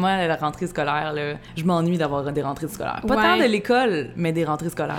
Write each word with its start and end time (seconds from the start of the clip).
moi, 0.00 0.26
la 0.26 0.36
rentrée 0.36 0.66
scolaire, 0.66 1.12
là, 1.12 1.34
je 1.56 1.64
m'ennuie 1.64 1.98
d'avoir 1.98 2.24
des 2.32 2.42
rentrées 2.42 2.68
scolaires. 2.68 3.02
Pas 3.06 3.16
Ouais. 3.16 3.22
tant 3.22 3.36
de 3.36 3.44
l'école, 3.44 4.10
mais 4.16 4.32
des 4.32 4.44
rentrées 4.44 4.70
scolaires. 4.70 4.96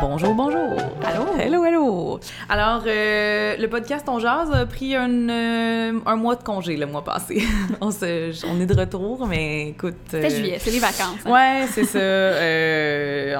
Bonjour, 0.00 0.34
bonjour. 0.34 0.76
Allô? 1.04 1.26
Hello, 1.38 1.62
hello. 1.64 2.20
Alors, 2.48 2.82
euh, 2.86 3.54
le 3.58 3.66
podcast 3.68 4.06
On 4.08 4.18
Jase 4.18 4.50
a 4.50 4.64
pris 4.64 4.96
un, 4.96 5.28
euh, 5.28 5.92
un 6.06 6.16
mois 6.16 6.36
de 6.36 6.42
congé 6.42 6.76
le 6.78 6.86
mois 6.86 7.04
passé. 7.04 7.42
on, 7.82 7.90
se, 7.90 8.46
on 8.46 8.58
est 8.60 8.66
de 8.66 8.74
retour, 8.74 9.26
mais 9.26 9.68
écoute... 9.68 9.96
C'était 10.10 10.26
euh, 10.26 10.30
juillet, 10.30 10.56
c'est 10.58 10.70
les 10.70 10.78
vacances. 10.78 11.18
hein. 11.26 11.30
Ouais, 11.30 11.66
c'est 11.70 11.84
ça. 11.84 11.98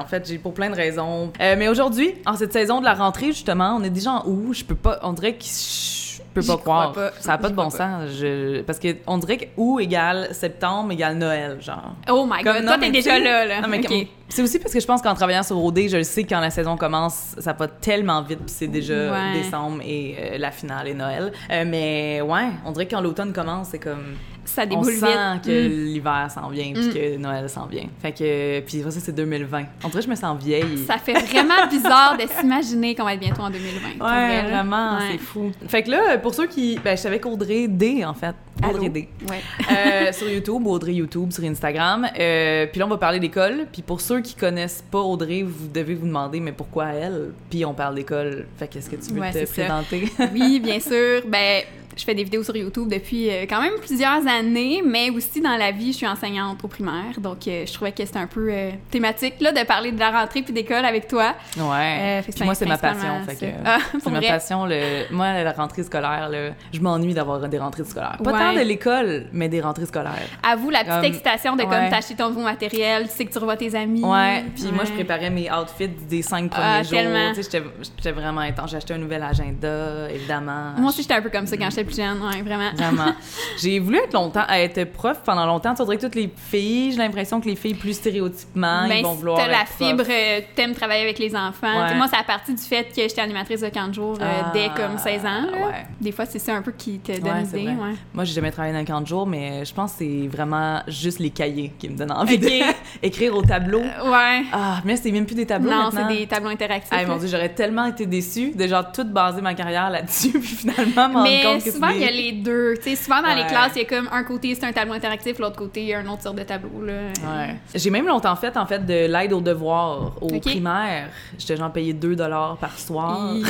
En 0.01 0.05
fait, 0.05 0.27
j'ai 0.27 0.37
pour 0.37 0.53
plein 0.53 0.69
de 0.69 0.75
raisons. 0.75 1.31
Mais 1.39 1.67
aujourd'hui, 1.67 2.13
en 2.27 2.35
cette 2.35 2.53
saison 2.53 2.79
de 2.79 2.85
la 2.85 2.93
rentrée, 2.93 3.27
justement, 3.27 3.75
on 3.79 3.83
est 3.83 3.89
déjà 3.89 4.11
en 4.11 4.23
août. 4.27 4.53
Je 4.53 4.63
peux 4.65 4.75
pas. 4.75 4.99
On 5.01 5.13
dirait 5.13 5.33
que 5.33 5.43
je 5.43 6.10
peux 6.33 6.41
pas 6.41 6.57
crois 6.57 6.61
croire. 6.61 6.91
pas. 6.93 7.11
Ça 7.19 7.33
a 7.33 7.37
pas 7.37 7.49
de 7.49 7.55
bon 7.55 7.67
crois 7.69 7.77
sens. 7.79 8.09
Je, 8.19 8.61
parce 8.61 8.79
que 8.79 8.95
on 9.07 9.17
dirait 9.17 9.37
que 9.37 9.45
août 9.57 9.79
égale 9.79 10.29
septembre 10.33 10.91
égale 10.91 11.15
Noël, 11.17 11.57
genre. 11.61 11.93
Oh 12.09 12.25
my 12.29 12.43
Comme- 12.43 12.53
god, 12.55 12.63
non, 12.63 12.71
toi, 12.73 12.77
t'es 12.79 12.91
déjà 12.91 13.19
là, 13.19 13.45
là. 13.45 13.61
Non, 13.61 13.67
mais 13.67 13.81
C'est 14.29 14.41
aussi 14.41 14.59
parce 14.59 14.73
que 14.73 14.79
je 14.79 14.87
pense 14.87 15.01
qu'en 15.01 15.13
travaillant 15.13 15.43
sur 15.43 15.61
OD, 15.61 15.89
je 15.89 15.97
le 15.97 16.03
sais 16.03 16.23
quand 16.23 16.39
la 16.39 16.49
saison 16.51 16.77
commence, 16.77 17.35
ça 17.37 17.51
va 17.53 17.67
tellement 17.67 18.21
vite, 18.21 18.39
puis 18.39 18.53
c'est 18.55 18.67
déjà 18.67 18.93
Ouais. 19.11 19.33
décembre 19.43 19.81
et 19.85 20.15
euh, 20.17 20.37
la 20.37 20.51
finale 20.51 20.87
est 20.87 20.93
Noël. 20.93 21.33
Euh, 21.51 21.65
mais 21.67 22.21
ouais, 22.21 22.47
on 22.65 22.71
dirait 22.71 22.85
que 22.85 22.95
quand 22.95 23.01
l'automne 23.01 23.33
commence, 23.33 23.67
c'est 23.71 23.79
comme 23.79 24.15
Ça 24.45 24.63
on 24.63 24.65
déboule 24.65 24.93
sent 24.93 25.05
vite. 25.05 25.41
que 25.45 25.67
Mm. 25.67 25.85
l'hiver 25.85 26.31
s'en 26.33 26.49
vient 26.49 26.71
puis 26.73 26.87
Mm. 26.87 26.93
que 26.93 27.17
Noël 27.17 27.49
s'en 27.49 27.65
vient. 27.67 27.85
Fait 28.01 28.11
que 28.11 28.59
puis 28.61 28.81
ça 28.81 28.91
c'est 28.91 29.11
2020. 29.15 29.63
On 29.83 29.87
dirait 29.89 29.99
que 29.99 30.05
je 30.05 30.09
me 30.09 30.15
sens 30.15 30.37
vieille. 30.43 30.79
Ça 30.87 30.97
fait 30.97 31.13
vraiment 31.13 31.67
bizarre 31.69 32.17
de 32.17 32.23
s'imaginer 32.27 32.95
qu'on 32.95 33.03
va 33.03 33.13
être 33.13 33.19
bientôt 33.19 33.41
en 33.43 33.49
2020. 33.49 33.97
pour 33.97 34.07
Ouais, 34.07 34.41
vraiment, 34.43 34.95
Ouais. 34.97 35.03
c'est 35.13 35.17
fou. 35.19 35.51
Fait 35.67 35.83
que 35.83 35.91
là, 35.91 36.17
pour 36.17 36.33
ceux 36.33 36.47
qui. 36.47 36.79
Ben, 36.83 36.97
je 36.97 37.01
savais 37.01 37.19
qu'Audrey 37.19 37.67
D, 37.67 38.03
en 38.05 38.13
fait. 38.13 38.35
Audrey? 38.67 38.89
D. 38.89 39.07
Ouais. 39.29 39.39
Euh, 39.71 40.11
sur 40.11 40.29
YouTube, 40.29 40.67
Audrey 40.67 40.93
YouTube, 40.93 41.31
sur 41.31 41.43
Instagram. 41.43 42.07
Euh, 42.19 42.67
puis 42.67 42.79
là, 42.79 42.85
on 42.85 42.89
va 42.89 42.97
parler 42.97 43.19
d'école. 43.19 43.65
Puis 43.71 43.81
pour 43.81 44.01
ceux 44.01 44.21
qui 44.21 44.35
connaissent 44.35 44.83
pas 44.91 44.99
Audrey, 44.99 45.43
vous 45.43 45.67
devez 45.67 45.95
vous 45.95 46.05
demander, 46.05 46.39
mais 46.39 46.51
pourquoi 46.51 46.87
elle? 46.89 47.31
Puis 47.49 47.63
on 47.65 47.73
parle 47.73 47.95
d'école. 47.95 48.45
Fait 48.57 48.67
qu'est-ce 48.67 48.89
que 48.89 48.97
tu 48.97 49.13
veux 49.13 49.21
Ouais, 49.21 49.31
te 49.31 49.45
ça. 49.45 49.53
présenter? 49.63 50.11
Oui, 50.33 50.59
bien 50.59 50.79
sûr. 50.79 51.21
Ben, 51.27 51.63
je 51.97 52.03
fais 52.03 52.13
des 52.15 52.23
vidéos 52.23 52.43
sur 52.43 52.55
YouTube 52.55 52.87
depuis 52.89 53.29
euh, 53.29 53.43
quand 53.49 53.61
même 53.61 53.73
plusieurs 53.85 54.25
années, 54.27 54.81
mais 54.85 55.09
aussi 55.09 55.41
dans 55.41 55.55
la 55.57 55.71
vie, 55.71 55.91
je 55.91 55.97
suis 55.97 56.07
enseignante 56.07 56.63
au 56.63 56.67
primaire. 56.67 57.19
Donc, 57.19 57.47
euh, 57.47 57.65
je 57.65 57.73
trouvais 57.73 57.91
que 57.91 58.05
c'était 58.05 58.19
un 58.19 58.27
peu 58.27 58.49
euh, 58.51 58.71
thématique 58.89 59.35
là, 59.41 59.51
de 59.51 59.63
parler 59.65 59.91
de 59.91 59.99
la 59.99 60.11
rentrée 60.11 60.41
puis 60.41 60.53
d'école 60.53 60.85
avec 60.85 61.07
toi. 61.07 61.33
ouais. 61.57 62.21
Puis 62.33 62.43
moi, 62.45 62.55
c'est 62.55 62.65
ma 62.65 62.77
passion. 62.77 63.21
Fait 63.25 63.35
ça. 63.35 63.45
que. 63.45 63.51
Ah, 63.65 63.77
C'est 64.03 64.09
ma 64.09 64.21
passion. 64.21 64.65
Le... 64.65 65.11
Moi, 65.11 65.43
la 65.43 65.51
rentrée 65.51 65.83
scolaire, 65.83 66.29
là, 66.29 66.51
je 66.73 66.79
m'ennuie 66.79 67.13
d'avoir 67.13 67.39
des 67.47 67.57
rentrées 67.59 67.83
scolaires. 67.83 68.17
Pas 68.23 68.31
Ouais. 68.31 68.39
tant 68.39 68.53
de 68.53 68.61
l'école, 68.65 69.25
mais 69.33 69.49
des 69.49 69.61
rentrées 69.61 69.85
scolaires. 69.85 70.13
Avoue 70.43 70.69
la 70.69 70.83
petite 70.83 71.03
excitation 71.03 71.55
de 71.55 71.63
ouais. 71.63 71.67
comme 71.69 71.89
t'acheter 71.89 72.15
ton 72.15 72.29
nouveau 72.29 72.41
matériel, 72.43 73.07
tu 73.09 73.15
sais 73.15 73.25
que 73.25 73.31
tu 73.31 73.37
revois 73.39 73.57
tes 73.57 73.75
amis. 73.75 74.03
Ouais, 74.03 74.43
puis 74.55 74.71
moi, 74.73 74.85
je 74.85 74.91
préparais 74.93 75.29
mes 75.29 75.49
outfits 75.51 75.89
des 76.09 76.21
cinq 76.21 76.49
premiers 76.49 76.65
Ah, 76.65 76.83
jours. 76.83 76.99
j'étais- 77.35 78.11
vraiment 78.11 78.41
intense. 78.41 78.71
J'ai 78.71 78.77
acheté 78.77 78.93
un 78.93 78.97
nouvel 78.97 79.23
agenda, 79.23 80.09
évidemment. 80.09 80.73
Moi 80.77 80.89
aussi, 80.89 81.01
j'étais 81.01 81.13
un 81.15 81.21
peu 81.21 81.29
comme 81.29 81.45
ça 81.47 81.57
quand 81.57 81.69
j'étais 81.69 81.80
plus 81.83 81.95
jeune, 81.97 82.21
ouais, 82.21 82.41
vraiment. 82.41 82.71
Vraiment. 82.75 83.13
J'ai 83.61 83.79
voulu 83.79 83.97
être 83.97 84.13
longtemps, 84.13 84.45
être 84.49 84.83
prof 84.85 85.19
pendant 85.23 85.45
longtemps. 85.45 85.73
Tu 85.73 85.83
dirais 85.83 85.97
que 85.97 86.01
toutes 86.01 86.15
les 86.15 86.31
filles, 86.35 86.91
j'ai 86.91 86.97
l'impression 86.97 87.39
que 87.41 87.47
les 87.47 87.55
filles 87.55 87.73
plus 87.75 87.93
stéréotypement, 87.93 88.87
Ben, 88.87 88.95
ils 88.97 89.03
vont 89.03 89.11
si 89.13 89.17
vouloir 89.19 89.37
t'as 89.37 89.47
la 89.47 89.63
prof. 89.63 89.75
fibre, 89.77 90.03
euh, 90.09 90.41
t'aimes 90.55 90.73
travailler 90.73 91.03
avec 91.03 91.19
les 91.19 91.35
enfants. 91.35 91.67
Ouais. 91.85 91.95
Moi, 91.95 92.07
c'est 92.09 92.17
à 92.19 92.23
partir 92.23 92.55
du 92.55 92.61
fait 92.61 92.85
que 92.95 93.01
j'étais 93.01 93.21
animatrice 93.21 93.61
de 93.61 93.69
camp 93.69 93.87
de 93.87 93.93
jour 93.93 94.17
euh, 94.21 94.25
Ah, 94.45 94.51
dès 94.53 94.69
comme 94.75 94.97
16 94.97 95.25
ans. 95.25 95.43
ouais. 95.67 95.85
Des 95.99 96.11
fois, 96.11 96.25
c'est 96.25 96.39
ça 96.39 96.55
un 96.55 96.61
peu 96.61 96.71
qui 96.71 96.99
te 96.99 97.11
donne 97.19 97.43
l'idée. 97.43 97.67
Ouais. 97.69 97.95
Moi, 98.13 98.23
j'ai 98.23 98.33
jamais 98.33 98.51
travaillé 98.51 98.73
dans 98.73 98.79
un 98.79 98.85
camp 98.85 99.01
de 99.01 99.07
jour, 99.07 99.25
mais 99.27 99.63
je 99.65 99.73
pense 99.73 99.91
que 99.93 99.97
c'est 99.99 100.27
vraiment 100.27 100.81
juste 100.87 101.19
les 101.19 101.29
cahiers 101.29 101.71
qui 101.77 101.89
me 101.89 101.95
donnent 101.97 102.11
envie 102.11 102.37
d'écrire 102.37 103.35
au 103.35 103.41
tableau. 103.41 103.79
Ouais. 103.81 104.43
Ah, 104.51 104.81
mais 104.85 104.95
c'est 104.97 105.11
même 105.11 105.25
plus 105.25 105.35
des 105.35 105.45
tableaux 105.45 105.71
non, 105.71 105.89
c'est 105.91 106.07
des 106.07 106.27
tableaux 106.27 106.49
interactifs. 106.49 106.91
Ah, 106.91 107.05
mon. 107.05 107.17
Dieu, 107.17 107.27
j'aurais 107.27 107.49
tellement 107.53 107.85
été 107.85 108.05
déçue 108.05 108.51
de 108.51 108.67
genre 108.67 108.91
tout 108.91 109.03
baser 109.05 109.41
ma 109.41 109.53
carrière 109.53 109.89
là-dessus, 109.89 110.31
puis 110.39 110.41
finalement 110.55 111.09
me 111.09 111.15
rendre 111.15 111.41
compte 111.43 111.63
que 111.63 111.70
souvent, 111.71 111.89
c'est 111.89 111.95
il 111.97 112.01
y 112.01 112.07
a 112.07 112.11
les 112.11 112.31
deux. 112.33 112.75
Tu 112.77 112.89
sais, 112.89 112.95
souvent, 112.95 113.21
dans 113.21 113.33
les 113.35 113.45
classes, 113.45 113.71
il 113.75 113.83
y 113.83 113.85
a 113.85 113.87
comme 113.87 114.09
un 114.11 114.23
côté, 114.23 114.53
c'est 114.55 114.65
un 114.65 114.71
tableau 114.73 114.93
interactif, 114.93 115.39
l'autre 115.39 115.55
côté, 115.57 115.81
il 115.81 115.87
y 115.87 115.93
a 115.93 115.99
un 115.99 116.07
autre 116.07 116.23
sorte 116.23 116.37
de 116.37 116.43
tableau. 116.43 116.85
Là. 116.85 116.93
Ouais. 116.93 117.55
J'ai 117.75 117.89
même 117.89 118.07
longtemps 118.07 118.35
fait, 118.35 118.55
en 118.57 118.65
fait, 118.65 118.85
de 118.85 119.05
l'aide 119.07 119.33
aux 119.33 119.41
devoirs 119.41 120.13
au 120.21 120.27
primaire. 120.39 121.09
J'étais 121.37 121.57
genre 121.57 121.71
payé 121.71 121.93
2 121.93 122.15
par 122.59 122.77
soir. 122.77 123.33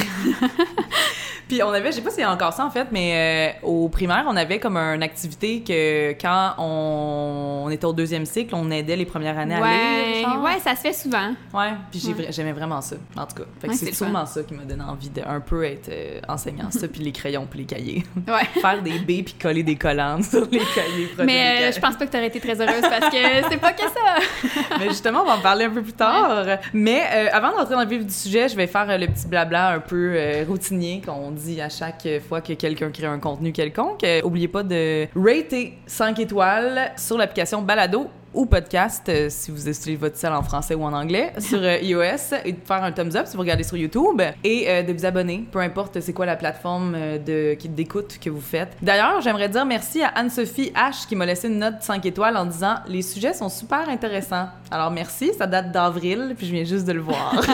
Puis 1.47 1.61
on 1.63 1.69
avait, 1.69 1.91
je 1.91 1.97
sais 1.97 2.01
pas 2.01 2.11
y 2.17 2.23
a 2.23 2.31
encore 2.31 2.53
ça 2.53 2.65
en 2.65 2.69
fait, 2.69 2.87
mais 2.93 3.57
euh, 3.61 3.67
au 3.67 3.89
primaire, 3.89 4.23
on 4.25 4.37
avait 4.37 4.57
comme 4.57 4.77
une 4.77 5.03
activité 5.03 5.61
que 5.61 6.11
quand 6.13 6.53
on, 6.59 7.63
on 7.65 7.69
était 7.69 7.83
au 7.83 7.91
deuxième 7.91 8.25
cycle, 8.25 8.55
on 8.55 8.71
aidait 8.71 8.95
les 8.95 9.05
premières 9.05 9.37
années 9.37 9.55
à 9.55 9.57
lire. 9.57 9.65
Ouais, 9.67 10.21
genre. 10.21 10.43
ouais, 10.43 10.59
ça 10.63 10.77
se 10.77 10.81
fait 10.81 10.93
souvent. 10.93 11.33
Ouais, 11.53 11.71
puis 11.91 12.01
Ouais. 12.17 12.27
j'aimais 12.29 12.53
vraiment 12.53 12.79
ça, 12.79 12.95
en 13.17 13.25
tout 13.25 13.35
cas. 13.35 13.43
Fait 13.59 13.67
que 13.67 13.71
Ouais, 13.73 13.77
c'est 13.77 13.87
c'est 13.87 13.95
sûrement 13.95 14.25
ça 14.25 14.43
qui 14.43 14.53
m'a 14.53 14.63
donné 14.63 14.83
envie 14.83 15.09
de 15.09 15.21
un 15.27 15.41
peu 15.41 15.65
être 15.65 15.89
euh, 15.89 16.21
enseignant, 16.29 16.67
ça, 16.71 16.87
puis 16.87 17.01
les 17.01 17.11
crayons, 17.11 17.45
puis 17.49 17.59
les 17.59 17.65
cahiers. 17.65 18.03
Ouais. 18.15 18.45
Faire 18.61 18.81
des 18.81 18.99
baies 18.99 19.23
puis 19.23 19.35
coller 19.39 19.63
des 19.63 19.75
collants 19.75 20.21
sur 20.21 20.47
les 20.51 20.59
les 20.59 21.25
Mais 21.25 21.69
euh, 21.69 21.71
je 21.71 21.79
pense 21.79 21.95
pas 21.95 22.05
que 22.05 22.11
t'aurais 22.11 22.27
été 22.27 22.39
très 22.39 22.59
heureuse 22.59 22.81
parce 22.81 23.09
que 23.09 23.17
c'est 23.49 23.57
pas 23.57 23.73
que 23.73 23.83
ça. 23.83 24.11
Mais 24.79 24.89
justement, 24.89 25.21
on 25.21 25.25
va 25.25 25.35
en 25.35 25.41
parler 25.41 25.65
un 25.65 25.69
peu 25.69 25.81
plus 25.81 25.93
tard. 25.93 26.45
Mais 26.73 27.01
euh, 27.13 27.27
avant 27.31 27.51
d'entrer 27.51 27.75
dans 27.75 27.81
le 27.81 27.87
vif 27.87 28.05
du 28.05 28.13
sujet, 28.13 28.49
je 28.49 28.55
vais 28.55 28.67
faire 28.67 28.89
euh, 28.89 28.97
le 28.97 29.07
petit 29.07 29.27
blabla 29.27 29.69
un 29.69 29.79
peu 29.79 30.13
euh, 30.15 30.43
routinier 30.47 31.01
qu'on 31.05 31.31
dit 31.31 31.61
à 31.61 31.69
chaque 31.69 32.07
fois 32.27 32.41
que 32.41 32.53
quelqu'un 32.53 32.91
crée 32.91 33.07
un 33.07 33.19
contenu 33.19 33.51
quelconque. 33.51 34.05
Oubliez 34.23 34.47
pas 34.47 34.63
de 34.63 35.07
rater 35.15 35.77
5 35.85 36.19
étoiles 36.19 36.91
sur 36.97 37.17
l'application 37.17 37.61
Balado 37.61 38.09
ou 38.33 38.45
podcast 38.45 39.07
euh, 39.09 39.27
si 39.29 39.51
vous 39.51 39.67
utilisez 39.67 39.95
votre 39.95 40.15
cell 40.15 40.31
en 40.31 40.41
français 40.41 40.75
ou 40.75 40.83
en 40.83 40.93
anglais 40.93 41.33
sur 41.39 41.59
euh, 41.61 41.77
iOS 41.81 42.35
et 42.45 42.53
de 42.53 42.59
faire 42.63 42.83
un 42.83 42.91
thumbs 42.91 43.15
up 43.15 43.27
si 43.27 43.35
vous 43.35 43.41
regardez 43.41 43.63
sur 43.63 43.77
YouTube 43.77 44.21
et 44.43 44.65
euh, 44.69 44.83
de 44.83 44.93
vous 44.93 45.05
abonner 45.05 45.45
peu 45.51 45.59
importe 45.59 45.99
c'est 45.99 46.13
quoi 46.13 46.25
la 46.25 46.35
plateforme 46.35 46.93
de 47.25 47.57
d'écoute 47.69 48.17
que 48.19 48.29
vous 48.29 48.41
faites. 48.41 48.75
D'ailleurs, 48.81 49.21
j'aimerais 49.21 49.49
dire 49.49 49.65
merci 49.65 50.01
à 50.01 50.07
Anne-Sophie 50.09 50.71
H 50.75 51.07
qui 51.07 51.15
m'a 51.15 51.25
laissé 51.25 51.47
une 51.47 51.59
note 51.59 51.75
5 51.81 52.05
étoiles 52.05 52.37
en 52.37 52.45
disant 52.45 52.75
les 52.87 53.01
sujets 53.01 53.33
sont 53.33 53.49
super 53.49 53.89
intéressants. 53.89 54.47
Alors 54.69 54.91
merci, 54.91 55.31
ça 55.37 55.47
date 55.47 55.71
d'avril 55.71 56.33
puis 56.37 56.47
je 56.47 56.53
viens 56.53 56.63
juste 56.63 56.85
de 56.85 56.93
le 56.93 57.01
voir. 57.01 57.35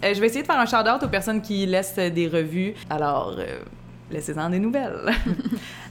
Je 0.02 0.20
vais 0.20 0.26
essayer 0.26 0.42
de 0.42 0.46
faire 0.46 0.60
un 0.60 0.66
shout-out 0.66 1.02
aux 1.02 1.08
personnes 1.08 1.42
qui 1.42 1.66
laissent 1.66 1.96
des 1.96 2.28
revues. 2.28 2.74
Alors 2.88 3.36
laissez-en 4.10 4.48
des 4.48 4.60
nouvelles. 4.60 5.12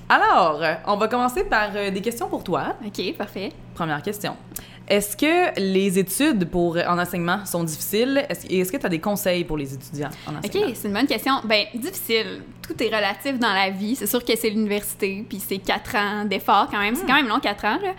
Alors, 0.10 0.64
on 0.86 0.96
va 0.96 1.10
commencer 1.10 1.44
par 1.44 1.72
des 1.74 2.02
questions 2.02 2.30
pour 2.30 2.42
toi. 2.42 2.76
OK, 2.86 3.18
parfait. 3.18 3.52
Première 3.78 4.02
question. 4.02 4.36
Est-ce 4.88 5.18
que 5.18 5.60
les 5.60 6.00
études 6.00 6.46
pour, 6.50 6.78
en 6.78 6.98
enseignement 6.98 7.46
sont 7.46 7.62
difficiles? 7.64 8.26
Est-ce, 8.30 8.48
est-ce 8.48 8.72
que 8.72 8.78
tu 8.78 8.86
as 8.86 8.90
des 8.90 9.00
conseils 9.02 9.44
pour 9.44 9.58
les 9.58 9.74
étudiants 9.74 10.10
en 10.26 10.32
OK, 10.32 10.46
enseignement? 10.46 10.72
c'est 10.74 10.88
une 10.88 10.94
bonne 10.94 11.08
question. 11.08 11.34
Ben, 11.44 11.66
difficile. 11.76 12.42
Tout 12.66 12.82
est 12.84 12.88
relatif 12.88 13.38
dans 13.38 13.54
la 13.54 13.70
vie. 13.70 13.96
C'est 13.96 14.08
sûr 14.08 14.24
que 14.24 14.34
c'est 14.38 14.50
l'université, 14.50 15.26
puis 15.28 15.42
c'est 15.46 15.58
quatre 15.58 15.96
ans 15.96 16.26
d'effort 16.26 16.68
quand 16.72 16.80
même. 16.80 16.96
C'est 16.96 17.06
quand 17.06 17.16
même 17.16 17.28
long, 17.28 17.40
quatre 17.40 17.66
ans, 17.66 17.78
là. 17.82 17.92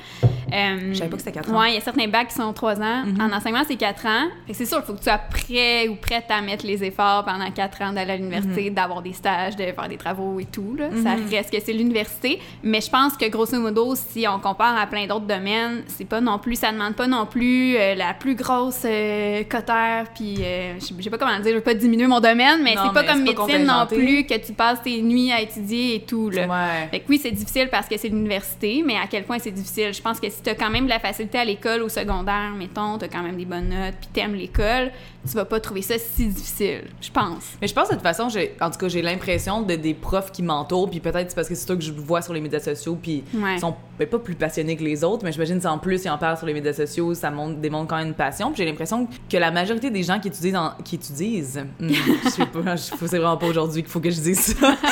Euh, 0.51 0.93
Je 0.93 0.99
savais 0.99 1.11
pas 1.11 1.17
que 1.17 1.23
c'était 1.23 1.33
quatre 1.33 1.51
ans. 1.53 1.61
Ouais, 1.61 1.73
il 1.73 1.75
y 1.75 1.77
a 1.77 1.81
certains 1.83 2.09
bacs 2.09 2.29
qui 2.29 2.35
sont 2.35 2.53
trois 2.55 2.79
ans. 2.81 3.05
Mhm. 3.05 3.21
En 3.21 3.33
enseignement, 3.37 3.63
c'est 3.69 3.77
quatre 3.77 4.07
ans. 4.07 4.27
C'est 4.51 4.65
sûr, 4.65 4.79
il 4.79 4.85
faut 4.87 4.93
que 4.95 4.99
tu 4.99 5.05
sois 5.05 5.19
prêt 5.19 5.89
ou 5.89 5.97
prête 5.97 6.25
à 6.31 6.41
mettre 6.41 6.67
les 6.67 6.83
efforts 6.85 7.25
pendant 7.27 7.51
quatre 7.51 7.81
ans 7.83 7.93
d'aller 7.93 8.13
à 8.13 8.17
l'université, 8.17 8.71
d'avoir 8.71 9.03
des 9.03 9.13
stages, 9.13 9.57
de 9.57 9.65
faire 9.65 9.89
des 9.89 9.97
travaux 9.99 10.41
et 10.41 10.47
tout, 10.47 10.75
là. 10.79 10.89
Ça 11.03 11.17
Mhm. 11.17 11.29
reste 11.31 11.51
que 11.51 11.61
c'est 11.63 11.73
l'université. 11.75 12.39
Mais 12.63 12.81
je 12.81 12.91
pense 12.91 13.15
que, 13.17 13.27
grosso 13.29 13.59
modo, 13.61 13.95
si 13.95 14.27
on 14.27 14.39
compare 14.39 14.77
à 14.79 14.87
plein 14.87 15.07
d'autres 15.07 15.27
domaines, 15.27 15.68
c'est 15.87 16.05
pas 16.05 16.21
non 16.21 16.39
plus, 16.39 16.57
ça 16.57 16.73
demande 16.73 16.95
pas 16.95 17.07
non 17.07 17.27
plus 17.27 17.77
euh, 17.77 17.95
la 17.95 18.15
plus 18.15 18.35
grosse 18.35 18.83
euh, 18.85 19.43
cotère, 19.45 20.07
puis 20.15 20.37
euh, 20.41 20.75
je 20.79 21.03
sais 21.03 21.11
pas 21.11 21.19
comment 21.19 21.39
dire, 21.41 21.53
je 21.53 21.57
veux 21.57 21.63
pas 21.63 21.75
diminuer 21.75 22.07
mon 22.07 22.21
domaine, 22.21 22.63
mais 22.63 22.75
c'est 22.75 22.93
pas 22.93 23.05
comme 23.05 23.23
médecine 23.23 23.65
non 23.65 23.87
plus 23.87 24.25
que 24.25 24.35
tu 24.45 24.53
passes 24.53 24.83
tes 24.83 25.01
nuits 25.03 25.33
à 25.33 25.41
étudier 25.41 25.97
et 25.97 26.01
tout, 26.01 26.31
là. 26.31 26.47
Ouais. 26.47 26.89
Fait 26.91 27.01
que 27.01 27.05
oui, 27.09 27.19
c'est 27.23 27.31
difficile 27.31 27.69
parce 27.71 27.89
que 27.89 27.97
c'est 27.97 28.09
l'université, 28.09 28.83
mais 28.85 28.97
à 28.97 29.07
quel 29.09 29.25
point 29.25 29.39
c'est 29.39 29.51
difficile? 29.51 29.93
Je 29.93 30.01
pense 30.03 30.21
que 30.21 30.29
si 30.29 30.43
t'as 30.43 30.55
quand 30.55 30.71
même 30.71 30.85
de 30.85 30.91
la 30.91 30.99
facilité 30.99 31.39
à 31.39 31.45
l'école, 31.45 31.83
au 31.83 31.89
secondaire, 31.89 32.53
mettons, 32.57 32.99
t'as 32.99 33.09
quand 33.09 33.23
même 33.23 33.37
des 33.37 33.45
bonnes 33.45 33.69
notes, 33.69 33.95
puis 34.01 34.09
t'aimes 34.13 34.35
l'école, 34.35 34.91
tu 35.27 35.35
vas 35.35 35.45
pas 35.45 35.61
trouver 35.61 35.83
ça 35.83 35.95
si 35.99 36.27
difficile, 36.27 36.85
je 37.01 37.11
pense. 37.11 37.45
Mais 37.61 37.67
je 37.69 37.75
pense 37.75 37.89
de 37.89 37.95
toute 37.95 38.03
façon, 38.03 38.29
en 38.61 38.71
tout 38.71 38.79
cas, 38.79 38.89
j'ai 38.89 39.03
l'impression 39.03 39.63
de 39.63 39.75
des 39.75 39.95
profs 39.95 40.33
qui 40.33 40.43
m'entourent, 40.43 40.89
puis 40.91 41.01
peut-être 41.01 41.31
c'est 41.31 41.35
parce 41.35 41.49
que 41.49 41.55
c'est 41.55 41.67
ça 41.67 41.75
que 41.75 41.83
je 41.83 41.93
vois 41.93 42.23
sur 42.23 42.33
les 42.33 42.41
médias 42.41 42.61
sociaux, 42.61 42.97
puis 43.01 43.25
Ouais. 43.35 43.55
ils 43.57 43.61
sont 43.61 43.75
pas 43.99 44.19
plus 44.19 44.37
passionnés 44.37 44.77
que 44.77 44.85
les 44.85 45.03
autres, 45.03 45.25
mais 45.25 45.33
j'imagine 45.33 45.61
que 45.61 45.67
en 45.67 45.79
plus 45.79 46.05
ils 46.05 46.09
en 46.11 46.19
parlent 46.19 46.37
sur 46.37 46.47
les 46.47 46.55
médias 46.55 46.73
sociaux, 46.73 47.15
ça 47.15 47.31
montre, 47.31 47.57
démontre 47.59 47.89
quand 47.89 47.97
même 47.97 48.09
une 48.09 48.15
passion. 48.15 48.49
Puis 48.53 48.59
j'ai 48.59 48.65
l'impression 48.65 49.09
que 49.29 49.37
la 49.37 49.51
majorité 49.51 49.91
des 49.91 50.03
gens 50.05 50.21
qui 50.21 50.29
étudient, 50.29 50.63
en- 50.79 50.83
qui 50.83 50.95
étudient, 50.95 51.43
hmm, 51.81 51.89
je 52.25 52.29
sais 52.29 52.47
pas, 52.47 52.77
c'est 52.77 53.19
vraiment 53.19 53.37
pas 53.37 53.47
aujourd'hui 53.47 53.83
qu'il 53.83 53.91
faut 53.91 54.01
que 54.01 54.11
je 54.11 54.21
dise 54.21 54.41
ça. 54.57 54.75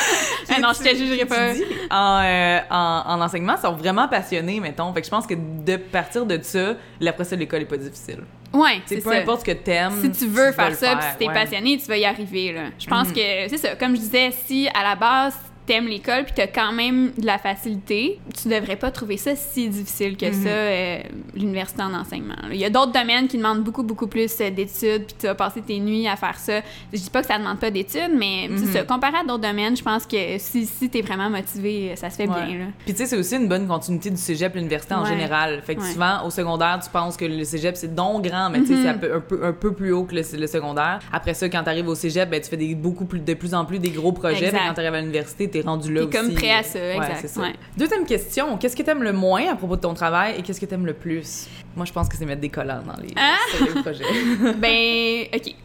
Ah 0.49 0.61
non, 0.61 0.69
je 0.73 0.81
te 0.81 0.95
jugerai 0.95 1.25
pas. 1.25 1.51
En, 1.91 2.21
euh, 2.23 2.59
en, 2.71 3.03
en 3.19 3.21
enseignement 3.21 3.57
sont 3.57 3.73
vraiment 3.73 4.07
passionnés, 4.07 4.61
mettons. 4.61 4.91
Fait 4.93 5.01
que 5.01 5.05
je 5.05 5.11
pense 5.11 5.27
que 5.27 5.33
de 5.35 5.75
partir 5.75 6.25
de 6.25 6.39
ça, 6.41 6.75
l'après 7.01 7.25
ça, 7.25 7.35
l'école 7.35 7.61
est 7.63 7.65
pas 7.65 7.75
difficile. 7.77 8.19
Ouais, 8.53 8.81
C'est 8.85 9.03
peu 9.03 9.11
ça. 9.11 9.17
importe 9.17 9.41
ce 9.41 9.45
que 9.45 9.51
t'aimes. 9.51 9.99
si 10.01 10.11
tu 10.11 10.27
veux 10.27 10.51
faire 10.51 10.73
ça, 10.73 10.95
puis 10.95 11.05
si 11.11 11.17
t'es 11.17 11.27
ouais. 11.27 11.33
passionné, 11.33 11.77
tu 11.77 11.85
vas 11.87 11.97
y 11.97 12.05
arriver. 12.05 12.53
Là. 12.53 12.61
Je 12.79 12.87
pense 12.87 13.07
Mhm. 13.09 13.13
que 13.13 13.19
c'est 13.49 13.57
ça. 13.57 13.75
Comme 13.75 13.95
je 13.95 14.01
disais, 14.01 14.31
si 14.45 14.67
à 14.73 14.83
la 14.83 14.95
base 14.95 15.37
t'aimes 15.67 15.87
l'école 15.87 16.23
puis 16.23 16.33
t'as 16.35 16.47
quand 16.47 16.71
même 16.71 17.11
de 17.17 17.25
la 17.25 17.37
facilité, 17.37 18.19
tu 18.41 18.47
devrais 18.49 18.75
pas 18.77 18.89
trouver 18.89 19.17
ça 19.17 19.35
si 19.35 19.67
difficile 19.69 20.17
que 20.17 20.25
Mhm. 20.25 20.43
ça, 20.43 20.49
euh, 20.49 20.97
l'université 21.35 21.81
en 21.83 21.93
enseignement. 21.93 22.35
là. 22.41 22.49
Il 22.53 22.57
y 22.59 22.65
a 22.65 22.69
d'autres 22.69 22.91
domaines 22.93 23.27
qui 23.27 23.37
demandent 23.37 23.63
beaucoup, 23.63 23.83
beaucoup 23.83 24.07
plus 24.07 24.31
euh, 24.41 24.49
d'études 24.49 25.05
puis 25.05 25.15
tu 25.19 25.27
vas 25.27 25.35
passer 25.35 25.61
tes 25.61 25.79
nuits 25.79 26.07
à 26.07 26.15
faire 26.15 26.37
ça. 26.39 26.61
Je 26.93 26.97
dis 26.99 27.09
pas 27.09 27.21
que 27.21 27.27
ça 27.27 27.37
demande 27.37 27.59
pas 27.59 27.69
d'études, 27.69 28.13
mais 28.17 28.47
Mhm. 28.49 28.57
c'est 28.57 28.73
ça, 28.79 28.83
comparé 28.83 29.17
à 29.17 29.23
d'autres 29.23 29.43
domaines, 29.47 29.75
je 29.77 29.83
pense 29.83 30.05
que 30.05 30.37
si, 30.39 30.65
si 30.65 30.89
t'es 30.89 31.01
vraiment 31.01 31.29
motivé, 31.29 31.93
ça 31.95 32.09
se 32.09 32.15
fait 32.15 32.27
Ouais. 32.27 32.45
bien, 32.45 32.57
là. 32.59 32.65
Puis 32.85 32.93
tu 32.93 32.99
sais, 32.99 33.05
c'est 33.05 33.17
aussi 33.17 33.35
une 33.35 33.47
bonne 33.47 33.67
continuité 33.67 34.09
du 34.09 34.17
cégep 34.17 34.55
l'université 34.55 34.93
en 34.95 35.05
général. 35.05 35.61
Fait 35.63 35.75
que 35.75 35.81
Ouais. 35.81 35.91
souvent, 35.91 36.25
au 36.25 36.29
secondaire, 36.29 36.79
tu 36.83 36.89
penses 36.89 37.17
que 37.17 37.25
le 37.25 37.43
cégep, 37.43 37.75
c'est 37.75 37.93
donc 37.93 38.23
grand, 38.23 38.49
mais 38.49 38.61
tu 38.61 38.67
sais, 38.67 38.73
Mhm. 38.75 38.81
c'est 38.83 38.89
un 38.89 38.93
peu, 38.97 39.15
un, 39.15 39.19
peu, 39.19 39.45
un 39.45 39.53
peu 39.53 39.73
plus 39.73 39.91
haut 39.91 40.03
que 40.05 40.15
le, 40.15 40.21
le 40.39 40.47
secondaire. 40.47 40.99
Après 41.11 41.33
ça, 41.33 41.49
quand 41.49 41.63
t'arrives 41.63 41.87
au 41.87 41.95
cégep, 41.95 42.29
ben, 42.29 42.39
tu 42.41 42.49
fais 42.49 42.57
des, 42.57 42.73
beaucoup 42.75 43.05
plus, 43.05 43.19
de 43.19 43.33
plus 43.33 43.53
en 43.53 43.65
plus 43.65 43.79
des 43.79 43.89
gros 43.89 44.11
projets. 44.13 44.45
Exact. 44.45 44.57
Puis 44.59 44.67
quand 44.67 44.73
t'arrives 44.75 44.93
à 44.93 45.01
l'université, 45.01 45.49
t'es 45.61 45.67
rendu 45.67 45.93
là 45.93 46.05
T'es 46.05 46.17
aussi. 46.19 46.27
comme 46.27 46.35
prêt 46.35 46.51
à 46.51 46.63
ça, 46.63 46.79
Ouais, 46.79 46.95
exact. 46.97 47.17
c'est 47.21 47.27
ça. 47.27 47.41
Ouais. 47.41 47.53
Deuxième 47.77 48.05
question, 48.05 48.57
qu'est-ce 48.57 48.75
que 48.75 48.83
t'aimes 48.83 49.03
le 49.03 49.13
moins 49.13 49.47
à 49.51 49.55
propos 49.55 49.75
de 49.75 49.81
ton 49.81 49.93
travail 49.93 50.35
et 50.37 50.41
qu'est-ce 50.41 50.59
que 50.61 50.65
t'aimes 50.65 50.85
le 50.85 50.93
plus? 50.93 51.47
Moi, 51.75 51.85
je 51.85 51.93
pense 51.93 52.07
que 52.09 52.15
c'est 52.17 52.25
mettre 52.25 52.41
des 52.41 52.49
collants 52.49 52.81
dans 52.85 52.99
les, 53.01 53.09
Ah! 53.15 53.35
sur 53.55 53.65
les 53.65 53.81
projets. 53.81 54.03
ben, 54.57 55.25
OK. 55.35 55.55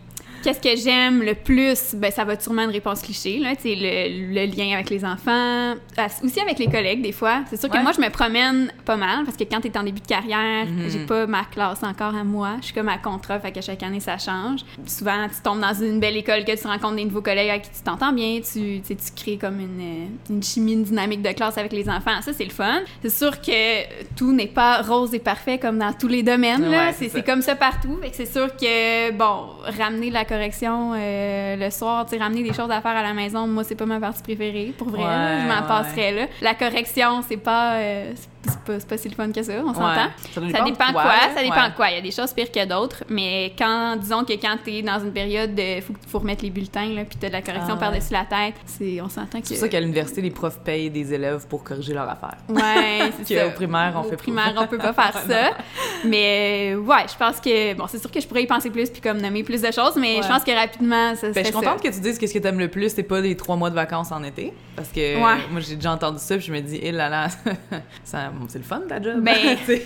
Qu'est-ce 0.42 0.60
que 0.60 0.76
j'aime 0.76 1.22
le 1.22 1.34
plus? 1.34 1.94
Ben, 1.94 2.10
ça 2.10 2.24
va 2.24 2.32
être 2.34 2.42
sûrement 2.42 2.62
une 2.62 2.70
réponse 2.70 3.00
cliché, 3.02 3.38
là. 3.38 3.52
Le, 3.64 4.34
le 4.34 4.46
lien 4.56 4.74
avec 4.74 4.90
les 4.90 5.04
enfants. 5.04 5.74
Ah, 5.96 6.06
aussi 6.22 6.40
avec 6.40 6.58
les 6.58 6.66
collègues, 6.66 7.02
des 7.02 7.12
fois. 7.12 7.42
C'est 7.48 7.58
sûr 7.58 7.68
que 7.68 7.76
Ouais. 7.76 7.82
moi, 7.82 7.92
je 7.96 8.00
me 8.00 8.08
promène 8.10 8.72
pas 8.84 8.96
mal 8.96 9.24
parce 9.24 9.36
que 9.36 9.44
quand 9.44 9.60
t'es 9.60 9.76
en 9.78 9.82
début 9.84 10.00
de 10.00 10.06
carrière, 10.06 10.66
Mhm. 10.66 10.90
j'ai 10.90 11.06
pas 11.06 11.26
ma 11.26 11.44
classe 11.44 11.82
encore 11.82 12.14
à 12.14 12.24
moi. 12.24 12.56
Je 12.60 12.66
suis 12.66 12.74
comme 12.74 12.88
à 12.88 12.98
contrat, 12.98 13.38
fait 13.40 13.52
que 13.52 13.60
chaque 13.60 13.82
année, 13.82 14.00
ça 14.00 14.18
change. 14.18 14.60
Souvent, 14.86 15.26
tu 15.28 15.40
tombes 15.42 15.60
dans 15.60 15.74
une 15.74 16.00
belle 16.00 16.16
école 16.16 16.44
que 16.44 16.60
tu 16.60 16.66
rencontres 16.66 16.96
des 16.96 17.04
nouveaux 17.04 17.22
collègues 17.22 17.50
avec 17.50 17.62
qui 17.62 17.70
tu 17.70 17.82
t'entends 17.84 18.12
bien. 18.12 18.40
Tu, 18.40 18.80
tu 18.82 18.94
crées 19.14 19.38
comme 19.38 19.60
une, 19.60 19.80
euh, 19.80 20.06
une 20.30 20.42
chimie, 20.42 20.72
une 20.74 20.84
dynamique 20.84 21.22
de 21.22 21.30
classe 21.32 21.56
avec 21.58 21.72
les 21.72 21.88
enfants. 21.88 22.20
Ça, 22.22 22.32
c'est 22.32 22.44
le 22.44 22.50
fun. 22.50 22.80
C'est 23.02 23.10
sûr 23.14 23.40
que 23.40 24.14
tout 24.16 24.32
n'est 24.32 24.46
pas 24.48 24.82
rose 24.82 25.14
et 25.14 25.18
parfait 25.18 25.58
comme 25.58 25.78
dans 25.78 25.92
tous 25.92 26.08
les 26.08 26.22
domaines. 26.22 26.68
Ouais, 26.68 26.92
c'est 26.98 27.24
comme 27.24 27.42
ça 27.42 27.54
partout. 27.54 27.98
Fait 28.02 28.10
que 28.10 28.16
c'est 28.16 28.32
sûr 28.32 28.54
que, 28.56 29.10
bon, 29.12 29.46
ramener 29.78 30.10
la 30.10 30.24
correction 30.32 30.93
euh, 30.94 31.56
le 31.56 31.70
soir, 31.70 32.06
tu 32.06 32.17
ramener 32.17 32.43
des 32.43 32.52
choses 32.52 32.70
à 32.70 32.81
faire 32.81 32.96
à 32.96 33.02
la 33.02 33.12
maison, 33.12 33.46
moi, 33.46 33.64
c'est 33.64 33.75
pas 33.75 33.87
ma 33.87 34.00
partie 34.00 34.23
préférée, 34.23 34.73
pour 34.76 34.88
vrai. 34.88 35.02
je 35.02 35.49
m'en 35.49 35.61
ouais. 35.61 35.69
passerais 35.69 36.12
là. 36.12 36.26
La 36.40 36.55
correction, 36.55 37.23
c'est 37.29 37.37
pas, 37.37 37.75
euh, 37.75 38.12
c'est 38.44 38.60
pas, 38.60 38.78
pas 38.88 38.98
si 38.98 39.08
le 39.08 39.14
fun 39.14 39.30
que 39.30 39.42
ça, 39.42 39.52
on 39.64 39.72
s'entend. 39.72 39.86
Ouais. 39.86 40.10
Ça 40.34 40.58
Ça 40.58 40.64
dépend 40.64 40.92
quoi, 40.92 41.02
quoi, 41.02 41.12
ça 41.34 41.42
dépend 41.42 41.62
ouais. 41.62 41.70
de 41.70 41.74
quoi. 41.76 41.90
Il 41.90 41.94
y 41.94 41.98
a 41.98 42.00
des 42.00 42.10
choses 42.10 42.32
pires 42.32 42.50
que 42.50 42.64
d'autres, 42.66 43.04
mais 43.08 43.52
quand, 43.58 43.96
disons 43.96 44.24
que 44.24 44.32
quand 44.34 44.56
t'es 44.64 44.82
dans 44.82 44.98
une 45.00 45.12
période 45.12 45.54
de, 45.54 45.80
faut, 45.80 45.92
faut 46.08 46.18
remettre 46.18 46.42
les 46.44 46.50
bulletins, 46.50 46.88
là, 46.94 47.04
puis 47.04 47.16
t'as 47.20 47.28
de 47.28 47.32
la 47.32 47.42
correction 47.42 47.74
Ah, 47.76 47.80
par-dessus 47.80 48.12
la 48.12 48.24
tête, 48.24 48.54
c'est, 48.66 49.00
on 49.00 49.08
s'entend 49.08 49.40
que... 49.40 49.46
C'est 49.46 49.54
pour 49.54 49.62
ça 49.62 49.68
qu'à 49.68 49.80
l'université, 49.80 50.20
les 50.22 50.30
profs 50.30 50.58
payent 50.60 50.90
des 50.90 51.12
élèves 51.14 51.46
pour 51.48 51.62
corriger 51.62 51.94
leur 51.94 52.08
affaire. 52.08 52.36
Ouais, 52.48 53.10
c'est 53.24 53.34
ça. 53.38 53.44
Qu'au 53.44 53.50
primaire, 53.52 53.92
on 53.96 54.00
Au 54.00 54.02
fait 54.04 54.16
primaire, 54.16 54.52
on 54.56 54.66
peut 54.66 54.78
pas 54.78 54.92
faire 54.92 55.12
ça. 55.28 55.50
Mais 56.04 56.72
euh, 56.74 56.78
ouais, 56.78 57.06
je 57.10 57.16
pense 57.16 57.40
que 57.40 57.74
bon, 57.74 57.86
c'est 57.88 57.98
sûr 58.00 58.10
que 58.10 58.20
je 58.20 58.26
pourrais 58.26 58.42
y 58.42 58.46
penser 58.46 58.70
plus 58.70 58.90
puis 58.90 59.00
comme 59.00 59.18
nommer 59.20 59.42
plus 59.44 59.60
de 59.62 59.70
choses, 59.70 59.96
mais 59.96 60.16
Ouais. 60.16 60.22
je 60.22 60.28
pense 60.28 60.44
que 60.44 60.50
rapidement 60.50 61.14
ça 61.14 61.28
Ben, 61.28 61.34
je 61.36 61.44
suis 61.44 61.52
ça. 61.52 61.52
contente 61.52 61.82
que 61.82 61.88
tu 61.88 62.00
dises 62.00 62.18
qu'est-ce 62.18 62.34
que 62.34 62.38
t'aimes 62.38 62.58
le 62.58 62.68
plus, 62.68 62.90
c'est 62.94 63.02
pas 63.02 63.20
les 63.20 63.36
trois 63.36 63.56
mois 63.56 63.70
de 63.70 63.74
vacances 63.74 64.10
en 64.12 64.22
été. 64.24 64.52
Parce 64.76 64.88
que 64.88 65.14
Ouais. 65.16 65.40
moi, 65.50 65.60
j'ai 65.60 65.76
déjà 65.76 65.92
entendu 65.92 66.18
ça, 66.18 66.36
puis 66.36 66.46
je 66.46 66.52
me 66.52 66.60
dis, 66.60 66.78
eh 66.82 66.92
là 66.92 67.08
là, 67.08 67.28
ça- 68.04 68.31
c'est 68.49 68.58
le 68.58 68.64
fun 68.64 68.81
ta 68.88 69.00
job. 69.00 69.20
Ben, 69.20 69.32
ouais. 69.69 69.82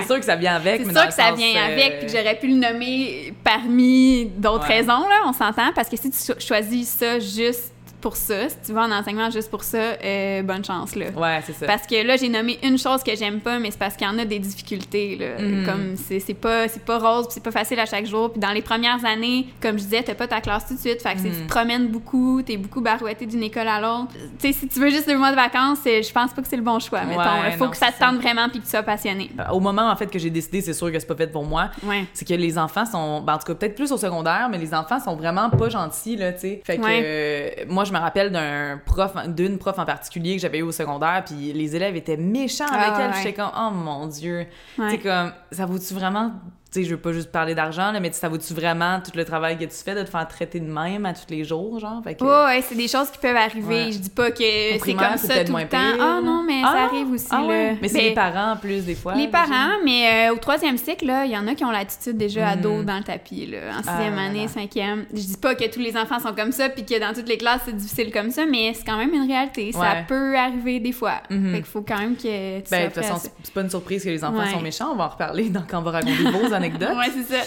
C'est 0.00 0.06
sûr 0.06 0.18
que 0.18 0.24
ça 0.24 0.36
vient 0.36 0.54
avec, 0.56 0.82
C'est 0.84 0.92
sûr 0.92 1.06
que 1.06 1.12
ça 1.12 1.28
sens, 1.30 1.38
vient 1.38 1.60
euh, 1.60 1.72
avec, 1.72 1.98
puis 1.98 2.06
que 2.06 2.12
j'aurais 2.16 2.38
pu 2.38 2.48
le 2.48 2.54
nommer 2.54 3.32
parmi 3.44 4.26
d'autres 4.26 4.68
Ouais. 4.68 4.76
raisons, 4.76 4.88
là, 5.08 5.22
on 5.26 5.32
s'entend, 5.32 5.72
parce 5.74 5.88
que 5.88 5.96
si 5.96 6.10
tu 6.10 6.18
cho- 6.18 6.38
choisis 6.40 6.88
ça 6.88 7.18
juste 7.18 7.69
pour 8.00 8.16
ça, 8.16 8.48
si 8.48 8.56
tu 8.66 8.72
vas 8.72 8.82
en 8.82 8.90
enseignement 8.92 9.30
juste 9.30 9.50
pour 9.50 9.62
ça, 9.64 9.78
euh, 9.78 10.42
bonne 10.42 10.64
chance, 10.64 10.94
là. 10.96 11.06
Ouais, 11.16 11.40
c'est 11.46 11.52
ça. 11.52 11.66
Parce 11.66 11.86
que 11.86 12.04
là, 12.06 12.16
j'ai 12.16 12.28
nommé 12.28 12.58
une 12.62 12.78
chose 12.78 13.02
que 13.02 13.14
j'aime 13.16 13.40
pas, 13.40 13.58
mais 13.58 13.70
c'est 13.70 13.78
parce 13.78 13.96
qu'il 13.96 14.06
y 14.06 14.10
en 14.10 14.18
a 14.18 14.24
des 14.24 14.38
difficultés. 14.38 15.16
Là. 15.16 15.42
Mhm. 15.42 15.66
Comme 15.66 15.96
c'est 15.96 16.20
c'est 16.20 16.34
pas, 16.34 16.68
c'est 16.68 16.84
pas 16.84 16.98
rose, 16.98 17.26
c'est 17.30 17.42
pas 17.42 17.50
facile 17.50 17.78
à 17.80 17.86
chaque 17.86 18.06
jour. 18.06 18.30
Puis 18.32 18.40
dans 18.40 18.50
les 18.52 18.62
premières 18.62 19.04
années, 19.04 19.46
comme 19.60 19.78
je 19.78 19.84
disais, 19.84 20.02
t'as 20.02 20.14
pas 20.14 20.26
ta 20.28 20.40
classe 20.40 20.66
tout 20.66 20.74
de 20.74 20.78
suite. 20.80 21.02
Fait 21.02 21.14
que 21.14 21.20
c'est- 21.20 21.28
Mhm. 21.28 21.34
tu 21.34 21.42
te 21.42 21.48
promènes 21.48 21.88
beaucoup, 21.88 22.42
t'es 22.42 22.56
beaucoup 22.56 22.80
barouetté 22.80 23.26
d'une 23.26 23.42
école 23.42 23.68
à 23.68 23.80
l'autre. 23.80 24.12
Tu 24.38 24.48
sais, 24.48 24.52
si 24.52 24.68
tu 24.68 24.80
veux 24.80 24.90
juste 24.90 25.06
deux 25.08 25.16
mois 25.18 25.30
de 25.30 25.36
vacances, 25.36 25.78
je 25.84 26.12
pense 26.12 26.32
pas 26.32 26.42
que 26.42 26.48
c'est 26.48 26.56
le 26.56 26.62
bon 26.62 26.78
choix. 26.78 27.02
Mettons, 27.04 27.20
Ouais, 27.20 27.52
il 27.52 27.56
faut 27.58 27.64
non, 27.66 27.70
que 27.70 27.76
ça 27.76 27.92
te 27.92 27.98
tente 27.98 28.16
vraiment 28.16 28.48
puis 28.48 28.60
que 28.60 28.64
tu 28.64 28.70
sois 28.70 28.82
passionné. 28.82 29.30
Au 29.52 29.60
moment, 29.60 29.90
en 29.90 29.96
fait, 29.96 30.06
que 30.06 30.18
j'ai 30.18 30.30
décidé, 30.30 30.60
c'est 30.60 30.72
sûr 30.74 30.90
que 30.92 30.98
c'est 30.98 31.06
pas 31.06 31.16
fait 31.16 31.26
pour 31.26 31.44
moi. 31.44 31.70
Ouais. 31.82 32.04
C'est 32.12 32.26
que 32.26 32.34
les 32.34 32.56
enfants 32.58 32.86
sont, 32.86 33.20
ben, 33.20 33.34
en 33.34 33.38
tout 33.38 33.46
cas, 33.46 33.54
peut-être 33.54 33.74
plus 33.74 33.92
au 33.92 33.96
secondaire, 33.96 34.48
mais 34.50 34.58
les 34.58 34.72
enfants 34.74 35.00
sont 35.00 35.16
vraiment 35.16 35.50
pas 35.50 35.68
gentils, 35.68 36.16
là, 36.16 36.32
tu 36.32 36.40
sais. 36.40 36.62
Fait 36.64 36.78
que, 36.78 36.82
Ouais. 36.82 37.02
euh, 37.04 37.64
moi, 37.68 37.84
je 37.90 37.94
me 37.94 37.98
rappelle 38.00 38.30
d'un 38.30 38.80
prof, 38.84 39.12
d'une 39.28 39.58
prof 39.58 39.78
en 39.78 39.84
particulier 39.84 40.36
que 40.36 40.42
j'avais 40.42 40.58
eu 40.58 40.62
au 40.62 40.72
secondaire, 40.72 41.24
puis 41.26 41.52
les 41.52 41.74
élèves 41.76 41.96
étaient 41.96 42.16
méchants 42.16 42.64
avec 42.66 42.86
Ah, 42.92 42.96
elle, 43.00 43.10
ouais. 43.10 43.16
j'étais 43.18 43.32
comme, 43.34 43.50
oh 43.56 43.70
mon 43.72 44.06
Dieu. 44.06 44.46
Ouais. 44.78 44.90
Sais, 44.90 44.98
comme, 44.98 45.32
ça 45.50 45.66
vaut-tu 45.66 45.92
vraiment, 45.94 46.32
tu 46.72 46.80
sais, 46.82 46.84
je 46.88 46.94
veux 46.94 47.00
pas 47.00 47.12
juste 47.12 47.32
parler 47.32 47.54
d'argent, 47.54 47.90
là, 47.90 47.98
mais 48.00 48.12
ça 48.12 48.28
vaut-tu 48.28 48.54
vraiment 48.54 49.00
tout 49.04 49.10
le 49.16 49.24
travail 49.24 49.58
que 49.58 49.64
tu 49.64 49.74
fais 49.84 49.94
de 49.94 50.02
te 50.02 50.08
faire 50.10 50.26
traiter 50.28 50.60
de 50.60 50.70
même 50.70 51.04
à 51.04 51.12
tous 51.12 51.24
les 51.28 51.42
jours, 51.44 51.80
genre? 51.80 52.00
Fait 52.04 52.14
que, 52.14 52.22
Ouais, 52.24 52.44
ouais, 52.56 52.62
c'est 52.62 52.76
des 52.76 52.86
choses 52.86 53.10
qui 53.10 53.18
peuvent 53.18 53.36
arriver. 53.36 53.86
Ouais. 53.86 53.92
Je 53.92 53.98
dis 53.98 54.10
pas 54.10 54.30
que 54.30 54.38
c'est 54.38 54.78
comme 54.94 55.16
c'est 55.16 55.26
ça 55.26 55.44
tout 55.44 55.50
moins 55.52 55.62
le 55.62 55.68
temps. 55.68 55.78
Ah 56.00 56.20
non, 56.22 56.44
mais 56.46 56.62
Ah, 56.64 56.72
ça 56.72 56.82
arrive 56.84 57.10
aussi. 57.10 57.26
ah 57.30 57.42
ouais? 57.44 57.70
là. 57.72 57.76
Mais 57.82 57.88
c'est 57.88 57.98
Ben, 57.98 58.04
les 58.10 58.14
parents, 58.14 58.52
en 58.52 58.56
plus, 58.56 58.84
des 58.84 58.94
fois. 58.94 59.14
Les 59.14 59.26
parents, 59.28 59.78
mais 59.84 60.28
euh, 60.30 60.34
au 60.34 60.36
troisième 60.38 60.78
cycle, 60.78 61.06
là, 61.06 61.24
il 61.24 61.32
y 61.32 61.36
en 61.36 61.46
a 61.48 61.54
qui 61.56 61.64
ont 61.64 61.70
l'attitude 61.72 62.16
déjà 62.16 62.48
à 62.50 62.54
Mhm. 62.56 62.62
dos 62.62 62.82
dans 62.84 62.98
le 62.98 63.02
tapis. 63.04 63.46
Là, 63.46 63.58
en 63.72 63.82
sixième 63.82 64.14
Ah 64.14 64.22
là 64.22 64.28
année, 64.28 64.46
cinquième. 64.48 65.06
Je 65.12 65.20
dis 65.20 65.36
pas 65.36 65.54
que 65.56 65.68
tous 65.68 65.80
les 65.80 65.96
enfants 65.96 66.20
sont 66.20 66.34
comme 66.34 66.52
ça, 66.52 66.68
puis 66.68 66.84
que 66.84 67.00
dans 67.00 67.12
toutes 67.12 67.28
les 67.28 67.38
classes, 67.38 67.62
c'est 67.64 67.76
difficile 67.76 68.12
comme 68.12 68.30
ça, 68.30 68.46
mais 68.46 68.72
c'est 68.74 68.84
quand 68.84 68.96
même 68.96 69.12
une 69.12 69.26
réalité. 69.26 69.72
Ça 69.72 69.80
Ouais. 69.80 70.04
peut 70.06 70.36
arriver 70.36 70.78
des 70.78 70.92
fois. 70.92 71.14
Fait 71.28 71.36
qu'il 71.56 71.64
faut 71.64 71.82
quand 71.82 71.98
même 71.98 72.14
que 72.16 72.60
tu 72.60 72.70
Ben, 72.70 72.88
de 72.88 72.94
toute 72.94 73.02
façon, 73.04 73.28
c'est 73.42 73.52
pas 73.52 73.62
une 73.62 73.70
surprise 73.70 74.04
que 74.04 74.10
les 74.10 74.22
enfants 74.24 74.46
sont 74.46 74.60
méchants. 74.60 74.90
On 74.92 74.96
va 74.96 75.04
en 75.06 75.08
reparler 75.08 75.48
dans, 75.50 75.62
quand 75.68 75.78
on 75.80 75.82
va 75.82 75.90
raconter 75.90 76.22
vos 76.30 76.52
Ouais, 76.96 77.10
c'est 77.14 77.34
ça. 77.34 77.42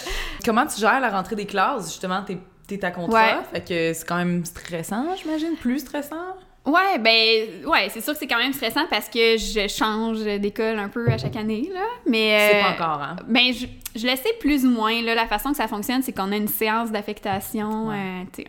Comment 0.45 0.65
tu 0.65 0.79
gères 0.79 0.99
la 0.99 1.09
rentrée 1.09 1.35
des 1.35 1.45
classes? 1.45 1.85
Justement, 1.91 2.23
t'es 2.23 2.37
t'es 2.67 2.83
à 2.85 2.91
contrat, 2.91 3.19
Ouais. 3.19 3.35
fait 3.51 3.61
que 3.61 3.93
c'est 3.93 4.07
quand 4.07 4.15
même 4.15 4.45
stressant, 4.45 5.05
j'imagine, 5.21 5.55
plus 5.59 5.79
stressant? 5.79 6.35
Ouais, 6.65 6.97
ben, 6.97 7.67
ouais, 7.69 7.89
c'est 7.89 7.99
sûr 7.99 8.13
que 8.13 8.19
c'est 8.19 8.27
quand 8.27 8.37
même 8.37 8.53
stressant 8.53 8.85
parce 8.89 9.09
que 9.09 9.37
je 9.37 9.67
change 9.67 10.23
d'école 10.23 10.79
un 10.79 10.87
peu 10.87 11.05
à 11.11 11.17
chaque 11.17 11.35
année, 11.35 11.69
là. 11.73 11.81
Mais. 12.07 12.49
C'est 12.51 12.57
euh, 12.57 12.61
pas 12.63 12.69
encore, 12.85 13.01
hein? 13.01 13.15
Ben, 13.27 13.53
je, 13.53 13.65
je 13.95 14.07
le 14.07 14.15
sais 14.15 14.33
plus 14.39 14.65
ou 14.65 14.69
moins. 14.69 15.01
Là, 15.01 15.15
la 15.15 15.27
façon 15.27 15.51
que 15.51 15.57
ça 15.57 15.67
fonctionne, 15.67 16.01
c'est 16.01 16.13
qu'on 16.13 16.31
a 16.31 16.35
une 16.35 16.47
séance 16.47 16.91
d'affectation 16.91 17.89
Ouais. 17.89 18.25
euh, 18.39 18.43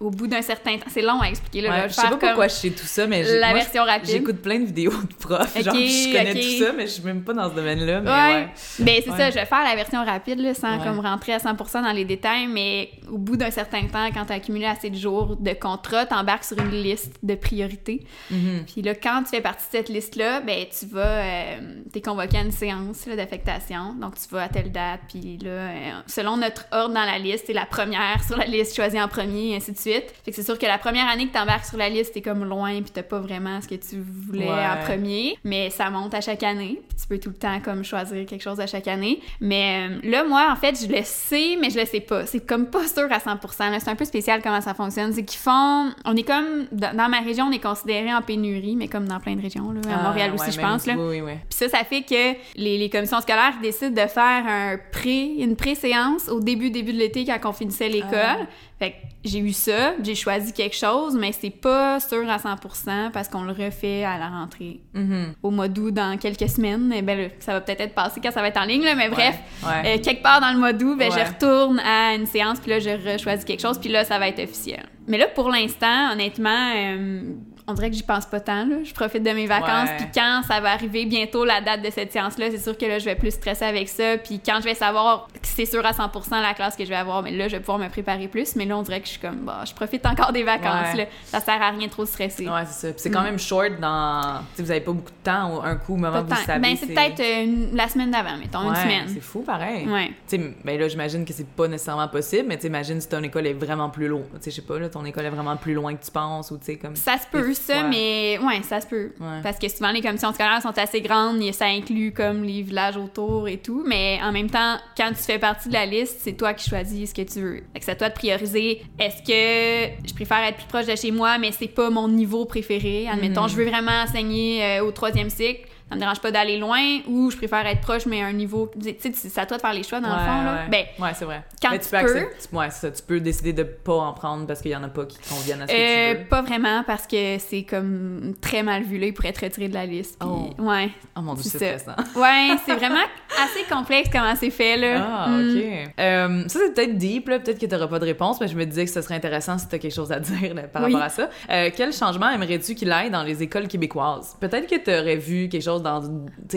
au 0.00 0.10
bout 0.10 0.26
d'un 0.26 0.42
certain 0.42 0.76
temps. 0.78 0.86
C'est 0.88 1.02
long 1.02 1.20
à 1.20 1.26
expliquer. 1.28 1.60
Là, 1.62 1.70
Ouais, 1.70 1.76
là, 1.78 1.88
je 1.88 1.94
sais 1.94 2.02
pas 2.08 2.16
pourquoi 2.16 2.48
je 2.48 2.54
sais 2.54 2.70
tout 2.70 2.86
ça, 2.86 3.06
mais 3.06 3.22
La 3.22 3.50
moi, 3.50 3.58
version 3.58 3.84
rapide. 3.84 4.10
j'écoute 4.10 4.36
plein 4.42 4.58
de 4.60 4.64
vidéos 4.66 4.90
de 4.92 5.14
profs, 5.14 5.54
genre, 5.62 5.74
je 5.74 6.12
connais 6.12 6.34
tout 6.34 6.64
ça, 6.64 6.72
mais 6.72 6.86
je 6.86 6.92
suis 6.92 7.02
même 7.02 7.22
pas 7.22 7.32
dans 7.34 7.50
ce 7.50 7.54
domaine-là, 7.54 8.00
mais 8.00 8.10
Ouais. 8.10 8.48
Ben, 8.80 9.02
c'est 9.04 9.10
ça, 9.10 9.30
je 9.30 9.34
vais 9.34 9.46
faire 9.46 9.62
la 9.64 9.74
version 9.74 10.04
rapide 10.04 10.38
là, 10.40 10.54
sans 10.54 10.78
comme 10.78 11.00
rentrer 11.00 11.32
à 11.34 11.38
100% 11.38 11.82
dans 11.82 11.92
les 11.92 12.04
détails, 12.04 12.46
mais 12.46 12.90
au 13.10 13.18
bout 13.18 13.36
d'un 13.36 13.50
certain 13.50 13.82
temps, 13.86 14.08
quand 14.14 14.24
tu 14.26 14.32
as 14.32 14.36
accumulé 14.36 14.66
assez 14.66 14.90
de 14.90 14.96
jours 14.96 15.36
de 15.36 15.52
contrat, 15.52 16.06
tu 16.06 16.14
embarques 16.14 16.44
sur 16.44 16.58
une 16.58 16.70
liste 16.70 17.16
de 17.22 17.34
priorités. 17.34 18.02
Mhm. 18.30 18.64
Puis 18.72 18.82
là, 18.82 18.94
quand 18.94 19.22
tu 19.24 19.30
fais 19.30 19.40
partie 19.40 19.66
de 19.66 19.70
cette 19.72 19.88
liste-là, 19.88 20.40
ben 20.40 20.64
tu 20.78 20.86
vas, 20.86 21.00
euh, 21.06 21.56
t'es 21.92 22.00
convoqué 22.00 22.38
à 22.38 22.42
une 22.42 22.52
séance 22.52 23.06
d'affectation. 23.06 23.94
Donc, 24.00 24.14
tu 24.16 24.28
vas 24.34 24.44
à 24.44 24.48
telle 24.48 24.72
date, 24.72 24.85
puis 25.08 25.38
là, 25.38 25.50
euh, 25.50 25.90
selon 26.06 26.36
notre 26.36 26.66
ordre 26.72 26.94
dans 26.94 27.04
la 27.04 27.18
liste, 27.18 27.46
t'es 27.46 27.52
la 27.52 27.66
première 27.66 28.22
sur 28.26 28.36
la 28.36 28.44
liste 28.46 28.74
choisie 28.76 29.00
en 29.00 29.08
premier, 29.08 29.50
et 29.52 29.56
ainsi 29.56 29.72
de 29.72 29.78
suite. 29.78 30.04
Fait 30.24 30.30
que 30.30 30.36
c'est 30.36 30.42
sûr 30.42 30.58
que 30.58 30.66
la 30.66 30.78
première 30.78 31.08
année 31.08 31.26
que 31.28 31.32
t'embarques 31.32 31.64
sur 31.64 31.78
la 31.78 31.88
liste, 31.88 32.14
t'es 32.14 32.22
comme 32.22 32.44
loin, 32.44 32.72
puis 32.82 32.90
t'as 32.92 33.02
pas 33.02 33.18
vraiment 33.20 33.60
ce 33.60 33.68
que 33.68 33.74
tu 33.74 34.00
voulais 34.00 34.46
Ouais. 34.46 34.52
en 34.66 34.84
premier. 34.84 35.36
Mais 35.44 35.70
ça 35.70 35.90
monte 35.90 36.14
à 36.14 36.20
chaque 36.20 36.42
année, 36.42 36.80
puis 36.88 36.98
tu 37.00 37.06
peux 37.08 37.18
tout 37.18 37.30
le 37.30 37.36
temps 37.36 37.60
comme 37.60 37.84
choisir 37.84 38.24
quelque 38.26 38.42
chose 38.42 38.60
à 38.60 38.66
chaque 38.66 38.88
année. 38.88 39.20
Mais 39.40 39.88
euh, 39.90 40.10
là, 40.10 40.24
moi, 40.24 40.48
en 40.50 40.56
fait, 40.56 40.76
je 40.80 40.86
le 40.90 41.02
sais, 41.02 41.56
mais 41.60 41.70
je 41.70 41.78
le 41.78 41.86
sais 41.86 42.00
pas. 42.00 42.26
C'est 42.26 42.46
comme 42.46 42.66
pas 42.66 42.86
sûr 42.86 43.08
à 43.10 43.18
100%. 43.18 43.70
là. 43.70 43.80
C'est 43.80 43.90
un 43.90 43.96
peu 43.96 44.04
spécial 44.04 44.40
comment 44.42 44.60
ça 44.60 44.74
fonctionne. 44.74 45.12
C'est 45.12 45.24
qu'ils 45.24 45.38
font... 45.40 45.90
On 46.04 46.16
est 46.16 46.22
comme... 46.26 46.66
Dans 46.72 47.08
ma 47.10 47.20
région, 47.20 47.46
on 47.46 47.52
est 47.52 47.58
considéré 47.62 48.12
en 48.14 48.22
pénurie, 48.22 48.76
mais 48.76 48.88
comme 48.88 49.06
dans 49.06 49.20
plein 49.20 49.34
de 49.36 49.42
régions, 49.42 49.70
là. 49.72 49.80
À 49.90 49.98
Ah, 49.98 50.02
Montréal 50.08 50.32
aussi, 50.34 50.46
ouais, 50.46 50.52
je 50.52 50.60
pense, 50.60 50.86
là. 50.86 50.94
Oui, 50.96 51.18
oui, 51.18 51.20
oui. 51.20 51.32
Puis 51.48 51.58
ça, 51.58 51.68
ça 51.68 51.84
fait 51.84 52.02
que 52.02 52.36
les, 52.56 52.78
les 52.78 52.90
commissions 52.90 53.20
scolaires 53.20 53.54
décident 53.62 53.90
de 54.02 54.08
faire 54.08 54.44
un 54.46 54.75
pré, 54.78 55.24
une 55.38 55.56
pré-séance 55.56 56.28
au 56.28 56.40
début, 56.40 56.70
début 56.70 56.92
de 56.92 56.98
l'été 56.98 57.24
quand 57.24 57.50
on 57.50 57.52
finissait 57.52 57.88
l'école. 57.88 58.10
Ah. 58.14 58.46
Fait 58.78 58.90
que 58.90 58.96
j'ai 59.24 59.38
eu 59.38 59.52
ça, 59.52 59.94
j'ai 60.02 60.14
choisi 60.14 60.52
quelque 60.52 60.76
chose, 60.76 61.16
mais 61.18 61.32
c'est 61.32 61.48
pas 61.50 61.98
sûr 62.00 62.28
à 62.28 62.36
100% 62.38 63.10
parce 63.10 63.28
qu'on 63.28 63.42
le 63.44 63.52
refait 63.52 64.04
à 64.04 64.18
la 64.18 64.28
rentrée 64.28 64.80
Mhm. 64.94 65.32
au 65.42 65.50
mois 65.50 65.68
d'août 65.68 65.92
dans 65.92 66.18
quelques 66.18 66.48
semaines. 66.48 66.92
Eh 66.94 67.00
ben 67.02 67.30
ça 67.38 67.52
va 67.54 67.60
peut-être 67.62 67.80
être 67.80 67.94
passé 67.94 68.20
quand 68.22 68.30
ça 68.32 68.42
va 68.42 68.48
être 68.48 68.60
en 68.60 68.64
ligne, 68.66 68.82
là, 68.84 68.94
mais 68.94 69.08
bref. 69.08 69.38
Ouais, 69.62 69.68
ouais. 69.68 69.98
euh, 69.98 70.02
quelque 70.02 70.22
part 70.22 70.40
dans 70.40 70.52
le 70.52 70.58
mois 70.58 70.72
d'août, 70.74 70.96
ben, 70.98 71.10
Ouais. 71.10 71.18
je 71.24 71.32
retourne 71.32 71.78
à 71.80 72.14
une 72.14 72.26
séance, 72.26 72.60
puis 72.60 72.70
là, 72.70 72.78
je 72.78 72.90
rechoisis 73.12 73.44
quelque 73.44 73.62
chose, 73.62 73.78
puis 73.78 73.88
là, 73.88 74.04
ça 74.04 74.18
va 74.18 74.28
être 74.28 74.42
officiel. 74.42 74.84
Mais 75.08 75.16
là, 75.18 75.26
pour 75.28 75.48
l'instant, 75.50 76.12
honnêtement, 76.12 76.72
euh, 76.76 77.22
on 77.68 77.74
dirait 77.74 77.90
que 77.90 77.96
j'y 77.96 78.02
pense 78.02 78.26
pas 78.26 78.40
tant. 78.40 78.64
Là. 78.64 78.76
Je 78.84 78.94
profite 78.94 79.22
de 79.22 79.30
mes 79.30 79.46
vacances. 79.46 79.90
Puis 79.98 80.06
quand 80.14 80.42
ça 80.46 80.60
va 80.60 80.72
arriver 80.72 81.04
bientôt 81.04 81.44
la 81.44 81.60
date 81.60 81.82
de 81.82 81.90
cette 81.90 82.12
séance-là, 82.12 82.50
c'est 82.50 82.62
sûr 82.62 82.78
que 82.78 82.86
là, 82.86 82.98
je 82.98 83.04
vais 83.04 83.16
plus 83.16 83.32
stresser 83.32 83.64
avec 83.64 83.88
ça. 83.88 84.18
Puis 84.18 84.40
quand 84.44 84.58
je 84.60 84.64
vais 84.64 84.74
savoir 84.74 85.28
que 85.32 85.46
c'est 85.48 85.66
sûr 85.66 85.84
à 85.84 85.90
100% 85.90 86.40
la 86.40 86.54
classe 86.54 86.76
que 86.76 86.84
je 86.84 86.90
vais 86.90 86.96
avoir, 86.96 87.22
mais 87.22 87.32
là, 87.32 87.48
je 87.48 87.56
vais 87.56 87.60
pouvoir 87.60 87.78
me 87.78 87.88
préparer 87.88 88.28
plus. 88.28 88.54
Mais 88.54 88.66
là, 88.66 88.76
on 88.78 88.82
dirait 88.82 89.00
que 89.00 89.06
je 89.06 89.12
suis 89.12 89.20
comme, 89.20 89.38
bah, 89.38 89.64
je 89.66 89.74
profite 89.74 90.06
encore 90.06 90.32
des 90.32 90.44
vacances. 90.44 90.92
Ouais. 90.92 91.04
Là. 91.04 91.04
Ça 91.24 91.40
sert 91.40 91.60
à 91.60 91.70
rien 91.70 91.88
trop 91.88 92.06
stresser. 92.06 92.48
Ouais, 92.48 92.64
c'est 92.66 92.86
ça. 92.86 92.92
Puis 92.92 93.02
c'est 93.02 93.10
quand 93.10 93.22
même 93.22 93.38
short 93.38 93.80
dans. 93.80 94.40
Tu 94.54 94.56
sais, 94.56 94.62
vous 94.62 94.70
avez 94.70 94.80
pas 94.80 94.92
beaucoup 94.92 95.10
de 95.10 95.24
temps 95.24 95.62
un 95.62 95.76
coup, 95.76 95.94
au 95.94 95.96
moment 95.96 96.20
où 96.20 96.26
vous 96.26 96.44
savez. 96.44 96.60
Ben, 96.60 96.76
c'est 96.76 96.86
peut-être 96.86 97.20
euh, 97.20 97.66
la 97.72 97.88
semaine 97.88 98.10
d'avant, 98.10 98.36
mettons, 98.36 98.60
une 98.68 98.76
semaine. 98.76 99.08
C'est 99.08 99.20
fou, 99.20 99.40
pareil. 99.40 99.88
Ouais. 99.88 100.08
Tu 100.28 100.36
sais, 100.36 100.54
ben 100.64 100.78
là, 100.78 100.88
j'imagine 100.88 101.24
que 101.24 101.32
c'est 101.32 101.48
pas 101.48 101.66
nécessairement 101.66 102.08
possible, 102.08 102.44
mais 102.48 102.58
tu 102.58 102.66
imagines 102.66 103.00
si 103.00 103.08
ton 103.08 103.22
école 103.22 103.46
est 103.46 103.54
vraiment 103.54 103.90
plus 103.90 104.06
loin. 104.06 104.22
Tu 104.34 104.42
sais, 104.42 104.50
je 104.50 104.56
sais 104.56 104.62
pas, 104.62 104.78
là, 104.78 104.88
ton 104.88 105.04
école 105.04 105.24
est 105.24 105.30
vraiment 105.30 105.56
plus 105.56 105.74
loin 105.74 105.94
que 105.94 106.04
tu 106.04 106.10
penses, 106.10 106.50
ou 106.52 106.58
tu 106.58 106.66
sais, 106.66 106.76
comme. 106.76 106.94
Ça 106.94 107.18
se 107.18 107.26
peut, 107.26 107.52
ça, 107.62 107.82
mais 107.84 108.38
ouais, 108.42 108.62
ça 108.62 108.80
se 108.80 108.86
peut. 108.86 109.12
Ouais. 109.20 109.40
Parce 109.42 109.58
que 109.58 109.68
souvent, 109.68 109.90
les 109.92 110.00
commissions 110.00 110.32
scolaires 110.32 110.62
sont 110.62 110.76
assez 110.78 111.00
grandes, 111.00 111.40
et 111.42 111.52
ça 111.52 111.66
inclut 111.66 112.12
comme 112.12 112.42
les 112.44 112.62
villages 112.62 112.96
autour 112.96 113.48
et 113.48 113.58
tout, 113.58 113.82
mais 113.86 114.18
en 114.22 114.32
même 114.32 114.50
temps, 114.50 114.76
quand 114.96 115.08
tu 115.10 115.22
fais 115.22 115.38
partie 115.38 115.68
de 115.68 115.74
la 115.74 115.86
liste, 115.86 116.18
c'est 116.20 116.34
toi 116.36 116.54
qui 116.54 116.68
choisis 116.68 117.10
ce 117.10 117.14
que 117.14 117.22
tu 117.22 117.40
veux. 117.40 117.62
Fait 117.72 117.78
que 117.80 117.84
c'est 117.84 117.90
à 117.92 117.96
toi 117.96 118.08
de 118.08 118.14
prioriser. 118.14 118.82
Est-ce 118.98 119.22
que 119.22 120.06
je 120.08 120.14
préfère 120.14 120.38
être 120.44 120.56
plus 120.56 120.66
proche 120.66 120.86
de 120.86 120.96
chez 120.96 121.10
moi, 121.10 121.38
mais 121.38 121.52
c'est 121.52 121.68
pas 121.68 121.90
mon 121.90 122.08
niveau 122.08 122.44
préféré? 122.44 123.06
Admettons, 123.08 123.42
Mhm. 123.42 123.48
je 123.50 123.56
veux 123.56 123.66
vraiment 123.68 124.02
enseigner 124.02 124.62
euh, 124.64 124.84
au 124.84 124.90
troisième 124.92 125.30
cycle. 125.30 125.62
Ça 125.88 125.94
me 125.94 126.00
dérange 126.00 126.20
pas 126.20 126.32
d'aller 126.32 126.58
loin 126.58 126.80
ou 127.06 127.30
je 127.30 127.36
préfère 127.36 127.64
être 127.66 127.80
proche 127.80 128.06
mais 128.06 128.20
à 128.22 128.26
un 128.26 128.32
niveau 128.32 128.68
tu 128.82 128.88
sais 128.98 129.12
c'est 129.14 129.38
à 129.40 129.46
toi 129.46 129.56
de 129.56 129.62
faire 129.62 129.72
les 129.72 129.84
choix 129.84 130.00
dans 130.00 130.08
le 130.08 130.18
fond 130.18 130.42
là. 130.44 130.54
ouais. 130.64 130.68
Ben 130.68 130.84
Ouais, 131.04 131.12
c'est 131.14 131.24
vrai. 131.24 131.44
quand 131.62 131.70
Mais 131.70 131.78
tu 131.78 131.84
peux 131.84 131.90
peux. 131.90 131.96
accepter- 132.18 132.56
Ouais, 132.56 132.70
ça. 132.70 132.90
Tu 132.90 133.02
peux 133.02 133.20
décider 133.20 133.52
de 133.52 133.62
pas 133.62 133.94
en 133.94 134.12
prendre 134.12 134.46
parce 134.46 134.60
qu'il 134.60 134.72
y 134.72 134.76
en 134.76 134.82
a 134.82 134.88
pas 134.88 135.04
qui 135.06 135.18
conviennent 135.28 135.62
à 135.62 135.66
ce 135.68 135.72
que 135.72 135.76
Euh, 135.78 136.12
tu 136.14 136.18
veux. 136.22 136.24
pas 136.28 136.42
vraiment 136.42 136.82
parce 136.84 137.06
que 137.06 137.38
c'est 137.38 137.62
comme 137.62 138.34
très 138.40 138.62
mal 138.64 138.82
vu 138.82 138.98
là, 138.98 139.06
il 139.06 139.14
pourrait 139.14 139.28
être 139.28 139.42
retiré 139.44 139.68
de 139.68 139.74
la 139.74 139.86
liste. 139.86 140.20
Oh. 140.24 140.50
Ouais. 140.58 140.90
Oh 141.16 141.20
mon 141.20 141.34
dieu, 141.34 141.44
c'est 141.44 141.78
stressant. 141.78 141.96
Ouais, 142.16 142.56
c'est 142.66 142.74
vraiment 142.74 143.04
assez 143.38 143.62
complexe 143.72 144.08
comment 144.12 144.34
c'est 144.34 144.50
fait 144.50 144.76
là. 144.76 145.06
Ah, 145.08 145.28
Mm. 145.28 145.50
ok. 145.50 145.92
Euh, 146.00 146.48
ça, 146.48 146.58
c'est 146.64 146.74
peut-être 146.74 146.96
deep, 146.98 147.28
là. 147.28 147.38
Peut-être 147.38 147.60
que 147.60 147.66
t'auras 147.66 147.86
pas 147.86 147.98
de 148.00 148.04
réponse, 148.06 148.40
mais 148.40 148.48
je 148.48 148.56
me 148.56 148.64
disais 148.66 148.84
que 148.84 148.90
ce 148.90 149.00
serait 149.02 149.14
intéressant 149.14 149.56
si 149.58 149.68
t'as 149.68 149.78
quelque 149.78 149.94
chose 149.94 150.10
à 150.10 150.18
dire 150.20 150.52
là, 150.54 150.62
par 150.62 150.82
Oui. 150.84 150.92
rapport 150.92 151.06
à 151.06 151.10
ça. 151.10 151.28
Euh, 151.50 151.70
quel 151.76 151.92
changement 151.92 152.28
aimerais-tu 152.30 152.74
qu'il 152.74 152.90
aille 152.90 153.10
dans 153.10 153.22
les 153.22 153.42
écoles 153.42 153.68
québécoises? 153.68 154.36
Peut-être 154.40 154.66
que 154.68 154.76
t'aurais 154.76 155.16
vu 155.16 155.48
quelque 155.48 155.62
chose 155.62 155.75
dans, 155.80 156.02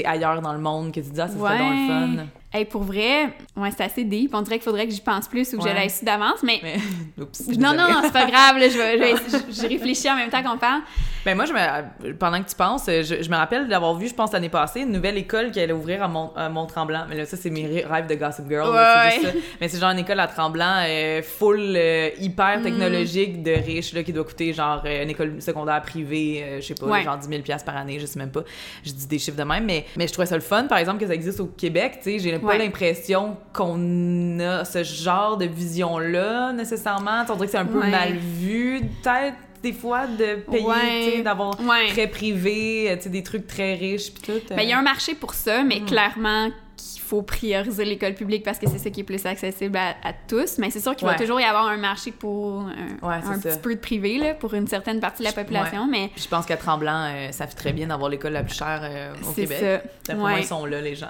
ailleurs 0.05 0.41
dans 0.41 0.53
le 0.53 0.59
monde 0.59 0.91
que 0.91 0.99
tu 0.99 1.09
dis, 1.09 1.21
ah, 1.21 1.27
ça 1.27 1.37
serait 1.37 1.57
dans 1.57 1.69
le 1.69 1.87
fun. 1.87 2.25
Hey, 2.51 2.65
pour 2.65 2.81
vrai, 2.81 3.25
ouais, 3.57 3.69
c'est 3.77 3.83
assez 3.83 4.03
deep. 4.03 4.33
On 4.33 4.41
dirait 4.41 4.55
qu'il 4.57 4.63
faudrait 4.65 4.87
que 4.87 4.91
j'y 4.93 5.01
pense 5.01 5.27
plus 5.27 5.53
ou 5.53 5.59
que 5.59 5.63
Ouais. 5.65 5.83
je 5.83 5.89
su 5.93 6.03
d'avance, 6.05 6.41
mais. 6.41 6.59
Mais, 6.63 6.77
oups. 7.23 7.47
Non, 7.59 7.73
non, 7.75 7.87
non, 7.91 7.99
c'est 8.03 8.11
pas 8.11 8.25
grave, 8.31 8.57
là, 8.57 8.67
je, 8.69 8.75
vais- 8.77 8.97
je, 8.97 9.03
vais- 9.03 9.43
je- 9.55 9.61
je 9.61 9.67
réfléchis 9.67 10.09
en 10.09 10.15
même 10.15 10.31
temps 10.31 10.41
qu'on 10.41 10.57
parle. 10.57 10.81
Ben 11.25 11.35
moi, 11.35 11.45
je 11.45 11.53
me, 11.53 12.13
pendant 12.13 12.41
que 12.41 12.49
tu 12.49 12.55
penses, 12.55 12.85
je, 12.87 13.21
je 13.21 13.29
me 13.29 13.35
rappelle 13.35 13.67
d'avoir 13.67 13.93
vu, 13.93 14.07
je 14.07 14.15
pense 14.15 14.31
l'année 14.31 14.49
passée, 14.49 14.79
une 14.81 14.91
nouvelle 14.93 15.17
école 15.17 15.51
qui 15.51 15.59
allait 15.59 15.73
ouvrir 15.73 16.01
à, 16.01 16.07
Mont, 16.07 16.31
à 16.35 16.49
Mont-Tremblant. 16.49 17.05
Mais 17.07 17.17
là, 17.17 17.25
ça, 17.25 17.37
c'est 17.37 17.49
mes 17.51 17.67
rê- 17.67 17.85
rêves 17.85 18.07
de 18.07 18.15
Gossip 18.15 18.45
Girl. 18.49 18.69
Ouais, 18.73 19.11
juste 19.19 19.25
ça. 19.27 19.33
Mais 19.61 19.67
c'est 19.67 19.79
genre 19.79 19.91
une 19.91 19.99
école 19.99 20.19
à 20.19 20.27
Tremblant, 20.27 20.83
euh, 20.87 21.21
full, 21.21 21.59
euh, 21.75 22.09
Mm. 22.17 22.23
hyper 22.23 22.61
technologique, 22.63 23.43
de 23.43 23.51
riches, 23.51 23.93
là, 23.93 24.01
qui 24.01 24.11
doit 24.13 24.23
coûter 24.23 24.53
genre 24.53 24.81
euh, 24.85 25.03
une 25.03 25.09
école 25.11 25.39
secondaire 25.39 25.81
privée, 25.83 26.41
euh, 26.43 26.61
je 26.61 26.65
sais 26.67 26.73
pas, 26.73 27.03
genre 27.03 27.17
10 27.17 27.27
000 27.27 27.41
par 27.63 27.77
année, 27.77 27.99
je 27.99 28.07
sais 28.07 28.17
même 28.17 28.31
pas. 28.31 28.41
Je 28.83 28.91
dis 28.91 29.05
des 29.05 29.19
chiffres 29.19 29.37
de 29.37 29.43
même, 29.43 29.65
mais, 29.65 29.85
mais 29.97 30.07
je 30.07 30.13
trouvais 30.13 30.25
ça 30.25 30.35
le 30.35 30.41
fun, 30.41 30.63
par 30.65 30.79
exemple, 30.79 30.99
que 30.99 31.05
ça 31.07 31.13
existe 31.13 31.41
au 31.41 31.45
Québec. 31.47 31.99
Tu 32.01 32.17
sais, 32.17 32.19
pas 32.39 32.57
l'impression 32.57 33.37
qu'on 33.53 34.39
a 34.39 34.65
ce 34.65 34.83
genre 34.83 35.37
de 35.37 35.45
vision-là, 35.45 36.51
nécessairement. 36.53 37.23
On 37.29 37.33
dirait 37.35 37.45
que 37.45 37.51
c'est 37.51 37.57
un 37.57 37.65
peu 37.65 37.79
Ouais. 37.79 37.89
mal 37.91 38.13
vu, 38.13 38.81
peut-être, 39.03 39.35
des 39.63 39.73
fois, 39.73 40.07
de 40.07 40.35
payer, 40.49 40.65
Ouais. 40.65 41.21
d'avoir 41.23 41.59
Ouais. 41.61 41.87
très 41.89 42.07
privé, 42.07 42.91
euh, 42.91 43.09
des 43.09 43.23
trucs 43.23 43.47
très 43.47 43.75
riches 43.75 44.11
puis 44.13 44.21
tout. 44.23 44.31
euh. 44.51 44.55
Ben, 44.55 44.61
il 44.63 44.69
y 44.69 44.73
a 44.73 44.79
un 44.79 44.83
marché 44.83 45.15
pour 45.15 45.33
ça, 45.33 45.63
Mm. 45.63 45.67
mais 45.67 45.81
clairement 45.81 46.49
qu'il 46.77 47.01
faut 47.01 47.21
prioriser 47.23 47.83
l'école 47.83 48.13
publique 48.13 48.43
parce 48.43 48.57
que 48.57 48.69
c'est 48.69 48.77
ça 48.77 48.89
qui 48.89 49.01
est 49.01 49.03
plus 49.03 49.25
accessible 49.25 49.75
à, 49.75 49.95
à 50.07 50.13
tous. 50.29 50.59
Mais 50.59 50.69
c'est 50.69 50.79
sûr 50.79 50.95
qu'il 50.95 51.07
Ouais. 51.07 51.13
va 51.15 51.19
toujours 51.19 51.41
y 51.41 51.43
avoir 51.43 51.65
un 51.67 51.75
marché 51.75 52.11
pour 52.11 52.61
un, 53.03 53.19
petit 53.39 53.59
peu 53.59 53.75
de 53.75 53.79
privé 53.79 54.17
là, 54.17 54.33
pour 54.33 54.53
une 54.53 54.67
certaine 54.67 55.01
partie 55.01 55.23
de 55.23 55.27
la 55.27 55.33
population, 55.33 55.87
mais 55.87 56.09
je 56.15 56.27
pense 56.27 56.45
qu'à 56.45 56.55
Tremblant, 56.55 57.09
euh, 57.13 57.31
ça 57.31 57.47
fait 57.47 57.55
très 57.55 57.73
bien 57.73 57.87
d'avoir 57.87 58.09
l'école 58.09 58.31
la 58.33 58.43
plus 58.43 58.55
chère 58.55 58.79
euh, 58.83 59.11
au 59.23 59.33
c'est 59.35 59.41
Québec. 59.41 59.57
ça. 59.59 59.89
D'après 60.13 60.15
moi, 60.15 60.39
ils 60.39 60.45
sont 60.45 60.65
là, 60.65 60.79
les 60.79 60.95
gens. 60.95 61.09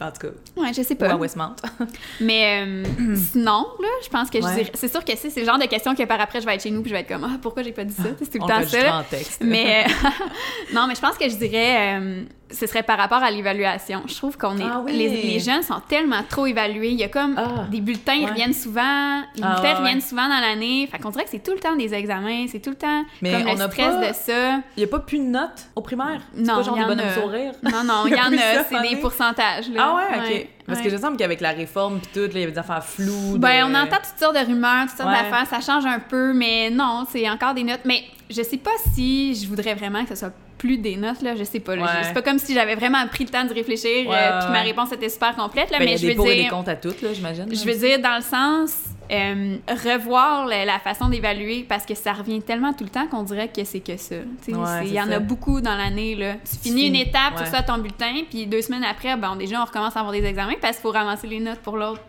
En 0.00 0.10
tout 0.10 0.26
cas, 0.26 0.32
Ouais, 0.60 0.72
je 0.74 0.82
sais 0.82 0.94
ou 0.94 0.96
pas. 0.98 1.10
à 1.12 1.16
Westmount. 1.16 1.56
Mais 2.20 2.64
euh, 2.66 2.84
sinon, 3.16 3.66
là, 3.80 3.88
je 4.04 4.08
pense 4.10 4.28
que 4.30 4.40
je 4.40 4.44
Ouais. 4.46 4.54
dirais- 4.56 4.72
c'est 4.74 4.88
sûr 4.90 5.04
que 5.04 5.12
c'est 5.16 5.34
le 5.40 5.46
genre 5.46 5.58
de 5.58 5.64
question 5.66 5.94
que 5.94 6.02
par 6.04 6.20
après 6.20 6.40
je 6.40 6.46
vais 6.46 6.54
être 6.54 6.62
chez 6.62 6.70
nous 6.70 6.82
puis 6.82 6.90
je 6.90 6.94
vais 6.94 7.00
être 7.00 7.08
comme 7.08 7.24
ah 7.24 7.38
pourquoi 7.40 7.62
j'ai 7.62 7.72
pas 7.72 7.84
dit 7.84 7.94
ça, 7.94 8.02
c'est 8.18 8.30
tout 8.30 8.38
le 8.38 8.44
On 8.44 8.46
temps 8.46 8.62
ça. 8.66 8.98
en 8.98 9.02
texte. 9.04 9.42
Mais 9.44 9.86
non, 10.74 10.86
mais 10.86 10.94
je 10.94 11.00
pense 11.00 11.16
que 11.16 11.28
je 11.28 11.36
dirais 11.36 11.98
euh, 12.00 12.22
ce 12.50 12.66
serait 12.66 12.82
par 12.84 12.96
rapport 12.98 13.22
à 13.22 13.30
l'évaluation. 13.30 14.02
Je 14.06 14.14
trouve 14.14 14.36
qu'on 14.38 14.56
est 14.58 14.62
Ah 14.64 14.80
oui. 14.84 14.92
les, 14.92 15.08
les 15.08 15.40
jeunes 15.40 15.62
sont 15.62 15.80
tellement 15.88 16.22
trop 16.28 16.46
évalués. 16.46 16.90
Il 16.90 16.98
y 16.98 17.02
a 17.04 17.08
comme 17.08 17.34
Ah. 17.36 17.64
des 17.70 17.80
bulletins, 17.80 18.14
ils 18.14 18.24
Ouais. 18.24 18.30
reviennent 18.30 18.52
souvent, 18.52 19.20
les 19.34 19.42
Ah, 19.42 19.54
bulletins 19.54 19.62
ouais, 19.62 19.74
reviennent 19.74 19.94
ouais. 19.96 20.00
souvent 20.00 20.28
dans 20.28 20.40
l'année. 20.40 20.88
Fait 20.90 20.98
qu'on 20.98 21.10
dirait 21.10 21.24
que 21.24 21.30
c'est 21.30 21.42
tout 21.42 21.52
le 21.52 21.58
temps 21.58 21.74
des 21.74 21.92
examens, 21.92 22.46
c'est 22.48 22.60
tout 22.60 22.70
le 22.70 22.76
temps 22.76 23.04
Mais 23.20 23.32
comme 23.32 23.48
on 23.48 23.54
le 23.54 23.60
stress 23.70 23.94
pas- 23.94 24.08
de 24.08 24.14
ça. 24.14 24.50
Il 24.76 24.78
n'y 24.78 24.84
a 24.84 24.86
pas 24.86 25.00
plus 25.00 25.18
de 25.18 25.24
notes 25.24 25.66
au 25.74 25.80
primaire? 25.80 26.20
Non, 26.36 26.56
pas 26.56 26.62
genre 26.62 26.76
y 26.76 26.78
des 26.80 26.84
en 26.84 26.88
bonhommes 26.88 27.08
a. 27.08 27.14
sourires? 27.14 27.52
Non, 27.62 27.82
non, 27.84 28.02
Il 28.06 28.12
y 28.12 28.16
y 28.16 28.20
en 28.20 28.32
a, 28.32 28.64
c'est 28.68 28.88
des 28.88 28.96
pourcentages. 28.96 29.68
Là. 29.70 29.80
Ah 29.82 29.94
ouais, 29.96 30.18
ok. 30.40 30.46
Parce 30.66 30.80
que 30.80 30.90
je 30.90 30.96
sens 30.96 31.16
qu'avec 31.16 31.40
la 31.40 31.50
réforme 31.50 32.00
puis 32.00 32.10
tout, 32.12 32.28
il 32.32 32.40
y 32.40 32.42
avait 32.42 32.52
des 32.52 32.58
affaires 32.58 32.84
floues. 32.84 33.38
Ben, 33.38 33.64
on 33.70 33.74
entend 33.74 33.96
toutes 33.96 34.18
sortes 34.18 34.34
de 34.34 34.44
rumeurs, 34.44 34.86
toutes 34.88 34.96
sortes 34.98 35.10
d'affaires, 35.12 35.46
ça 35.48 35.60
change 35.60 35.86
un 35.86 36.00
peu, 36.00 36.32
mais 36.32 36.70
non, 36.70 37.04
c'est 37.08 37.28
encore 37.30 37.54
des 37.54 37.62
notes. 37.62 37.82
Mais 37.84 38.02
je 38.30 38.42
sais 38.42 38.56
pas 38.58 38.70
si 38.94 39.34
je 39.34 39.46
voudrais 39.48 39.74
vraiment 39.74 40.02
que 40.04 40.10
ce 40.10 40.16
soit 40.16 40.32
plus 40.58 40.78
des 40.78 40.96
notes, 40.96 41.20
là, 41.22 41.34
je 41.36 41.44
sais 41.44 41.60
pas. 41.60 41.74
Ouais. 41.74 41.82
C'est 42.02 42.14
pas 42.14 42.22
comme 42.22 42.38
si 42.38 42.54
j'avais 42.54 42.74
vraiment 42.76 43.06
pris 43.08 43.24
le 43.24 43.30
temps 43.30 43.44
de 43.44 43.52
réfléchir, 43.52 44.08
Ouais, 44.08 44.16
euh, 44.16 44.40
puis 44.40 44.50
ma 44.52 44.62
réponse 44.62 44.90
était 44.92 45.08
super 45.10 45.36
complète, 45.36 45.70
là, 45.70 45.78
Ben, 45.78 45.84
il 45.84 45.88
y 45.88 45.90
mais 45.90 45.94
a 45.94 45.96
je 45.98 46.06
des 46.06 46.14
veux 46.14 46.26
et 46.30 46.36
des 46.36 46.42
dire... 46.42 46.50
comptes 46.50 46.68
à 46.68 46.76
toutes, 46.76 47.02
là, 47.02 47.12
j'imagine. 47.12 47.46
Je 47.50 47.64
veux 47.64 47.76
dire, 47.78 48.00
dans 48.00 48.16
le 48.16 48.22
sens, 48.22 48.74
euh, 49.12 49.56
revoir 49.84 50.46
la, 50.46 50.64
la 50.64 50.78
façon 50.78 51.08
d'évaluer, 51.10 51.64
parce 51.68 51.84
que 51.84 51.94
ça 51.94 52.14
revient 52.14 52.40
tellement 52.40 52.72
tout 52.72 52.84
le 52.84 52.90
temps 52.90 53.06
qu'on 53.06 53.22
dirait 53.22 53.48
que 53.48 53.62
c'est 53.64 53.80
que 53.80 53.96
ça. 53.98 54.14
Ouais, 54.48 54.86
Il 54.86 54.92
y 54.94 55.00
en 55.00 55.06
ça. 55.08 55.16
a 55.16 55.18
beaucoup 55.20 55.60
dans 55.60 55.76
l'année. 55.76 56.14
là. 56.14 56.36
Tu 56.50 56.70
finis 56.70 56.86
une 56.86 56.96
étape, 56.96 57.34
tu 57.36 57.42
reçois 57.42 57.62
ton 57.62 57.76
bulletin, 57.78 58.22
puis 58.30 58.46
deux 58.46 58.62
semaines 58.62 58.84
après, 58.84 59.14
ben, 59.16 59.36
déjà, 59.36 59.60
on 59.60 59.64
recommence 59.66 59.94
à 59.96 60.00
avoir 60.00 60.12
des 60.14 60.24
examens 60.24 60.54
parce 60.60 60.76
qu'il 60.78 60.82
faut 60.82 60.90
ramasser 60.92 61.26
les 61.26 61.38
notes 61.40 61.60
pour 61.60 61.76
l'autre. 61.76 62.00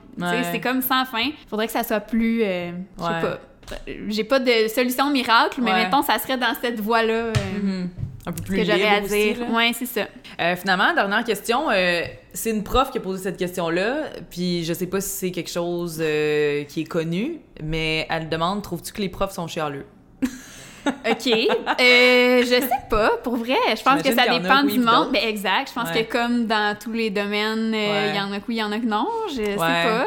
C'est 0.51 0.61
comme 0.61 0.81
sans 0.81 1.03
fin. 1.05 1.29
faudrait 1.49 1.67
que 1.67 1.73
ça 1.73 1.83
soit 1.83 1.99
plus... 1.99 2.41
euh, 2.43 2.71
je 2.97 3.03
sais 3.03 3.09
pas. 3.21 3.39
J'ai 4.09 4.23
pas 4.23 4.39
de 4.39 4.67
solution 4.73 5.09
miracle, 5.09 5.61
mais 5.61 5.71
Ouais. 5.71 5.83
mettons, 5.85 6.01
ça 6.01 6.17
serait 6.19 6.37
dans 6.37 6.53
cette 6.61 6.79
voie-là 6.79 7.13
euh, 7.13 7.33
Mhm. 7.61 7.89
Un 8.25 8.31
peu 8.33 8.43
plus 8.43 8.57
que 8.57 8.63
j'aurais 8.65 8.77
libre 8.77 8.91
à 8.91 8.99
dire. 9.07 9.37
ouais, 9.51 9.71
c'est 9.73 9.85
ça. 9.85 10.01
Euh, 10.41 10.55
finalement, 10.57 10.93
dernière 10.93 11.23
question. 11.23 11.69
euh, 11.71 12.01
c'est 12.33 12.49
une 12.49 12.63
prof 12.63 12.91
qui 12.91 12.97
a 12.97 13.01
posé 13.01 13.23
cette 13.23 13.37
question-là, 13.37 14.09
puis 14.29 14.65
je 14.65 14.73
sais 14.73 14.87
pas 14.87 14.99
si 14.99 15.09
c'est 15.09 15.31
quelque 15.31 15.49
chose 15.49 15.95
qui 15.97 16.81
est 16.81 16.87
connu, 16.89 17.39
mais 17.63 18.05
elle 18.09 18.27
demande 18.27 18.61
trouves-tu 18.63 18.91
que 18.91 19.01
les 19.01 19.07
profs 19.09 19.31
sont 19.31 19.47
chialeux? 19.47 19.85
OK. 20.85 21.27
Euh, 21.27 22.41
je 22.43 22.45
sais 22.61 22.69
pas, 22.89 23.11
pour 23.23 23.35
vrai. 23.37 23.55
Je 23.75 23.83
pense 23.83 24.01
que 24.01 24.13
ça 24.13 24.23
dépend 24.39 24.63
oui, 24.65 24.73
du 24.73 24.79
monde. 24.79 25.11
Ben, 25.11 25.21
exact. 25.27 25.69
Je 25.69 25.73
pense 25.73 25.89
Ouais. 25.93 26.05
que 26.05 26.11
comme 26.11 26.47
dans 26.47 26.77
tous 26.77 26.91
les 26.93 27.09
domaines, 27.09 27.71
il 27.73 27.89
Ouais. 27.91 28.15
y 28.15 28.19
en 28.19 28.31
a 28.31 28.39
que 28.39 28.45
oui, 28.47 28.55
il 28.55 28.59
y 28.59 28.63
en 28.63 28.71
a 28.71 28.79
que 28.79 28.85
non. 28.85 29.07
Je 29.29 29.35
sais 29.35 29.49
Ouais. 29.51 29.57
pas. 29.57 30.05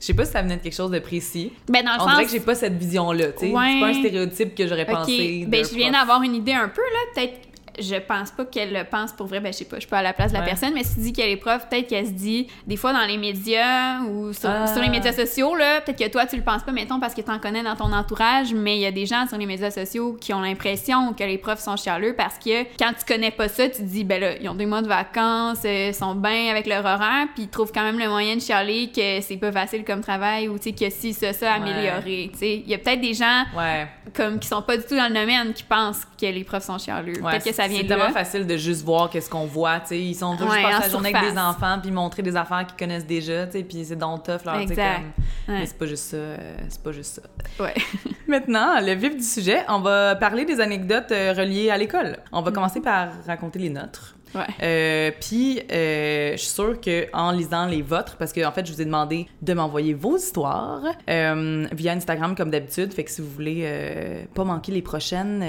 Je 0.00 0.06
sais 0.06 0.14
pas 0.14 0.24
si 0.24 0.32
ça 0.32 0.42
venait 0.42 0.56
de 0.56 0.62
quelque 0.62 0.76
chose 0.76 0.90
de 0.90 0.98
précis. 1.00 1.52
Ben, 1.68 1.84
dans 1.84 1.92
le 1.92 1.96
On 2.00 2.04
sens... 2.04 2.10
dirait 2.12 2.24
que 2.26 2.30
j'ai 2.30 2.40
pas 2.40 2.54
cette 2.54 2.74
vision-là, 2.74 3.32
tu 3.32 3.46
sais. 3.46 3.52
Ouais. 3.52 3.72
C'est 3.72 3.80
pas 3.80 3.86
un 3.86 3.94
stéréotype 3.94 4.54
que 4.54 4.66
j'aurais 4.66 4.88
OK. 4.88 4.96
pensé. 4.96 5.44
Ben, 5.48 5.64
je 5.64 5.74
viens 5.74 5.90
d'avoir 5.90 6.22
une 6.22 6.34
idée 6.34 6.52
un 6.52 6.68
peu, 6.68 6.82
là. 6.82 6.98
Peut-être... 7.14 7.47
Je 7.80 7.96
pense 7.96 8.30
pas 8.30 8.44
qu'elle 8.44 8.72
le 8.72 8.84
pense 8.84 9.12
pour 9.12 9.26
vrai. 9.26 9.40
Ben, 9.40 9.52
je 9.52 9.58
sais 9.58 9.64
pas. 9.64 9.76
Je 9.76 9.80
suis 9.80 9.88
pas 9.88 9.98
à 9.98 10.02
la 10.02 10.12
place 10.12 10.30
de 10.32 10.36
la 10.36 10.40
Ouais. 10.42 10.46
personne, 10.48 10.72
mais 10.74 10.84
si 10.84 10.94
tu 10.94 11.00
dis 11.00 11.12
qu'elle 11.12 11.30
est 11.30 11.36
prof, 11.36 11.66
peut-être 11.68 11.86
qu'elle 11.88 12.06
se 12.06 12.12
dit, 12.12 12.46
des 12.66 12.76
fois 12.76 12.92
dans 12.92 13.04
les 13.06 13.16
médias 13.18 14.00
ou 14.02 14.32
sur, 14.32 14.48
Ah. 14.50 14.66
sur 14.66 14.82
les 14.82 14.88
médias 14.88 15.12
sociaux, 15.12 15.54
là, 15.54 15.80
peut-être 15.80 15.98
que 15.98 16.08
toi, 16.10 16.26
tu 16.26 16.36
le 16.36 16.42
penses 16.42 16.62
pas, 16.62 16.72
mettons, 16.72 17.00
parce 17.00 17.14
que 17.14 17.20
t'en 17.20 17.38
connais 17.38 17.62
dans 17.62 17.76
ton 17.76 17.92
entourage, 17.92 18.52
mais 18.54 18.76
il 18.76 18.80
y 18.80 18.86
a 18.86 18.90
des 18.92 19.06
gens 19.06 19.26
sur 19.26 19.38
les 19.38 19.46
médias 19.46 19.70
sociaux 19.70 20.16
qui 20.20 20.32
ont 20.34 20.40
l'impression 20.40 21.12
que 21.12 21.24
les 21.24 21.38
profs 21.38 21.60
sont 21.60 21.76
chialeux 21.76 22.14
parce 22.16 22.38
que 22.38 22.64
quand 22.78 22.92
tu 22.98 23.04
connais 23.06 23.30
pas 23.30 23.48
ça, 23.48 23.68
tu 23.68 23.78
te 23.78 23.82
dis, 23.82 24.04
ben 24.04 24.20
là, 24.20 24.32
ils 24.40 24.48
ont 24.48 24.54
deux 24.54 24.66
mois 24.66 24.82
de 24.82 24.88
vacances, 24.88 25.62
euh, 25.64 25.88
ils 25.88 25.94
sont 25.94 26.14
bien 26.14 26.50
avec 26.50 26.66
leur 26.66 26.84
horaire, 26.84 27.26
puis 27.34 27.44
ils 27.44 27.48
trouvent 27.48 27.72
quand 27.72 27.82
même 27.84 27.98
le 27.98 28.08
moyen 28.08 28.36
de 28.36 28.40
chialer 28.40 28.90
que 28.94 29.20
c'est 29.20 29.36
pas 29.36 29.52
facile 29.52 29.84
comme 29.84 30.00
travail 30.00 30.48
ou, 30.48 30.58
tu 30.58 30.70
sais, 30.70 30.72
que 30.72 30.90
si, 30.90 31.12
ça, 31.14 31.32
ça, 31.32 31.54
améliorer, 31.54 32.30
tu 32.32 32.38
sais. 32.38 32.62
Il 32.64 32.68
y 32.68 32.74
a 32.74 32.78
peut-être 32.78 33.00
des 33.00 33.14
gens 33.14 33.44
Ouais. 33.56 33.86
comme 34.14 34.38
qui 34.38 34.48
sont 34.48 34.62
pas 34.62 34.76
du 34.76 34.84
tout 34.84 34.96
dans 34.96 35.08
le 35.08 35.14
domaine 35.14 35.52
qui 35.52 35.62
pensent 35.62 36.02
que 36.20 36.26
les 36.26 36.44
profs 36.44 36.64
sont 36.64 36.78
chialeux. 36.78 37.22
Ouais, 37.22 37.30
Peut-être 37.32 37.44
que 37.44 37.52
ça 37.54 37.67
vient 37.68 37.76
C'est 37.78 37.84
de 37.84 37.88
tellement 37.88 38.10
facile 38.10 38.46
de 38.46 38.56
juste 38.56 38.84
voir 38.84 39.08
qu'est-ce 39.10 39.30
qu'on 39.30 39.46
voit, 39.46 39.80
tu 39.80 39.86
sais. 39.88 39.98
Ils 40.00 40.14
sont 40.14 40.36
juste 40.36 40.50
Ouais, 40.50 40.62
passer 40.62 40.76
en 40.76 40.80
la 40.80 40.88
journée 40.88 41.14
avec 41.14 41.32
des 41.32 41.38
enfants 41.38 41.78
puis 41.80 41.90
montrer 41.90 42.22
des 42.22 42.34
affaires 42.36 42.66
qu'ils 42.66 42.76
connaissent 42.76 43.06
déjà, 43.06 43.46
tu 43.46 43.52
sais, 43.52 43.62
puis 43.64 43.84
c'est 43.84 43.96
tough, 43.96 44.44
là, 44.44 44.52
tu 44.54 44.58
sais, 44.68 44.72
Exact. 44.72 44.96
comme... 44.96 45.54
Ouais. 45.54 45.60
Mais 45.60 45.66
c'est 45.66 45.78
pas 45.78 45.86
juste 45.86 46.04
ça, 46.04 46.16
euh, 46.16 46.36
c'est 46.68 46.82
pas 46.82 46.92
juste 46.92 47.20
ça. 47.22 47.62
Ouais. 47.64 47.74
Maintenant, 48.26 48.80
le 48.80 48.92
vif 48.92 49.16
du 49.16 49.22
sujet, 49.22 49.60
on 49.68 49.80
va 49.80 50.16
parler 50.16 50.44
des 50.44 50.60
anecdotes 50.60 51.10
euh, 51.12 51.32
reliées 51.36 51.70
à 51.70 51.78
l'école. 51.78 52.18
On 52.32 52.40
Mm. 52.40 52.44
va 52.44 52.50
commencer 52.52 52.80
par 52.80 53.08
raconter 53.26 53.58
les 53.58 53.70
nôtres. 53.70 54.14
Euh, 54.62 55.10
Puis, 55.20 55.60
euh, 55.72 56.32
je 56.32 56.36
suis 56.36 56.48
sûre 56.50 56.76
qu'en 56.80 57.32
lisant 57.32 57.66
les 57.66 57.82
vôtres, 57.82 58.16
parce 58.16 58.32
que 58.32 58.44
en 58.44 58.52
fait, 58.52 58.66
je 58.66 58.72
vous 58.72 58.80
ai 58.80 58.84
demandé 58.84 59.26
de 59.42 59.54
m'envoyer 59.54 59.94
vos 59.94 60.16
histoires 60.16 60.82
euh, 61.08 61.66
via 61.72 61.92
Instagram 61.92 62.34
comme 62.36 62.50
d'habitude. 62.50 62.92
Fait 62.92 63.04
que 63.04 63.10
si 63.10 63.20
vous 63.20 63.30
voulez 63.30 64.26
pas 64.34 64.44
manquer 64.44 64.72
les 64.72 64.82
prochaines, 64.82 65.40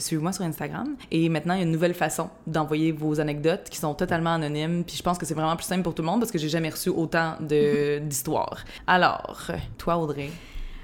suivez-moi 0.00 0.32
sur 0.32 0.44
Instagram. 0.44 0.96
Et 1.10 1.28
maintenant, 1.28 1.54
il 1.54 1.58
y 1.58 1.60
a 1.60 1.64
une 1.64 1.72
nouvelle 1.72 1.94
façon 1.94 2.30
d'envoyer 2.46 2.92
vos 2.92 3.20
anecdotes 3.20 3.68
qui 3.70 3.78
sont 3.78 3.94
totalement 3.94 4.34
anonymes. 4.34 4.84
Puis 4.84 4.96
je 4.96 5.02
pense 5.02 5.18
que 5.18 5.26
c'est 5.26 5.34
vraiment 5.34 5.56
plus 5.56 5.64
simple 5.66 5.82
pour 5.82 5.94
tout 5.94 6.02
le 6.02 6.06
monde 6.08 6.20
parce 6.20 6.32
que 6.32 6.38
j'ai 6.38 6.48
jamais 6.48 6.70
reçu 6.70 6.88
autant 6.88 7.34
d'histoires. 7.40 8.64
Alors, 8.86 9.48
toi, 9.78 9.96
Audrey, 9.98 10.30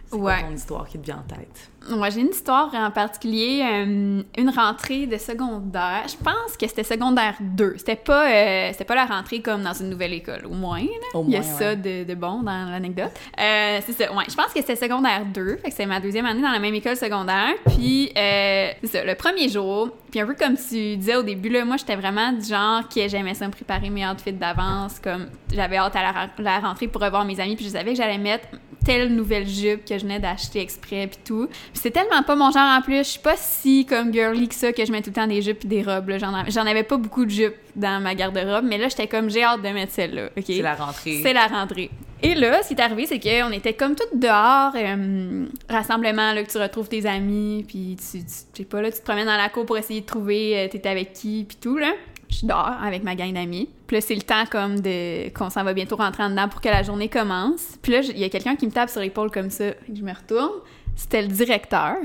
c'est 0.07 0.19
quoi 0.19 0.33
Ouais. 0.33 0.43
ton 0.49 0.55
histoire 0.55 0.89
qui 0.89 0.99
te 0.99 1.05
vient 1.05 1.19
en 1.27 1.35
tête? 1.35 1.70
Moi, 1.89 2.11
j'ai 2.11 2.21
une 2.21 2.29
histoire 2.29 2.71
en 2.75 2.91
particulier, 2.91 3.63
euh, 3.65 4.23
une 4.37 4.51
rentrée 4.51 5.07
de 5.07 5.17
secondaire. 5.17 6.05
Je 6.07 6.17
pense 6.23 6.57
que 6.59 6.67
c'était 6.69 6.85
secondaire 6.85 7.37
2. 7.41 7.75
C'était 7.79 7.97
pas, 7.97 8.31
euh, 8.31 8.69
c'était 8.73 8.85
pas 8.85 8.95
la 8.95 9.07
rentrée 9.07 9.41
comme 9.41 9.63
dans 9.63 9.73
une 9.73 9.89
nouvelle 9.89 10.13
école, 10.13 10.47
au 10.47 10.55
moins. 10.55 10.83
Au 11.15 11.25
Il 11.27 11.31
y 11.31 11.37
a 11.37 11.41
moins, 11.41 11.59
ça 11.59 11.71
ouais. 11.71 11.77
de, 11.77 12.05
de 12.05 12.15
bon 12.15 12.43
dans 12.43 12.71
l'anecdote. 12.71 13.13
Euh, 13.39 13.81
c'est 13.87 13.93
ça, 13.93 14.13
ouais. 14.13 14.25
Je 14.29 14.35
pense 14.35 14.53
que 14.53 14.61
c'était 14.61 14.77
secondaire 14.77 15.25
2. 15.25 15.57
Fait 15.57 15.71
que 15.71 15.75
c'est 15.75 15.87
ma 15.87 16.01
deuxième 16.01 16.27
année 16.27 16.43
dans 16.43 16.51
la 16.51 16.59
même 16.59 16.75
école 16.75 16.97
secondaire. 16.97 17.55
Puis, 17.67 18.11
euh, 18.17 18.69
c'est 18.83 18.87
ça, 18.89 19.05
le 19.05 19.15
premier 19.15 19.49
jour, 19.49 19.89
puis 20.11 20.21
un 20.21 20.27
peu 20.27 20.35
comme 20.35 20.57
tu 20.57 20.97
disais 20.97 21.17
au 21.17 21.23
début, 21.23 21.49
là, 21.49 21.65
moi, 21.65 21.77
j'étais 21.79 21.97
vraiment 21.97 22.33
du 22.33 22.45
genre 22.47 22.89
que 22.89 23.09
j'aimais 23.09 23.35
ça 23.35 23.47
me 23.47 23.53
préparer 23.53 23.89
mes 23.89 24.07
outfits 24.07 24.33
d'avance. 24.33 24.99
Comme 25.03 25.29
j'avais 25.53 25.79
hâte 25.79 25.97
à 25.97 26.03
la, 26.03 26.29
la 26.39 26.59
rentrée 26.59 26.89
pour 26.89 27.01
revoir 27.01 27.25
mes 27.25 27.41
amis, 27.41 27.57
puis 27.57 27.65
je 27.65 27.71
savais 27.71 27.93
que 27.93 27.97
j'allais 27.97 28.19
mettre 28.19 28.47
telle 28.85 29.15
nouvelle 29.15 29.47
jupe 29.47 29.85
que 29.85 29.97
je 29.97 30.03
venais 30.03 30.19
d'acheter 30.19 30.61
exprès, 30.61 31.07
puis 31.07 31.21
tout. 31.25 31.49
C'est 31.73 31.91
tellement 31.93 32.23
pas 32.23 32.37
mon 32.37 32.51
genre 32.51 32.79
en 32.79 32.83
plus. 32.83 32.97
Je 32.99 33.03
suis 33.03 33.21
pas 33.21 33.37
si 33.37 33.87
comme 33.87 34.13
girly 34.13 34.49
que 34.49 34.55
ça 34.55 34.73
que 34.73 34.85
je 34.85 34.93
mets 34.93 35.01
tout 35.03 35.11
le 35.11 35.15
temps 35.15 35.27
des 35.27 35.41
jupes 35.41 35.65
et 35.65 35.69
des 35.69 35.83
robes. 35.83 36.11
J'en 36.19 36.35
av- 36.35 36.51
J'en 36.51 36.67
avais 36.67 36.83
pas 36.83 36.97
beaucoup 36.97 37.25
de 37.25 37.31
jupes 37.31 37.55
dans 37.77 38.01
ma 38.03 38.15
garde-robe, 38.15 38.65
mais 38.65 38.77
là, 38.79 38.89
j'étais 38.89 39.07
comme 39.07 39.31
j'ai 39.31 39.43
hâte 39.45 39.63
de 39.63 39.69
mettre 39.69 39.93
celle-là. 39.93 40.31
C'est 40.45 40.63
la 40.63 40.75
rentrée. 40.75 41.21
C'est 41.23 41.33
la 41.33 41.47
rentrée. 41.47 41.91
Et 42.23 42.35
là, 42.35 42.63
ce 42.63 42.69
qui 42.69 42.75
est 42.75 42.81
arrivé, 42.83 43.07
c'est 43.07 43.19
qu'on 43.19 43.51
était 43.53 43.73
comme 43.73 43.95
toutes 43.95 44.19
dehors, 44.21 44.73
euh, 44.77 45.47
rassemblement, 45.71 46.33
là, 46.35 46.43
que 46.45 46.51
tu 46.51 46.59
retrouves 46.59 46.89
tes 46.89 47.07
amis, 47.07 47.65
puis 47.67 47.97
tu, 47.97 48.23
tu, 48.53 48.65
pas, 48.65 48.83
là, 48.83 48.91
tu 48.93 48.99
te 48.99 49.05
promènes 49.05 49.27
dans 49.27 49.37
la 49.39 49.49
cour 49.49 49.65
pour 49.65 49.79
essayer 49.79 50.03
de 50.03 50.07
trouver 50.07 50.59
euh, 50.59 50.69
t'es 50.69 50.87
avec 50.87 51.15
qui, 51.15 51.47
puis 51.49 51.57
tout, 51.61 51.79
là. 51.79 51.93
Je 52.29 52.37
suis 52.37 52.47
dehors 52.47 52.77
avec 52.85 53.03
ma 53.03 53.17
gang 53.17 53.33
d'amis. 53.33 53.69
Puis 53.89 53.97
là, 53.97 54.01
c'est 54.01 54.15
le 54.15 54.23
temps 54.23 54.45
comme 54.49 54.79
de 54.79 55.31
qu'on 55.31 55.51
s'en 55.51 55.65
va 55.65 55.73
bientôt 55.75 55.97
rentrer 55.97 56.23
en 56.23 56.31
dedans 56.31 56.49
pour 56.49 56.61
que 56.61 56.69
la 56.69 56.85
journée 56.85 57.09
commence. 57.09 57.77
Puis 57.83 57.91
là, 57.91 58.01
il 58.03 58.19
y 58.19 58.25
a 58.25 58.29
quelqu'un 58.29 58.55
qui 58.55 58.67
me 58.67 58.71
tape 58.71 58.89
sur 58.89 59.01
l'épaule 59.01 59.33
comme 59.33 59.51
ça. 59.51 59.73
Que 59.73 59.77
Je 59.93 60.03
me 60.05 60.13
retourne. 60.13 60.61
C'était 60.97 61.23
le 61.23 61.29
directeur. 61.29 61.97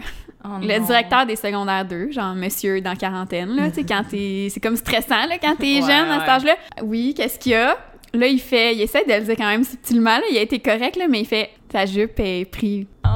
Oh 0.43 0.59
Le 0.61 0.85
directeur 0.85 1.25
des 1.25 1.35
secondaires 1.35 1.85
2, 1.85 2.11
genre 2.11 2.35
monsieur 2.35 2.79
dans 2.79 2.95
quarantaine, 2.95 3.55
là, 3.55 3.69
tu 3.69 3.75
sais, 3.75 3.83
quand 3.83 4.03
t'es... 4.09 4.47
C'est 4.51 4.59
comme 4.59 4.75
stressant, 4.75 5.25
là, 5.27 5.37
quand 5.41 5.55
t'es 5.55 5.81
Ouais, 5.81 5.81
jeune 5.81 6.09
à 6.11 6.19
cet 6.19 6.29
âge-là. 6.29 6.55
Oui, 6.83 7.13
qu'est-ce 7.17 7.39
qu'il 7.39 7.53
y 7.53 7.55
a? 7.55 7.77
Là, 8.13 8.27
il 8.27 8.39
fait... 8.39 8.75
Il 8.75 8.81
essaie 8.81 9.03
de 9.05 9.13
le 9.13 9.21
dire 9.21 9.35
quand 9.35 9.47
même 9.47 9.63
subtilement, 9.63 10.17
là, 10.17 10.23
il 10.29 10.37
a 10.37 10.41
été 10.41 10.59
correct, 10.59 10.97
là, 10.97 11.07
mais 11.09 11.21
il 11.21 11.25
fait 11.25 11.49
«Ta 11.69 11.85
jupe 11.85 12.19
est 12.19 12.45
prise. 12.45 12.85
Oh.» 13.05 13.09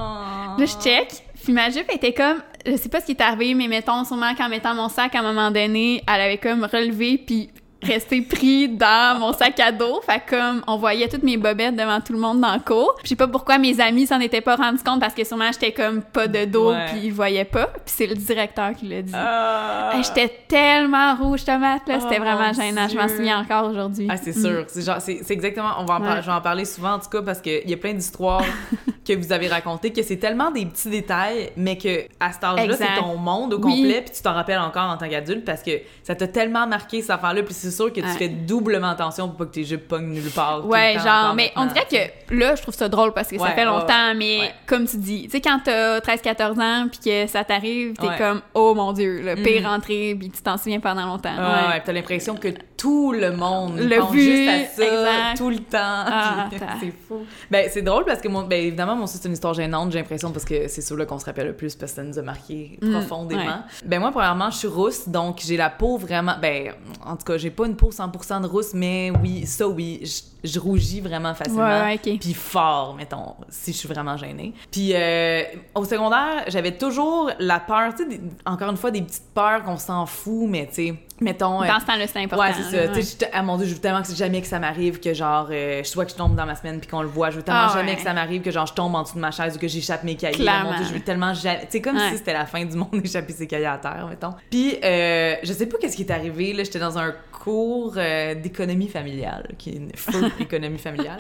Là, 0.58 0.66
je 0.66 0.84
check, 0.84 1.08
puis 1.44 1.54
ma 1.54 1.70
jupe 1.70 1.90
était 1.94 2.14
comme... 2.14 2.42
Je 2.66 2.76
sais 2.76 2.90
pas 2.90 3.00
ce 3.00 3.06
qui 3.06 3.12
est 3.14 3.22
arrivé, 3.22 3.54
mais 3.54 3.68
mettons, 3.68 4.04
sûrement 4.04 4.34
qu'en 4.36 4.50
mettant 4.50 4.74
mon 4.74 4.90
sac, 4.90 5.16
à 5.16 5.20
un 5.20 5.24
moment 5.24 5.52
donné, 5.52 6.04
elle 6.08 6.22
avait 6.22 6.38
comme 6.38 6.64
relevé, 6.64 7.18
puis 7.18 7.52
resté 7.82 8.22
pris 8.22 8.68
dans 8.70 9.18
mon 9.20 9.32
sac 9.34 9.60
à 9.60 9.72
dos. 9.72 10.02
Fait 10.06 10.20
que 10.20 10.32
comme 10.32 10.62
on 10.68 10.78
voyait 10.78 11.08
toutes 11.08 11.24
mes 11.24 11.38
bobettes 11.38 11.76
devant 11.76 12.02
tout 12.02 12.14
le 12.14 12.20
monde 12.20 12.42
dans 12.42 12.54
le 12.54 12.60
cours. 12.60 12.96
Je 13.04 13.10
sais 13.10 13.16
pas 13.16 13.28
pourquoi 13.28 13.58
mes 13.58 13.80
amis 13.80 14.06
s'en 14.08 14.20
étaient 14.20 14.42
pas 14.42 14.56
rendus 14.58 14.84
compte 14.84 15.00
parce 15.00 15.14
que 15.14 15.24
sûrement 15.24 15.52
j'étais 15.52 15.72
comme 15.72 16.02
pas 16.02 16.28
de 16.28 16.46
dos 16.46 16.72
Ouais. 16.72 16.86
puis 16.90 17.00
ils 17.06 17.14
voyaient 17.14 17.46
pas. 17.46 17.68
Puis 17.68 17.82
c'est 17.98 18.08
le 18.08 18.16
directeur 18.16 18.72
qui 18.74 18.88
l'a 18.88 19.02
dit. 19.02 19.14
Ah. 19.16 19.92
Hey, 19.94 20.04
j'étais 20.04 20.28
tellement 20.48 21.16
rouge 21.16 21.46
tomate 21.46 21.88
là, 21.88 22.00
c'était 22.00 22.18
Oh, 22.20 22.24
vraiment 22.24 22.52
gênant. 22.54 22.88
Je 22.90 22.98
m'en 22.98 23.06
Dieu. 23.06 23.16
souviens 23.16 23.40
encore 23.40 23.70
aujourd'hui. 23.70 24.08
Ah, 24.10 24.18
c'est 24.18 24.36
Mm. 24.36 24.42
sûr. 24.42 24.66
C'est 24.68 24.82
genre, 24.86 25.00
c'est 25.00 25.20
c'est 25.24 25.34
exactement. 25.34 25.70
On 25.80 25.86
va 25.86 25.96
en 25.96 26.02
par- 26.02 26.16
Ouais. 26.16 26.22
je 26.22 26.26
vais 26.28 26.34
en 26.34 26.42
parler 26.42 26.66
souvent 26.66 26.94
en 26.94 27.00
tout 27.00 27.10
cas 27.10 27.22
parce 27.22 27.40
qu'il 27.42 27.68
y 27.70 27.74
a 27.74 27.78
plein 27.78 27.94
d'histoires 27.94 28.44
que 29.08 29.14
vous 29.16 29.32
avez 29.32 29.48
racontées 29.48 29.92
que 29.92 30.04
c'est 30.04 30.18
tellement 30.18 30.52
des 30.52 30.66
petits 30.66 30.90
détails, 30.90 31.52
mais 31.58 31.78
que 31.78 32.06
à 32.20 32.32
cet 32.32 32.44
âge-là, 32.44 32.76
c'est 32.78 33.00
ton 33.00 33.16
monde 33.18 33.54
au 33.54 33.58
Oui. 33.58 33.82
complet, 33.82 34.02
puis 34.02 34.14
tu 34.16 34.22
t'en 34.22 34.34
rappelles 34.34 34.60
encore 34.60 34.90
en 34.92 34.98
tant 34.98 35.10
qu'adulte 35.10 35.46
parce 35.46 35.64
que 35.64 35.72
ça 36.04 36.14
t'a 36.16 36.28
tellement 36.28 36.68
marqué 36.68 37.02
cette 37.02 37.12
affaire-là, 37.12 37.42
puis 37.44 37.54
c'est 37.70 37.76
sûr 37.76 37.88
que 37.94 38.00
tu 38.00 38.06
Ouais. 38.06 38.14
fais 38.18 38.28
doublement 38.30 38.90
attention 38.90 39.28
pour 39.28 39.38
pas 39.38 39.46
que 39.46 39.52
tes 39.52 39.64
jupes 39.64 39.88
pognent 39.88 40.10
nulle 40.14 40.30
part. 40.32 40.58
tout 40.62 40.68
le 40.68 40.70
Ouais, 40.70 40.96
temps, 40.98 41.04
genre, 41.04 41.34
mais 41.36 41.52
on 41.56 41.66
dirait 41.66 41.86
que 41.90 42.34
là, 42.36 42.56
je 42.56 42.62
trouve 42.62 42.74
ça 42.76 42.90
drôle 42.90 43.14
parce 43.14 43.28
que 43.30 43.38
ça 43.38 43.44
Ouais, 43.44 43.52
fait 43.56 43.66
longtemps, 43.66 44.14
mais 44.16 44.52
comme 44.66 44.86
tu 44.88 44.98
dis, 44.98 45.24
tu 45.26 45.30
sais, 45.32 45.42
quand 45.42 45.60
t'as 45.64 46.00
13-14 46.00 46.60
ans 46.60 46.88
puis 46.90 47.00
que 47.04 47.28
ça 47.28 47.44
t'arrive, 47.44 47.94
t'es 47.94 48.18
comme, 48.18 48.42
oh 48.54 48.74
mon 48.74 48.92
Dieu, 48.94 49.22
le 49.24 49.36
pire 49.36 49.62
Mhm. 49.62 49.68
rentrée, 49.68 50.16
puis 50.20 50.30
tu 50.30 50.42
t'en 50.42 50.58
souviens 50.58 50.80
pendant 50.80 51.06
longtemps. 51.06 51.36
Ouais. 51.36 51.74
ouais, 51.74 51.82
t'as 51.86 51.92
l'impression 51.94 52.36
que 52.36 52.50
tout 52.78 53.12
le 53.12 53.32
monde 53.32 53.78
Le 53.80 53.98
pense 54.00 54.12
vu, 54.14 54.22
juste 54.22 54.50
à 54.50 54.66
ça 54.68 54.84
exact. 54.86 55.38
tout 55.38 55.50
le 55.50 55.58
temps. 55.60 55.78
Ah, 55.82 56.50
c'est 56.80 56.94
fou. 57.08 57.26
Ben, 57.52 57.68
c'est 57.70 57.82
drôle 57.82 58.06
parce 58.06 58.22
que, 58.22 58.28
moi, 58.30 58.46
ben, 58.50 58.60
évidemment, 58.64 59.02
aussi, 59.04 59.18
c'est 59.18 59.28
une 59.28 59.34
histoire 59.34 59.54
gênante, 59.54 59.92
j'ai 59.92 60.00
l'impression, 60.00 60.32
parce 60.32 60.46
que 60.46 60.68
c'est 60.68 60.82
sûr 60.82 60.96
qu'on 61.06 61.20
se 61.20 61.26
rappelle 61.26 61.48
le 61.48 61.54
plus 61.56 61.76
parce 61.76 61.92
que 61.92 61.96
ça 61.98 62.04
nous 62.04 62.18
a 62.18 62.22
marqué 62.22 62.78
Mm, 62.82 62.92
profondément. 62.92 63.64
Ben, 63.86 64.00
moi, 64.00 64.12
premièrement, 64.12 64.50
je 64.52 64.58
suis 64.58 64.68
rousse, 64.68 65.08
donc 65.10 65.40
j'ai 65.46 65.58
la 65.58 65.70
peau 65.70 65.98
vraiment. 65.98 66.36
Ben, 66.42 66.74
en 67.06 67.16
tout 67.18 67.26
cas, 67.26 67.38
j'ai 67.38 67.50
pas 67.60 67.68
une 67.68 67.76
peau 67.76 67.90
100% 67.92 68.42
de 68.42 68.48
rousse, 68.48 68.74
mais 68.74 69.12
oui, 69.22 69.46
ça, 69.46 69.68
oui, 69.68 70.00
je, 70.04 70.50
je 70.50 70.60
rougis 70.60 71.02
vraiment 71.02 71.34
facilement. 71.34 71.68
Ouais, 71.68 71.82
ouais, 71.82 72.14
ok. 72.14 72.20
Puis 72.20 72.34
fort, 72.34 72.96
mettons, 72.96 73.36
si 73.50 73.74
je 73.74 73.78
suis 73.78 73.88
vraiment 73.90 74.16
gênée. 74.16 74.54
Puis 74.72 74.92
euh, 74.94 75.44
au 75.76 75.84
secondaire, 75.84 76.46
j'avais 76.48 76.78
toujours 76.78 77.30
la 77.38 77.60
peur, 77.60 77.94
tu 77.96 78.10
sais, 78.10 78.22
encore 78.46 78.70
une 78.70 78.78
fois, 78.78 78.92
des 78.92 79.02
petites 79.02 79.34
peurs 79.34 79.64
qu'on 79.64 79.76
s'en 79.78 80.06
fout, 80.06 80.48
mais 80.48 80.68
tu 80.68 80.76
sais, 80.76 80.94
mettons. 81.22 81.62
euh, 81.64 81.68
Dans 81.68 81.80
ce 81.80 81.86
temps-là, 81.86 82.08
c'est 82.08 82.20
important. 82.20 82.44
Ouais, 82.44 82.54
c'est 82.54 82.78
ça. 82.78 82.88
Tu 82.90 83.02
sais, 83.02 83.10
j'étais- 83.12 83.30
ah 83.34 83.42
mon 83.42 83.58
dieu, 83.58 83.66
je 83.68 83.74
veux 83.74 83.80
tellement 83.80 84.02
que 84.02 84.14
jamais 84.14 84.42
que 84.42 84.48
ça 84.48 84.60
m'arrive 84.60 85.00
que 85.00 85.14
genre, 85.14 85.48
euh, 85.52 85.84
je 85.84 85.88
soit 85.90 86.06
que 86.06 86.12
je 86.12 86.16
tombe 86.18 86.36
dans 86.36 86.46
ma 86.46 86.56
semaine 86.56 86.80
puis 86.80 86.90
qu'on 86.90 87.02
le 87.02 87.08
voit. 87.08 87.30
Je 87.30 87.38
veux 87.38 87.44
tellement 87.44 87.68
Ah, 87.70 87.74
jamais 87.76 87.92
ouais. 87.92 87.98
que 87.98 88.04
ça 88.04 88.14
m'arrive 88.14 88.42
que 88.42 88.52
genre 88.52 88.66
je 88.66 88.74
tombe 88.74 88.96
en 88.96 89.04
dessous 89.04 89.16
de 89.16 89.20
ma 89.22 89.32
chaise 89.32 89.56
ou 89.56 89.60
que 89.60 89.68
j'échappe 89.68 90.04
mes 90.04 90.16
cahiers. 90.16 90.36
Clairement. 90.38 90.72
Mon 90.72 90.78
dieu, 90.78 90.86
je 90.88 90.94
veux 90.94 91.00
tellement 91.02 91.34
jamais. 91.34 91.62
Tu 91.62 91.68
sais, 91.72 91.82
comme 91.82 91.98
Ouais. 91.98 92.10
si 92.12 92.18
c'était 92.18 92.34
la 92.34 92.46
fin 92.46 92.64
du 92.66 92.76
monde 92.76 92.90
d'échapper 93.04 93.34
ses 93.34 93.48
cahiers 93.48 93.66
à 93.66 93.78
terre, 93.78 94.08
mettons. 94.10 94.34
Puis, 94.50 94.78
euh, 94.84 95.36
je 95.44 95.54
sais 95.54 95.66
pas 95.68 95.78
qu'est-ce 95.80 95.96
qui 95.96 96.04
est 96.04 96.12
arrivé. 96.12 96.54
Là, 96.54 96.64
j'étais 96.64 96.80
dans 96.80 96.98
un 96.98 97.14
cours 97.32 97.94
euh, 97.98 98.36
d'économie 98.36 98.90
familiale, 98.90 99.48
qui 99.58 99.70
est 99.70 99.74
une 99.78 99.92
feu 99.96 100.30
économie 100.40 100.78
familiale. 100.78 101.20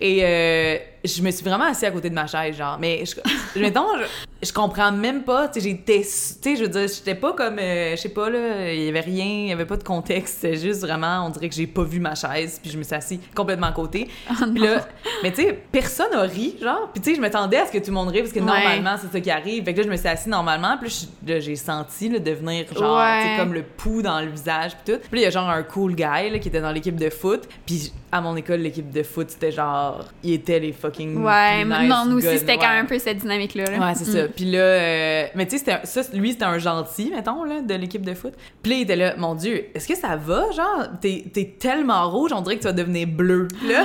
Et 0.00 0.20
euh, 0.24 0.76
je 1.04 1.22
me 1.22 1.30
suis 1.30 1.44
vraiment 1.44 1.64
assise 1.64 1.84
à 1.84 1.90
côté 1.90 2.08
de 2.08 2.14
ma 2.14 2.26
chaise, 2.26 2.56
genre. 2.56 2.78
Mais, 2.80 3.02
je, 3.04 3.60
mettons, 3.60 3.86
je, 3.98 4.46
je 4.46 4.52
comprends 4.52 4.92
même 4.92 5.22
pas. 5.24 5.48
Tu 5.48 5.60
sais, 5.60 5.68
j'étais. 5.68 6.00
Tu 6.02 6.06
sais, 6.08 6.56
je 6.56 6.62
veux 6.62 6.68
dire, 6.68 6.86
j'étais 6.88 7.14
pas 7.16 7.32
comme. 7.32 7.58
je 7.58 7.96
sais 7.96 8.10
pas, 8.10 8.30
là, 8.30 8.72
il 8.72 8.84
y 8.84 8.88
avait 8.88 9.00
rien, 9.00 9.26
il 9.44 9.48
y 9.48 9.52
avait 9.52 9.66
pas 9.66 9.76
de 9.76 9.82
contexte. 9.84 10.38
C'était 10.40 10.56
juste 10.56 10.80
vraiment, 10.80 11.24
on 11.26 11.30
dirait 11.30 11.48
que 11.48 11.54
j'ai 11.54 11.66
pas 11.66 11.82
vu 11.82 12.00
ma 12.00 12.14
chaise, 12.14 12.58
puis 12.62 12.70
je 12.70 12.78
me 12.78 12.82
suis 12.82 12.94
assise 12.94 13.20
complètement 13.34 13.68
à 13.68 13.72
côté. 13.72 14.08
Puis 14.26 14.62
là, 14.62 14.86
mais 15.22 15.32
tu 15.32 15.42
sais, 15.42 15.58
personne 15.72 16.12
a 16.14 16.22
ri, 16.22 16.56
genre. 16.62 16.90
Puis 16.92 17.02
tu 17.02 17.10
sais, 17.10 17.16
je 17.16 17.20
m'attendais 17.20 17.58
à 17.58 17.66
ce 17.66 17.72
que 17.72 17.78
tout 17.78 17.88
le 17.88 17.92
monde 17.94 18.08
rie, 18.08 18.20
parce 18.20 18.32
que 18.32 18.40
Ouais. 18.40 18.46
normalement, 18.46 18.96
c'est 19.00 19.10
ça 19.12 19.20
qui 19.20 19.30
arrive. 19.30 19.64
Fait 19.64 19.72
que 19.72 19.78
là, 19.78 19.84
je 19.86 19.90
me 19.90 19.96
suis 19.96 20.08
assise 20.08 20.26
normalement, 20.28 20.76
puis 20.80 21.08
là, 21.26 21.40
j'ai 21.40 21.56
senti 21.56 22.08
là, 22.08 22.18
devenir 22.18 22.66
genre, 22.74 22.98
Ouais. 22.98 23.36
comme 23.38 23.52
le 23.54 23.62
pouls 23.62 24.02
dans 24.02 24.20
le 24.20 24.28
visage, 24.28 24.72
puis 24.84 24.94
tout. 24.94 25.00
Puis 25.10 25.10
là, 25.12 25.20
il 25.20 25.24
y 25.24 25.26
a 25.26 25.30
genre 25.30 25.48
un 25.48 25.62
cool 25.62 25.94
guy 25.94 26.30
là, 26.30 26.38
qui 26.38 26.48
était 26.48 26.60
dans 26.60 26.72
l'équipe 26.72 26.96
de 26.96 27.10
foot. 27.10 27.42
Puis 27.64 27.92
à 28.12 28.20
mon 28.20 28.36
école, 28.36 28.60
l'équipe 28.60 28.90
de 28.90 29.02
foot, 29.02 29.30
c'était 29.30 29.52
genre, 29.52 30.04
il 30.22 30.32
était 30.34 30.58
les 30.60 30.72
fucking. 30.72 31.22
Ouais, 31.22 31.64
nice 31.64 31.88
non, 31.88 32.04
nous 32.06 32.18
aussi, 32.18 32.38
c'était 32.38 32.56
quand 32.56 32.68
même 32.68 32.84
un 32.84 32.88
peu 32.88 32.98
cette 32.98 33.18
dynamique-là. 33.18 33.64
là. 33.64 33.78
Ouais, 33.88 33.94
c'est 33.94 34.08
Mm. 34.08 34.12
ça. 34.12 34.28
Puis 34.34 34.44
là, 34.46 34.58
euh, 34.58 35.26
mais 35.34 35.46
tu 35.46 35.58
sais, 35.58 35.80
lui, 36.14 36.32
c'était 36.32 36.44
un 36.44 36.58
gentil, 36.58 37.10
mettons, 37.14 37.44
là, 37.44 37.60
de 37.62 37.74
l'équipe 37.74 38.04
de 38.04 38.14
foot. 38.14 38.32
Puis 38.62 38.72
là, 38.72 38.78
il 38.78 38.82
était 38.82 38.96
là, 38.96 39.14
mon 39.28 39.34
Dieu, 39.34 39.66
est-ce 39.74 39.88
que 39.88 39.94
ça 39.96 40.16
va, 40.16 40.50
genre, 40.52 40.86
t'es 41.00 41.56
tellement 41.58 42.08
rouge, 42.10 42.32
on 42.34 42.40
dirait 42.42 42.56
que 42.56 42.62
tu 42.62 42.66
vas 42.66 42.72
devenir 42.72 43.06
bleu. 43.08 43.48
Là, 43.66 43.84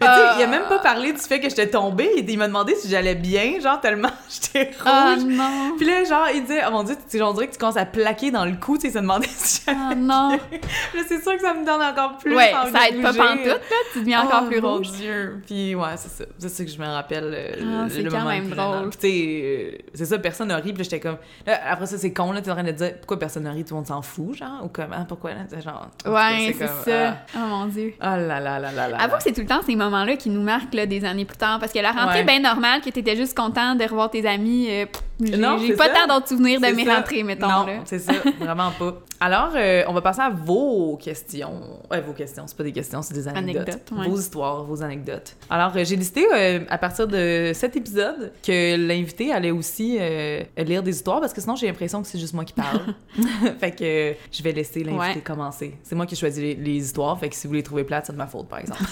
mais 0.00 0.06
tu 0.06 0.12
sais, 0.12 0.20
il 0.38 0.42
a 0.42 0.46
même 0.46 0.66
pas 0.68 0.78
parlé 0.78 1.12
du 1.12 1.18
fait 1.18 1.40
que 1.40 1.48
j'étais 1.48 1.68
tombée, 1.68 2.08
il, 2.16 2.28
il 2.28 2.38
m'a 2.38 2.46
demandé 2.46 2.74
si 2.74 2.88
j'allais 2.88 3.14
bien, 3.14 3.58
genre, 3.60 3.80
tellement 3.80 4.10
j'étais 4.28 4.70
rouge. 4.70 4.82
Ah 4.86 5.16
non! 5.24 5.74
Puis 5.76 5.86
là, 5.86 6.04
genre, 6.04 6.26
il 6.34 6.44
dit, 6.44 6.54
oh 6.66 6.70
mon 6.70 6.82
Dieu, 6.84 6.94
tu 6.96 7.18
sais, 7.18 7.22
on 7.22 7.32
dirait 7.32 7.48
que 7.48 7.52
tu 7.52 7.58
commences 7.58 7.76
à 7.76 7.86
plaquer 7.86 8.30
dans 8.30 8.44
le 8.44 8.52
cou, 8.56 8.76
tu 8.76 8.82
sais, 8.82 8.88
il 8.88 8.92
se 8.92 8.98
demandait 8.98 9.26
si 9.28 9.62
j'allais 9.66 9.78
Ah 9.90 9.94
non! 9.94 10.28
bien. 10.28 10.38
Là, 10.94 11.00
c'est 11.06 11.22
sûr 11.22 11.34
que 11.34 11.40
ça 11.42 11.54
me 11.54 11.64
donne 11.66 11.82
encore 11.82 12.16
plus 12.18 12.34
ouais, 12.34 12.52
envie 12.54 12.72
ça 12.72 12.90
de 12.90 12.94
aide 12.96 13.02
pas 13.02 13.12
pantoute, 13.12 13.46
là, 13.46 13.54
tu 13.92 13.98
deviens 14.00 14.22
encore 14.22 14.42
Oh, 14.44 14.48
plus 14.48 14.60
mon 14.60 14.76
rouge. 14.76 14.90
Dieu. 14.92 15.42
Puis 15.46 15.74
ouais, 15.74 15.96
c'est 15.96 16.08
ça. 16.10 16.24
C'est 16.38 16.48
ça 16.48 16.64
que 16.64 16.70
je 16.70 16.78
me 16.78 16.86
rappelle. 16.86 17.30
euh, 17.34 17.50
Ah, 17.60 17.84
le, 17.84 17.90
c'est 17.90 18.02
le 18.02 18.10
quand 18.10 18.18
moment 18.18 18.30
même 18.30 18.48
drôle. 18.50 18.90
Puis 18.90 18.98
tu 19.00 19.08
sais, 19.08 19.42
euh, 19.44 19.78
c'est 19.94 20.04
ça, 20.06 20.18
personne 20.18 20.48
n'a 20.48 20.56
ri. 20.56 20.72
Puis 20.72 20.84
j'étais 20.84 21.00
comme. 21.00 21.16
Là, 21.46 21.58
après 21.68 21.86
ça, 21.86 21.98
c'est 21.98 22.12
con, 22.12 22.32
là, 22.32 22.40
t'es 22.40 22.50
en 22.50 22.54
train 22.54 22.62
de 22.64 22.70
dire 22.72 22.94
pourquoi 22.98 23.18
personne 23.18 23.42
n'a 23.44 23.52
ri, 23.52 23.64
tout 23.64 23.74
le 23.74 23.76
monde 23.78 23.86
s'en 23.86 24.02
fout, 24.02 24.34
genre, 24.36 24.62
ou 24.64 24.68
comment, 24.78 25.04
pourquoi, 25.04 25.30
là, 25.32 25.40
c'est 25.48 25.60
genre. 25.62 25.88
Ouais, 26.06 26.52
c'est 26.52 26.66
comme, 26.66 26.76
ça. 26.84 27.16
Oh 27.34 27.38
mon 27.48 27.66
Dieu. 27.66 27.94
Ah 28.00 28.14
oh 28.16 28.26
là 28.26 28.38
là 28.40 28.58
là 28.60 28.70
là 28.72 28.88
là. 28.88 28.96
Avoue 29.00 29.16
que 29.16 29.22
c'est 29.24 29.32
tout 29.32 29.40
le 29.40 29.46
temps 29.46 29.60
ces 29.66 29.74
moments-là 29.76 30.16
qui 30.16 30.30
nous 30.30 30.42
marquent 30.42 30.74
là, 30.74 30.86
des 30.86 31.04
années 31.04 31.24
plus 31.24 31.36
tard. 31.36 31.58
Parce 31.58 31.72
que 31.72 31.78
la 31.80 31.90
rentrée 31.92 32.20
Ouais. 32.20 32.24
bien 32.24 32.40
normale, 32.40 32.80
que 32.80 32.90
t'étais 32.90 33.16
juste 33.16 33.36
content 33.36 33.74
de 33.74 33.82
revoir 33.84 34.10
tes 34.10 34.26
amis, 34.26 34.68
euh, 34.70 34.86
pff, 34.86 35.02
Non, 35.20 35.58
j'ai 35.58 35.68
c'est 35.68 35.76
pas 35.76 35.88
ça. 35.88 36.06
tant 36.06 36.14
d'autres 36.14 36.28
souvenirs 36.28 36.60
de 36.60 36.66
C'est 36.66 36.72
mes 36.74 36.84
ça. 36.84 36.96
rentrées, 36.96 37.22
mettons. 37.24 37.48
Non, 37.48 37.66
c'est 37.84 37.98
ça, 37.98 38.12
vraiment 38.38 38.70
pas. 38.78 38.94
Alors, 39.20 39.50
euh, 39.56 39.82
on 39.88 39.92
va 39.92 40.00
passer 40.00 40.20
à 40.20 40.30
vos 40.30 40.96
questions. 40.96 41.60
Ouais, 41.90 42.00
vos 42.00 42.12
questions, 42.12 42.44
c'est 42.46 42.56
pas 42.56 42.62
des 42.62 42.70
questions, 42.72 43.02
c'est 43.02 43.14
des 43.14 43.26
anecdotes. 43.26 43.56
Anecdotes, 43.68 43.92
ouais. 43.98 44.08
Vos 44.08 44.16
histoires, 44.18 44.62
vos 44.64 44.80
anecdotes. 44.82 45.34
Alors, 45.50 45.72
euh, 45.76 45.84
j'ai 45.84 45.96
décidé 45.96 46.24
euh, 46.32 46.60
à 46.68 46.78
partir 46.78 47.08
de 47.08 47.50
cet 47.52 47.74
épisode 47.74 48.32
que 48.46 48.76
l'invité 48.76 49.32
allait 49.32 49.50
aussi 49.50 49.96
euh, 50.00 50.42
lire 50.58 50.84
des 50.84 50.94
histoires 50.94 51.20
parce 51.20 51.32
que 51.32 51.40
sinon 51.40 51.56
j'ai 51.56 51.66
l'impression 51.66 52.00
que 52.00 52.06
c'est 52.06 52.18
juste 52.20 52.34
moi 52.34 52.44
qui 52.44 52.52
parle. 52.52 52.80
fait 53.58 53.72
que 53.72 54.14
je 54.30 54.42
vais 54.44 54.52
laisser 54.52 54.84
l'invité 54.84 54.98
Ouais. 55.16 55.20
commencer. 55.20 55.74
C'est 55.82 55.96
moi 55.96 56.06
qui 56.06 56.14
choisis 56.14 56.40
les, 56.40 56.54
les 56.54 56.76
histoires, 56.76 57.18
fait 57.18 57.28
que 57.28 57.34
si 57.34 57.48
vous 57.48 57.54
les 57.54 57.62
trouvez 57.64 57.82
plates, 57.84 58.06
c'est 58.06 58.12
de 58.12 58.18
ma 58.18 58.26
faute, 58.28 58.48
par 58.48 58.60
exemple. 58.60 58.82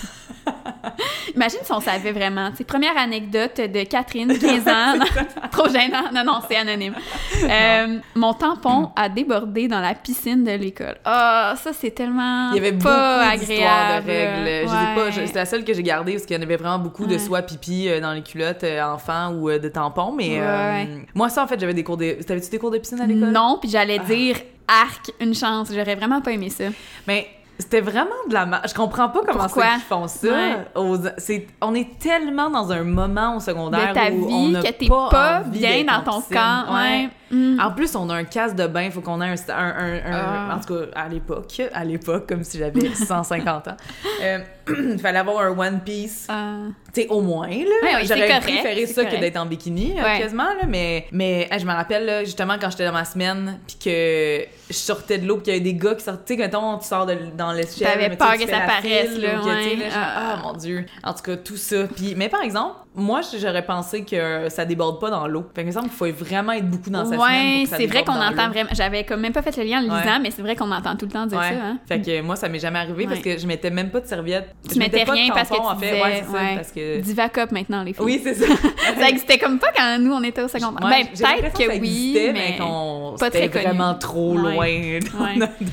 Imagine 1.35 1.59
si 1.63 1.73
on 1.73 1.81
savait 1.81 2.13
vraiment. 2.13 2.51
Sais, 2.57 2.65
première 2.65 2.97
anecdote 2.97 3.57
de 3.61 3.85
Catherine, 3.85 4.37
15 4.39 4.69
ans. 4.69 5.05
Trop 5.53 5.69
gênant. 5.69 6.11
Non, 6.17 6.25
non, 6.25 6.41
c'est 6.49 6.57
anonyme. 6.57 6.95
Euh, 7.49 7.99
mon 8.15 8.33
tampon 8.33 8.91
a 8.97 9.09
débordé 9.11 9.69
dans 9.69 9.81
la 9.81 9.95
piscine 9.95 10.43
de 10.43 10.53
l'école. 10.53 10.97
Ah, 11.05 11.55
ça, 11.63 11.71
c'est 11.73 11.91
tellement 11.91 12.51
Il 12.53 12.57
y 12.57 12.59
avait 12.59 12.73
pas 12.73 13.27
beaucoup 13.35 13.45
d'histoires 13.47 14.01
de 14.03 14.07
règles. 14.07 14.63
Je 14.65 14.69
sais 14.69 14.95
pas, 14.95 15.11
je- 15.11 15.21
Ouais. 15.21 15.27
c'est 15.27 15.35
la 15.35 15.45
seule 15.45 15.65
que 15.65 15.75
j'ai 15.75 15.83
gardée 15.83 16.13
parce 16.13 16.25
qu'il 16.25 16.35
y 16.37 16.39
en 16.39 16.43
avait 16.43 16.57
vraiment 16.57 16.79
beaucoup 16.79 17.07
de 17.07 17.19
soit 17.19 17.43
pipi 17.43 17.89
euh, 17.89 18.01
dans 18.01 18.13
les 18.15 18.23
culottes 18.23 18.65
euh, 18.65 18.83
enfants 18.83 19.33
ou 19.35 19.51
de 19.51 19.69
tampons. 19.69 20.13
Mais 20.13 20.39
euh, 20.41 20.85
moi, 21.15 21.29
ça, 21.29 21.45
en 21.45 21.47
fait, 21.47 21.61
j'avais 21.61 21.75
des 21.75 21.85
cours 21.85 21.99
de. 21.99 22.13
T'avais-tu 22.27 22.49
des 22.51 22.59
cours 22.59 22.71
de 22.71 22.79
piscine 22.79 23.01
à 23.01 23.07
l'école? 23.07 23.31
Non, 23.31 23.59
puis 23.61 23.69
j'allais 23.71 23.99
Ah. 24.01 24.05
dire 24.07 24.37
arc, 24.67 25.13
une 25.21 25.35
chance. 25.35 25.69
J'aurais 25.73 25.95
vraiment 25.95 26.21
pas 26.23 26.33
aimé 26.33 26.49
ça. 26.51 26.65
Mais 27.07 27.29
c'était 27.59 27.81
vraiment 27.81 28.11
de 28.29 28.35
la 28.35 28.47
ma- 28.47 28.63
Je 28.69 28.75
comprends 28.75 29.09
pas 29.09 29.21
comment 29.27 29.49
c'est 29.49 29.61
qu'ils 29.61 29.81
font 29.89 30.09
ça. 30.09 30.29
Ouais. 30.29 30.57
Aux- 30.75 30.97
c'est- 31.19 31.47
On 31.61 31.75
est 31.75 31.99
tellement 31.99 32.51
dans 32.51 32.71
un 32.73 32.83
moment 32.85 33.37
au 33.37 33.41
secondaire 33.41 33.91
de 33.91 33.95
ta 33.95 34.11
où 34.11 34.27
on 34.31 34.47
vie, 34.47 34.53
n'a 34.53 34.63
que 34.63 34.69
t'es 34.73 34.87
pas, 34.89 35.43
bien 35.47 35.85
dans 35.85 36.03
ton 36.03 36.21
camp. 36.21 36.75
Ouais. 36.75 37.09
Mm. 37.29 37.59
En 37.61 37.73
plus, 37.73 37.97
on 37.97 38.09
a 38.09 38.15
un 38.15 38.23
casse 38.25 38.55
de 38.55 38.69
bain, 38.69 38.89
faut 38.93 39.01
qu'on 39.01 39.21
ait 39.21 39.27
un, 39.27 39.35
un, 39.53 39.55
un- 39.57 40.13
un- 40.13 40.49
Ah. 40.51 40.55
en 40.57 40.61
tout 40.61 40.73
cas 40.75 40.85
à 40.95 41.09
l'époque, 41.09 41.61
à 41.75 41.85
l'époque, 41.85 42.29
comme 42.29 42.45
si 42.45 42.57
j'avais 42.59 42.89
150 42.95 43.67
ans. 43.67 43.77
Euh, 44.23 44.39
Il 44.69 44.99
fallait 44.99 45.19
avoir 45.19 45.41
un 45.45 45.51
one 45.57 45.81
piece, 45.85 46.27
Euh, 46.31 46.69
tu 46.93 47.03
sais 47.03 47.09
au 47.09 47.21
moins 47.21 47.49
là. 47.49 47.55
Ouais, 47.83 48.05
J'aurais 48.05 48.41
préféré 48.41 48.87
ça 48.87 49.05
que 49.05 49.17
d'être 49.17 49.37
en 49.39 49.47
bikini 49.47 49.95
quasiment 50.19 50.45
là, 50.45 50.67
mais 50.69 51.07
mais 51.13 51.49
je 51.59 51.65
me 51.65 51.73
rappelle 51.73 52.05
là, 52.07 52.25
justement 52.25 52.55
quand 52.61 52.71
j'étais 52.71 52.87
dans 52.87 52.93
ma 52.93 53.05
semaine 53.05 53.59
puis 53.67 53.77
que 53.85 54.66
je 54.69 54.75
sortais 54.75 55.19
de 55.19 55.27
l'eau 55.27 55.37
puis 55.37 55.45
qu'il 55.45 55.53
y 55.53 55.57
avait 55.57 55.65
des 55.65 55.75
gars 55.75 55.95
qui 55.95 56.05
sortaient, 56.05 56.35
tu 56.35 56.35
sais 56.35 56.47
mettons 56.47 56.79
tu 56.79 56.87
sors 56.87 57.07
de, 57.07 57.17
dans 57.37 57.53
l'échelle, 57.53 57.87
T'avais 57.89 58.17
peur 58.17 58.35
que 58.35 58.49
ça 58.49 58.61
paraisse, 58.61 59.17
là, 59.19 59.43
ouais. 59.43 59.77
là, 59.77 59.85
Ah. 59.95 60.35
ah 60.35 60.43
mon 60.43 60.53
dieu. 60.55 60.85
En 61.05 61.15
tout 61.15 61.23
cas 61.23 61.37
tout 61.37 61.57
ça. 61.57 61.85
Puis 61.95 62.15
mais 62.17 62.29
par 62.29 62.43
exemple, 62.43 62.75
moi 62.97 63.21
j'aurais 63.39 63.65
pensé 63.65 64.05
que 64.05 64.49
ça 64.49 64.65
déborde 64.65 65.01
pas 65.01 65.11
dans 65.11 65.27
l'eau. 65.29 65.45
Fait 65.55 65.63
que 65.63 65.67
il 65.67 65.67
me 65.67 65.73
semble 65.73 65.89
qu'il 65.89 65.97
faut 65.97 66.25
vraiment 66.25 66.53
être 66.53 66.69
beaucoup 66.69 66.91
dans 66.91 67.05
sa 67.05 67.17
Ouais, 67.17 67.65
c'est 67.67 67.87
vrai 67.87 68.05
qu'on 68.05 68.21
entend 68.21 68.49
vraiment. 68.49 68.71
J'avais 68.73 69.05
comme 69.05 69.21
même 69.21 69.33
pas 69.33 69.43
fait 69.43 69.57
le 69.57 69.65
lien 69.65 69.79
en 69.79 69.83
le 69.83 69.91
Ouais. 69.91 70.01
lisant, 70.03 70.21
mais 70.21 70.31
c'est 70.31 70.43
vrai 70.43 70.57
qu'on 70.57 70.71
entend 70.73 70.97
tout 70.97 71.07
le 71.07 71.13
temps 71.13 71.27
dire 71.27 71.39
Ouais. 71.39 71.51
ça. 71.51 71.65
Hein? 71.65 71.79
Fait 71.87 72.01
que 72.01 72.21
moi, 72.23 72.37
ça 72.37 72.49
m'est 72.49 72.59
jamais 72.59 72.79
arrivé 72.79 73.07
parce 73.07 73.21
que 73.21 73.39
je 73.39 73.47
mettais 73.47 73.71
même 73.71 73.91
pas 73.91 74.01
de 74.01 74.07
serviette. 74.07 74.55
Tu 74.69 74.75
je 74.75 74.79
mettais 74.79 74.99
mettais 74.99 75.07
pas 75.07 75.13
de 75.13 75.19
rien 75.19 75.33
parce 75.35 75.49
que 75.49 75.55
tu 75.55 75.61
en 75.61 75.77
fait. 75.77 76.03
Ouais, 76.03 76.23
c'est 76.27 76.33
ça, 76.33 76.39
parce 76.55 76.73
que... 76.73 77.01
Divacop 77.01 77.53
maintenant, 77.53 77.83
les 77.83 77.93
filles. 77.93 78.05
Oui, 78.05 78.21
c'est 78.23 78.35
ça. 78.35 78.47
Ça 78.99 79.09
existait 79.09 79.39
comme 79.39 79.59
pas 79.59 79.73
quand 79.77 79.99
nous, 79.99 80.13
on 80.13 80.23
était 80.23 80.43
au 80.43 80.49
secondaire. 80.49 80.89
Ben, 80.89 81.07
peut-être 81.07 81.17
ça 81.17 81.65
que 81.65 81.79
oui, 81.81 82.31
mais... 82.33 82.57
qu'on 82.57 83.15
pas 83.19 83.31
très 83.31 83.49
vraiment 83.49 83.95
trop 83.95 84.37
loin. 84.37 84.67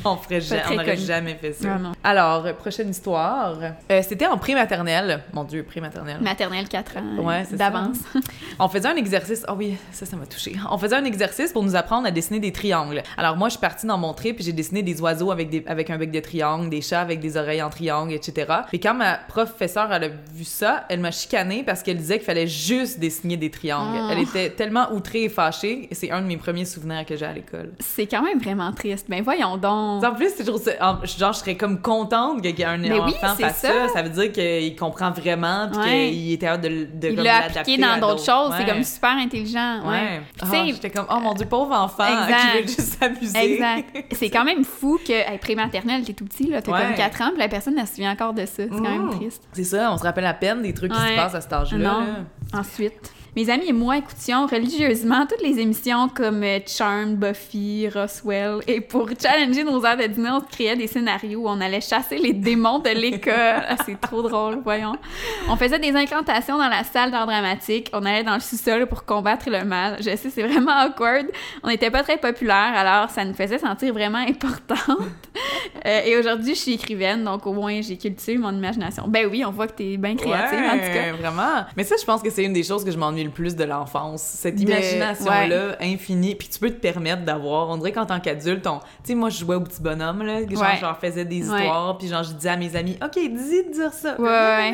On 0.06 0.76
n'aurait 0.76 0.98
jamais 0.98 1.36
fait 1.36 1.54
ça. 1.54 1.78
Alors, 2.04 2.54
prochaine 2.56 2.90
histoire. 2.90 3.58
Euh, 3.92 4.02
C'était 4.08 4.28
en 4.28 4.38
pré-maternelle. 4.38 5.22
Mon 5.34 5.44
Dieu, 5.44 5.64
pré-maternelle. 5.64 6.20
Maternelle 6.22 6.68
4 6.68 6.98
ans. 6.98 7.02
Ouais, 7.22 7.44
D'avance. 7.52 7.98
On 8.60 8.68
faisait 8.68 8.88
un 8.88 8.96
exercice. 8.96 9.44
Ah 9.48 9.54
oui, 9.56 9.76
ça, 9.92 10.06
ça 10.06 10.16
m'a 10.16 10.26
touché. 10.26 10.56
On 10.70 10.78
faisait 10.78 10.96
un 10.96 11.06
exercice 11.06 11.52
pour 11.52 11.64
nous 11.64 11.76
apprendre 11.76 12.08
à 12.08 12.12
dessiner 12.12 12.40
des 12.40 12.52
triangles. 12.52 13.04
Alors 13.18 13.36
moi, 13.36 13.50
je 13.50 13.54
suis 13.54 13.62
partie 13.62 13.86
dans 13.88 13.98
mon 13.98 14.14
trip 14.14 14.40
et 14.40 14.44
j'ai 14.44 14.54
dessiné 14.54 14.84
des 14.84 15.02
oiseaux 15.02 15.32
avec 15.32 15.50
des 15.50 15.64
avec 15.68 15.90
un 15.90 15.98
bec 15.98 16.12
de 16.12 16.20
triangle, 16.20 16.70
des 16.70 16.82
chats 16.82 17.02
avec 17.02 17.20
des 17.20 17.38
oreilles 17.38 17.62
en 17.62 17.70
triangle, 17.70 18.14
etc. 18.14 18.52
Et 18.74 18.80
quand 18.80 18.94
ma 18.94 19.16
professeure 19.16 19.92
elle 19.92 20.04
a 20.04 20.08
vu 20.10 20.44
ça, 20.44 20.86
elle 20.90 21.00
m'a 21.00 21.12
chicanée 21.12 21.64
parce 21.64 21.84
qu'elle 21.84 21.98
disait 21.98 22.18
qu'il 22.18 22.26
fallait 22.26 22.48
juste 22.48 23.00
dessiner 23.00 23.38
des 23.38 23.50
triangles. 23.50 23.98
Oh. 24.02 24.08
Elle 24.12 24.20
était 24.20 24.50
tellement 24.52 24.92
outrée 24.94 25.24
et 25.24 25.30
fâchée. 25.30 25.88
Et 25.92 25.96
c'est 25.96 26.12
un 26.12 26.22
de 26.22 26.28
mes 26.28 26.38
premiers 26.38 26.66
souvenirs 26.66 27.06
que 27.06 27.16
j'ai 27.16 27.26
à 27.26 27.34
l'école. 27.34 27.72
C'est 27.80 28.08
quand 28.08 28.22
même 28.24 28.40
vraiment 28.40 28.72
triste. 28.74 29.08
Ben 29.10 29.24
voyons 29.24 29.58
donc. 29.58 30.04
En 30.04 30.14
plus, 30.14 30.30
c'est 30.36 30.44
toujours 30.46 30.62
genre, 30.64 31.34
je 31.34 31.40
serais 31.40 31.56
comme 31.58 31.82
contente 31.82 32.42
qu'un 32.42 32.78
Mais 32.78 32.92
oui, 32.92 33.00
enfant 33.00 33.34
c'est 33.38 33.44
fasse 33.44 33.58
ça. 33.58 33.68
ça. 33.68 33.88
ça. 33.94 34.02
veut 34.02 34.10
dire 34.10 34.32
qu'il 34.32 34.76
comprend 34.76 35.12
vraiment 35.12 35.70
puis 35.72 35.80
Ouais. 35.80 36.10
qu'il 36.12 36.32
était 36.34 36.48
hâte 36.48 36.62
de, 36.62 37.03
de 37.12 37.18
Il 37.18 37.24
l'a 37.24 37.46
appliqué 37.46 37.78
dans 37.78 37.98
d'autres 38.00 38.24
choses. 38.24 38.54
C'est 38.58 38.66
comme 38.66 38.84
super 38.84 39.12
intelligent. 39.18 39.82
Ouais. 39.90 40.22
Ah, 40.42 40.46
tu 40.46 40.48
sais, 40.50 40.66
J'étais 40.68 40.90
comme, 40.90 41.06
oh 41.10 41.20
mon 41.20 41.34
dieu, 41.34 41.46
pauvre 41.46 41.74
enfant 41.76 42.06
Exact. 42.06 42.38
qui 42.52 42.58
veut 42.62 42.68
juste 42.68 43.00
s'amuser. 43.00 43.54
Exact. 43.54 44.06
C'est 44.14 44.30
quand 44.30 44.44
même 44.44 44.64
fou 44.64 45.00
que, 45.06 45.12
hey, 45.14 45.38
pré-maternelle, 45.38 46.04
t'es 46.04 46.14
tout 46.14 46.26
petit, 46.26 46.48
là, 46.50 46.62
t'as 46.62 46.72
Ouais. 46.72 46.82
comme 46.82 46.96
4 46.96 47.22
ans, 47.22 47.30
puis 47.30 47.40
la 47.40 47.48
personne, 47.50 47.78
elle 47.78 47.88
se 47.88 47.96
souvient 47.96 48.12
encore 48.12 48.34
de 48.34 48.46
ça. 48.46 48.52
C'est 48.64 48.70
quand 48.70 48.82
même 48.82 49.08
Mmh. 49.08 49.18
triste. 49.20 49.44
C'est 49.54 49.64
ça, 49.64 49.92
on 49.92 49.98
se 49.98 50.04
rappelle 50.04 50.26
à 50.26 50.34
peine 50.34 50.62
des 50.62 50.74
trucs 50.74 50.92
qui 50.92 51.00
se 51.00 51.16
passent 51.16 51.36
à 51.36 51.42
cet 51.42 51.54
âge-là. 51.54 51.78
Non. 51.78 52.00
là. 52.00 52.60
Ensuite, 52.60 53.12
mes 53.36 53.50
amis 53.50 53.70
et 53.70 53.74
moi 53.74 53.98
écoutions 53.98 54.46
religieusement 54.46 55.26
toutes 55.26 55.42
les 55.42 55.60
émissions 55.60 56.08
comme 56.08 56.44
euh, 56.44 56.60
Charm, 56.68 57.16
Buffy, 57.16 57.90
Roswell. 57.90 58.60
Et 58.68 58.80
pour 58.80 59.10
challenger 59.20 59.64
nos 59.64 59.84
heures 59.86 59.98
de 59.98 60.06
dîner, 60.06 60.30
on 60.30 60.40
se 60.40 60.46
créait 60.46 60.76
des 60.76 60.86
scénarios 60.86 61.42
où 61.42 61.48
on 61.48 61.60
allait 61.60 61.82
chasser 61.82 62.18
les 62.18 62.34
démons 62.34 62.78
de 62.80 62.90
l'école. 62.90 63.34
Ah, 63.34 63.76
c'est 63.86 64.00
trop 64.00 64.22
drôle, 64.22 64.60
voyons. 64.64 64.96
On 65.50 65.56
faisait 65.56 65.80
des 65.80 65.96
incantations 65.96 66.58
dans 66.60 66.70
la 66.70 66.84
salle 66.84 67.10
d'art 67.10 67.26
dramatique. 67.26 67.90
On 67.94 68.06
allait 68.06 68.24
dans 68.24 68.36
le 68.36 68.40
sous-sol 68.40 68.86
pour 68.86 69.04
combattre 69.04 69.50
le 69.50 69.64
mal. 69.64 69.98
Je 69.98 70.16
sais, 70.16 70.30
c'est 70.30 70.44
vraiment 70.44 70.86
awkward. 70.86 71.26
On 71.64 71.70
n'était 71.70 71.90
pas 71.90 72.04
très 72.04 72.18
populaire, 72.18 72.74
alors 72.76 73.10
ça 73.10 73.26
nous 73.26 73.34
faisait 73.34 73.60
sentir 73.60 73.94
vraiment 73.94 74.20
importante. 74.20 74.84
Euh, 75.86 76.02
et 76.06 76.16
aujourd'hui, 76.16 76.56
je 76.56 76.60
suis 76.60 76.74
écrivaine, 76.74 77.26
donc 77.26 77.46
au 77.46 77.52
moins 77.52 77.82
j'ai 77.82 77.98
cultivé 77.98 78.38
mon 78.38 78.54
imagination. 78.54 79.06
Ben 79.08 79.28
oui, 79.30 79.44
on 79.46 79.52
voit 79.52 79.68
que 79.68 79.74
t'es 79.74 79.98
bien 79.98 80.16
créative, 80.16 80.60
en 80.60 80.78
tout 80.78 80.94
cas. 80.94 81.12
Vraiment. 81.14 81.66
Mais 81.76 81.84
ça, 81.84 81.96
je 82.00 82.06
pense 82.06 82.22
que 82.22 82.30
c'est 82.30 82.44
une 82.44 82.54
des 82.54 82.64
choses 82.64 82.86
que 82.86 82.92
je 82.92 82.98
m'ennuie 82.98 83.23
le 83.24 83.30
plus 83.32 83.56
de 83.56 83.64
l'enfance. 83.64 84.22
Cette 84.22 84.60
imagination-là, 84.60 85.78
infinie. 85.82 86.36
Puis 86.36 86.48
tu 86.48 86.60
peux 86.60 86.70
te 86.70 86.80
permettre 86.80 87.24
d'avoir. 87.24 87.70
On 87.70 87.78
dirait 87.78 87.92
qu'en 87.92 88.06
tant 88.06 88.20
qu'adulte, 88.20 88.66
on... 88.68 88.80
tu 88.80 88.86
sais, 89.04 89.16
moi, 89.16 89.30
je 89.30 89.40
jouais 89.40 89.56
au 89.56 89.62
petit 89.62 89.82
bonhomme, 89.82 90.24
là. 90.24 90.40
Genre, 90.48 90.62
Ouais. 90.62 90.78
je 90.78 90.82
leur 90.82 90.98
faisais 91.00 91.26
des 91.26 91.38
histoires. 91.40 91.98
Puis 91.98 92.08
genre, 92.08 92.24
je 92.24 92.34
disais 92.34 92.50
à 92.50 92.58
mes 92.58 92.76
amis, 92.76 92.98
OK, 93.04 93.14
dis 93.16 93.30
de 93.68 93.74
dire 93.74 93.94
ça. 93.94 94.16
Euh, 94.20 94.72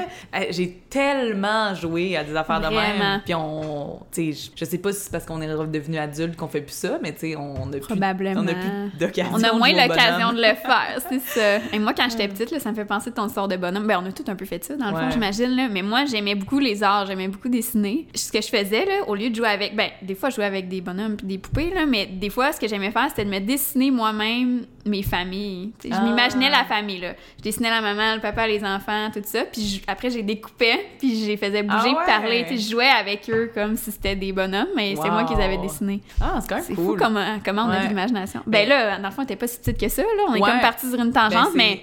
J'ai 0.51 0.71
tellement 0.89 1.73
joué 1.75 2.15
à 2.17 2.23
des 2.23 2.35
affaires 2.35 2.61
de 2.61 2.67
même. 2.67 3.21
Puis 3.25 3.33
on. 3.35 3.99
Tu 4.11 4.33
sais, 4.33 4.49
je 4.55 4.65
sais 4.65 4.77
pas 4.77 4.91
si 4.93 5.01
c'est 5.01 5.11
parce 5.11 5.25
qu'on 5.25 5.41
est 5.41 5.53
redevenu 5.53 5.97
adulte 5.97 6.35
qu'on 6.35 6.47
fait 6.47 6.61
plus 6.61 6.73
ça, 6.75 6.99
mais 7.01 7.13
tu 7.13 7.19
sais, 7.31 7.35
on 7.35 7.67
a 7.67 7.71
plus. 7.71 7.79
Probablement. 7.81 8.41
On 8.41 8.47
a 8.47 8.53
plus 8.53 8.97
d'occasion. 8.99 9.31
On 9.33 9.43
a 9.43 9.53
moins 9.53 9.71
l'occasion 9.71 10.31
de 10.33 10.37
le 10.37 10.55
faire, 10.55 10.99
c'est 11.09 11.19
ça. 11.25 11.57
Et 11.73 11.79
moi, 11.79 11.93
quand 11.93 12.07
j'étais 12.09 12.27
petite, 12.27 12.51
là, 12.51 12.59
ça 12.59 12.69
me 12.71 12.75
fait 12.75 12.85
penser 12.85 13.09
de 13.09 13.15
ton 13.15 13.27
sort 13.29 13.47
de 13.47 13.55
bonhomme. 13.57 13.87
Ben, 13.87 13.99
on 14.03 14.07
a 14.07 14.11
tout 14.11 14.23
un 14.27 14.35
peu 14.35 14.45
fait 14.45 14.63
ça, 14.63 14.75
dans 14.75 14.89
le 14.91 14.95
fond, 14.95 15.09
j'imagine. 15.11 15.55
Là. 15.55 15.67
Mais 15.71 15.81
moi, 15.81 16.05
j'aimais 16.05 16.35
beaucoup 16.35 16.59
les 16.59 16.83
arts, 16.83 17.05
j'aimais 17.07 17.27
beaucoup 17.27 17.49
dessiner. 17.49 18.07
Ce 18.15 18.31
que 18.39 18.45
je 18.45 18.49
faisais, 18.51 18.85
là, 18.85 19.07
au 19.07 19.15
lieu 19.15 19.29
de 19.29 19.35
jouer 19.35 19.47
avec... 19.49 19.75
Ben, 19.75 19.89
des 20.01 20.15
fois, 20.15 20.29
je 20.29 20.35
jouais 20.35 20.45
avec 20.45 20.67
des 20.67 20.81
bonhommes 20.81 21.15
puis 21.17 21.27
des 21.27 21.37
poupées, 21.37 21.71
là, 21.73 21.85
mais 21.85 22.05
des 22.05 22.29
fois, 22.29 22.51
ce 22.51 22.59
que 22.59 22.67
j'aimais 22.67 22.91
faire, 22.91 23.07
c'était 23.09 23.25
de 23.25 23.29
me 23.29 23.39
dessiner 23.39 23.91
moi-même 23.91 24.65
mes 24.85 25.03
familles. 25.03 25.71
Tu 25.79 25.89
sais, 25.89 25.93
Je 25.95 25.99
Ah. 25.99 26.03
m'imaginais 26.03 26.49
la 26.49 26.63
famille, 26.63 26.99
là. 27.01 27.13
Je 27.37 27.43
dessinais 27.43 27.69
la 27.69 27.81
maman, 27.81 28.15
le 28.15 28.21
papa, 28.21 28.47
les 28.47 28.63
enfants, 28.63 29.09
tout 29.13 29.21
ça. 29.23 29.43
Puis 29.51 29.61
je- 29.85 29.91
après, 29.91 30.09
j'ai 30.09 30.23
découpais, 30.23 30.85
puis 30.97 31.21
je 31.23 31.27
les 31.27 31.37
faisais 31.37 31.61
bouger, 31.63 31.89
Ah 31.95 31.99
ouais? 31.99 32.05
parler. 32.05 32.45
Je 32.49 32.69
jouais 32.71 32.87
avec 32.87 33.29
eux 33.29 33.51
comme 33.53 33.75
si 33.75 33.91
c'était 33.91 34.15
des 34.15 34.31
bonhommes, 34.31 34.69
mais 34.75 34.95
c'est 34.95 35.09
moi 35.09 35.25
qui 35.25 35.35
les 35.35 35.43
avais 35.43 35.57
dessinés. 35.57 36.01
Ah, 36.21 36.39
c'est 36.41 36.47
quand 36.49 36.55
même 36.55 36.63
C'est 36.65 36.73
cool. 36.75 36.85
fou 36.85 36.95
comment, 36.97 37.37
comment 37.45 37.65
on 37.65 37.69
a 37.69 37.83
de 37.83 37.87
l'imagination. 37.89 38.41
Ben 38.47 38.67
là, 38.67 38.97
dans 38.97 39.07
le 39.09 39.13
fond, 39.13 39.21
on 39.21 39.25
était 39.25 39.35
pas 39.35 39.47
si 39.47 39.59
petite 39.59 39.79
que 39.79 39.89
ça, 39.89 40.01
là. 40.01 40.07
On 40.29 40.35
est 40.35 40.41
Ouais. 40.41 40.49
comme 40.49 40.59
parti 40.61 40.89
sur 40.89 40.99
une 40.99 41.11
tangente, 41.11 41.53
Ben, 41.53 41.55
mais 41.55 41.81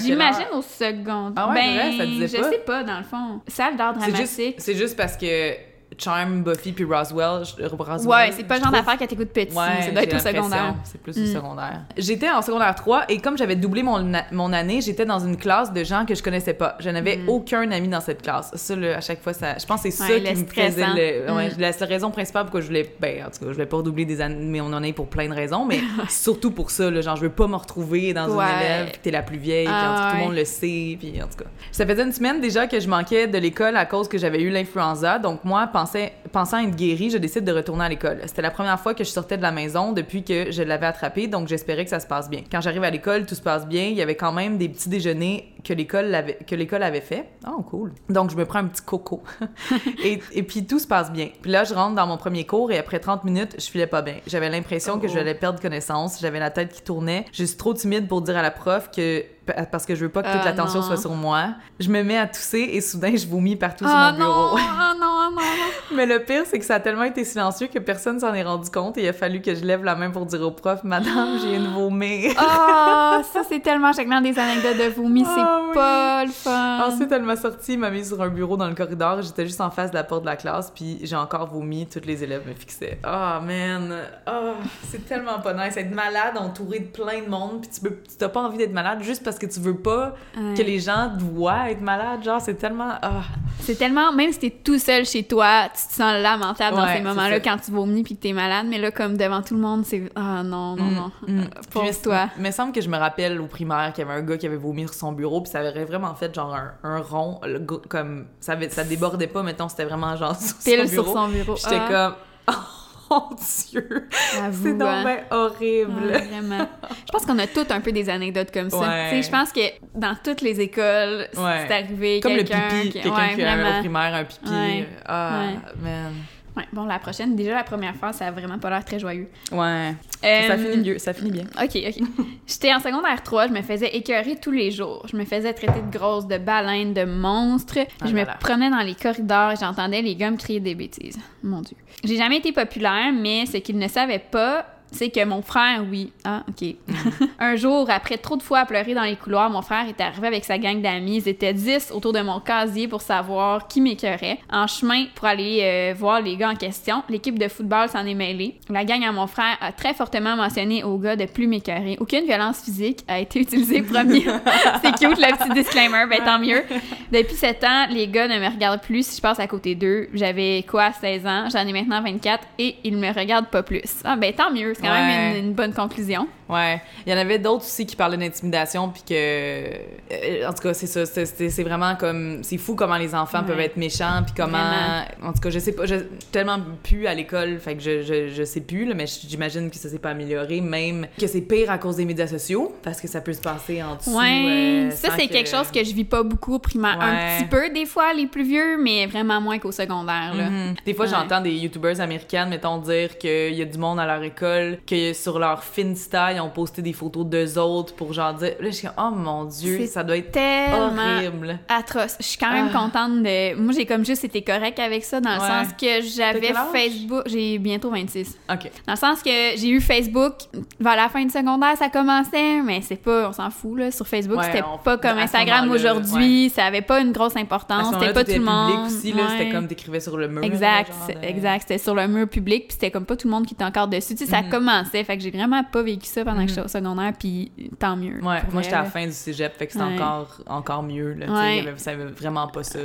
j'imagine 0.00 0.46
au 0.54 0.62
second. 0.62 1.32
Ah 1.36 1.50
ben, 1.52 1.74
vrai, 1.74 1.92
ça 1.98 2.06
disait 2.06 2.28
je 2.28 2.42
pas? 2.42 2.50
sais 2.50 2.58
pas, 2.58 2.82
dans 2.84 2.98
le 2.98 3.04
fond. 3.04 3.40
Salle 3.48 3.76
d'art 3.76 3.94
C'est 3.98 4.04
juste, 4.16 4.36
dramatique. 4.36 4.54
c'est 4.58 4.74
juste 4.76 4.96
parce 4.96 5.16
que 5.16 5.52
Charm, 5.98 6.42
Buffy 6.42 6.72
puis 6.72 6.84
Roswell, 6.84 7.44
je- 7.44 7.64
Roswell 7.66 8.06
Ouais, 8.08 8.30
c'est 8.32 8.44
pas 8.44 8.54
le 8.56 8.60
genre 8.62 8.72
trouve- 8.72 8.84
d'affaire 8.84 8.98
que 8.98 9.04
t'écoutes 9.04 9.30
petit. 9.32 9.54
Ouais, 9.56 9.82
ça 9.82 9.90
doit 9.90 10.02
être 10.04 10.14
au 10.14 10.18
secondaire. 10.18 10.74
C'est 10.84 11.00
plus 11.00 11.16
au 11.18 11.22
Mm. 11.22 11.26
secondaire. 11.34 11.80
J'étais 11.96 12.30
en 12.30 12.40
secondaire 12.42 12.74
3 12.74 13.04
et 13.08 13.18
comme 13.18 13.36
j'avais 13.36 13.56
doublé 13.56 13.82
mon, 13.82 14.10
mon 14.32 14.52
année, 14.52 14.80
j'étais 14.80 15.04
dans 15.04 15.18
une 15.18 15.36
classe 15.36 15.72
de 15.72 15.82
gens 15.84 16.06
que 16.06 16.14
je 16.14 16.22
connaissais 16.22 16.54
pas. 16.54 16.76
Je 16.80 16.88
n'avais 16.90 17.16
Mm. 17.18 17.28
aucun 17.28 17.70
ami 17.70 17.88
dans 17.88 18.00
cette 18.00 18.22
classe. 18.22 18.50
Ça, 18.54 18.76
là, 18.76 18.96
à 18.98 19.00
chaque 19.00 19.22
fois, 19.22 19.32
ça, 19.32 19.58
je 19.58 19.66
pense 19.66 19.82
que 19.82 19.90
c'est 19.90 20.02
Ouais, 20.02 20.08
ça 20.08 20.14
le 20.18 20.34
qui 20.36 20.42
me 20.42 20.46
faisait 20.46 20.82
hein. 20.82 20.94
le. 20.96 21.32
Ouais, 21.34 21.48
Mm. 21.48 21.60
la 21.60 21.72
seule 21.72 21.88
raison 21.88 22.10
principale 22.10 22.44
pourquoi 22.44 22.60
je 22.60 22.66
voulais. 22.66 22.94
Ben, 23.00 23.22
en 23.26 23.30
tout 23.30 23.40
cas, 23.40 23.46
je 23.48 23.52
voulais 23.52 23.66
pas 23.66 23.76
redoubler 23.78 24.04
des 24.04 24.20
années, 24.20 24.36
mais 24.44 24.60
on 24.60 24.72
en 24.72 24.82
est 24.82 24.92
pour 24.92 25.08
plein 25.08 25.28
de 25.28 25.34
raisons, 25.34 25.64
mais 25.64 25.80
surtout 26.08 26.50
pour 26.52 26.70
ça, 26.70 26.90
là, 26.90 27.00
genre, 27.00 27.16
je 27.16 27.22
veux 27.22 27.30
pas 27.30 27.46
me 27.46 27.56
retrouver 27.56 28.12
dans 28.14 28.26
une 28.28 28.40
élève, 28.56 28.86
puis 28.90 29.00
t'es 29.02 29.10
la 29.10 29.22
plus 29.22 29.38
vieille, 29.38 29.66
puis 29.66 29.74
Ah, 29.76 29.90
en 29.90 29.94
tout, 29.96 30.02
cas, 30.02 30.10
tout 30.12 30.16
le 30.18 30.22
monde 30.24 30.34
le 30.36 30.44
sait, 30.44 30.96
puis 31.00 31.20
en 31.22 31.26
tout 31.26 31.42
cas. 31.42 31.50
Ça 31.72 31.84
faisait 31.86 32.02
une 32.02 32.12
semaine 32.12 32.40
déjà 32.40 32.66
que 32.66 32.78
je 32.78 32.88
manquais 32.88 33.26
de 33.26 33.38
l'école 33.38 33.76
à 33.76 33.84
cause 33.86 34.08
que 34.08 34.18
j'avais 34.18 34.40
eu 34.40 34.50
l'influenza, 34.50 35.18
donc 35.18 35.44
moi, 35.44 35.66
pensais, 35.88 36.12
pensant 36.28 36.58
être 36.58 36.76
guérie, 36.76 37.10
je 37.10 37.18
décide 37.18 37.44
de 37.44 37.52
retourner 37.52 37.84
à 37.84 37.88
l'école. 37.88 38.20
C'était 38.26 38.42
la 38.42 38.50
première 38.50 38.78
fois 38.80 38.94
que 38.94 39.04
je 39.04 39.10
sortais 39.10 39.36
de 39.36 39.42
la 39.42 39.52
maison 39.52 39.92
depuis 39.92 40.22
que 40.24 40.50
je 40.50 40.62
l'avais 40.62 40.86
attrapé, 40.86 41.26
donc 41.26 41.48
j'espérais 41.48 41.84
que 41.84 41.90
ça 41.90 42.00
se 42.00 42.06
passe 42.06 42.28
bien. 42.30 42.42
Quand 42.50 42.60
j'arrive 42.60 42.84
à 42.84 42.90
l'école, 42.90 43.26
tout 43.26 43.34
se 43.34 43.42
passe 43.42 43.66
bien. 43.66 43.84
Il 43.86 43.96
y 43.96 44.02
avait 44.02 44.14
quand 44.16 44.32
même 44.32 44.58
des 44.58 44.68
petits 44.68 44.88
déjeuners 44.88 45.52
que 45.64 45.72
l'école 45.72 46.14
avait, 46.14 46.34
que 46.46 46.54
l'école 46.54 46.82
avait 46.82 47.00
fait. 47.00 47.28
Oh, 47.46 47.62
cool. 47.62 47.92
Donc, 48.08 48.30
je 48.30 48.36
me 48.36 48.44
prends 48.44 48.60
un 48.60 48.66
petit 48.66 48.82
coco. 48.82 49.22
et, 50.04 50.20
et 50.32 50.42
puis, 50.42 50.66
tout 50.66 50.78
se 50.78 50.86
passe 50.86 51.10
bien. 51.12 51.28
Puis 51.42 51.50
là, 51.50 51.64
je 51.64 51.74
rentre 51.74 51.94
dans 51.94 52.06
mon 52.06 52.16
premier 52.16 52.44
cours 52.44 52.70
et 52.72 52.78
après 52.78 53.00
30 53.00 53.24
minutes, 53.24 53.56
je 53.58 53.64
filais 53.66 53.86
pas 53.86 54.02
bien. 54.02 54.16
J'avais 54.26 54.48
l'impression 54.48 54.98
que 54.98 55.06
Oh. 55.08 55.12
j'allais 55.14 55.34
perdre 55.34 55.60
connaissance. 55.60 56.18
J'avais 56.20 56.38
la 56.38 56.50
tête 56.50 56.72
qui 56.72 56.82
tournait. 56.82 57.24
Je 57.32 57.44
suis 57.44 57.56
trop 57.56 57.72
timide 57.74 58.06
pour 58.08 58.20
dire 58.22 58.36
à 58.36 58.42
la 58.42 58.50
prof 58.50 58.90
que 58.94 59.24
parce 59.72 59.86
que 59.86 59.94
je 59.94 60.02
veux 60.04 60.10
pas 60.10 60.22
que 60.22 60.30
toute 60.30 60.40
Ah, 60.42 60.44
l'attention 60.44 60.80
non. 60.80 60.86
soit 60.86 60.98
sur 60.98 61.12
moi. 61.14 61.54
Je 61.80 61.88
me 61.88 62.02
mets 62.02 62.18
à 62.18 62.26
tousser 62.26 62.68
et 62.72 62.82
soudain 62.82 63.16
je 63.16 63.26
vomis 63.26 63.56
partout 63.56 63.86
Oh 63.86 63.88
sur 63.88 63.96
mon 63.96 64.10
non, 64.12 64.16
bureau. 64.18 64.48
oh 64.52 64.98
non, 65.00 65.06
oh 65.06 65.30
non, 65.30 65.40
non. 65.40 65.42
Mais 65.96 66.04
le 66.04 66.17
pire, 66.18 66.42
c'est 66.46 66.58
que 66.58 66.64
ça 66.64 66.76
a 66.76 66.80
tellement 66.80 67.04
été 67.04 67.24
silencieux 67.24 67.68
que 67.72 67.78
personne 67.78 68.18
s'en 68.20 68.32
est 68.34 68.42
rendu 68.42 68.70
compte 68.70 68.96
et 68.98 69.02
il 69.04 69.08
a 69.08 69.12
fallu 69.12 69.40
que 69.40 69.54
je 69.54 69.64
lève 69.64 69.84
la 69.84 69.94
main 69.94 70.10
pour 70.10 70.26
dire 70.26 70.40
au 70.42 70.50
prof, 70.50 70.80
Madame, 70.84 71.38
j'ai 71.42 71.54
une 71.56 71.68
vomir. 71.72 72.32
Oh, 72.38 73.22
ça 73.32 73.42
c'est 73.48 73.60
tellement 73.60 73.92
chacun 73.92 74.20
des 74.20 74.38
anecdotes 74.38 74.76
de 74.78 74.90
vomi, 74.94 75.24
c'est 75.24 75.30
Ah 75.40 75.60
oui. 75.66 75.74
pas 75.74 76.24
le 76.24 76.30
fun. 76.30 76.80
Ensuite, 76.86 77.10
elle 77.12 77.22
m'a 77.22 77.36
sorti, 77.36 77.76
m'a 77.76 77.90
mis 77.90 78.04
sur 78.04 78.20
un 78.22 78.28
bureau 78.28 78.56
dans 78.56 78.68
le 78.68 78.74
corridor. 78.74 79.22
J'étais 79.22 79.46
juste 79.46 79.60
en 79.60 79.70
face 79.70 79.90
de 79.90 79.96
la 79.96 80.04
porte 80.04 80.22
de 80.22 80.26
la 80.26 80.36
classe, 80.36 80.70
puis 80.74 80.98
j'ai 81.02 81.16
encore 81.16 81.46
vomi. 81.48 81.86
Tous 81.86 82.00
les 82.06 82.22
élèves 82.24 82.46
me 82.46 82.54
fixaient. 82.54 82.98
Oh 83.04 83.40
man, 83.44 83.94
oh, 84.26 84.52
c'est 84.90 85.06
tellement 85.06 85.38
pas 85.40 85.54
nice. 85.54 85.76
Être 85.76 85.94
malade, 85.94 86.36
entouré 86.36 86.80
de 86.80 86.86
plein 86.86 87.22
de 87.22 87.28
monde, 87.28 87.60
puis 87.62 87.70
tu 87.70 88.16
t'as 88.18 88.28
pas 88.28 88.40
envie 88.40 88.58
d'être 88.58 88.72
malade 88.72 89.02
juste 89.02 89.22
parce 89.24 89.38
que 89.38 89.46
tu 89.46 89.60
veux 89.60 89.76
pas 89.76 90.14
Ouais. 90.36 90.54
que 90.56 90.62
les 90.62 90.78
gens 90.80 91.10
te 91.16 91.22
voient 91.22 91.70
être 91.70 91.80
malade. 91.80 92.22
Genre, 92.22 92.40
c'est 92.40 92.54
tellement. 92.54 92.90
ah. 93.02 93.22
C'est 93.60 93.76
tellement, 93.76 94.12
même 94.12 94.32
si 94.32 94.38
t'es 94.38 94.50
tout 94.50 94.78
seul 94.78 95.04
chez 95.04 95.22
toi, 95.24 95.64
tu 95.74 95.86
te 95.88 95.92
sens 95.94 96.07
lamentable 96.16 96.76
dans 96.76 96.86
ces 96.88 97.00
moments-là 97.02 97.40
quand 97.40 97.56
tu 97.58 97.70
vomis 97.70 98.02
puis 98.02 98.16
que 98.16 98.22
t'es 98.22 98.32
malade, 98.32 98.66
mais 98.68 98.78
là, 98.78 98.90
comme 98.90 99.16
devant 99.16 99.42
tout 99.42 99.54
le 99.54 99.60
monde, 99.60 99.84
c'est 99.84 100.10
ah 100.16 100.42
non, 100.42 100.76
non, 100.76 100.84
Mm, 100.84 100.94
non. 100.94 101.12
mm. 101.26 101.40
Euh, 101.40 101.44
Puis, 101.70 102.00
toi. 102.02 102.28
Il 102.36 102.42
me 102.42 102.50
semble 102.50 102.72
que 102.72 102.80
je 102.80 102.88
me 102.88 102.96
rappelle 102.96 103.40
au 103.40 103.46
primaire 103.46 103.92
qu'il 103.92 104.04
y 104.06 104.08
avait 104.08 104.18
un 104.18 104.22
gars 104.22 104.36
qui 104.38 104.46
avait 104.46 104.56
vomi 104.56 104.82
sur 104.82 104.94
son 104.94 105.12
bureau, 105.12 105.40
puis 105.42 105.50
ça 105.50 105.60
avait 105.60 105.84
vraiment 105.84 106.14
fait 106.14 106.34
genre 106.34 106.54
un, 106.54 106.72
un 106.82 107.00
rond, 107.00 107.40
le 107.44 107.58
comme 107.60 108.26
ça, 108.40 108.52
avait- 108.52 108.70
ça 108.70 108.84
débordait 108.84 109.26
pas, 109.26 109.42
mettons, 109.42 109.68
c'était 109.68 109.84
vraiment 109.84 110.16
genre 110.16 110.34
sur 110.40 110.54
son 110.56 110.60
sur 110.60 110.84
bureau. 111.04 111.12
son 111.12 111.28
bureau. 111.28 111.56
J'étais 111.56 111.78
Ah, 111.80 112.14
comme, 112.46 112.54
oh 112.56 112.62
mon 113.10 113.28
dieu, 113.36 114.08
c'est 114.52 114.76
donc 114.78 114.88
hein? 114.88 115.02
ben 115.04 115.18
horrible. 115.30 116.06
Ouais, 116.06 116.18
vraiment. 116.18 116.66
Je 117.06 117.12
pense 117.12 117.24
qu'on 117.26 117.38
a 117.38 117.46
toutes 117.46 117.70
un 117.70 117.80
peu 117.80 117.92
des 117.92 118.08
anecdotes 118.10 118.50
comme 118.52 118.70
ça. 118.70 118.78
Ouais. 118.78 119.10
Tu 119.10 119.16
sais, 119.16 119.22
je 119.22 119.30
pense 119.30 119.52
que 119.52 119.60
dans 119.94 120.16
toutes 120.22 120.40
les 120.42 120.60
écoles, 120.60 121.28
Ouais. 121.36 121.64
c'est 121.66 121.74
arrivé 121.74 122.20
Comme 122.20 122.32
le 122.32 122.38
quelqu'un 122.42 122.68
pipi, 122.68 122.90
qui- 122.90 123.00
quelqu'un 123.00 123.28
qui 123.34 123.42
a 123.44 123.78
au 123.78 123.80
primaire 123.80 124.14
un 124.14 124.24
pipi. 124.24 124.50
Ouais. 124.50 124.88
Ah, 125.06 125.40
Ouais. 125.40 125.82
man. 125.82 126.12
Ouais, 126.58 126.64
bon, 126.72 126.84
la 126.86 126.98
prochaine, 126.98 127.36
déjà 127.36 127.54
la 127.54 127.62
première 127.64 127.94
fois, 127.94 128.12
ça 128.12 128.26
a 128.26 128.30
vraiment 128.32 128.58
pas 128.58 128.68
l'air 128.70 128.84
très 128.84 128.98
joyeux. 128.98 129.28
Ouais. 129.52 129.94
Ça 130.20 130.26
Euh, 130.26 130.58
finit 130.58 130.88
mieux, 130.90 130.98
ça 130.98 131.12
finit 131.14 131.30
bien. 131.30 131.44
OK, 131.62 131.76
OK. 131.76 132.26
J'étais 132.46 132.74
en 132.74 132.80
secondaire 132.80 133.22
3, 133.22 133.46
je 133.48 133.52
me 133.52 133.62
faisais 133.62 133.94
écœurer 133.96 134.36
tous 134.42 134.50
les 134.50 134.70
jours. 134.72 135.06
Je 135.10 135.16
me 135.16 135.24
faisais 135.24 135.52
traiter 135.52 135.80
de 135.80 135.96
grosse, 135.96 136.26
de 136.26 136.38
baleine, 136.38 136.92
de 136.94 137.04
monstre. 137.04 137.78
Ah 138.00 138.06
je 138.06 138.12
me 138.14 138.24
promenais 138.40 138.70
dans 138.70 138.80
les 138.80 138.94
corridors 138.96 139.52
et 139.52 139.56
j'entendais 139.56 140.02
les 140.02 140.16
gars 140.16 140.30
me 140.32 140.36
crier 140.36 140.60
des 140.60 140.74
bêtises. 140.74 141.18
Mon 141.42 141.60
Dieu. 141.60 141.76
J'ai 142.02 142.16
jamais 142.16 142.38
été 142.38 142.50
populaire, 142.52 143.12
mais 143.12 143.46
ce 143.46 143.58
qu'ils 143.58 143.78
ne 143.78 143.86
savaient 143.88 144.18
pas, 144.18 144.66
c'est 144.90 145.10
que 145.10 145.24
mon 145.24 145.42
frère, 145.42 145.84
oui. 145.90 146.12
Ah, 146.24 146.42
OK. 146.48 146.74
Un 147.38 147.56
jour, 147.56 147.88
après 147.90 148.16
trop 148.16 148.36
de 148.36 148.42
fois 148.42 148.60
à 148.60 148.66
pleurer 148.66 148.94
dans 148.94 149.02
les 149.02 149.16
couloirs, 149.16 149.50
mon 149.50 149.62
frère 149.62 149.86
est 149.88 150.00
arrivé 150.00 150.26
avec 150.26 150.44
sa 150.44 150.58
gang 150.58 150.80
d'amis. 150.80 151.16
Ils 151.18 151.28
étaient 151.28 151.52
10 151.52 151.92
autour 151.92 152.12
de 152.12 152.20
mon 152.20 152.40
casier 152.40 152.88
pour 152.88 153.02
savoir 153.02 153.68
qui 153.68 153.80
m'écœurait. 153.80 154.38
En 154.50 154.66
chemin 154.66 155.06
pour 155.14 155.26
aller 155.26 155.60
euh, 155.62 155.94
voir 155.96 156.20
les 156.20 156.36
gars 156.36 156.50
en 156.50 156.54
question, 156.54 157.02
l'équipe 157.08 157.38
de 157.38 157.48
football 157.48 157.88
s'en 157.88 158.06
est 158.06 158.14
mêlée. 158.14 158.58
La 158.68 158.84
gang 158.84 159.02
à 159.04 159.12
mon 159.12 159.26
frère 159.26 159.56
a 159.60 159.72
très 159.72 159.94
fortement 159.94 160.36
mentionné 160.36 160.84
aux 160.84 160.98
gars 160.98 161.16
de 161.16 161.26
plus 161.26 161.46
m'écœurer. 161.46 161.96
Aucune 162.00 162.24
violence 162.24 162.62
physique 162.62 163.00
a 163.08 163.20
été 163.20 163.40
utilisée, 163.40 163.82
promis. 163.82 164.24
C'est 164.82 164.92
cute, 164.92 165.18
le 165.18 165.36
petit 165.36 165.54
disclaimer, 165.54 166.06
ben 166.08 166.22
tant 166.24 166.38
mieux. 166.38 166.62
Depuis 167.12 167.36
7 167.36 167.64
ans, 167.64 167.86
les 167.90 168.08
gars 168.08 168.28
ne 168.28 168.38
me 168.38 168.50
regardent 168.50 168.80
plus 168.80 169.06
si 169.06 169.16
je 169.16 169.22
passe 169.22 169.38
à 169.38 169.46
côté 169.46 169.74
d'eux. 169.74 170.08
J'avais 170.14 170.64
quoi, 170.68 170.92
16 170.92 171.26
ans? 171.26 171.48
J'en 171.50 171.66
ai 171.66 171.72
maintenant 171.72 172.02
24 172.02 172.44
et 172.58 172.76
ils 172.84 172.96
me 172.96 173.12
regardent 173.12 173.48
pas 173.48 173.62
plus. 173.62 174.00
Ah 174.04 174.16
ben 174.16 174.32
tant 174.32 174.50
mieux, 174.50 174.74
c'est 174.78 174.86
quand 174.86 174.92
Ouais. 174.92 175.06
même 175.06 175.36
une, 175.36 175.44
une 175.48 175.52
bonne 175.54 175.72
conclusion. 175.72 176.26
Ouais. 176.48 176.80
Il 177.06 177.12
y 177.12 177.14
en 177.14 177.18
avait 177.18 177.38
d'autres 177.38 177.64
aussi 177.64 177.84
qui 177.86 177.96
parlaient 177.96 178.16
d'intimidation, 178.16 178.88
puis 178.90 179.02
que. 179.08 179.14
euh, 179.14 180.48
en 180.48 180.52
tout 180.52 180.62
cas, 180.62 180.74
c'est 180.74 180.86
ça. 180.86 181.04
c'est- 181.06 181.62
vraiment 181.62 181.94
comme. 181.96 182.42
C'est 182.42 182.56
fou 182.58 182.74
comment 182.74 182.96
les 182.96 183.14
enfants 183.14 183.40
Ouais. 183.40 183.46
peuvent 183.46 183.60
être 183.60 183.76
méchants, 183.76 184.22
puis 184.24 184.34
comment. 184.36 184.58
Vraiment. 184.58 185.04
En 185.28 185.32
tout 185.32 185.40
cas, 185.40 185.50
je 185.50 185.58
sais 185.58 185.72
pas. 185.72 185.86
Je 185.86 185.96
tellement 186.32 186.58
plus 186.82 187.06
à 187.06 187.14
l'école, 187.14 187.58
fait 187.58 187.76
que 187.76 187.82
je, 187.82 188.02
je, 188.02 188.28
je 188.28 188.42
sais 188.44 188.60
plus, 188.60 188.84
là, 188.86 188.94
mais 188.94 189.06
j'imagine 189.06 189.70
que 189.70 189.76
ça 189.76 189.88
s'est 189.88 189.98
pas 189.98 190.10
amélioré, 190.10 190.60
même 190.60 191.06
que 191.18 191.26
c'est 191.26 191.40
pire 191.42 191.70
à 191.70 191.78
cause 191.78 191.96
des 191.96 192.04
médias 192.04 192.26
sociaux, 192.26 192.74
parce 192.82 193.00
que 193.00 193.08
ça 193.08 193.20
peut 193.20 193.32
se 193.32 193.40
passer 193.40 193.82
en 193.82 193.96
dessous. 193.96 194.16
Ouais, 194.16 194.44
euh, 194.46 194.90
ça 194.90 195.08
c'est 195.16 195.26
que- 195.26 195.32
quelque 195.32 195.48
chose 195.50 195.70
que 195.70 195.82
je 195.84 195.92
vis 195.94 196.04
pas 196.04 196.22
beaucoup 196.22 196.54
au 196.54 196.58
primaire. 196.58 196.98
Un 197.00 197.38
petit 197.38 197.48
peu 197.48 197.70
des 197.70 197.86
fois, 197.86 198.12
les 198.14 198.26
plus 198.26 198.44
vieux, 198.44 198.76
mais 198.82 199.06
vraiment 199.06 199.40
moins 199.40 199.58
qu'au 199.58 199.72
secondaire. 199.72 200.34
Là. 200.34 200.50
Mhm. 200.50 200.74
Des 200.86 200.94
fois, 200.94 201.04
Ouais. 201.06 201.10
j'entends 201.12 201.40
des 201.40 201.52
youtubeurs 201.52 202.00
américaines, 202.00 202.48
mettons, 202.48 202.78
dire 202.78 203.18
qu'il 203.18 203.54
y 203.54 203.62
a 203.62 203.64
du 203.64 203.78
monde 203.78 203.98
à 204.00 204.06
leur 204.06 204.22
école, 204.22 204.78
que 204.86 205.12
sur 205.12 205.38
leur 205.38 205.62
Finsta, 205.64 206.32
ils 206.38 206.40
ont 206.40 206.50
posté 206.50 206.82
des 206.82 206.92
photos 206.92 207.26
d'eux 207.26 207.58
autres 207.58 207.94
pour 207.94 208.12
genre 208.12 208.34
dire. 208.34 208.52
Là, 208.60 208.66
je 208.66 208.70
suis 208.70 208.86
comme, 208.88 208.96
oh 208.98 209.10
mon 209.16 209.44
dieu, 209.44 209.86
ça 209.86 210.02
doit 210.04 210.16
être 210.16 210.32
Tellement 210.32 211.02
horrible. 211.16 211.58
atroce. 211.68 212.16
Je 212.20 212.24
suis 212.24 212.38
quand 212.38 212.50
même 212.52 212.70
Ah. 212.74 212.78
contente 212.78 213.22
de. 213.22 213.54
Moi, 213.56 213.72
j'ai 213.76 213.86
comme 213.86 214.04
juste 214.04 214.24
été 214.24 214.42
correcte 214.42 214.78
avec 214.78 215.04
ça 215.04 215.20
dans 215.20 215.34
le 215.34 215.40
Ouais. 215.40 215.46
sens 215.46 215.68
que 215.80 216.00
j'avais? 216.02 216.52
Facebook. 216.72 217.22
J'ai 217.26 217.58
bientôt 217.58 217.90
26. 217.90 218.36
Ok. 218.50 218.70
Dans 218.86 218.92
le 218.94 218.98
sens 218.98 219.22
que 219.22 219.30
j'ai 219.56 219.68
eu 219.68 219.80
Facebook 219.80 220.34
vers 220.80 220.96
la 220.96 221.08
fin 221.08 221.22
du 221.24 221.30
secondaire, 221.30 221.76
ça 221.76 221.88
commençait, 221.88 222.62
mais 222.62 222.80
c'est 222.82 222.96
pas, 222.96 223.28
on 223.28 223.32
s'en 223.32 223.50
fout 223.50 223.78
là. 223.78 223.90
Sur 223.90 224.06
Facebook, 224.06 224.38
Ouais, 224.38 224.44
c'était 224.44 224.62
on- 224.62 224.78
pas 224.78 224.96
comme 224.98 225.18
Instagram 225.18 225.70
aujourd'hui, 225.70 226.50
ça 226.50 226.64
avait 226.64 226.82
pas 226.82 227.00
une 227.00 227.12
grosse 227.12 227.36
importance, 227.36 227.88
ce 227.94 227.98
c'était 228.00 228.12
pas 228.12 228.24
tout 228.24 228.32
le 228.32 228.40
monde. 228.40 228.86
aussi, 228.86 229.12
là, 229.12 229.22
c'était 229.36 229.50
comme 229.50 229.66
t'écrivais 229.66 230.00
sur 230.00 230.16
le 230.16 230.28
mur. 230.28 230.42
Exact, 230.44 230.92
de- 231.08 231.26
exact. 231.26 231.62
C'était 231.62 231.78
sur 231.78 231.94
le 231.94 232.06
mur 232.06 232.28
public, 232.28 232.68
puis 232.68 232.72
c'était 232.74 232.90
comme 232.90 233.04
pas 233.04 233.16
tout 233.16 233.26
le 233.26 233.32
monde 233.32 233.46
qui 233.46 233.54
était 233.54 233.64
encore 233.64 233.88
dessus. 233.88 234.14
Tu 234.14 234.24
sais, 234.24 234.30
ça 234.30 234.42
Mhm. 234.42 234.50
commençait, 234.50 235.04
fait 235.04 235.16
que 235.16 235.22
j'ai 235.22 235.30
vraiment 235.30 235.62
pas 235.64 235.82
vécu 235.82 236.06
ça 236.06 236.24
pendant 236.28 236.42
que 236.42 236.48
j'étais 236.48 236.60
au 236.62 236.68
secondaire, 236.68 237.12
puis 237.18 237.50
tant 237.78 237.96
mieux. 237.96 238.22
Ouais, 238.22 238.42
moi 238.52 238.62
j'étais 238.62 238.74
à 238.76 238.82
la 238.82 238.90
fin 238.90 239.04
du 239.06 239.12
cégep, 239.12 239.56
fait 239.56 239.66
que 239.66 239.72
c'était 239.72 239.84
Ouais. 239.84 239.94
encore, 239.94 240.40
encore 240.46 240.82
mieux. 240.82 241.12
Là, 241.14 241.26
Ouais. 241.32 241.60
avait- 241.66 241.78
ça 241.78 241.92
avait 241.92 242.06
vraiment 242.06 242.46
pas 242.48 242.62
ça. 242.62 242.78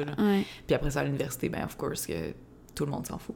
Puis 0.65 0.75
après 0.75 0.91
ça, 0.91 1.01
à 1.01 1.03
l'université, 1.03 1.49
ben, 1.49 1.63
of 1.65 1.75
course, 1.77 2.05
que 2.07 2.33
tout 2.75 2.85
le 2.85 2.91
monde 2.91 3.05
s'en 3.05 3.19
fout. 3.19 3.35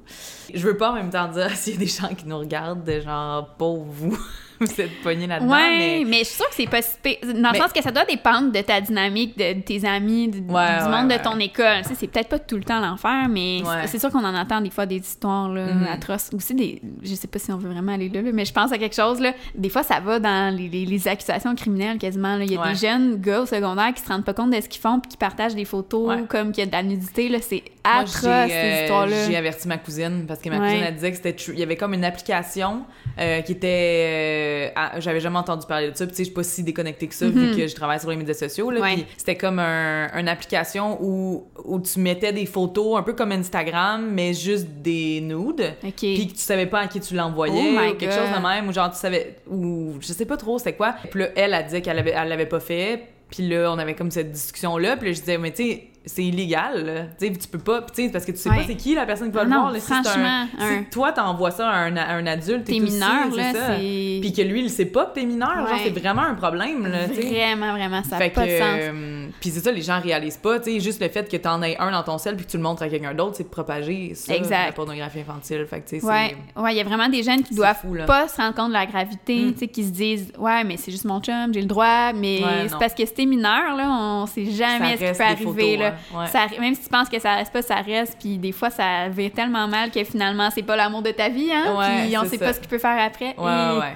Je 0.53 0.65
veux 0.65 0.77
pas 0.77 0.91
en 0.91 0.95
même 0.95 1.09
temps 1.11 1.27
dire 1.27 1.49
s'il 1.55 1.73
y 1.73 1.75
a 1.75 1.79
des 1.79 1.85
gens 1.87 2.07
qui 2.15 2.25
nous 2.27 2.39
regardent, 2.39 2.83
de 2.83 2.99
genre, 3.01 3.55
pauvre 3.55 3.85
vous, 3.87 4.17
vous 4.65 4.81
êtes 4.81 5.01
pognés 5.03 5.27
là-dedans. 5.27 5.51
Ouais, 5.51 5.77
mais... 5.77 6.03
mais... 6.05 6.19
je 6.19 6.23
suis 6.25 6.35
sûre 6.35 6.49
que 6.49 6.55
c'est 6.55 6.67
pas 6.69 6.81
si 6.81 6.97
pire. 7.01 7.17
Dans 7.23 7.51
le 7.51 7.57
sens 7.57 7.71
que 7.73 7.81
ça 7.81 7.91
doit 7.91 8.05
dépendre 8.05 8.51
de 8.51 8.61
ta 8.61 8.81
dynamique, 8.81 9.37
de, 9.37 9.53
de 9.53 9.61
tes 9.61 9.85
amis, 9.87 10.27
de- 10.29 10.37
Ouais, 10.37 10.43
du 10.43 10.49
ouais, 10.85 10.89
monde 10.89 11.09
ouais. 11.11 11.17
de 11.17 11.23
ton 11.23 11.37
école. 11.39 11.81
Tu 11.83 11.89
sais, 11.89 11.95
c'est 11.95 12.07
peut-être 12.07 12.29
pas 12.29 12.39
tout 12.39 12.55
le 12.57 12.63
temps 12.63 12.79
l'enfer, 12.79 13.27
mais 13.29 13.61
c'est- 13.85 13.99
sûr 13.99 14.09
qu'on 14.11 14.23
en 14.25 14.35
entend 14.35 14.61
des 14.61 14.69
fois 14.69 14.85
des 14.85 14.97
histoires 14.97 15.49
là, 15.49 15.65
Mhm. 15.73 15.87
atroces. 15.91 16.29
Aussi, 16.33 16.53
des, 16.55 16.81
je 17.03 17.13
sais 17.15 17.27
pas 17.27 17.39
si 17.39 17.51
on 17.51 17.57
veut 17.57 17.69
vraiment 17.69 17.93
aller 17.93 18.09
là, 18.09 18.21
là, 18.21 18.31
mais 18.33 18.45
je 18.45 18.53
pense 18.53 18.71
à 18.71 18.77
quelque 18.77 18.95
chose. 18.95 19.19
Là, 19.19 19.33
des 19.55 19.69
fois, 19.69 19.83
ça 19.83 19.99
va 19.99 20.19
dans 20.19 20.55
les, 20.55 20.69
les- 20.69 20.85
les 20.85 21.07
accusations 21.07 21.53
criminelles 21.55 21.97
quasiment. 21.97 22.35
là. 22.37 22.43
Il 22.43 22.51
y 22.51 22.57
a 22.57 22.67
des 22.69 22.75
jeunes 22.75 23.17
gars 23.21 23.41
au 23.41 23.45
secondaire 23.45 23.93
qui 23.93 24.01
se 24.03 24.07
rendent 24.07 24.25
pas 24.25 24.33
compte 24.33 24.51
de 24.51 24.61
ce 24.61 24.67
qu'ils 24.69 24.81
font 24.81 24.99
puis 24.99 25.09
qui 25.11 25.17
partagent 25.17 25.55
des 25.55 25.65
photos 25.65 26.17
comme 26.29 26.51
qu'il 26.51 26.63
y 26.63 26.67
a 26.67 26.69
de 26.69 26.71
la 26.71 26.83
nudité. 26.83 27.29
C'est 27.41 27.63
atroce, 27.83 28.21
j'ai, 28.23 28.27
euh, 28.29 28.47
ces 28.47 28.81
histoires-là. 28.83 29.27
J'ai 29.27 29.35
averti 29.37 29.67
ma 29.67 29.77
cousine 29.77 30.25
parce 30.27 30.39
que 30.41 30.49
ma 30.49 30.57
cousine 30.59 30.81
elle 30.87 30.93
disait 30.95 31.11
que 31.11 31.17
c'était. 31.17 31.35
Il 31.53 31.59
y 31.59 31.63
avait 31.63 31.75
comme 31.75 31.93
une 31.93 32.03
application 32.05 32.83
euh, 33.19 33.41
qui 33.41 33.51
était. 33.53 33.67
euh, 33.67 34.46
ah, 34.75 34.99
J'avais 34.99 35.19
jamais 35.19 35.37
entendu 35.37 35.65
parler 35.67 35.91
de 35.91 35.95
ça. 35.97 36.05
Puis 36.05 36.11
tu 36.11 36.17
sais, 36.17 36.23
je 36.23 36.27
suis 36.27 36.33
pas 36.33 36.43
si 36.43 36.63
déconnectée 36.63 37.07
que 37.07 37.15
ça 37.15 37.27
vu 37.27 37.55
que 37.55 37.67
je 37.67 37.75
travaille 37.75 37.99
sur 37.99 38.09
les 38.09 38.15
médias 38.15 38.33
sociaux. 38.33 38.69
Là, 38.71 38.79
Mhm. 38.79 38.85
Ouais. 38.85 38.93
Puis 38.95 39.05
c'était 39.17 39.35
comme 39.35 39.59
un, 39.59 40.09
une 40.19 40.27
application 40.27 40.97
où, 41.01 41.47
où 41.65 41.79
tu 41.79 41.99
mettais 41.99 42.33
des 42.33 42.45
photos 42.45 42.97
un 42.97 43.03
peu 43.03 43.13
comme 43.13 43.31
Instagram, 43.31 44.09
mais 44.11 44.33
juste 44.33 44.67
des 44.81 45.21
nudes. 45.21 45.73
OK. 45.83 45.91
Puis 45.95 46.27
que 46.27 46.33
tu 46.33 46.39
savais 46.39 46.65
pas 46.67 46.79
à 46.81 46.87
qui 46.87 46.99
tu 46.99 47.15
l'envoyais 47.15 47.75
Oh 47.77 47.91
ou 47.91 47.95
quelque 47.95 48.11
God. 48.11 48.19
chose 48.25 48.37
de 48.37 48.41
même 48.47 48.67
ou 48.69 48.73
genre 48.73 48.91
tu 48.91 48.97
savais 48.97 49.37
ou 49.49 49.93
je 49.99 50.07
sais 50.13 50.25
pas 50.25 50.37
trop 50.37 50.57
c'était 50.57 50.73
quoi. 50.73 50.95
Puis 51.09 51.19
là 51.21 51.27
elle 51.35 51.53
a 51.53 51.63
dit 51.63 51.81
qu'elle 51.81 51.99
avait 51.99 52.11
elle 52.15 52.29
l'avait 52.29 52.45
pas 52.45 52.59
fait. 52.59 53.01
Puis 53.29 53.47
là 53.47 53.71
on 53.73 53.77
avait 53.77 53.93
comme 53.95 54.11
cette 54.11 54.31
discussion 54.31 54.77
là, 54.77 54.95
puis 54.97 55.07
là, 55.09 55.13
je 55.13 55.19
disais 55.19 55.37
mais 55.37 55.51
tu 55.51 55.63
sais 55.63 55.83
c'est 56.07 56.23
illégal. 56.23 56.85
là. 56.85 57.01
Tu 57.19 57.27
sais 57.27 57.33
tu 57.33 57.47
peux 57.47 57.59
pas, 57.59 57.81
puis 57.81 57.91
tu 57.95 58.05
sais 58.05 58.11
parce 58.11 58.25
que 58.25 58.31
tu 58.31 58.37
sais 58.37 58.49
Ouais. 58.49 58.57
pas 58.57 58.63
c'est 58.65 58.75
qui 58.75 58.95
la 58.95 59.05
personne 59.05 59.29
qui 59.29 59.35
va 59.35 59.43
le 59.43 59.49
Non, 59.49 59.59
voir 59.61 59.71
là, 59.71 59.79
si 59.79 59.93
un- 59.93 60.01
franchement, 60.03 60.47
si 60.57 60.63
un- 60.65 60.83
toi 60.89 61.11
t'envoies 61.11 61.51
ça 61.51 61.69
à 61.69 61.75
un, 61.75 61.95
à 61.97 62.13
un 62.15 62.25
adulte 62.25 62.63
T'es 62.65 62.79
mineur, 62.79 63.33
ça. 63.35 63.77
c'est... 63.77 64.17
Puis 64.21 64.33
que 64.35 64.41
lui 64.41 64.61
il 64.61 64.69
sait 64.69 64.85
pas 64.85 65.05
que 65.05 65.15
t'es 65.19 65.25
mineur, 65.25 65.67
genre 65.67 65.77
c'est 65.83 65.97
vraiment 65.99 66.21
un 66.23 66.33
problème 66.35 66.87
là. 66.87 67.05
Vraiment, 67.07 67.73
vraiment, 67.73 68.03
ça 68.03 68.17
Fait 68.17 68.29
pas 68.29 68.45
que, 68.45 68.51
de 68.51 68.57
sens. 68.57 68.67
euh, 68.81 69.27
puis 69.39 69.49
c'est 69.51 69.59
ça, 69.59 69.71
les 69.71 69.81
gens 69.81 69.99
réalisent 69.99 70.37
pas, 70.37 70.59
tu 70.59 70.71
sais, 70.71 70.79
juste 70.79 71.01
le 71.01 71.09
fait 71.09 71.29
que 71.29 71.37
t'en 71.37 71.61
aies 71.61 71.77
un 71.79 71.91
dans 71.91 72.03
ton 72.03 72.17
sel 72.17 72.35
puis 72.35 72.45
que 72.45 72.51
tu 72.51 72.57
le 72.57 72.63
montres 72.63 72.81
à 72.83 72.89
quelqu'un 72.89 73.13
d'autre, 73.13 73.35
c'est 73.37 73.43
de 73.43 73.49
propager 73.49 74.13
ça, 74.15 74.33
Exact. 74.35 74.65
la 74.67 74.71
pornographie 74.71 75.19
infantile. 75.19 75.65
Fait 75.69 75.81
que, 75.81 75.89
tu 75.89 75.99
sais, 75.99 76.05
Ouais, 76.05 76.35
il 76.71 76.77
y 76.77 76.79
a 76.79 76.83
vraiment 76.83 77.09
des 77.09 77.23
jeunes 77.23 77.43
qui 77.43 77.53
doivent 77.53 77.77
fou, 77.81 77.95
pas 78.07 78.27
se 78.27 78.37
rendre 78.37 78.55
compte 78.55 78.69
de 78.69 78.73
la 78.73 78.85
gravité, 78.85 79.45
Mm. 79.45 79.53
tu 79.53 79.59
sais, 79.59 79.67
qui 79.67 79.83
se 79.83 79.89
disent 79.91 80.31
ouais, 80.37 80.63
mais 80.63 80.77
c'est 80.77 80.91
juste 80.91 81.05
mon 81.05 81.19
chum, 81.21 81.53
j'ai 81.53 81.61
le 81.61 81.67
droit, 81.67 82.13
mais 82.13 82.41
c'est 82.67 82.77
parce 82.79 82.93
que 82.93 83.05
si 83.05 83.13
t'es 83.13 83.25
mineur 83.25 83.75
là, 83.75 83.89
on 83.89 84.25
sait 84.25 84.45
jamais 84.45 84.97
ce 84.97 85.03
qui 85.11 85.17
peut 85.17 85.23
arriver 85.23 85.77
là. 85.77 85.95
Ouais. 86.13 86.27
ça, 86.27 86.47
même 86.59 86.75
si 86.75 86.83
tu 86.83 86.89
penses 86.89 87.09
que 87.09 87.19
ça 87.19 87.35
reste 87.35 87.51
pas, 87.53 87.61
ça 87.61 87.75
reste. 87.75 88.17
Puis 88.19 88.37
des 88.37 88.51
fois, 88.51 88.69
ça 88.69 89.09
vire 89.09 89.31
tellement 89.33 89.67
mal 89.67 89.91
que 89.91 90.03
finalement, 90.03 90.49
c'est 90.53 90.63
pas 90.63 90.75
l'amour 90.75 91.01
de 91.01 91.11
ta 91.11 91.29
vie, 91.29 91.51
hein. 91.51 91.75
Puis 92.05 92.17
on 92.17 92.23
sait 92.25 92.37
ça. 92.37 92.45
pas 92.45 92.53
ce 92.53 92.59
qu'il 92.59 92.69
peut 92.69 92.77
faire 92.79 92.99
après. 93.05 93.35
Ouais, 93.37 93.75
Et- 93.75 93.79
ouais. 93.79 93.93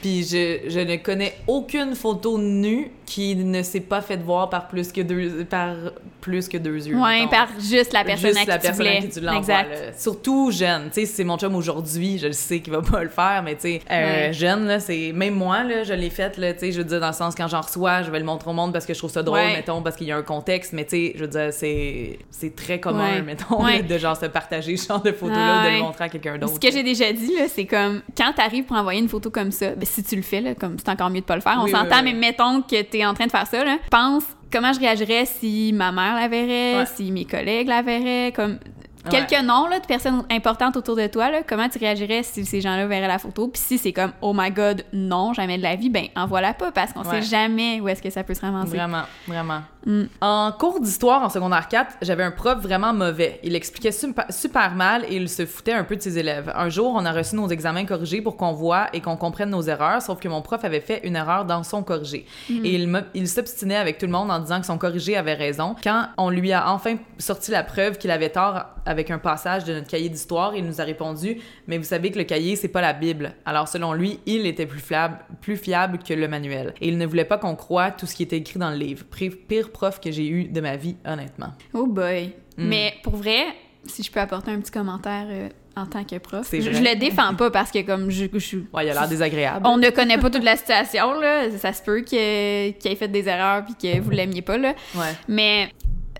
Puis 0.00 0.24
je, 0.24 0.60
je 0.68 0.80
ne 0.80 0.96
connais 0.96 1.34
aucune 1.46 1.94
photo 1.94 2.38
nue 2.38 2.90
qui 3.06 3.34
ne 3.36 3.62
s'est 3.62 3.80
pas 3.80 4.00
faite 4.00 4.22
voir 4.22 4.48
par 4.48 4.68
plus 4.68 4.92
que 4.92 5.00
deux, 5.00 5.44
par 5.44 5.74
plus 6.20 6.48
que 6.48 6.56
deux 6.58 6.86
yeux. 6.86 6.96
Ouais, 6.96 7.20
mettons. 7.20 7.30
par 7.30 7.48
juste 7.58 7.92
la 7.92 8.04
personne 8.04 8.28
Juste 8.28 8.38
à 8.38 8.42
qui 8.42 8.48
la 8.48 8.58
tu 8.58 8.62
personne 8.66 8.86
à 8.86 8.90
voulais. 8.90 9.08
qui 9.08 9.20
tu 9.20 9.36
exact. 9.36 9.70
là. 9.70 9.92
Surtout 9.98 10.50
jeune. 10.52 10.84
Tu 10.88 11.00
sais, 11.00 11.06
si 11.06 11.12
c'est 11.14 11.24
mon 11.24 11.36
chum 11.36 11.54
aujourd'hui, 11.56 12.18
je 12.18 12.28
le 12.28 12.32
sais 12.32 12.60
qu'il 12.60 12.72
va 12.72 12.82
pas 12.82 13.02
le 13.02 13.08
faire, 13.08 13.42
mais 13.44 13.54
tu 13.56 13.62
sais, 13.62 13.80
euh, 13.90 14.28
Ouais. 14.28 14.32
jeune, 14.32 14.66
là, 14.66 14.78
c'est. 14.80 15.12
Même 15.12 15.34
moi, 15.34 15.64
là, 15.64 15.82
je 15.82 15.92
l'ai 15.92 16.10
fait, 16.10 16.36
là, 16.38 16.52
tu 16.52 16.60
sais, 16.60 16.72
je 16.72 16.78
veux 16.78 16.84
dire, 16.84 17.00
dans 17.00 17.08
le 17.08 17.12
sens, 17.12 17.34
quand 17.34 17.48
j'en 17.48 17.60
reçois, 17.62 18.02
je 18.02 18.10
vais 18.10 18.20
le 18.20 18.24
montrer 18.24 18.50
au 18.50 18.54
monde 18.54 18.72
parce 18.72 18.86
que 18.86 18.94
je 18.94 18.98
trouve 18.98 19.10
ça 19.10 19.22
drôle, 19.22 19.38
Ouais. 19.40 19.54
mettons, 19.56 19.82
parce 19.82 19.96
qu'il 19.96 20.06
y 20.06 20.12
a 20.12 20.16
un 20.16 20.22
contexte, 20.22 20.72
mais 20.72 20.84
tu 20.84 20.90
sais, 20.90 21.12
je 21.16 21.20
veux 21.22 21.28
dire, 21.28 21.48
c'est. 21.52 22.18
C'est 22.30 22.54
très 22.54 22.78
commun, 22.80 23.16
Ouais. 23.16 23.22
mettons, 23.22 23.62
là, 23.64 23.82
de 23.82 23.98
genre 23.98 24.16
se 24.16 24.26
partager 24.26 24.76
ce 24.76 24.86
genre 24.88 25.02
de 25.02 25.12
photos-là 25.12 25.60
ou 25.62 25.66
de 25.70 25.76
le 25.76 25.82
montrer 25.82 26.04
à 26.04 26.08
quelqu'un 26.08 26.38
d'autre. 26.38 26.54
Ce 26.54 26.60
que 26.60 26.70
j'ai 26.72 26.82
déjà 26.82 27.12
dit, 27.12 27.34
là, 27.36 27.46
c'est 27.48 27.66
comme 27.66 28.02
quand 28.16 28.32
t'arrives 28.34 28.64
pour 28.64 28.76
envoyer 28.76 29.00
une 29.00 29.08
photo 29.08 29.30
comme 29.30 29.50
ça, 29.50 29.70
ben, 29.74 29.84
si 29.90 30.02
tu 30.02 30.16
le 30.16 30.22
fais, 30.22 30.40
là, 30.40 30.54
comme 30.54 30.78
c'est 30.78 30.88
encore 30.88 31.10
mieux 31.10 31.20
de 31.20 31.26
pas 31.26 31.36
le 31.36 31.42
faire. 31.42 31.56
On 31.60 31.64
Oui, 31.64 31.70
s'entend, 31.70 31.96
oui, 31.96 32.02
oui. 32.04 32.12
mais 32.14 32.18
mettons 32.28 32.62
que 32.62 32.80
t'es 32.82 33.04
en 33.04 33.14
train 33.14 33.26
de 33.26 33.30
faire 33.30 33.46
ça, 33.46 33.64
là, 33.64 33.78
pense 33.90 34.24
comment 34.52 34.72
je 34.72 34.80
réagirais 34.80 35.26
si 35.26 35.72
ma 35.74 35.92
mère 35.92 36.14
la 36.14 36.28
verrait, 36.28 36.78
Ouais. 36.80 36.86
si 36.94 37.10
mes 37.12 37.24
collègues 37.24 37.68
la 37.68 37.82
verraient, 37.82 38.32
comme 38.34 38.58
Ouais. 39.04 39.10
quelques 39.26 39.42
noms 39.44 39.66
là, 39.66 39.78
de 39.80 39.86
personnes 39.86 40.24
importantes 40.30 40.76
autour 40.76 40.94
de 40.96 41.06
toi, 41.06 41.30
là, 41.30 41.38
comment 41.46 41.68
tu 41.68 41.78
réagirais 41.78 42.22
si 42.22 42.44
ces 42.44 42.60
gens-là 42.60 42.86
verraient 42.86 43.08
la 43.08 43.18
photo? 43.18 43.48
Puis 43.48 43.60
si 43.62 43.78
c'est 43.78 43.92
comme 43.92 44.12
oh 44.20 44.32
my 44.36 44.50
god, 44.50 44.84
non, 44.92 45.32
jamais 45.32 45.56
de 45.58 45.62
la 45.62 45.76
vie, 45.76 45.88
ben 45.90 46.06
envoie-la 46.16 46.52
pas 46.54 46.70
parce 46.72 46.92
qu'on 46.92 47.00
Ouais. 47.02 47.22
sait 47.22 47.30
jamais 47.30 47.80
où 47.80 47.88
est-ce 47.88 48.02
que 48.02 48.10
ça 48.10 48.22
peut 48.24 48.34
se 48.34 48.40
ramasser. 48.42 48.76
Vraiment, 48.76 49.02
vraiment. 49.26 49.60
Mm. 49.86 50.02
En 50.20 50.52
cours 50.52 50.80
d'histoire 50.80 51.22
en 51.22 51.30
secondaire 51.30 51.66
4, 51.68 51.96
j'avais 52.02 52.22
un 52.24 52.30
prof 52.30 52.58
vraiment 52.58 52.92
mauvais. 52.92 53.40
Il 53.42 53.54
expliquait 53.56 53.92
super, 53.92 54.26
super 54.28 54.74
mal 54.74 55.04
et 55.08 55.16
il 55.16 55.28
se 55.30 55.46
foutait 55.46 55.72
un 55.72 55.84
peu 55.84 55.96
de 55.96 56.02
ses 56.02 56.18
élèves. 56.18 56.52
Un 56.54 56.68
jour, 56.68 56.92
on 56.94 57.04
a 57.06 57.12
reçu 57.12 57.36
nos 57.36 57.48
examens 57.48 57.86
corrigés 57.86 58.20
pour 58.20 58.36
qu'on 58.36 58.52
voit 58.52 58.88
et 58.92 59.00
qu'on 59.00 59.16
comprenne 59.16 59.48
nos 59.48 59.62
erreurs, 59.62 60.02
sauf 60.02 60.20
que 60.20 60.28
mon 60.28 60.42
prof 60.42 60.62
avait 60.64 60.80
fait 60.80 61.00
une 61.04 61.16
erreur 61.16 61.46
dans 61.46 61.62
son 61.62 61.82
corrigé. 61.82 62.26
Et 62.50 62.74
il, 62.74 63.04
il 63.14 63.26
s'obstinait 63.28 63.76
avec 63.76 63.96
tout 63.96 64.04
le 64.06 64.12
monde 64.12 64.30
en 64.30 64.38
disant 64.40 64.60
que 64.60 64.66
son 64.66 64.76
corrigé 64.76 65.16
avait 65.16 65.32
raison. 65.34 65.74
Quand 65.82 66.08
on 66.18 66.28
lui 66.28 66.52
a 66.52 66.70
enfin 66.70 66.96
sorti 67.18 67.50
la 67.50 67.62
preuve 67.62 67.96
qu'il 67.96 68.10
avait 68.10 68.28
tort 68.30 68.66
avec 68.90 69.10
un 69.10 69.18
passage 69.18 69.64
de 69.64 69.72
notre 69.74 69.86
cahier 69.88 70.08
d'histoire, 70.08 70.54
il 70.54 70.64
nous 70.66 70.80
a 70.80 70.84
répondu 70.84 71.38
"Mais 71.66 71.78
vous 71.78 71.84
savez 71.84 72.10
que 72.10 72.18
le 72.18 72.24
cahier 72.24 72.56
c'est 72.56 72.68
pas 72.68 72.80
la 72.82 72.92
Bible." 72.92 73.32
Alors 73.46 73.68
selon 73.68 73.92
lui, 73.94 74.20
il 74.26 74.44
était 74.46 74.66
plus 74.66 74.80
fiable, 74.80 75.18
plus 75.40 75.56
fiable 75.56 75.98
que 76.06 76.12
le 76.12 76.28
manuel. 76.28 76.74
Et 76.80 76.88
il 76.88 76.98
ne 76.98 77.06
voulait 77.06 77.24
pas 77.24 77.38
qu'on 77.38 77.56
croie 77.56 77.90
tout 77.90 78.06
ce 78.06 78.14
qui 78.14 78.22
était 78.24 78.36
écrit 78.36 78.58
dans 78.58 78.70
le 78.70 78.76
livre. 78.76 79.04
Pire 79.48 79.70
prof 79.70 80.00
que 80.00 80.10
j'ai 80.10 80.28
eu 80.28 80.44
de 80.44 80.60
ma 80.60 80.76
vie, 80.76 80.96
honnêtement. 81.06 81.52
Oh 81.72 81.86
boy. 81.86 82.32
Mm. 82.58 82.68
Mais 82.68 82.94
pour 83.02 83.16
vrai, 83.16 83.44
si 83.86 84.02
je 84.02 84.10
peux 84.10 84.20
apporter 84.20 84.50
un 84.50 84.60
petit 84.60 84.70
commentaire 84.72 85.26
euh, 85.30 85.48
en 85.76 85.86
tant 85.86 86.04
que 86.04 86.18
prof, 86.18 86.48
je, 86.52 86.60
je 86.60 86.82
le 86.82 86.98
défends 86.98 87.34
pas 87.34 87.50
parce 87.50 87.70
que 87.70 87.80
comme 87.82 88.10
je, 88.10 88.26
je 88.34 88.56
Ouais, 88.74 88.84
il 88.84 88.90
a 88.90 88.94
l'air 88.94 89.08
désagréable. 89.08 89.66
on 89.66 89.78
ne 89.78 89.88
connaît 89.90 90.18
pas 90.18 90.28
toute 90.28 90.42
la 90.44 90.56
situation 90.56 91.18
là, 91.20 91.48
ça 91.56 91.72
se 91.72 91.82
peut 91.82 92.00
qu'il 92.00 92.18
ait 92.18 92.74
fait 92.98 93.08
des 93.08 93.28
erreurs 93.28 93.64
puis 93.64 93.74
que 93.74 94.00
vous 94.00 94.10
l'aimiez 94.10 94.42
pas 94.42 94.58
là, 94.58 94.74
Ouais. 94.96 95.12
mais 95.28 95.70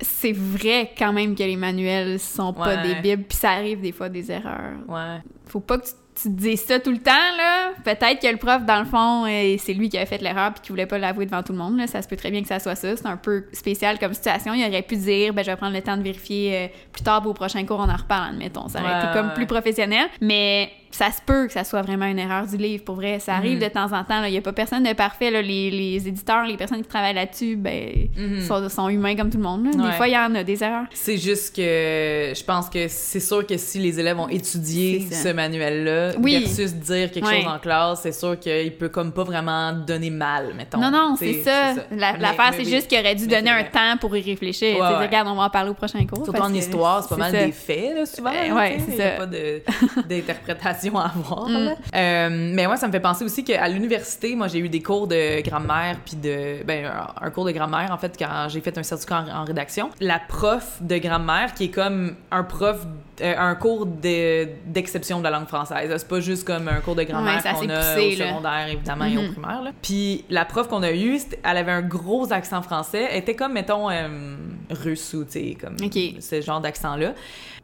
c'est 0.01 0.33
vrai 0.33 0.93
quand 0.97 1.13
même 1.13 1.35
que 1.35 1.43
les 1.43 1.57
manuels 1.57 2.19
sont 2.19 2.53
pas 2.53 2.77
des 2.79 2.95
bibles 2.97 3.25
puis 3.25 3.37
ça 3.39 3.51
arrive 3.51 3.81
des 3.81 3.93
fois 3.93 4.09
des 4.09 4.31
erreurs. 4.31 4.75
Ouais. 4.89 5.19
Faut 5.47 5.61
pas 5.61 5.79
que 5.79 5.85
tu, 5.87 5.93
tu 6.15 6.23
te 6.25 6.29
dises 6.41 6.61
ça 6.65 6.79
tout 6.81 6.91
le 6.91 6.99
temps 6.99 7.11
là. 7.37 7.71
Peut-être 7.85 8.21
que 8.21 8.27
le 8.31 8.37
prof 8.37 8.65
dans 8.65 8.81
le 8.81 8.85
fond 8.85 9.25
c'est 9.59 9.73
lui 9.75 9.89
qui 9.89 9.99
a 9.99 10.07
fait 10.07 10.21
l'erreur 10.21 10.53
puis 10.53 10.61
qui 10.63 10.69
voulait 10.71 10.87
pas 10.87 10.99
l'avouer 10.99 11.27
devant 11.27 11.43
tout 11.43 11.53
le 11.53 11.59
monde 11.59 11.77
là. 11.79 11.87
Ça 11.87 12.03
se 12.03 12.09
peut 12.09 12.17
très 12.17 12.31
bien 12.31 12.43
que 12.43 12.49
ça 12.49 12.59
soit 12.59 12.75
ça. 12.75 12.97
C'est 12.97 13.07
un 13.07 13.17
peu 13.17 13.45
spécial 13.53 13.99
comme 13.99 14.13
situation. 14.15 14.53
Il 14.55 14.67
aurait 14.67 14.83
pu 14.83 14.97
dire 14.97 15.33
ben 15.33 15.45
je 15.45 15.51
vais 15.51 15.57
prendre 15.57 15.75
le 15.75 15.83
temps 15.83 15.97
de 15.97 16.03
vérifier 16.03 16.57
euh, 16.57 16.67
plus 16.93 17.03
tard 17.03 17.23
pour 17.23 17.31
au 17.31 17.35
prochain 17.35 17.65
cours 17.65 17.79
on 17.81 17.89
en 17.89 17.97
reparle 17.97 18.31
admettons. 18.35 18.69
Ça 18.69 18.81
aurait 18.81 18.91
Ouais, 18.93 18.99
été 19.05 19.13
comme 19.13 19.33
plus 19.35 19.47
professionnel. 19.47 20.07
Mais 20.21 20.71
ça 20.91 21.11
se 21.13 21.21
peut 21.25 21.47
que 21.47 21.53
ça 21.53 21.65
soit 21.65 21.83
vraiment 21.83 22.07
une 22.07 22.19
erreur 22.19 22.47
du 22.47 22.57
livre 22.57 22.85
pour 22.85 22.97
vrai. 22.97 23.19
Ça 23.21 23.35
arrive 23.35 23.59
Mhm. 23.59 23.63
de 23.65 23.69
temps 23.69 23.93
en 23.93 24.03
temps. 24.05 24.25
Il 24.25 24.35
y 24.35 24.39
a 24.39 24.41
pas 24.41 24.53
personne 24.53 24.83
de 24.83 24.93
parfait 24.93 25.31
là. 25.31 25.41
Les, 25.41 25.71
les 25.71 26.09
éditeurs, 26.09 26.45
les 26.47 26.57
personnes 26.57 26.83
qui 26.83 26.89
travaillent 26.89 27.15
là-dessus, 27.15 27.57
ben 27.57 28.09
Mhm. 28.17 28.41
sont, 28.43 28.69
sont 28.69 28.89
humains 28.89 29.15
comme 29.17 29.31
tout 29.31 29.39
le 29.39 29.43
monde. 29.45 29.67
là. 29.67 29.71
Des 29.73 29.79
Ouais. 29.83 29.93
fois 29.93 30.09
il 30.09 30.15
y 30.15 30.19
en 30.19 30.35
a 30.35 30.43
des 30.45 30.63
erreurs. 30.65 30.87
C'est 30.93 31.17
juste 31.17 31.55
que 31.57 31.63
je 31.63 32.45
pense 32.45 32.69
que 32.69 32.89
c'est 32.89 33.21
sûr 33.21 33.47
que 33.47 33.57
si 33.57 33.79
les 33.79 33.99
élèves 34.01 34.19
ont 34.19 34.29
étudié 34.29 35.07
ça. 35.11 35.29
ce 35.29 35.29
manuel-là 35.33 36.13
Oui. 36.21 36.39
versus 36.41 36.75
dire 36.75 37.11
quelque 37.11 37.27
Ouais. 37.27 37.43
chose 37.43 37.51
en 37.53 37.59
classe, 37.59 38.01
c'est 38.03 38.13
sûr 38.13 38.39
qu'il 38.39 38.73
peut 38.77 38.89
comme 38.89 39.13
pas 39.13 39.25
vraiment 39.25 39.73
donner 39.73 40.11
mal, 40.11 40.55
mettons. 40.57 40.79
Non, 40.81 40.91
non, 40.91 41.15
c'est 41.19 41.43
ça. 41.43 41.75
La- 41.91 42.13
Mais- 42.15 42.19
L'affaire, 42.19 42.51
mais 42.51 42.57
c'est 42.59 42.65
oui. 42.65 42.71
juste 42.71 42.89
qu'il 42.89 42.99
aurait 42.99 43.15
dû 43.15 43.27
Mais 43.27 43.37
donner 43.37 43.51
un 43.51 43.65
temps 43.65 43.97
pour 44.01 44.17
y 44.17 44.23
réfléchir. 44.23 44.75
Ouais, 44.77 44.81
ouais. 44.83 45.07
Regarde, 45.07 45.29
on 45.29 45.35
va 45.35 45.45
en 45.45 45.51
parler 45.51 45.71
au 45.71 45.75
prochain 45.75 46.05
cours. 46.07 46.25
Surtout 46.25 46.41
en 46.43 46.53
histoire, 46.53 47.03
c'est 47.03 47.11
pas 47.11 47.17
mal 47.17 47.33
ça. 47.33 47.45
des 47.47 47.53
faits, 47.53 47.95
là, 47.97 48.07
souvent. 48.07 48.31
Euh, 48.31 48.55
ouais, 48.57 48.79
c'est 48.89 48.97
ça. 48.97 49.11
pas 49.19 49.27
de- 49.27 49.63
à 50.89 51.05
avoir. 51.07 51.49
Mm. 51.49 51.75
Euh, 51.95 52.29
mais 52.55 52.67
moi, 52.67 52.77
ça 52.77 52.87
me 52.87 52.93
fait 52.93 53.01
penser 53.01 53.25
aussi 53.25 53.45
qu'à 53.45 53.69
l'université, 53.69 54.35
moi, 54.35 54.49
j'ai 54.49 54.59
eu 54.59 54.69
des 54.69 54.83
cours 54.83 55.07
de 55.07 55.41
grammaire, 55.43 55.97
puis 56.05 56.17
de. 56.17 56.63
Ben, 56.65 56.91
un, 57.21 57.31
cours 57.31 57.45
de 57.45 57.53
grammaire, 57.53 57.91
en 57.93 57.99
fait, 57.99 58.17
quand 58.19 58.47
j'ai 58.49 58.61
fait 58.61 58.77
un 58.79 58.83
certificat 58.83 59.25
en, 59.33 59.41
en 59.43 59.45
rédaction. 59.45 59.91
La 60.01 60.19
prof 60.19 60.79
de 60.81 60.97
grammaire, 60.99 61.55
qui 61.55 61.65
est 61.65 61.71
comme 61.71 62.15
un 62.31 62.43
prof, 62.45 62.87
euh, 63.21 63.35
un 63.37 63.55
cours 63.55 63.85
de- 63.87 64.49
d'exception 64.67 65.19
de 65.19 65.25
la 65.25 65.31
langue 65.31 65.47
française. 65.49 65.93
C'est 65.95 66.09
pas 66.09 66.21
juste 66.21 66.47
comme 66.47 66.69
un 66.69 66.81
cours 66.81 66.95
de 66.97 67.03
grammaire 67.03 67.43
Ouais, 67.45 67.53
qu'on 67.53 67.69
a 67.69 67.77
poussé, 67.77 68.17
au 68.17 68.19
là. 68.19 68.29
secondaire, 68.29 68.67
évidemment, 68.73 69.05
et 69.05 69.19
au 69.19 69.23
Mhm. 69.23 69.33
primaire. 69.33 69.63
là. 69.63 69.71
Puis 69.83 70.25
la 70.31 70.45
prof 70.45 70.69
qu'on 70.69 70.83
a 70.83 70.93
eue, 70.93 71.19
elle 71.43 71.57
avait 71.57 71.73
un 71.73 71.83
gros 71.83 72.33
accent 72.33 72.63
français. 72.63 73.09
Elle 73.11 73.19
était 73.19 73.35
comme, 73.35 73.53
mettons, 73.53 73.91
euh, 73.91 74.09
russe 74.71 75.13
ou, 75.15 75.25
tu 75.25 75.33
sais, 75.33 75.57
comme 75.61 75.77
ce 76.21 76.41
genre 76.41 76.61
d'accent-là. 76.61 77.13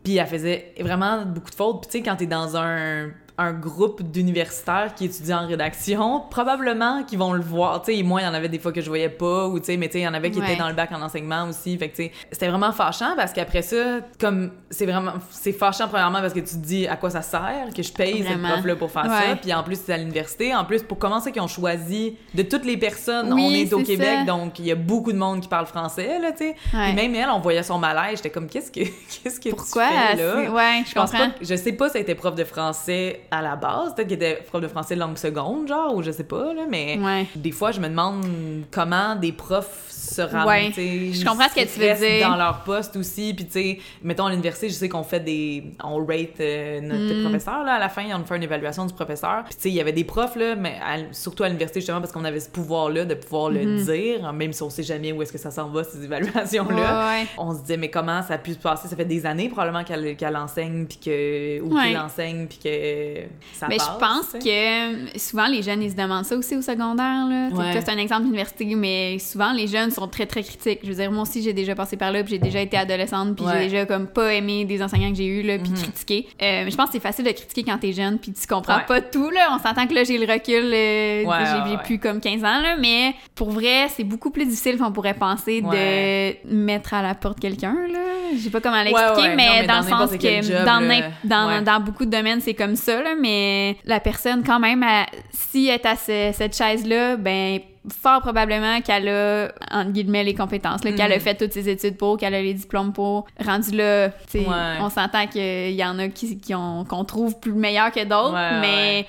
Puis 0.07 0.19
elle 0.19 0.27
faisait 0.29 0.73
vraiment 0.79 1.27
beaucoup 1.27 1.51
de 1.51 1.55
fautes. 1.57 1.81
Puis 1.81 1.91
tu 1.91 1.99
sais, 1.99 2.05
quand 2.05 2.15
t'es 2.15 2.29
dans 2.29 2.57
un, 2.57 3.11
un 3.39 3.53
groupe 3.53 4.03
d'universitaires 4.03 4.95
qui 4.95 5.05
étudient 5.07 5.45
en 5.45 5.47
rédaction, 5.47 6.23
probablement 6.31 7.03
qu'ils 7.05 7.19
vont 7.19 7.33
le 7.35 7.43
voir. 7.43 7.83
Tu 7.83 7.95
sais, 7.95 8.03
moi, 8.03 8.23
il 8.23 8.25
y 8.25 8.27
en 8.27 8.33
avait 8.35 8.49
des 8.49 8.59
fois 8.59 8.73
que 8.73 8.81
je 8.81 8.89
voyais 8.89 9.11
pas, 9.11 9.47
ou 9.49 9.59
tu 9.59 9.67
sais, 9.67 9.77
mais 9.77 9.89
tu 9.89 9.93
sais, 9.95 9.99
il 10.01 10.05
y 10.05 10.09
en 10.09 10.15
avait 10.15 10.31
qui 10.31 10.39
Ouais. 10.39 10.47
étaient 10.53 10.57
dans 10.59 10.69
le 10.69 10.75
bac 10.75 10.91
en 10.93 11.03
enseignement 11.03 11.45
aussi. 11.49 11.77
Fait 11.77 11.89
que 11.91 11.97
tu 11.97 12.05
sais, 12.05 12.13
c'était 12.33 12.49
vraiment 12.49 12.73
fâchant 12.73 13.15
parce 13.17 13.33
qu'après 13.33 13.63
ça, 13.63 14.01
comme, 14.19 14.53
c'est 14.71 14.87
vraiment, 14.87 15.13
c'est 15.31 15.53
fâchant 15.53 15.87
premièrement 15.89 16.21
parce 16.21 16.33
que 16.33 16.41
tu 16.41 16.47
te 16.55 16.65
dis 16.67 16.87
à 16.87 16.97
quoi 16.97 17.11
ça 17.11 17.21
sert, 17.23 17.69
que 17.77 17.83
je 17.83 17.93
paye 17.93 18.19
cette 18.23 18.27
Vraiment. 18.39 18.53
prof-là 18.55 18.77
pour 18.77 18.91
faire 18.91 19.05
Ouais. 19.05 19.31
ça. 19.31 19.37
Puis 19.37 19.53
en 19.53 19.63
plus, 19.63 19.79
c'est 19.85 19.93
à 19.93 19.99
l'université. 19.99 20.55
En 20.55 20.65
plus, 20.65 20.83
pour 20.83 20.99
comment 20.99 21.21
c'est 21.21 21.33
qu'ils 21.33 21.43
ont 21.43 21.47
choisi 21.47 22.17
de 22.35 22.43
toutes 22.43 22.65
les 22.65 22.77
personnes, 22.77 23.33
Oui, 23.35 23.47
on 23.47 23.51
est 23.55 23.73
au 23.75 23.83
Québec, 23.83 24.19
ça. 24.21 24.25
donc 24.25 24.59
il 24.59 24.67
y 24.67 24.73
a 24.73 24.77
beaucoup 24.77 25.13
de 25.13 25.19
monde 25.19 25.41
qui 25.41 25.49
parle 25.49 25.67
français, 25.67 26.19
là, 26.21 26.33
tu 26.33 26.39
sais. 26.39 26.57
Ouais. 26.73 26.93
Même 26.95 27.15
elle, 27.15 27.29
on 27.29 27.41
voyait 27.41 27.63
son 27.63 27.79
malaise. 27.79 28.17
J'étais 28.17 28.31
comme, 28.31 28.47
qu'est-ce 28.49 28.71
que, 28.73 28.81
qu'est-ce 29.23 29.39
que 29.41 29.51
Pourquoi? 29.51 29.89
tu 29.89 30.17
fais 30.17 30.23
là? 30.23 30.51
Ouais, 30.51 30.83
je 30.85 30.91
Je 30.91 30.95
pense 30.95 31.11
comprends. 31.11 31.29
pas, 31.29 31.35
je 31.43 31.55
sais 31.55 31.73
pas 31.73 31.91
si 31.91 31.97
elle 31.99 32.03
était 32.03 32.15
prof 32.15 32.35
de 32.35 32.45
français 32.45 33.21
à 33.31 33.43
la 33.43 33.57
base. 33.57 33.95
Peut-être 33.95 34.09
qu'elle 34.09 34.17
était 34.23 34.43
prof 34.47 34.61
de 34.61 34.69
français 34.69 34.95
de 34.95 35.01
langue 35.01 35.17
seconde, 35.19 35.69
genre, 35.69 35.95
ou 35.95 36.03
je 36.03 36.11
sais 36.11 36.25
pas, 36.25 36.53
là, 36.55 36.63
mais 36.69 36.99
Ouais. 36.99 37.27
des 37.35 37.53
fois, 37.53 37.71
je 37.73 37.81
me 37.81 37.89
demande 37.89 38.25
comment 38.71 39.15
des 39.17 39.33
profs 39.33 39.87
se 40.07 40.23
Ouais. 40.47 40.71
sais, 40.75 41.13
Je 41.13 41.25
comprends 41.25 41.49
ce 41.49 41.55
que 41.55 41.67
tu 41.73 41.81
veux 41.81 41.95
dire. 41.95 42.29
dans 42.29 42.37
leur 42.37 42.61
poste 42.65 42.97
aussi, 42.97 43.35
puis 43.35 43.45
tu 43.47 43.53
sais, 43.53 43.79
mettons 44.03 44.27
à 44.27 44.31
l'université, 44.31 44.69
je 44.69 44.75
sais 44.75 44.89
qu'on 44.89 45.03
fait 45.03 45.21
des, 45.21 45.65
on 45.83 46.05
rate 46.05 46.41
euh, 46.41 46.81
notre 46.81 47.15
Mm. 47.19 47.23
professeur, 47.23 47.65
là, 47.65 47.75
à 47.75 47.79
la 47.79 47.89
fin, 47.89 48.05
on 48.19 48.25
fait 48.25 48.37
une 48.37 48.43
évaluation 48.43 48.87
du 48.87 48.95
professeur, 48.95 49.45
puis 49.45 49.55
tu 49.55 49.61
sais, 49.63 49.69
il 49.71 49.75
y 49.75 49.81
avait 49.81 49.93
des 49.93 50.05
profs, 50.05 50.37
là, 50.37 50.55
mais 50.57 50.77
à- 50.83 51.13
surtout 51.13 51.43
à 51.43 51.49
l'université, 51.49 51.81
justement, 51.81 52.01
parce 52.01 52.13
qu'on 52.13 52.25
avait 52.25 52.41
ce 52.41 52.49
pouvoir-là 52.51 53.05
de 53.05 53.15
pouvoir 53.15 53.51
le 53.51 53.65
Mhm. 53.65 53.85
dire, 53.85 54.33
même 54.33 54.53
si 54.53 54.63
on 54.63 54.71
sait 54.71 54.83
jamais 54.83 55.13
où 55.13 55.23
est-ce 55.23 55.33
que 55.33 55.39
ça 55.39 55.51
s'en 55.51 55.69
va, 55.69 55.85
ces 55.85 56.05
évaluations-là. 56.05 56.75
Ouais, 57.09 57.21
ouais. 57.23 57.27
On 57.39 57.55
se 57.55 57.61
disait, 57.61 57.77
mais 57.77 57.91
comment 57.91 58.23
ça 58.23 58.35
a 58.35 58.39
pu 58.39 58.53
se 58.53 58.59
passer? 58.59 58.89
Ça 58.89 58.97
fait 58.97 59.05
des 59.05 59.27
années, 59.27 59.49
probablement, 59.49 59.85
qu'elle 59.85 60.37
enseigne, 60.37 60.87
puis 60.87 60.99
que, 61.05 61.61
ou 61.61 61.71
qu'il 61.81 61.97
enseigne, 61.99 62.47
puis 62.47 62.59
que 62.63 63.21
ça 63.55 63.67
Mais 63.69 63.79
je 63.79 63.99
pense 63.99 64.33
que 64.43 65.19
souvent 65.19 65.47
les 65.47 65.63
jeunes 65.63 65.83
ils 65.83 65.91
se 65.91 65.97
demandent 65.97 66.25
ça 66.25 66.37
aussi 66.37 66.57
au 66.57 66.63
secondaire 66.63 67.27
là. 67.29 67.49
C'est 67.73 67.89
un 67.91 67.99
exemple 67.99 68.23
d'université 68.25 68.65
mais 68.75 69.19
souvent 69.19 69.53
les 69.53 69.67
jeunes 69.67 69.91
sont 69.97 70.09
très 70.09 70.27
très 70.27 70.43
critiques. 70.43 70.81
Je 70.83 70.89
veux 70.89 70.95
dire 70.95 71.11
moi 71.11 71.23
aussi 71.23 71.43
j'ai 71.43 71.53
déjà 71.53 71.75
passé 71.75 71.97
par 71.97 72.13
là 72.13 72.23
puis 72.23 72.33
j'ai 72.35 72.39
déjà 72.39 72.61
été 72.61 72.77
adolescente 72.77 73.37
puis 73.37 73.45
Ouais. 73.45 73.53
j'ai 73.63 73.69
déjà 73.71 73.87
comme 73.87 74.07
pas 74.07 74.33
aimé 74.35 74.65
des 74.65 74.83
enseignants 74.83 75.11
que 75.11 75.17
j'ai 75.17 75.27
eu 75.27 75.43
là 75.43 75.59
puis 75.59 75.71
Mhm. 75.71 75.77
critiquer. 75.77 76.27
Euh, 76.43 76.63
mais 76.65 76.71
je 76.71 76.77
pense 76.77 76.87
que 76.87 76.93
c'est 76.93 77.01
facile 77.01 77.25
de 77.25 77.31
critiquer 77.33 77.65
quand 77.65 77.79
t'es 77.79 77.93
jeune 77.93 78.19
puis 78.19 78.33
tu 78.33 78.47
comprends 78.47 78.77
Ouais. 78.77 78.87
pas 78.87 79.01
tout 79.01 79.31
là. 79.31 79.49
On 79.55 79.59
s'entend 79.59 79.87
que 79.87 79.95
là 79.95 80.05
j'ai 80.05 80.19
le 80.19 80.33
recul 80.33 80.71
euh, 80.73 81.25
Ouais, 81.25 81.71
j'ai 81.71 81.77
plus 81.79 81.99
comme 81.99 82.21
15 82.21 82.41
ans 82.45 82.61
là 82.63 82.77
mais 82.79 83.15
pour 83.35 83.51
vrai 83.51 83.89
c'est 83.89 84.05
beaucoup 84.05 84.31
plus 84.31 84.45
difficile 84.47 84.79
qu'on 84.79 84.93
pourrait 84.93 85.15
penser 85.15 85.61
de 85.63 86.55
mettre 86.55 86.95
à 86.95 87.03
la 87.03 87.15
porte 87.15 87.41
quelqu'un 87.41 87.75
là. 87.93 87.99
Je 88.35 88.39
sais 88.41 88.51
pas 88.51 88.61
comment 88.61 88.83
l'expliquer 88.83 89.35
mais, 89.37 89.67
dans, 89.67 89.75
dans 89.75 89.81
le 89.83 89.89
sens 89.89 90.11
que 90.17 90.43
job, 90.43 90.65
dans, 90.65 91.03
dans, 91.25 91.63
dans 91.65 91.81
beaucoup 91.81 92.05
de 92.05 92.11
domaines, 92.11 92.41
c'est 92.41 92.55
comme 92.55 92.75
ça, 92.75 93.01
là, 93.01 93.15
mais 93.21 93.77
la 93.85 94.01
personne, 94.01 94.43
quand 94.45 94.59
même, 94.59 94.83
elle- 94.83 95.07
si 95.33 95.69
elle 95.69 95.77
est 95.77 95.87
à 95.87 95.95
ce- 95.97 96.33
cette 96.37 96.57
chaise-là, 96.57 97.17
ben 97.17 97.61
fort 98.03 98.21
probablement 98.21 98.81
qu'elle 98.81 99.09
a, 99.09 99.53
entre 99.71 99.91
guillemets, 99.93 100.25
les 100.25 100.35
compétences, 100.35 100.83
là, 100.85 100.93
qu'elle 100.93 101.13
a 101.13 101.17
Mhm. 101.17 101.21
fait 101.21 101.35
toutes 101.37 101.53
ses 101.53 101.69
études 101.69 101.97
pour, 101.97 102.17
qu'elle 102.19 102.35
a 102.35 102.43
les 102.43 102.55
diplômes 102.55 102.93
pour. 102.93 103.27
Rendu 103.45 103.71
là, 103.77 104.09
tu 104.11 104.15
sais, 104.29 104.39
Ouais. 104.41 104.79
on 104.81 104.91
s'entend 104.91 105.27
qu'il 105.27 105.71
y 105.73 105.85
en 105.85 105.99
a 105.99 106.09
qui, 106.09 106.39
qui 106.39 106.55
ont, 106.55 106.85
qu'on 106.85 107.05
trouve 107.05 107.39
plus 107.39 107.53
meilleurs 107.53 107.93
que 107.93 108.05
d'autres, 108.05 108.35
Ouais, 108.35 108.61
mais 108.61 109.07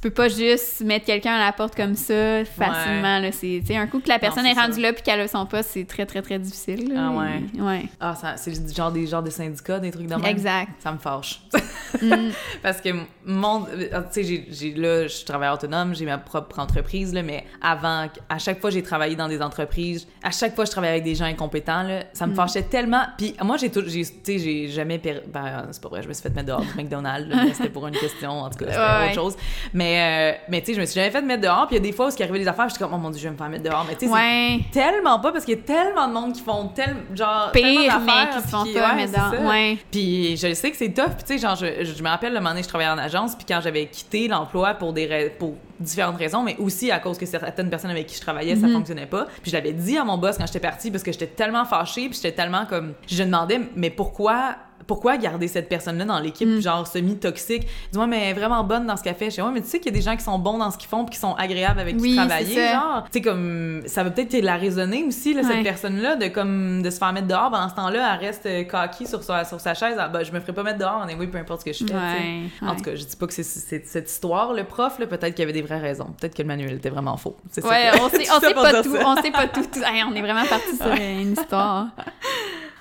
tu 0.00 0.08
peux 0.08 0.14
pas 0.14 0.28
juste 0.28 0.80
mettre 0.82 1.06
quelqu'un 1.06 1.32
à 1.34 1.44
la 1.44 1.52
porte 1.52 1.74
comme 1.74 1.96
ça 1.96 2.44
facilement. 2.44 3.18
Là. 3.18 3.32
C'est, 3.32 3.62
un 3.76 3.86
coup 3.88 3.98
que 3.98 4.08
la 4.08 4.20
personne 4.20 4.46
est 4.46 4.52
rendue 4.52 4.74
ça. 4.74 4.80
là 4.80 4.92
puis 4.92 5.02
qu'elle 5.02 5.18
a 5.18 5.26
son 5.26 5.44
poste, 5.44 5.70
c'est 5.72 5.84
très, 5.86 6.06
très, 6.06 6.22
très 6.22 6.38
difficile. 6.38 6.92
là. 6.94 7.08
Ah 7.08 7.18
ouais. 7.18 7.60
Ouais. 7.60 7.84
Ah, 8.00 8.14
c'est 8.36 8.76
genre 8.76 8.92
des 8.92 9.08
genres 9.08 9.24
de 9.24 9.30
syndicats, 9.30 9.80
des 9.80 9.90
trucs 9.90 10.08
même? 10.08 10.24
Exact. 10.24 10.68
Ça 10.78 10.92
me 10.92 10.98
fâche. 10.98 11.40
Mm. 12.02 12.28
Parce 12.62 12.82
que 12.82 12.90
mon. 13.24 13.64
Tu 13.64 13.72
sais, 14.10 14.44
j'ai- 14.50 14.74
là, 14.74 15.04
je 15.04 15.08
suis 15.08 15.24
travailleur 15.24 15.54
autonome, 15.54 15.94
j'ai 15.94 16.04
ma 16.04 16.18
propre 16.18 16.58
entreprise, 16.58 17.14
là, 17.14 17.22
mais 17.22 17.44
avant, 17.62 18.08
à 18.28 18.38
chaque 18.38 18.60
fois, 18.60 18.68
j'ai 18.68 18.82
travaillé 18.82 19.16
dans 19.16 19.26
des 19.26 19.40
entreprises. 19.40 20.06
À 20.22 20.30
chaque 20.30 20.54
fois, 20.54 20.66
je 20.66 20.70
travaillais 20.70 20.92
avec 20.92 21.04
des 21.04 21.14
gens 21.14 21.24
incompétents, 21.24 21.82
là. 21.84 22.02
Ça 22.12 22.26
Mm. 22.26 22.30
me 22.30 22.34
fâchait 22.34 22.62
tellement. 22.64 23.04
Puis 23.16 23.34
moi, 23.42 23.56
j'ai 23.56 23.70
tout. 23.70 23.82
j'ai- 23.86 24.04
Tu 24.04 24.12
sais, 24.22 24.38
j'ai 24.38 24.68
jamais. 24.68 24.98
per- 24.98 25.22
Ben, 25.32 25.66
c'est 25.70 25.82
pas 25.82 25.88
vrai, 25.88 26.02
je 26.02 26.08
me 26.08 26.12
suis 26.12 26.22
fait 26.22 26.28
mettre 26.28 26.48
dehors 26.48 26.60
du 26.60 26.74
McDonald's, 26.76 27.34
c'était 27.54 27.70
pour 27.70 27.86
une 27.86 27.96
question, 27.96 28.32
en 28.42 28.50
tout 28.50 28.58
cas, 28.58 28.66
c'était 28.66 28.78
Ouais. 28.78 29.04
autre 29.06 29.14
chose. 29.14 29.36
Mais, 29.72 29.87
euh, 29.96 30.32
mais 30.48 30.60
tu 30.60 30.66
sais, 30.68 30.74
je 30.74 30.80
me 30.80 30.86
suis 30.86 30.94
jamais 30.98 31.10
fait 31.10 31.22
mettre 31.22 31.42
dehors, 31.42 31.66
puis 31.66 31.76
il 31.76 31.78
y 31.78 31.82
a 31.82 31.88
des 31.90 31.92
fois 31.92 32.08
où 32.08 32.10
il 32.16 32.22
arrivait 32.22 32.38
des 32.40 32.48
affaires, 32.48 32.68
je 32.68 32.74
suis 32.74 32.82
comme, 32.82 32.92
oh 32.94 32.98
mon 32.98 33.10
dieu, 33.10 33.18
je 33.20 33.24
vais 33.24 33.32
me 33.32 33.36
faire 33.36 33.48
mettre 33.48 33.64
dehors. 33.64 33.84
Mais 33.88 33.94
tu 33.96 34.06
sais, 34.08 34.12
c'est 34.12 34.70
tellement 34.80 35.20
pas 35.20 35.32
parce 35.32 35.44
qu'il 35.44 35.56
y 35.56 35.60
a 35.60 35.62
tellement 35.62 36.08
de 36.08 36.12
monde 36.12 36.32
qui 36.32 36.42
font 36.42 36.68
tel 36.74 36.96
genre 37.14 37.50
Pire, 37.52 37.62
tellement 37.62 37.80
mais 38.06 38.30
qui 38.36 38.42
se 38.42 38.48
font 38.48 38.64
qui- 38.64 38.72
pas, 38.74 39.06
ça. 39.06 39.30
ouais. 39.48 39.78
Puis 39.90 40.36
je 40.36 40.52
sais 40.54 40.70
que 40.70 40.76
c'est 40.76 40.92
tough, 40.92 41.10
puis 41.16 41.24
tu 41.26 41.32
sais 41.34 41.38
genre 41.38 41.56
je, 41.56 41.84
je 41.84 42.02
me 42.02 42.08
rappelle 42.08 42.32
le 42.32 42.38
moment 42.40 42.50
donné 42.50 42.62
je 42.62 42.68
travaillais 42.68 42.90
en 42.90 42.98
agence 42.98 43.34
puis 43.36 43.44
quand 43.48 43.60
j'avais 43.62 43.86
quitté 43.86 44.28
l'emploi 44.28 44.74
pour 44.74 44.92
des 44.92 45.32
pour 45.38 45.54
différentes 45.80 46.16
raisons 46.16 46.42
mais 46.42 46.56
aussi 46.58 46.90
à 46.90 46.98
cause 46.98 47.18
que 47.18 47.26
certaines 47.26 47.70
personnes 47.70 47.90
avec 47.92 48.06
qui 48.06 48.16
je 48.16 48.20
travaillais 48.20 48.54
Mhm. 48.56 48.60
ça 48.66 48.68
fonctionnait 48.72 49.06
pas. 49.06 49.26
Puis 49.42 49.50
je 49.50 49.56
l'avais 49.56 49.72
dit 49.72 49.96
à 49.98 50.04
mon 50.04 50.18
boss 50.18 50.36
quand 50.38 50.46
j'étais 50.46 50.58
partie 50.60 50.90
parce 50.90 51.02
que 51.04 51.12
j'étais 51.12 51.26
tellement 51.26 51.64
fâchée, 51.64 52.08
puis 52.08 52.14
j'étais 52.20 52.32
tellement 52.32 52.66
comme 52.66 52.94
je 53.06 53.22
demandais 53.22 53.60
mais 53.76 53.90
pourquoi 53.90 54.56
pourquoi 54.88 55.16
garder 55.18 55.46
cette 55.46 55.68
personne-là 55.68 56.04
dans 56.04 56.18
l'équipe, 56.18 56.48
Mm. 56.48 56.60
genre 56.60 56.86
semi-toxique? 56.86 57.68
Dis-moi, 57.92 58.08
mais 58.08 58.20
elle 58.22 58.30
est 58.30 58.40
vraiment 58.40 58.64
bonne 58.64 58.86
dans 58.86 58.96
ce 58.96 59.04
qu'elle 59.04 59.14
fait. 59.14 59.30
Je 59.30 59.36
dis, 59.36 59.42
ouais, 59.42 59.52
mais 59.52 59.60
tu 59.60 59.68
sais 59.68 59.78
qu'il 59.78 59.92
y 59.92 59.94
a 59.94 59.96
des 59.98 60.02
gens 60.04 60.16
qui 60.16 60.24
sont 60.24 60.38
bons 60.40 60.58
dans 60.58 60.70
ce 60.72 60.78
qu'ils 60.78 60.88
font 60.88 61.04
puis 61.04 61.14
qui 61.14 61.20
sont 61.20 61.34
agréables 61.34 61.78
avec 61.78 61.94
Oui, 62.00 62.10
qui 62.10 62.16
travailler, 62.16 62.54
ça. 62.56 62.72
genre. 62.72 63.04
Tu 63.04 63.10
sais, 63.12 63.20
comme, 63.20 63.82
ça 63.86 64.02
va 64.02 64.10
peut-être 64.10 64.32
la 64.42 64.56
raisonner 64.56 65.04
aussi, 65.04 65.34
là, 65.34 65.42
Ouais. 65.42 65.48
cette 65.48 65.62
personne-là, 65.62 66.16
de 66.16 66.26
comme, 66.28 66.82
de 66.82 66.90
se 66.90 66.98
faire 66.98 67.12
mettre 67.12 67.28
dehors. 67.28 67.50
Pendant 67.50 67.68
ce 67.68 67.74
temps-là, 67.76 68.14
elle 68.18 68.26
reste 68.26 68.46
euh, 68.46 68.64
coquille 68.64 69.06
sur 69.06 69.22
sa, 69.22 69.44
sur 69.44 69.60
sa 69.60 69.74
chaise. 69.74 69.94
Ah, 69.98 70.08
ben, 70.08 70.24
je 70.24 70.32
me 70.32 70.40
ferai 70.40 70.52
pas 70.54 70.62
mettre 70.64 70.78
dehors, 70.78 71.06
oui, 71.18 71.26
peu 71.28 71.38
importe 71.38 71.60
ce 71.60 71.64
que 71.66 71.72
je 71.72 71.84
fais. 71.84 71.94
Ouais. 71.94 72.42
En 72.66 72.74
tout 72.74 72.82
cas, 72.82 72.94
je 72.96 73.04
dis 73.04 73.16
pas 73.16 73.26
que 73.26 73.34
c'est 73.34 73.42
cette 73.42 74.10
histoire, 74.10 74.52
le 74.54 74.64
prof, 74.64 74.96
peut-être 74.98 75.30
qu'il 75.34 75.40
y 75.40 75.42
avait 75.42 75.52
des 75.52 75.62
vraies 75.62 75.78
raisons. 75.80 76.08
Peut-être 76.18 76.34
que 76.34 76.42
le 76.42 76.48
manuel 76.48 76.72
était 76.72 76.88
vraiment 76.90 77.16
faux. 77.18 77.36
C'est 77.50 77.60
ça 77.60 77.68
Ouais, 77.68 77.90
que- 77.92 78.00
on 78.00 78.08
sait, 78.08 78.30
on 78.30 78.40
ça 78.40 78.48
sait 78.48 78.54
pas 78.54 78.82
tout. 78.82 78.96
ça. 78.96 79.02
On 79.06 79.16
sait 79.22 79.30
pas 79.30 79.46
tout. 79.48 79.62
tout. 79.70 79.80
Hey, 79.84 80.02
on 80.10 80.14
est 80.14 80.22
vraiment 80.22 80.46
parti 80.46 80.74
sur 80.76 80.86
une 80.92 81.32
histoire. 81.32 81.88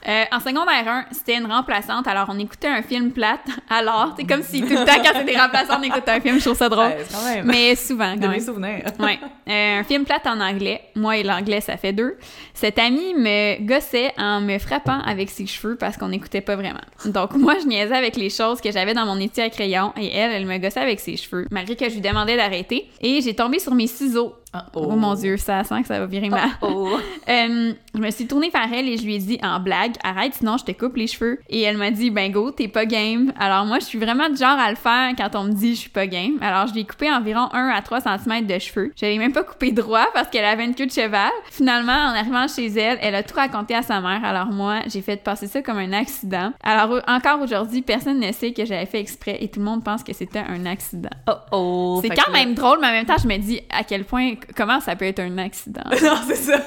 Euh, 0.08 0.24
en 0.32 0.40
secondaire 0.40 0.88
1, 0.88 1.06
c'était 1.12 1.36
une 1.38 1.46
remplaçante, 1.52 2.08
alors 2.08 2.28
on 2.30 2.40
écoutait 2.40 2.68
un 2.68 2.82
film 2.82 3.12
plate. 3.12 3.42
Alors, 3.70 4.14
c'est 4.18 4.26
comme 4.26 4.42
si 4.42 4.62
tout 4.62 4.70
le 4.70 4.86
temps, 4.86 5.02
quand 5.04 5.12
c'est 5.14 5.26
des 5.26 5.36
on 5.70 5.84
écoutait 5.84 6.12
un 6.12 6.22
film, 6.22 6.40
je 6.40 6.46
trouve 6.46 6.58
ça 6.58 6.70
drôle. 6.70 6.86
Ouais, 6.88 7.06
quand 7.12 7.24
même. 7.24 7.46
Mais 7.46 7.76
souvent, 7.76 8.16
de 8.16 8.22
quand 8.22 8.28
mes 8.28 8.38
même. 8.38 8.40
souvenirs. 8.40 8.84
Ouais. 9.00 9.20
Euh, 9.50 9.80
un 9.80 9.84
film 9.84 10.06
plate 10.06 10.26
en 10.26 10.40
anglais. 10.40 10.82
Moi 10.96 11.18
et 11.18 11.24
l'anglais, 11.24 11.62
ça 11.62 11.76
fait 11.78 11.94
deux. 11.94 12.18
Cet 12.54 12.80
ami 12.80 13.14
me 13.16 13.62
gossait 13.66 14.14
en 14.18 14.40
me 14.40 14.58
frappant 14.60 15.00
avec 15.06 15.30
ses 15.30 15.46
cheveux 15.46 15.76
parce 15.76 15.98
qu'on 15.98 16.10
n'écoutait 16.10 16.42
pas 16.42 16.56
vraiment. 16.56 16.80
Donc, 17.06 17.34
moi, 17.36 17.56
je 17.62 17.68
niaisais 17.68 17.96
avec 17.96 18.16
les 18.16 18.30
choses 18.30 18.62
que 18.62 18.72
j'avais 18.72 18.94
dans 18.94 19.06
mon 19.06 19.20
étui 19.20 19.42
à 19.42 19.50
crayon 19.50 19.94
et 19.98 20.08
elle, 20.16 20.32
elle 20.32 20.46
me 20.46 20.58
gossait 20.58 20.80
avec 20.80 21.00
ses 21.00 21.18
cheveux, 21.18 21.48
malgré 21.52 21.76
que 21.76 21.90
je 21.90 21.96
lui 21.96 22.02
demandais 22.02 22.38
d'arrêter. 22.38 22.90
Et 23.02 23.22
j'ai 23.22 23.36
tombé 23.36 23.60
sur 23.60 23.76
mes 23.76 23.88
ciseaux. 23.88 24.36
Ah, 24.54 24.66
Oh. 24.76 24.96
mon 24.96 25.14
Dieu, 25.16 25.38
ça 25.38 25.64
sent 25.64 25.82
que 25.82 25.88
ça 25.88 26.00
va 26.00 26.06
virer 26.06 26.30
mal. 26.30 26.50
Oh. 26.62 26.98
Euh, 27.30 27.74
je 27.94 28.00
me 28.00 28.10
suis 28.10 28.26
tournée 28.26 28.50
vers 28.50 28.70
elle 28.74 28.88
et 28.88 28.96
je 28.98 29.04
lui 29.04 29.16
ai 29.16 29.20
dit 29.20 29.38
en 29.44 29.60
blague, 29.60 29.96
arrête, 30.02 30.34
sinon 30.36 30.56
je 30.58 30.64
te 30.64 30.72
coupe 30.72 30.96
les 30.96 31.08
cheveux. 31.08 31.40
Et 31.50 31.62
elle 31.62 31.76
m'a 31.76 31.92
dit, 31.92 32.10
ben 32.10 32.32
go, 32.32 32.52
t'es 32.52 32.70
pas 32.70 32.86
game. 32.86 33.34
Alors 33.38 33.66
moi, 33.66 33.80
je 33.80 33.86
suis 33.86 34.00
vraiment 34.00 34.30
du 34.30 34.38
genre 34.38 34.58
à 34.58 34.70
le 34.70 34.78
faire 34.78 35.12
quand 35.18 35.36
on 35.36 35.44
me 35.44 35.52
dit 35.52 35.76
je 35.76 35.82
suis 35.82 35.90
pas 35.90 36.08
game. 36.08 36.38
Alors 36.40 36.68
je 36.68 36.74
lui 36.74 36.82
ai 36.82 36.86
coupé 36.86 37.12
environ 37.12 37.50
1 37.52 37.68
à 37.68 37.82
3 37.82 38.00
cm 38.00 38.46
de 38.48 38.60
cheveux. 38.60 38.94
Je 38.96 39.06
l'ai 39.06 39.18
même 39.18 39.34
pas 39.34 39.44
coupé 39.44 39.72
droit 39.74 40.08
parce 40.14 40.30
qu'elle 40.30 40.46
avait 40.46 40.64
une 40.64 40.74
queue 40.74 40.86
de 40.86 40.92
cheval. 40.92 41.32
Finalement, 41.52 41.92
en 41.92 42.16
arrivant 42.16 42.48
chez 42.48 42.68
elle, 42.68 42.98
elle 43.02 43.16
a 43.16 43.24
tout 43.24 43.36
raconté 43.36 43.76
à 43.76 43.82
sa 43.82 44.00
mère. 44.00 44.24
Alors 44.24 44.48
moi, 44.48 44.80
j'ai 44.88 45.02
fait 45.02 45.22
passer 45.22 45.48
ça 45.48 45.62
comme 45.62 45.80
un 45.80 45.92
accident. 45.92 46.54
Alors 46.64 47.02
encore 47.08 47.42
aujourd'hui, 47.42 47.82
personne 47.82 48.20
ne 48.22 48.32
sait 48.32 48.54
que 48.54 48.64
j'avais 48.64 48.86
fait 48.86 49.02
exprès 49.02 49.38
et 49.42 49.50
tout 49.50 49.60
le 49.60 49.66
monde 49.66 49.84
pense 49.84 50.02
que 50.02 50.14
c'était 50.14 50.40
un 50.48 50.66
accident. 50.66 51.10
Oh, 51.28 51.34
oh. 51.52 52.00
C'est 52.02 52.16
quand 52.16 52.32
même 52.32 52.54
drôle, 52.54 52.78
mais 52.80 52.88
en 52.88 52.92
même 52.92 53.06
temps, 53.06 53.18
je 53.22 53.28
me 53.28 53.38
dis 53.38 53.60
à 53.70 53.84
quel 53.84 54.06
point, 54.06 54.36
comment 54.56 54.80
ça 54.80 54.96
peut 54.96 55.06
être 55.06 55.20
un 55.20 55.38
accident? 55.38 55.84
non, 56.04 56.18
c'est 56.28 56.36
ça. 56.36 56.60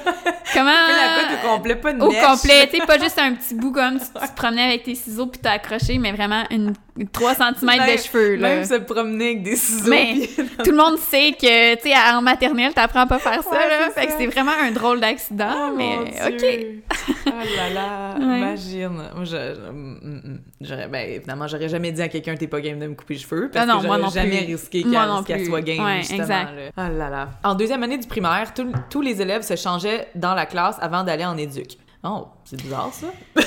Comment. 0.53 0.71
La 0.71 1.23
coupe 1.23 1.43
au 1.43 1.47
complet, 1.55 1.75
pas 1.75 1.93
de 1.93 2.01
Au 2.01 2.11
mèche. 2.11 2.25
complet, 2.25 2.67
tu 2.67 2.79
sais, 2.79 2.85
pas 2.85 2.99
juste 2.99 3.19
un 3.19 3.33
petit 3.33 3.55
bout 3.55 3.71
comme 3.71 3.99
tu, 3.99 4.05
tu 4.05 4.27
te 4.27 4.35
promenais 4.35 4.63
avec 4.63 4.83
tes 4.83 4.95
ciseaux 4.95 5.27
puis 5.27 5.39
t'as 5.41 5.51
accroché, 5.53 5.97
mais 5.97 6.11
vraiment 6.11 6.43
une, 6.49 6.73
3 7.13 7.35
cm 7.35 7.53
Même- 7.63 7.79
de 7.95 8.01
cheveux, 8.01 8.35
là. 8.35 8.49
Même 8.49 8.65
se 8.65 8.75
promener 8.75 9.25
avec 9.27 9.43
des 9.43 9.55
ciseaux. 9.55 9.89
Mais 9.89 10.27
tout 10.63 10.71
le 10.71 10.77
monde 10.77 10.97
sait 10.97 11.31
que, 11.39 11.75
tu 11.75 11.89
sais, 11.89 11.95
en 12.13 12.21
maternelle, 12.21 12.73
t'apprends 12.73 13.07
pas 13.07 13.15
à 13.15 13.19
faire 13.19 13.43
ça, 13.43 13.49
Ouais, 13.49 13.69
là. 13.69 13.89
c'est 13.95 14.01
Fait 14.01 14.07
que 14.07 14.13
c'est 14.17 14.27
vraiment 14.27 14.51
un 14.61 14.71
drôle 14.71 14.99
d'accident, 14.99 15.69
Oh, 15.69 15.73
mais 15.77 15.97
OK. 16.27 16.85
Oh 17.27 17.29
là 17.55 17.69
là, 17.73 18.15
Ouais. 18.19 18.37
imagine. 18.39 19.01
Je- 19.23 19.71
mm, 19.71 19.99
mm, 20.03 20.39
j'aurais, 20.61 20.87
ben, 20.89 21.09
évidemment, 21.09 21.47
j'aurais 21.47 21.69
jamais 21.69 21.91
dit 21.91 22.01
à 22.01 22.09
quelqu'un 22.09 22.35
t'es 22.35 22.47
pas 22.47 22.59
game 22.61 22.77
de 22.77 22.87
me 22.87 22.93
couper 22.95 23.13
les 23.15 23.19
cheveux 23.21 23.49
parce 23.51 23.63
Ah 23.63 23.73
non, 23.73 23.79
que 23.81 23.87
j'aurais 23.87 24.09
jamais 24.11 24.43
plus. 24.43 24.53
risqué 24.55 24.83
qu'elle, 24.83 25.45
soit 25.45 25.61
game 25.61 25.83
Ouais, 25.83 25.97
justement. 25.99 26.19
exact. 26.21 26.49
là. 26.55 26.71
Oh 26.77 26.97
là 26.97 27.09
là. 27.09 27.29
En 27.43 27.55
deuxième 27.55 27.81
année 27.83 27.97
du 27.97 28.07
primaire, 28.07 28.53
tous- 28.53 28.71
tous 28.89 29.01
les 29.01 29.21
élèves 29.21 29.41
se 29.43 29.55
changeaient 29.55 30.07
dans 30.15 30.33
la 30.35 30.45
classe 30.45 30.75
avant 30.81 31.03
d'aller 31.03 31.25
en 31.25 31.37
éduc. 31.37 31.77
Oh, 32.03 32.27
c'est 32.51 32.61
bizarre 32.61 32.91
ça. 32.93 33.07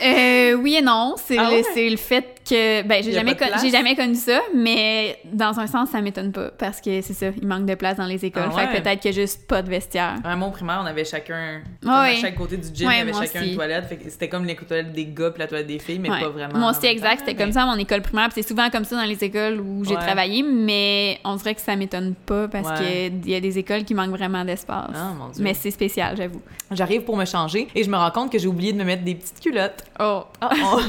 Euh, 0.00 0.54
oui 0.54 0.76
et 0.76 0.80
non, 0.80 1.16
c'est 1.16 1.36
Ah 1.36 1.50
ouais? 1.50 1.64
c'est 1.74 1.90
le 1.90 1.96
fait 1.96 2.40
que 2.48 2.82
ben 2.86 3.02
j'ai 3.02 3.10
jamais 3.10 3.36
con- 3.36 3.46
jamais 3.68 3.96
connu 3.96 4.14
ça, 4.14 4.40
mais 4.54 5.18
dans 5.24 5.58
un 5.58 5.66
sens 5.66 5.90
ça 5.90 6.00
m'étonne 6.00 6.30
pas 6.30 6.50
parce 6.56 6.80
que 6.80 7.00
c'est 7.02 7.14
ça, 7.14 7.26
il 7.36 7.46
manque 7.48 7.66
de 7.66 7.74
place 7.74 7.96
dans 7.96 8.06
les 8.06 8.24
écoles, 8.24 8.44
Ah 8.46 8.50
fait 8.60 8.66
que 8.68 8.72
ouais? 8.74 8.80
peut-être 8.82 9.00
qu'il 9.00 9.10
y 9.12 9.18
a 9.18 9.20
juste 9.22 9.44
pas 9.48 9.60
de 9.60 9.68
vestiaire. 9.68 10.14
À 10.22 10.36
mon 10.36 10.52
primaire, 10.52 10.80
on 10.84 10.86
avait 10.86 11.04
chacun, 11.04 11.62
Ah 11.84 12.02
à 12.02 12.14
chaque 12.14 12.36
côté 12.36 12.58
du 12.58 12.68
gym, 12.72 12.88
y 12.92 12.94
avait 12.94 13.12
chacun 13.12 13.40
aussi. 13.40 13.50
une 13.50 13.56
toilette. 13.56 13.86
Fait 13.88 13.96
que 13.96 14.08
c'était 14.08 14.28
comme 14.28 14.44
les 14.44 14.54
toilettes 14.54 14.92
des 14.92 15.06
gars 15.06 15.30
puis 15.30 15.40
la 15.40 15.48
toilette 15.48 15.66
des 15.66 15.80
filles, 15.80 15.98
mais 15.98 16.10
pas 16.10 16.28
vraiment. 16.28 16.58
Moi 16.60 16.70
aussi, 16.70 16.86
exact. 16.86 17.18
C'était 17.20 17.32
mais- 17.32 17.38
comme 17.42 17.52
ça 17.52 17.62
à 17.64 17.66
mon 17.66 17.76
école 17.76 18.02
primaire. 18.02 18.28
puis 18.28 18.40
C'est 18.40 18.48
souvent 18.48 18.70
comme 18.70 18.84
ça 18.84 18.94
dans 18.94 19.04
les 19.08 19.22
écoles 19.24 19.60
où 19.60 19.84
j'ai 19.84 19.96
travaillé, 19.96 20.44
mais 20.44 21.18
on 21.24 21.34
dirait 21.34 21.56
que 21.56 21.60
ça 21.60 21.74
m'étonne 21.74 22.14
pas 22.14 22.46
parce 22.46 22.80
qu'il 22.80 23.28
y 23.28 23.34
a 23.34 23.40
des 23.40 23.58
écoles 23.58 23.82
qui 23.82 23.94
manquent 23.94 24.10
vraiment 24.16 24.44
d'espace. 24.44 24.90
Ah, 24.94 25.10
mon 25.18 25.28
Dieu. 25.30 25.42
mais 25.42 25.54
c'est 25.54 25.72
spécial, 25.72 26.16
j'avoue. 26.16 26.40
J'arrive 26.70 27.02
pour 27.02 27.16
me 27.16 27.24
changer 27.24 27.66
et 27.74 27.82
je 27.82 27.90
me 27.90 27.96
rends 27.96 28.10
compte 28.12 28.30
que 28.32 28.38
j'ai 28.42 28.48
oublié 28.48 28.72
de 28.72 28.78
me 28.78 28.84
mettre 28.84 29.04
des 29.04 29.14
petites 29.14 29.40
culottes. 29.40 29.84
Oh. 30.00 30.24
Ah, 30.40 30.50
oh. 30.64 30.80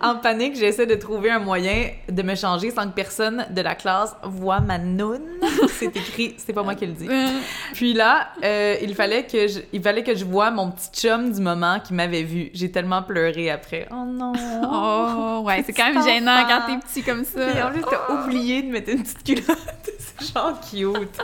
en 0.02 0.16
panique, 0.16 0.56
j'essaie 0.56 0.86
de 0.86 0.94
trouver 0.94 1.30
un 1.30 1.38
moyen 1.38 1.90
de 2.08 2.22
me 2.22 2.34
changer 2.34 2.70
sans 2.70 2.88
que 2.88 2.94
personne 2.94 3.46
de 3.50 3.60
la 3.60 3.74
classe 3.74 4.16
voit 4.22 4.60
ma 4.60 4.78
noune. 4.78 5.20
C'est 5.68 5.94
écrit, 5.94 6.34
c'est 6.38 6.52
pas 6.52 6.62
moi 6.62 6.74
qui 6.74 6.86
le 6.86 6.92
dis. 6.92 7.08
Puis 7.74 7.92
là, 7.92 8.28
euh, 8.42 8.76
il 8.80 8.94
fallait 8.94 9.26
que 9.26 9.46
je, 9.46 9.60
il 9.72 9.82
fallait 9.82 10.02
que 10.02 10.14
je 10.14 10.24
voie 10.24 10.50
mon 10.50 10.70
petit 10.70 10.88
chum 10.92 11.30
du 11.30 11.40
moment 11.40 11.80
qui 11.80 11.92
m'avait 11.92 12.22
vu. 12.22 12.50
J'ai 12.54 12.70
tellement 12.70 13.02
pleuré 13.02 13.50
après. 13.50 13.86
Oh 13.90 14.04
non. 14.06 14.32
Oh, 14.64 15.42
ouais, 15.46 15.62
c'est 15.66 15.72
quand 15.72 15.92
même 15.92 16.02
gênant 16.02 16.32
enfant. 16.32 16.48
quand 16.48 16.72
t'es 16.72 16.86
petit 16.86 17.02
comme 17.02 17.24
ça. 17.24 17.50
Et 17.50 17.62
en 17.62 17.70
plus, 17.70 17.82
t'as 17.82 18.24
oublié 18.24 18.62
de 18.62 18.70
mettre 18.70 18.90
une 18.90 19.02
petite 19.02 19.22
culotte. 19.22 19.90
c'est 20.18 20.32
genre 20.34 20.60
cute. 20.60 21.20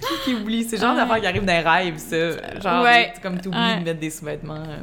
qui 0.00 0.24
qui 0.24 0.34
oublie? 0.34 0.64
C'est 0.64 0.76
le 0.76 0.82
genre 0.82 0.92
Ouais. 0.94 1.00
d'affaire 1.00 1.20
qui 1.20 1.26
arrive 1.26 1.44
dans 1.44 1.52
les 1.52 1.60
rêves, 1.68 1.98
ça. 1.98 2.60
Genre, 2.60 2.82
Ouais. 2.82 3.12
tu- 3.14 3.20
comme 3.20 3.40
t'oublies 3.40 3.58
Ouais. 3.58 3.80
de 3.80 3.84
mettre 3.84 4.00
des 4.00 4.10
sous-vêtements. 4.10 4.54
euh, 4.54 4.78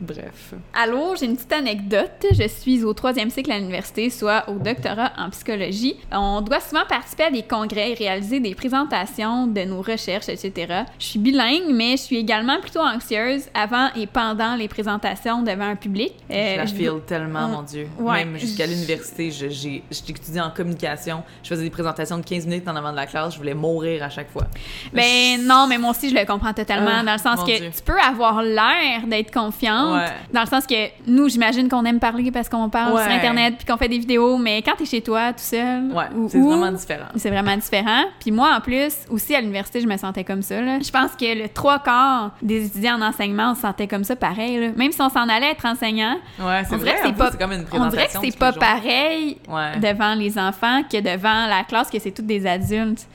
bref. 0.00 0.54
Allô, 0.74 1.14
j'ai 1.18 1.26
une 1.26 1.36
petite 1.36 1.52
anecdote. 1.52 2.26
Je 2.32 2.48
suis 2.48 2.84
au 2.84 2.92
troisième 2.94 3.30
cycle 3.30 3.50
à 3.52 3.58
l'université, 3.58 4.10
soit 4.10 4.48
au 4.48 4.54
doctorat 4.54 5.12
en 5.18 5.30
psychologie. 5.30 5.96
On 6.12 6.40
doit 6.40 6.60
souvent 6.60 6.84
participer 6.88 7.24
à 7.24 7.30
des 7.30 7.42
congrès 7.42 7.90
et 7.90 7.94
réaliser 7.94 8.40
des 8.40 8.54
présentations 8.54 9.46
de 9.46 9.62
nos 9.62 9.82
recherches, 9.82 10.28
etc. 10.28 10.84
Je 10.98 11.04
suis 11.04 11.18
bilingue, 11.18 11.70
mais 11.72 11.92
je 11.92 12.02
suis 12.02 12.16
également 12.16 12.60
plutôt 12.60 12.80
anxieuse 12.80 13.44
avant 13.54 13.88
et 13.96 14.06
pendant 14.06 14.56
les 14.56 14.68
présentations 14.68 15.42
devant 15.42 15.64
un 15.68 15.76
public. 15.76 16.12
Euh, 16.30 16.52
je 16.54 16.56
la 16.58 16.66
file 16.66 17.00
tellement, 17.06 17.48
mon 17.48 17.62
Dieu. 17.62 17.86
Ouais. 17.98 18.24
Même 18.24 18.38
jusqu'à 18.38 18.66
l'université, 18.66 19.30
j'ai 19.30 19.82
étudié 19.90 20.40
en 20.40 20.50
communication. 20.50 21.22
Je 21.42 21.48
faisais 21.48 21.62
des 21.64 21.70
présentations 21.70 22.18
de 22.18 22.24
15 22.24 22.46
minutes 22.46 22.68
en 22.68 22.76
avant 22.76 22.90
de 22.92 22.96
la 22.96 23.06
classe. 23.06 23.34
Je 23.34 23.38
voulais 23.38 23.54
mourir 23.54 24.02
à 24.02 24.08
chaque 24.10 24.30
fois. 24.30 24.44
Ben 24.92 25.40
non, 25.42 25.66
mais 25.68 25.78
moi 25.78 25.90
aussi 25.90 26.10
je 26.10 26.14
le 26.14 26.24
comprends 26.26 26.52
totalement 26.52 26.90
Ah, 27.00 27.04
dans 27.04 27.12
le 27.12 27.18
sens 27.18 27.40
que 27.44 27.58
Dieu. 27.58 27.70
tu 27.74 27.82
peux 27.82 27.98
avoir 28.00 28.42
l'air 28.42 29.06
d'être 29.06 29.32
confiante 29.32 29.89
Ouais. 29.94 30.06
dans 30.32 30.40
le 30.42 30.46
sens 30.46 30.66
que 30.66 30.74
nous 31.06 31.28
j'imagine 31.28 31.68
qu'on 31.68 31.84
aime 31.84 31.98
parler 32.00 32.30
parce 32.30 32.48
qu'on 32.48 32.68
parle 32.68 32.94
Ouais. 32.94 33.02
sur 33.02 33.12
internet 33.12 33.54
puis 33.58 33.66
qu'on 33.66 33.76
fait 33.76 33.88
des 33.88 33.98
vidéos 33.98 34.36
mais 34.38 34.62
quand 34.62 34.72
t'es 34.76 34.84
chez 34.84 35.00
toi 35.02 35.32
tout 35.32 35.38
seul 35.42 35.84
Ouais, 35.92 36.04
c'est 36.28 36.38
vraiment 36.40 36.72
différent. 36.72 37.06
c'est 37.16 37.30
vraiment 37.30 37.56
différent. 37.56 38.04
Puis 38.20 38.30
moi, 38.30 38.54
en 38.56 38.60
plus, 38.60 38.92
aussi 39.10 39.34
à 39.34 39.40
l'université, 39.40 39.80
je 39.80 39.86
me 39.86 39.96
sentais 39.96 40.24
comme 40.24 40.42
ça. 40.42 40.60
Là. 40.60 40.78
Je 40.80 40.90
pense 40.90 41.12
que 41.12 41.42
le 41.42 41.48
trois 41.48 41.78
quarts 41.78 42.32
des 42.42 42.66
étudiants 42.66 42.96
en 42.98 43.02
enseignement 43.02 43.54
se 43.54 43.62
sentaient 43.62 43.86
comme 43.88 44.04
ça 44.04 44.16
pareil. 44.16 44.58
là. 44.58 44.68
Même 44.76 44.92
si 44.92 45.00
on 45.00 45.08
s'en 45.08 45.28
allait 45.28 45.50
être 45.52 45.64
enseignant, 45.66 46.16
Ouais, 46.38 46.62
c'est 46.68 46.74
on 46.74 46.78
dirait 46.78 46.92
vrai. 46.92 47.00
que 47.02 47.06
c'est 47.08 47.12
pas- 47.16 47.30
comme 47.32 47.52
une 47.52 47.64
on 47.72 47.86
dirait 47.88 48.06
que 48.06 48.12
c'est 48.22 48.38
pas 48.38 48.52
pareil 48.52 49.38
devant 49.80 50.14
les 50.14 50.38
enfants 50.38 50.82
que 50.90 51.00
devant 51.00 51.46
la 51.46 51.64
classe, 51.64 51.90
que 51.90 51.98
c'est 51.98 52.10
toutes 52.12 52.26
des 52.26 52.46
adultes. 52.46 53.06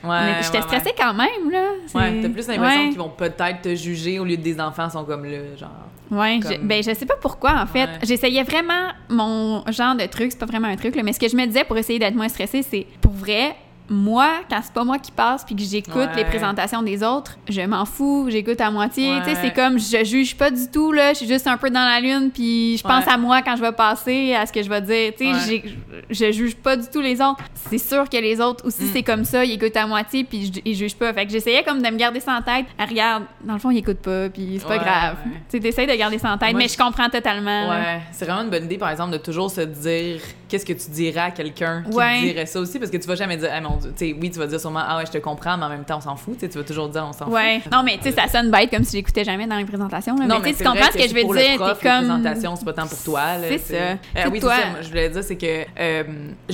J'étais 0.42 0.62
stressée 0.62 0.92
quand 0.98 1.14
même. 1.14 1.50
Là. 1.50 1.62
Ouais, 1.94 2.20
t'as 2.22 2.28
plus 2.28 2.48
l'impression 2.48 2.88
qu'ils 2.90 2.98
vont 2.98 3.08
peut-être 3.10 3.62
te 3.62 3.74
juger 3.74 4.18
au 4.18 4.24
lieu 4.24 4.36
de 4.36 4.42
des 4.42 4.60
enfants 4.60 4.88
sont 4.90 5.04
comme 5.04 5.24
là, 5.24 5.38
genre. 5.58 5.70
Ouais, 6.10 6.38
Comme- 6.40 6.52
je, 6.52 6.58
ben 6.58 6.82
je 6.82 6.94
sais 6.94 7.06
pas 7.06 7.16
pourquoi 7.20 7.60
en 7.60 7.66
fait. 7.66 7.84
Ouais. 7.84 7.98
J'essayais 8.04 8.42
vraiment 8.44 8.90
mon 9.08 9.64
genre 9.70 9.94
de 9.96 10.06
truc, 10.06 10.32
c'est 10.32 10.38
pas 10.38 10.46
vraiment 10.46 10.68
un 10.68 10.76
truc, 10.76 10.94
là, 10.96 11.02
mais 11.02 11.12
ce 11.12 11.18
que 11.20 11.28
je 11.28 11.36
me 11.36 11.44
disais 11.46 11.64
pour 11.64 11.76
essayer 11.76 11.98
d'être 11.98 12.14
moins 12.14 12.28
stressée, 12.28 12.62
c'est 12.62 12.86
pour 13.00 13.12
vrai, 13.12 13.56
moi, 13.88 14.28
quand 14.50 14.60
c'est 14.62 14.72
pas 14.72 14.84
moi 14.84 14.98
qui 14.98 15.12
passe 15.12 15.44
puis 15.44 15.54
que 15.54 15.62
j'écoute 15.62 15.94
Ouais. 15.96 16.16
les 16.16 16.24
présentations 16.24 16.82
des 16.82 17.02
autres, 17.02 17.36
je 17.48 17.60
m'en 17.62 17.84
fous, 17.84 18.26
j'écoute 18.28 18.60
à 18.60 18.70
moitié. 18.70 19.12
Tu 19.24 19.30
sais, 19.30 19.36
c'est 19.40 19.52
comme 19.54 19.78
je 19.78 20.04
juge 20.04 20.36
pas 20.36 20.50
du 20.50 20.68
tout 20.72 20.92
là, 20.92 21.12
je 21.12 21.18
suis 21.18 21.26
juste 21.28 21.46
un 21.46 21.56
peu 21.56 21.70
dans 21.70 21.84
la 21.84 22.00
lune 22.00 22.30
puis 22.32 22.76
je 22.78 22.82
pense 22.82 23.04
Ouais. 23.06 23.12
à 23.12 23.16
moi 23.16 23.42
quand 23.42 23.56
je 23.56 23.62
vais 23.62 23.72
passer, 23.72 24.34
à 24.34 24.44
ce 24.46 24.52
que 24.52 24.62
je 24.62 24.68
vais 24.68 24.80
dire. 24.80 25.12
Tu 25.16 25.32
sais, 25.34 25.62
je 26.10 26.32
juge 26.32 26.56
pas 26.56 26.76
du 26.76 26.86
tout 26.88 27.00
les 27.00 27.20
autres. 27.20 27.42
C'est 27.70 27.78
sûr 27.78 28.08
que 28.08 28.16
les 28.16 28.40
autres 28.40 28.66
aussi 28.66 28.84
Mm. 28.84 28.90
c'est 28.92 29.02
comme 29.02 29.24
ça, 29.24 29.44
ils 29.44 29.52
écoutent 29.52 29.76
à 29.76 29.86
moitié 29.86 30.24
puis 30.24 30.50
ils 30.64 30.74
jugent 30.74 30.96
pas. 30.96 31.12
Fait 31.12 31.24
que 31.26 31.32
j'essayais 31.32 31.62
comme 31.62 31.80
de 31.82 31.88
me 31.88 31.96
garder 31.96 32.20
ça 32.20 32.32
en 32.36 32.42
tête. 32.42 32.66
Ah, 32.78 32.86
regarde, 32.86 33.24
dans 33.44 33.54
le 33.54 33.58
fond 33.60 33.70
ils 33.70 33.78
écoutent 33.78 33.98
pas 34.02 34.28
puis 34.28 34.58
c'est 34.60 34.66
pas 34.68 34.78
grave. 34.78 35.16
Tu 35.50 35.60
t'essayes 35.60 35.86
de 35.86 35.94
garder 35.94 36.18
ça 36.18 36.32
en 36.32 36.38
tête, 36.38 36.50
Moi, 36.52 36.62
mais 36.62 36.68
je- 36.68 36.76
comprends 36.76 37.08
totalement. 37.08 37.70
Ouais, 37.70 38.00
c'est 38.12 38.24
vraiment 38.24 38.42
une 38.42 38.50
bonne 38.50 38.64
idée, 38.64 38.78
par 38.78 38.90
exemple, 38.90 39.12
de 39.12 39.18
toujours 39.18 39.50
se 39.50 39.60
dire 39.60 40.20
qu'est-ce 40.48 40.66
que 40.66 40.72
tu 40.72 40.90
dirais 40.90 41.20
à 41.20 41.30
quelqu'un 41.30 41.82
qui 41.84 41.90
te 41.90 42.20
dirait 42.20 42.46
ça 42.46 42.60
aussi, 42.60 42.78
parce 42.78 42.90
que 42.90 42.96
tu 42.96 43.06
vas 43.06 43.14
jamais 43.14 43.36
dire, 43.36 43.50
ah 43.52 43.60
mon 43.60 43.75
Dieu, 43.76 43.92
sais, 43.96 44.14
oui, 44.20 44.30
tu 44.30 44.38
vas 44.38 44.46
dire 44.46 44.60
sûrement, 44.60 44.82
ah 44.86 44.98
ouais, 44.98 45.06
je 45.06 45.12
te 45.12 45.18
comprends, 45.18 45.56
mais 45.56 45.64
en 45.64 45.68
même 45.68 45.84
temps, 45.84 45.98
on 45.98 46.00
s'en 46.00 46.16
fout, 46.16 46.34
tu 46.34 46.40
sais, 46.40 46.48
tu 46.48 46.58
vas 46.58 46.64
toujours 46.64 46.88
dire, 46.88 47.04
on 47.08 47.12
s'en 47.12 47.28
Ouais. 47.30 47.60
fout. 47.62 47.72
Non, 47.72 47.82
mais 47.82 47.96
tu 47.98 48.04
sais, 48.04 48.12
ça 48.12 48.28
sonne 48.28 48.50
bête 48.50 48.70
comme 48.70 48.84
si 48.84 48.96
j'écoutais 48.96 49.24
jamais 49.24 49.46
dans 49.46 49.56
les 49.56 49.64
présentations. 49.64 50.14
Là. 50.16 50.26
Non, 50.26 50.36
mais 50.40 50.40
tu 50.40 50.48
sais, 50.50 50.54
c'est 50.58 50.64
tu 50.64 50.70
comprends 50.70 50.90
ce 50.92 50.98
que 50.98 51.08
je 51.08 51.14
veux 51.14 51.34
dire. 51.38 51.56
Prof, 51.56 51.78
T'es 51.80 51.88
les 51.88 51.94
comme. 51.96 52.08
présentations, 52.08 52.56
c'est 52.56 52.64
pas 52.64 52.72
tant 52.72 52.86
pour 52.86 53.02
toi. 53.02 53.20
là, 53.38 53.46
C'est 53.48 53.58
ça. 53.58 53.74
Euh, 53.74 53.94
C'est 54.14 54.26
oui, 54.28 54.40
toi. 54.40 54.54
c'est 54.56 54.62
ça. 54.62 54.82
Je 54.82 54.88
voulais 54.88 55.08
dire, 55.10 55.22
c'est 55.24 55.36
que 55.36 55.64
euh, 55.78 56.02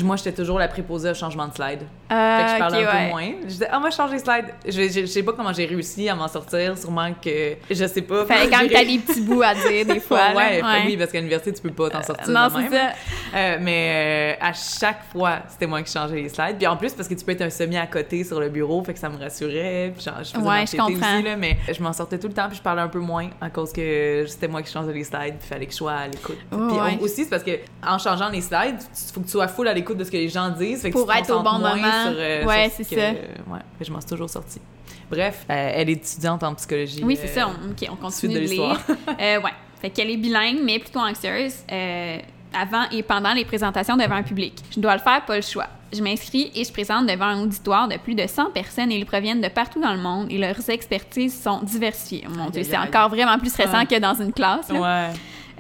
moi, 0.02 0.16
j'étais 0.16 0.32
toujours 0.32 0.58
la 0.58 0.68
préposée 0.68 1.10
au 1.10 1.14
changement 1.14 1.46
de 1.48 1.54
slide. 1.54 1.80
Ah, 2.10 2.38
Fait 2.38 2.44
que 2.44 2.52
je 2.52 2.58
parlais 2.58 2.84
un 2.84 2.86
ouais. 2.92 3.04
peu 3.04 3.10
moins. 3.10 3.32
Je 3.44 3.48
disais, 3.48 3.68
ah, 3.70 3.78
moi, 3.78 3.90
je 3.90 3.96
change 3.96 4.10
les 4.12 4.18
slides. 4.18 4.46
Je, 4.66 4.70
je, 4.72 5.00
je 5.00 5.06
sais 5.06 5.22
pas 5.22 5.32
comment 5.32 5.52
j'ai 5.52 5.64
réussi 5.66 6.08
à 6.08 6.14
m'en 6.14 6.28
sortir. 6.28 6.76
Sûrement 6.76 7.10
que. 7.24 7.54
Je 7.70 7.86
sais 7.86 8.02
pas. 8.02 8.26
Fallait 8.26 8.50
quand 8.50 8.60
que 8.66 8.72
t'as 8.72 8.84
des 8.84 8.98
petits 8.98 9.20
bouts 9.22 9.42
à 9.42 9.54
dire 9.54 9.86
des 9.86 10.00
fois. 10.00 10.32
ouais, 10.36 10.60
oui, 10.86 10.96
parce 10.96 11.10
qu'à 11.10 11.18
l'université, 11.18 11.52
tu 11.52 11.62
peux 11.62 11.70
pas 11.70 11.90
t'en 11.90 12.02
sortir. 12.02 12.28
non, 12.28 12.48
c'est 12.54 12.76
ça. 12.76 12.90
Euh, 13.34 13.56
mais 13.60 14.36
euh, 14.40 14.44
à 14.46 14.52
chaque 14.52 15.00
fois, 15.10 15.38
c'était 15.48 15.66
moi 15.66 15.82
qui 15.82 15.92
changeais 15.92 16.16
les 16.16 16.28
slides. 16.28 16.56
Puis 16.58 16.66
en 16.66 16.76
plus, 16.76 16.92
parce 16.92 17.08
que 17.14 17.20
tu 17.20 17.24
peux 17.24 17.32
être 17.32 17.42
un 17.42 17.50
semi 17.50 17.76
à 17.76 17.86
côté 17.86 18.24
sur 18.24 18.40
le 18.40 18.48
bureau, 18.48 18.82
fait 18.84 18.92
que 18.94 18.98
ça 18.98 19.08
me 19.08 19.16
rassurait. 19.18 19.92
Puis 19.94 20.04
genre, 20.04 20.14
je 20.18 20.30
faisais 20.30 20.38
Ouais, 20.46 20.64
je 20.66 20.76
comprends. 20.76 21.14
aussi, 21.16 21.22
là, 21.22 21.36
mais 21.36 21.56
je 21.72 21.82
m'en 21.82 21.92
sortais 21.92 22.18
tout 22.18 22.28
le 22.28 22.34
temps, 22.34 22.48
puis 22.48 22.56
je 22.58 22.62
parlais 22.62 22.82
un 22.82 22.88
peu 22.88 22.98
moins 23.00 23.30
à 23.40 23.50
cause 23.50 23.72
que 23.72 24.24
c'était 24.28 24.48
moi 24.48 24.62
qui 24.62 24.72
changeais 24.72 24.92
les 24.92 25.04
slides, 25.04 25.36
puis 25.38 25.48
fallait 25.48 25.66
que 25.66 25.72
je 25.72 25.76
sois 25.76 25.92
à 25.92 26.06
l'écoute. 26.08 26.38
Ouais, 26.50 26.58
puis 26.68 26.76
on- 26.78 26.84
ouais. 26.84 26.98
aussi, 27.00 27.24
c'est 27.24 27.30
parce 27.30 27.42
que 27.42 27.58
en 27.86 27.98
changeant 27.98 28.28
les 28.28 28.40
slides, 28.40 28.76
il 28.80 29.12
faut 29.12 29.20
que 29.20 29.26
tu 29.26 29.32
sois 29.32 29.48
full 29.48 29.68
à 29.68 29.74
l'écoute 29.74 29.96
de 29.96 30.04
ce 30.04 30.10
que 30.10 30.16
les 30.16 30.28
gens 30.28 30.50
disent. 30.50 30.82
Fait 30.82 30.90
que 30.90 30.98
Pour 30.98 31.10
tu 31.10 31.18
être 31.18 31.30
au 31.34 31.42
bon 31.42 31.52
moment. 31.52 31.74
Sur, 31.76 32.14
euh, 32.16 32.44
Ouais, 32.46 32.70
ce 32.70 32.82
c'est 32.84 32.94
que- 32.94 33.00
ça. 33.00 33.10
Ouais, 33.10 33.58
Fait 33.78 33.84
que 33.84 33.84
je 33.86 33.92
m'en 33.92 34.00
suis 34.00 34.10
toujours 34.10 34.30
sortie. 34.30 34.60
Bref, 35.10 35.44
euh, 35.50 35.70
elle 35.74 35.90
est 35.90 35.92
étudiante 35.94 36.42
en 36.42 36.54
psychologie. 36.54 37.02
Oui, 37.04 37.18
c'est 37.20 37.30
euh, 37.30 37.42
ça. 37.42 37.48
On, 37.48 37.70
ok, 37.72 37.88
on 37.90 37.96
continue 37.96 38.34
de 38.34 38.40
lire. 38.40 38.80
Euh, 39.20 39.40
ouais. 39.40 39.50
Fait 39.80 39.90
qu'elle 39.90 40.10
est 40.10 40.16
bilingue, 40.16 40.58
mais 40.62 40.78
plutôt 40.78 41.00
anxieuse. 41.00 41.54
euh, 41.70 42.18
avant 42.54 42.84
et 42.90 43.02
pendant 43.02 43.32
les 43.32 43.44
présentations 43.46 43.96
devant 43.96 44.16
un 44.16 44.22
public. 44.22 44.54
Je 44.74 44.78
dois 44.78 44.92
le 44.94 45.00
faire, 45.00 45.24
pas 45.24 45.36
le 45.36 45.42
choix. 45.42 45.68
Je 45.92 46.02
m'inscris 46.02 46.50
et 46.54 46.64
je 46.64 46.72
présente 46.72 47.06
devant 47.06 47.26
un 47.26 47.42
auditoire 47.42 47.86
de 47.88 47.96
plus 47.98 48.14
de 48.14 48.26
100 48.26 48.50
personnes 48.52 48.90
et 48.90 48.96
ils 48.98 49.06
proviennent 49.06 49.40
de 49.40 49.48
partout 49.48 49.80
dans 49.80 49.92
le 49.92 50.00
monde 50.00 50.26
et 50.30 50.38
leurs 50.38 50.68
expertises 50.70 51.40
sont 51.42 51.60
diversifiées. 51.62 52.24
Oh 52.28 52.32
mon 52.36 52.48
Dieu, 52.50 52.62
c'est 52.64 52.78
encore 52.78 53.08
vraiment 53.10 53.38
plus 53.38 53.50
stressant 53.50 53.80
Ah. 53.82 53.86
que 53.86 53.98
dans 53.98 54.14
une 54.14 54.32
classe. 54.32 54.68
là. 54.70 54.80
Ouais. 54.80 55.10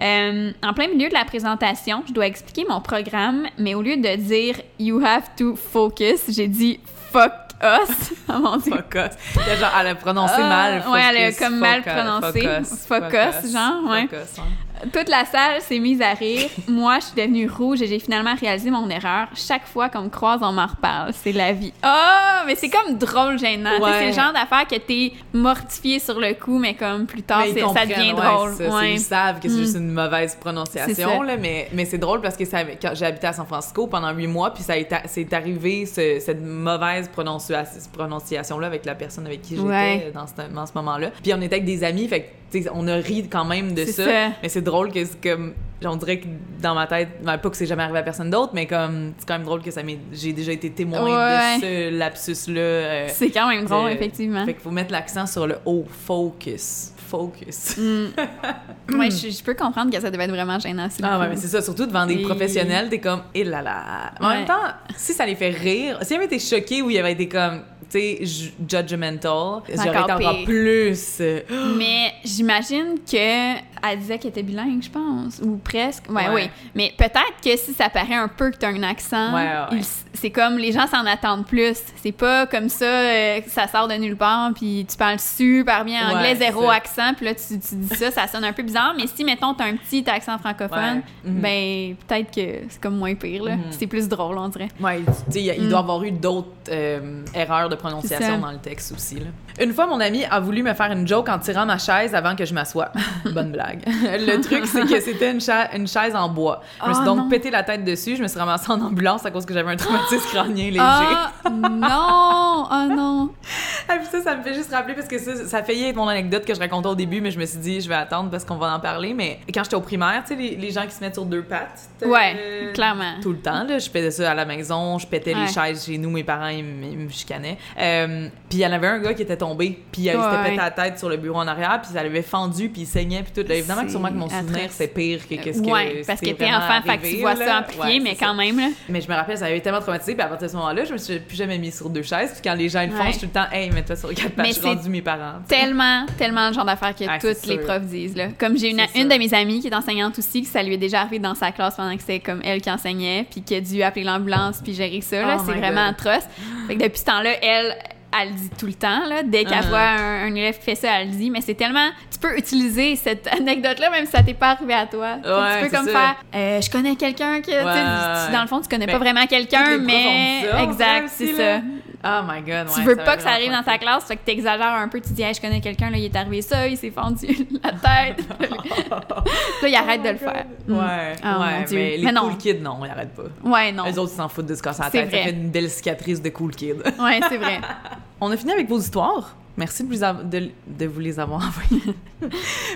Euh, 0.00 0.50
en 0.62 0.72
plein 0.72 0.88
milieu 0.88 1.08
de 1.08 1.14
la 1.14 1.24
présentation, 1.26 2.02
je 2.08 2.12
dois 2.14 2.26
expliquer 2.26 2.64
mon 2.68 2.80
programme, 2.80 3.46
mais 3.58 3.74
au 3.74 3.82
lieu 3.82 3.96
de 3.98 4.16
dire 4.16 4.56
You 4.80 5.04
have 5.04 5.24
to 5.36 5.54
focus, 5.54 6.22
j'ai 6.30 6.48
dit 6.48 6.80
Fuck 7.12 7.32
us. 7.62 8.12
Oh 8.28 8.38
mon 8.40 8.56
dieu. 8.56 8.72
Focus. 8.72 9.14
Elle, 9.48 9.58
genre, 9.58 9.70
elle 9.80 9.86
a 9.88 9.94
prononcé 9.94 10.34
Ah, 10.38 10.48
mal. 10.48 10.84
ouais, 10.90 11.00
elle 11.10 11.16
a 11.16 11.30
focus, 11.30 11.38
comme 11.38 11.58
mal 11.58 11.82
focus, 11.82 11.92
prononcé. 11.92 12.40
Focus, 12.40 12.86
Focus, 12.86 13.52
genre, 13.52 13.84
ouais. 13.90 14.02
Focus, 14.08 14.38
ouais. 14.38 14.44
Toute 14.92 15.08
la 15.08 15.24
salle 15.24 15.60
s'est 15.60 15.78
mise 15.78 16.00
à 16.02 16.12
rire. 16.14 16.48
Moi, 16.68 16.98
je 17.00 17.06
suis 17.06 17.14
devenue 17.16 17.48
rouge 17.48 17.82
et 17.82 17.86
j'ai 17.86 17.98
finalement 17.98 18.34
réalisé 18.34 18.70
mon 18.70 18.88
erreur. 18.90 19.28
Chaque 19.34 19.66
fois 19.66 19.88
qu'on 19.88 20.02
me 20.02 20.08
croise, 20.08 20.40
on 20.42 20.52
m'en 20.52 20.66
reparle. 20.66 21.12
C'est 21.14 21.32
la 21.32 21.52
vie. 21.52 21.72
Ah, 21.82 22.42
mais 22.46 22.54
c'est 22.54 22.68
comme 22.70 22.96
drôle 22.98 23.38
gênant. 23.38 23.78
Ouais. 23.80 23.90
C'est 23.98 24.06
le 24.08 24.12
genre 24.12 24.32
d'affaire 24.32 24.66
que 24.66 24.76
t'es 24.76 25.12
mortifié 25.32 25.98
sur 25.98 26.18
le 26.18 26.34
coup, 26.34 26.58
mais 26.58 26.74
comme 26.74 27.06
plus 27.06 27.22
tard, 27.22 27.42
Mais 27.54 27.60
ça 27.60 27.86
devient 27.86 28.12
drôle. 28.12 28.52
Ouais. 28.74 28.94
Ils 28.94 28.98
savent 29.00 29.40
que 29.40 29.48
c'est 29.48 29.54
Mm. 29.54 29.62
juste 29.62 29.76
une 29.76 29.92
mauvaise 29.92 30.36
prononciation, 30.40 31.22
là, 31.22 31.36
mais, 31.36 31.68
mais 31.72 31.84
c'est 31.84 31.98
drôle 31.98 32.20
parce 32.20 32.36
que 32.36 32.44
ça, 32.44 32.64
quand 32.64 32.90
j'ai 32.94 33.06
habité 33.06 33.26
à 33.28 33.32
San 33.32 33.46
Francisco 33.46 33.86
pendant 33.86 34.10
huit 34.12 34.26
mois, 34.26 34.52
puis 34.52 34.62
ça 34.62 34.74
c'est 35.06 35.32
arrivé 35.32 35.86
ce- 35.86 36.18
cette 36.20 36.42
mauvaise 36.42 37.08
prononcia- 37.08 37.64
prononciation-là 37.92 38.66
avec 38.66 38.84
la 38.84 38.94
personne 38.94 39.26
avec 39.26 39.42
qui 39.42 39.56
j'étais 39.56 40.12
dans 40.14 40.26
ce, 40.66 40.72
moment-là. 40.74 41.10
Puis 41.22 41.32
on 41.34 41.40
était 41.40 41.56
avec 41.56 41.64
des 41.64 41.84
amis, 41.84 42.08
fait 42.08 42.20
que, 42.52 42.58
on 42.74 42.86
a 42.88 42.96
ri 42.96 43.28
quand 43.30 43.44
même 43.46 43.72
de 43.74 43.84
ça, 43.86 44.04
ça. 44.04 44.10
mais 44.42 44.48
c'est 44.48 44.60
drôle 44.60 44.71
que 44.92 45.04
c'est 45.04 45.20
comme... 45.22 45.54
On 45.84 45.96
dirait 45.96 46.20
que 46.20 46.26
dans 46.62 46.76
ma 46.76 46.86
tête, 46.86 47.08
ben, 47.24 47.38
pas 47.38 47.50
que 47.50 47.56
c'est 47.56 47.66
jamais 47.66 47.82
arrivé 47.82 47.98
à 47.98 48.02
personne 48.04 48.30
d'autre, 48.30 48.52
mais 48.54 48.66
comme 48.68 49.14
c'est 49.18 49.26
quand 49.26 49.34
même 49.34 49.42
drôle 49.44 49.62
que 49.62 49.72
ça 49.72 49.80
j'ai 50.12 50.32
déjà 50.32 50.52
été 50.52 50.70
témoin 50.70 51.02
Ouais. 51.02 51.56
de 51.58 51.60
ce 51.60 51.98
lapsus-là. 51.98 52.60
euh, 52.60 53.08
C'est 53.12 53.30
quand 53.30 53.48
même 53.48 53.64
drôle, 53.64 53.90
de- 53.90 53.94
effectivement. 53.96 54.44
Fait 54.46 54.52
qu'il 54.54 54.62
faut 54.62 54.70
mettre 54.70 54.92
l'accent 54.92 55.26
sur 55.26 55.44
le 55.44 55.56
haut, 55.66 55.84
focus, 56.06 56.92
focus. 57.08 57.76
Mm. 57.78 58.96
ouais, 58.96 59.10
je, 59.10 59.30
je 59.30 59.42
peux 59.42 59.54
comprendre 59.54 59.90
que 59.90 60.00
ça 60.00 60.08
devait 60.08 60.22
être 60.22 60.30
vraiment 60.30 60.60
gênant. 60.60 60.86
Ah 61.02 61.18
ouais, 61.18 61.28
mais 61.30 61.36
c'est 61.36 61.48
ça, 61.48 61.60
surtout 61.60 61.86
devant 61.86 62.06
des 62.06 62.14
Et- 62.14 62.22
professionnels, 62.22 62.88
t'es 62.88 63.00
comme, 63.00 63.22
eh 63.34 63.42
là 63.42 63.60
là. 63.60 64.12
En 64.20 64.28
Ouais. 64.28 64.34
même 64.36 64.44
temps, 64.46 64.62
si 64.96 65.12
ça 65.12 65.26
les 65.26 65.34
fait 65.34 65.50
rire, 65.50 65.98
si 66.02 66.14
avait 66.14 66.26
été 66.26 66.38
choqué 66.38 66.80
ou 66.82 66.90
il 66.90 66.98
avait 66.98 67.12
été 67.12 67.28
comme, 67.28 67.62
tu 67.90 67.98
sais, 67.98 68.18
ju- 68.24 68.52
judgmental, 68.68 69.62
j'aurais 69.68 69.88
été 69.88 69.98
encore 70.12 70.18
pire. 70.36 70.44
plus. 70.44 71.16
euh, 71.20 71.40
Mais 71.76 72.12
j'imagine 72.24 72.94
que 73.04 73.56
elle 73.82 73.98
disait 73.98 74.18
qu'elle 74.18 74.30
était 74.30 74.42
bilingue, 74.42 74.82
je 74.82 74.90
pense, 74.90 75.40
ou 75.42 75.56
presque. 75.56 76.04
Ouais, 76.08 76.28
Ouais. 76.28 76.34
oui. 76.34 76.50
Mais 76.74 76.92
peut-être 76.96 77.34
que 77.42 77.56
si 77.56 77.72
ça 77.74 77.88
paraît 77.88 78.14
un 78.14 78.28
peu 78.28 78.50
que 78.50 78.56
t'as 78.56 78.68
un 78.68 78.82
accent, 78.82 79.34
Ouais, 79.34 79.80
c'est 80.12 80.30
comme 80.30 80.58
les 80.58 80.72
gens 80.72 80.86
s'en 80.86 81.04
attendent 81.06 81.46
plus. 81.46 81.76
C'est 81.96 82.12
pas 82.12 82.46
comme 82.46 82.68
ça 82.68 82.84
euh, 82.84 83.40
ça 83.48 83.66
sort 83.66 83.88
de 83.88 83.94
nulle 83.94 84.16
part, 84.16 84.52
puis 84.54 84.86
tu 84.88 84.96
parles 84.96 85.18
super 85.18 85.84
bien 85.84 86.08
anglais, 86.10 86.36
zéro 86.36 86.62
ça. 86.68 86.74
accent, 86.74 87.14
puis 87.16 87.24
là 87.26 87.34
tu, 87.34 87.58
tu 87.58 87.74
dis 87.74 87.94
ça, 87.96 88.10
ça 88.10 88.26
sonne 88.28 88.44
un 88.44 88.52
peu 88.52 88.62
bizarre. 88.62 88.94
Mais 88.96 89.06
si 89.06 89.24
mettons 89.24 89.54
t'as 89.54 89.64
un 89.66 89.76
petit 89.76 90.04
accent 90.08 90.38
francophone. 90.38 91.02
Mhm. 91.24 91.40
ben 91.40 91.96
peut-être 92.06 92.30
que 92.34 92.66
c'est 92.68 92.80
comme 92.80 92.96
moins 92.98 93.14
pire 93.14 93.42
là. 93.44 93.56
Mhm. 93.56 93.62
C'est 93.70 93.86
plus 93.86 94.08
drôle, 94.08 94.38
on 94.38 94.48
dirait. 94.48 94.68
Ouais, 94.80 95.00
tu 95.30 95.32
sais, 95.32 95.42
il, 95.42 95.64
Mm. 95.64 95.68
doit 95.68 95.78
avoir 95.80 96.02
eu 96.04 96.12
d'autres 96.12 96.48
euh, 96.70 97.22
erreurs 97.34 97.68
de 97.68 97.74
prononciation 97.74 98.38
dans 98.38 98.50
le 98.52 98.58
texte 98.58 98.92
aussi. 98.92 99.16
Là. 99.16 99.26
Une 99.60 99.72
fois, 99.72 99.86
mon 99.86 100.00
ami 100.00 100.24
a 100.24 100.40
voulu 100.40 100.62
me 100.62 100.72
faire 100.74 100.90
une 100.92 101.06
joke 101.06 101.28
en 101.28 101.38
tirant 101.38 101.66
ma 101.66 101.78
chaise 101.78 102.14
avant 102.14 102.34
que 102.36 102.44
je 102.44 102.54
m'assoie. 102.54 102.90
Bonne 103.32 103.52
blague. 103.52 103.82
le 103.86 104.40
truc, 104.40 104.66
c'est 104.66 104.82
que 104.86 105.00
c'était 105.00 105.30
une, 105.32 105.40
cha- 105.40 105.74
une 105.74 105.86
chaise 105.86 106.14
en 106.14 106.28
bois. 106.28 106.62
Je 106.82 106.88
me 106.88 106.94
suis 106.94 107.02
Ah, 107.02 107.06
donc 107.06 107.16
non. 107.18 107.28
pété 107.28 107.50
la 107.50 107.62
tête 107.62 107.84
dessus. 107.84 108.16
Je 108.16 108.22
me 108.22 108.28
suis 108.28 108.38
ramassée 108.38 108.70
en 108.72 108.80
ambulance 108.80 109.24
à 109.26 109.30
cause 109.30 109.44
que 109.46 109.54
j'avais 109.54 109.70
un 109.72 109.76
traumatisme 109.76 110.26
crânien 110.32 110.66
léger. 110.66 110.78
Ah 110.80 111.32
non! 111.50 112.66
Oh 112.70 112.94
non! 112.94 113.30
Ah, 113.88 113.96
puis 113.96 114.06
ça, 114.10 114.22
ça 114.22 114.36
me 114.36 114.42
fait 114.44 114.54
juste 114.54 114.72
rappeler 114.72 114.94
parce 114.94 115.08
que 115.08 115.18
ça, 115.18 115.34
ça 115.44 115.56
a 115.58 115.62
failli 115.64 115.88
être 115.88 115.96
mon 115.96 116.06
anecdote 116.06 116.44
que 116.46 116.54
je 116.54 116.60
racontais 116.60 116.88
au 116.88 116.94
début, 116.94 117.20
mais 117.20 117.32
je 117.32 117.38
me 117.38 117.44
suis 117.44 117.58
dit, 117.58 117.80
je 117.80 117.88
vais 117.88 117.96
attendre 117.96 118.30
parce 118.30 118.44
qu'on 118.44 118.54
va 118.56 118.72
en 118.72 118.78
parler. 118.80 119.12
Mais 119.12 119.40
quand 119.52 119.64
j'étais 119.64 119.74
au 119.74 119.80
primaire, 119.80 120.22
tu 120.24 120.34
sais, 120.34 120.40
les, 120.40 120.54
les 120.56 120.70
gens 120.70 120.82
qui 120.86 120.92
se 120.92 121.00
mettent 121.00 121.14
sur 121.14 121.24
deux 121.26 121.42
pattes. 121.42 121.80
euh, 122.02 122.06
Ouais, 122.06 122.70
clairement. 122.72 123.14
Tout 123.20 123.32
le 123.32 123.38
temps, 123.38 123.64
là. 123.64 123.78
Je 123.80 123.90
faisais 123.90 124.12
ça 124.12 124.30
à 124.30 124.34
la 124.34 124.44
maison, 124.44 124.98
je 124.98 125.06
pétais 125.06 125.34
Ouais. 125.34 125.40
les 125.42 125.48
chaises 125.48 125.84
chez 125.84 125.98
nous, 125.98 126.10
mes 126.10 126.22
parents, 126.22 126.46
ils, 126.46 126.64
me- 126.64 126.86
ils 126.92 126.96
me 126.98 127.08
chicanaient. 127.10 127.58
Euh, 127.78 128.28
puis 128.48 128.58
il 128.58 128.62
y 128.62 128.66
en 128.66 128.72
avait 128.72 128.86
un 128.86 129.00
gars 129.00 129.14
qui 129.14 129.22
était 129.22 129.36
tombé, 129.42 129.78
puis 129.90 130.02
il 130.02 130.10
s'était 130.10 130.42
pété 130.44 130.56
la 130.56 130.70
tête 130.70 130.98
sur 130.98 131.08
le 131.08 131.16
bureau 131.16 131.38
en 131.38 131.46
arrière, 131.48 131.80
puis 131.82 131.92
ça 131.92 132.02
l'avait 132.02 132.22
fendu, 132.22 132.68
puis 132.68 132.82
il 132.82 132.86
saignait, 132.86 133.22
puis 133.22 133.32
tout. 133.42 133.48
Là, 133.48 133.56
évidemment 133.56 133.82
que 133.84 133.90
sûrement 133.90 134.08
que 134.08 134.14
mon 134.14 134.28
souvenir, 134.28 134.68
c'est 134.70 134.86
pire 134.88 135.26
que 135.28 135.34
qu'est-ce 135.34 135.60
que 135.60 135.66
ouais, 135.68 136.02
parce 136.06 136.20
que 136.20 136.30
t'es 136.30 136.46
enfant, 136.46 136.80
fait 136.84 136.98
que 136.98 137.06
tu 137.06 137.16
vois 137.16 137.34
là. 137.34 137.46
ça 137.46 137.58
amplifié, 137.58 137.82
Ouais, 137.82 138.00
mais 138.00 138.14
ça. 138.14 138.26
quand 138.26 138.34
même, 138.34 138.56
là. 138.58 138.68
Mais 138.88 139.00
je 139.00 139.08
me 139.08 139.14
rappelle, 139.14 139.36
ça 139.38 139.46
avait 139.46 139.60
tellement 139.60 139.80
traumatisé, 139.80 140.14
puis 140.14 140.22
à 140.22 140.26
partir 140.28 140.46
de 140.46 140.52
ce 140.52 140.56
moment-là, 140.56 140.84
je 140.84 140.92
me 140.92 140.98
suis 140.98 141.18
plus 141.18 141.36
jamais 141.36 141.58
mise 141.58 141.76
sur 141.76 141.90
deux 141.90 142.02
chaises. 142.02 142.32
Puis 142.32 142.40
quand 142.44 142.54
les 142.54 142.68
gens 142.68 142.82
le 142.82 142.90
font, 142.90 143.04
je 143.06 143.10
suis 143.12 143.20
tout 143.20 143.26
le 143.26 143.32
temps, 143.32 143.46
hey, 143.52 143.70
mets-toi 143.70 143.96
sur 143.96 144.14
quatre 144.14 144.30
pattes, 144.30 144.46
je 144.46 144.52
suis 144.52 144.60
c'est 144.62 144.68
rendue 144.68 144.88
mes 144.90 145.02
parents. 145.02 145.40
Tellement, 145.48 146.06
tellement 146.18 146.48
le 146.48 146.54
genre 146.54 146.64
d'affaires 146.64 146.94
que 146.94 147.04
Ah, 147.08 147.18
toutes 147.18 147.44
les 147.46 147.58
profs 147.58 147.82
disent. 147.86 148.16
Là. 148.16 148.28
Comme 148.38 148.56
j'ai 148.56 148.70
une, 148.70 148.76
de 149.08 149.18
mes 149.18 149.34
amies 149.34 149.60
qui 149.60 149.68
est 149.68 149.74
enseignante 149.74 150.18
aussi, 150.18 150.42
que 150.42 150.48
ça 150.48 150.62
lui 150.62 150.74
est 150.74 150.78
déjà 150.78 151.00
arrivé 151.00 151.18
dans 151.18 151.34
sa 151.34 151.50
classe 151.52 151.74
pendant 151.76 151.94
que 151.94 152.00
c'était 152.00 152.20
comme 152.20 152.40
elle 152.44 152.60
qui 152.60 152.70
enseignait, 152.70 153.26
puis 153.30 153.42
qui 153.42 153.54
a 153.56 153.60
dû 153.60 153.82
appeler 153.82 154.04
l'ambulance 154.04 154.60
puis 154.62 154.72
gérer 154.74 155.00
ça. 155.00 155.16
Oh 155.36 155.42
c'est 155.46 155.52
vraiment 155.58 155.86
God. 155.86 155.94
atroce. 156.06 156.24
Fait 156.68 156.76
que 156.76 156.82
depuis 156.84 156.98
ce 157.00 157.04
temps-là, 157.06 157.30
elle, 157.42 157.74
elle 158.20 158.28
le 158.28 158.34
dit 158.34 158.50
tout 158.58 158.66
le 158.66 158.74
temps. 158.74 159.06
Là. 159.08 159.22
Dès 159.22 159.44
qu'elle 159.44 159.58
Uh-huh. 159.62 159.68
voit 159.68 159.78
un, 159.80 160.26
un 160.26 160.34
élève 160.34 160.58
qui 160.58 160.64
fait 160.64 160.74
ça, 160.74 161.00
elle 161.00 161.08
le 161.10 161.14
dit. 161.14 161.30
Mais 161.30 161.40
c'est 161.40 161.54
tellement... 161.54 161.88
Tu 162.10 162.18
peux 162.18 162.36
utiliser 162.36 162.96
cette 162.96 163.26
anecdote-là, 163.32 163.90
même 163.90 164.04
si 164.06 164.12
ça 164.12 164.22
t'est 164.22 164.34
pas 164.34 164.50
arrivé 164.50 164.74
à 164.74 164.86
toi. 164.86 165.16
Tu 165.22 165.28
sais, 165.28 165.34
Ouais, 165.34 165.62
tu 165.64 165.68
peux 165.70 165.76
comme 165.76 165.86
ça. 165.86 165.92
faire... 165.92 166.16
euh, 166.34 166.60
je 166.60 166.70
connais 166.70 166.96
quelqu'un 166.96 167.40
que... 167.40 167.50
Ouais, 167.50 168.26
tu- 168.26 168.32
Dans 168.32 168.42
le 168.42 168.48
fond, 168.48 168.60
tu 168.60 168.68
connais 168.68 168.86
Ben, 168.86 168.92
pas 168.92 168.98
vraiment 168.98 169.20
Toutes 169.22 169.30
quelqu'un, 169.30 169.78
mais... 169.78 170.44
exact, 170.62 171.08
c'est 171.08 171.34
ça. 171.34 171.60
Oh 172.04 172.20
my 172.26 172.40
god, 172.42 172.66
Tu 172.74 172.80
ouais, 172.80 172.86
veux 172.86 172.96
ça 172.96 173.02
pas 173.04 173.16
que 173.16 173.22
ça 173.22 173.30
arrive 173.30 173.52
dans 173.52 173.62
ta 173.62 173.78
classe, 173.78 174.04
fait 174.04 174.16
que 174.16 174.24
t'exagères 174.24 174.74
un 174.74 174.88
peu, 174.88 175.00
tu 175.00 175.12
dis 175.12 175.22
hey, 175.22 175.32
je 175.34 175.40
connais 175.40 175.60
quelqu'un, 175.60 175.88
là, 175.90 175.96
il 175.98 176.04
est 176.06 176.16
arrivé 176.16 176.42
ça, 176.42 176.66
il 176.66 176.76
s'est 176.76 176.90
fendu 176.90 177.26
la 177.62 177.70
tête. 177.70 178.26
là, 178.90 179.68
il 179.68 179.74
arrête 179.74 180.02
de 180.02 180.08
le 180.08 180.16
faire. 180.16 180.44
Mm. 180.66 180.76
Ouais, 180.78 181.12
Oh, 181.22 181.26
mon 181.26 181.40
ouais, 181.40 181.64
mais 181.70 181.96
les 181.98 182.04
Mais 182.04 182.12
non. 182.12 182.22
cool 182.22 182.36
kids, 182.38 182.54
non, 182.60 182.78
ils 182.84 182.90
arrêtent 182.90 183.14
pas. 183.14 183.48
Ouais, 183.48 183.70
non. 183.72 183.84
Les 183.84 183.98
autres, 183.98 184.12
ils 184.12 184.16
s'en 184.16 184.28
foutent 184.28 184.46
de 184.46 184.54
se 184.54 184.62
casser 184.62 184.82
la 184.82 184.90
tête. 184.90 185.10
Ça 185.10 185.16
vrai. 185.16 185.24
fait 185.24 185.30
une 185.30 185.50
belle 185.50 185.70
cicatrice 185.70 186.20
de 186.20 186.28
cool 186.30 186.54
kid. 186.54 186.82
Ouais, 186.98 187.20
c'est 187.28 187.38
vrai. 187.38 187.60
On 188.20 188.30
a 188.30 188.36
fini 188.36 188.52
avec 188.52 188.68
vos 188.68 188.78
histoires. 188.78 189.36
Merci 189.56 189.84
de 189.84 189.88
vous, 189.94 190.02
av- 190.02 190.28
de, 190.28 190.48
de 190.66 190.86
vous 190.86 191.00
les 191.00 191.20
avoir 191.20 191.46
envoyés. 191.46 191.82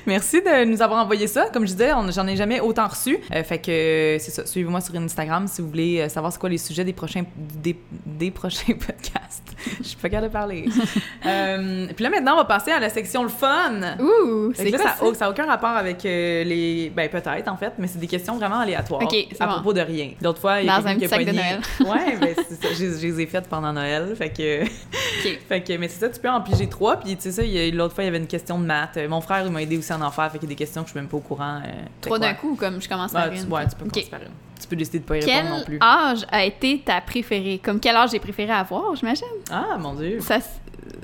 Merci 0.06 0.42
de 0.42 0.64
nous 0.64 0.82
avoir 0.82 1.02
envoyé 1.02 1.26
ça. 1.26 1.46
Comme 1.52 1.66
je 1.66 1.72
disais, 1.72 1.92
on- 1.94 2.10
j'en 2.10 2.26
ai 2.26 2.36
jamais 2.36 2.60
autant 2.60 2.86
reçu. 2.86 3.18
Euh, 3.34 3.42
fait 3.42 3.58
que 3.58 4.16
c'est 4.20 4.30
ça. 4.30 4.44
Suivez-moi 4.46 4.80
sur 4.80 4.94
Instagram 4.96 5.46
si 5.48 5.62
vous 5.62 5.68
voulez 5.68 6.00
euh, 6.00 6.08
savoir 6.08 6.32
c'est 6.32 6.38
quoi 6.38 6.48
les 6.50 6.58
sujets 6.58 6.84
des 6.84 6.92
prochains, 6.92 7.24
des, 7.36 7.76
des 8.04 8.30
prochains 8.30 8.74
podcasts. 8.86 9.42
Je 9.78 9.84
suis 9.88 9.96
pas 9.96 10.08
capable 10.10 10.28
de 10.28 10.32
parler. 10.32 10.64
Euh, 11.26 11.88
puis 11.96 12.04
là, 12.04 12.10
maintenant, 12.10 12.34
on 12.34 12.36
va 12.36 12.44
passer 12.44 12.70
à 12.70 12.78
la 12.78 12.88
section 12.88 13.24
le 13.24 13.28
fun. 13.28 13.80
Ouh, 13.98 14.52
c'est 14.54 14.70
quoi 14.70 14.78
ça, 14.78 14.94
ça? 15.00 15.14
ça 15.14 15.26
a 15.26 15.30
aucun 15.30 15.44
rapport 15.46 15.70
avec 15.70 16.04
euh, 16.04 16.44
les. 16.44 16.92
Ben, 16.94 17.08
peut-être, 17.08 17.48
en 17.48 17.56
fait, 17.56 17.72
mais 17.78 17.88
c'est 17.88 17.98
des 17.98 18.06
questions 18.06 18.36
vraiment 18.36 18.60
aléatoires. 18.60 19.02
Ok, 19.02 19.12
c'est 19.32 19.40
à 19.42 19.46
bon. 19.46 19.52
propos 19.54 19.72
de 19.72 19.80
rien. 19.80 20.10
L'autre 20.22 20.40
fois, 20.40 20.60
il 20.60 20.66
y 20.66 20.70
a 20.70 20.76
Dans 20.80 20.84
quelqu'un 20.84 20.94
un 20.94 20.98
qui 20.98 21.04
a 21.04 21.08
petit 21.08 21.24
sac 21.24 21.34
de 21.34 21.84
pogné- 21.84 21.90
Ouais, 21.90 22.16
ben, 22.20 22.34
c'est 22.48 22.54
ça. 22.62 22.68
Je, 22.74 22.76
je 23.00 23.06
les 23.08 23.20
ai 23.22 23.26
faites 23.26 23.48
pendant 23.48 23.72
Noël. 23.72 24.14
Fait 24.16 24.30
que. 24.30 24.64
Fait 25.48 25.60
que, 25.62 25.76
mais 25.76 25.88
c'est 25.88 25.98
ça, 26.00 26.08
tu 26.10 26.20
peux 26.20 26.30
en 26.30 26.40
piger 26.42 26.65
trois. 26.68 26.96
Puis, 26.96 27.16
tu 27.16 27.22
sais, 27.22 27.32
ça, 27.32 27.42
l'autre 27.76 27.94
fois, 27.94 28.04
il 28.04 28.06
y 28.06 28.08
avait 28.08 28.18
une 28.18 28.26
question 28.26 28.58
de 28.58 28.64
maths. 28.64 28.96
Euh, 28.96 29.08
Mon 29.08 29.20
frère, 29.20 29.44
il 29.46 29.52
m'a 29.52 29.62
aidé 29.62 29.78
aussi 29.78 29.92
à 29.92 29.98
en 29.98 30.10
faire. 30.10 30.30
Fait 30.30 30.38
qu'il 30.38 30.48
y 30.48 30.52
a 30.52 30.54
des 30.54 30.56
questions 30.56 30.82
que 30.82 30.88
je 30.88 30.92
suis 30.92 31.00
même 31.00 31.08
pas 31.08 31.16
au 31.16 31.20
courant. 31.20 31.60
euh, 31.64 31.70
Trois 32.00 32.18
d'un 32.18 32.34
coup, 32.34 32.56
comme 32.56 32.80
je 32.80 32.88
commence 32.88 33.12
par 33.12 33.28
Ouais, 33.28 33.36
une. 33.38 33.44
tu, 33.46 33.52
ouais, 33.52 33.66
tu 33.68 33.76
peux 33.76 33.84
Ok. 33.84 33.90
commencer 33.92 34.10
par 34.10 34.20
une. 34.22 34.28
Tu 34.60 34.66
peux 34.68 34.76
décider 34.76 34.98
de 35.00 35.04
pas 35.04 35.16
y 35.18 35.20
répondre 35.24 35.50
non 35.50 35.56
Quel 35.56 35.64
plus. 35.64 35.78
âge 35.82 36.26
a 36.30 36.44
été 36.44 36.80
ta 36.84 37.00
préférée? 37.00 37.60
Comme 37.62 37.78
quel 37.80 37.94
âge 37.96 38.10
j'ai 38.12 38.20
préféré 38.20 38.52
avoir, 38.52 38.94
j'imagine? 38.96 39.26
Ah, 39.50 39.76
mon 39.78 39.94
Dieu. 39.94 40.18
Ça, 40.20 40.38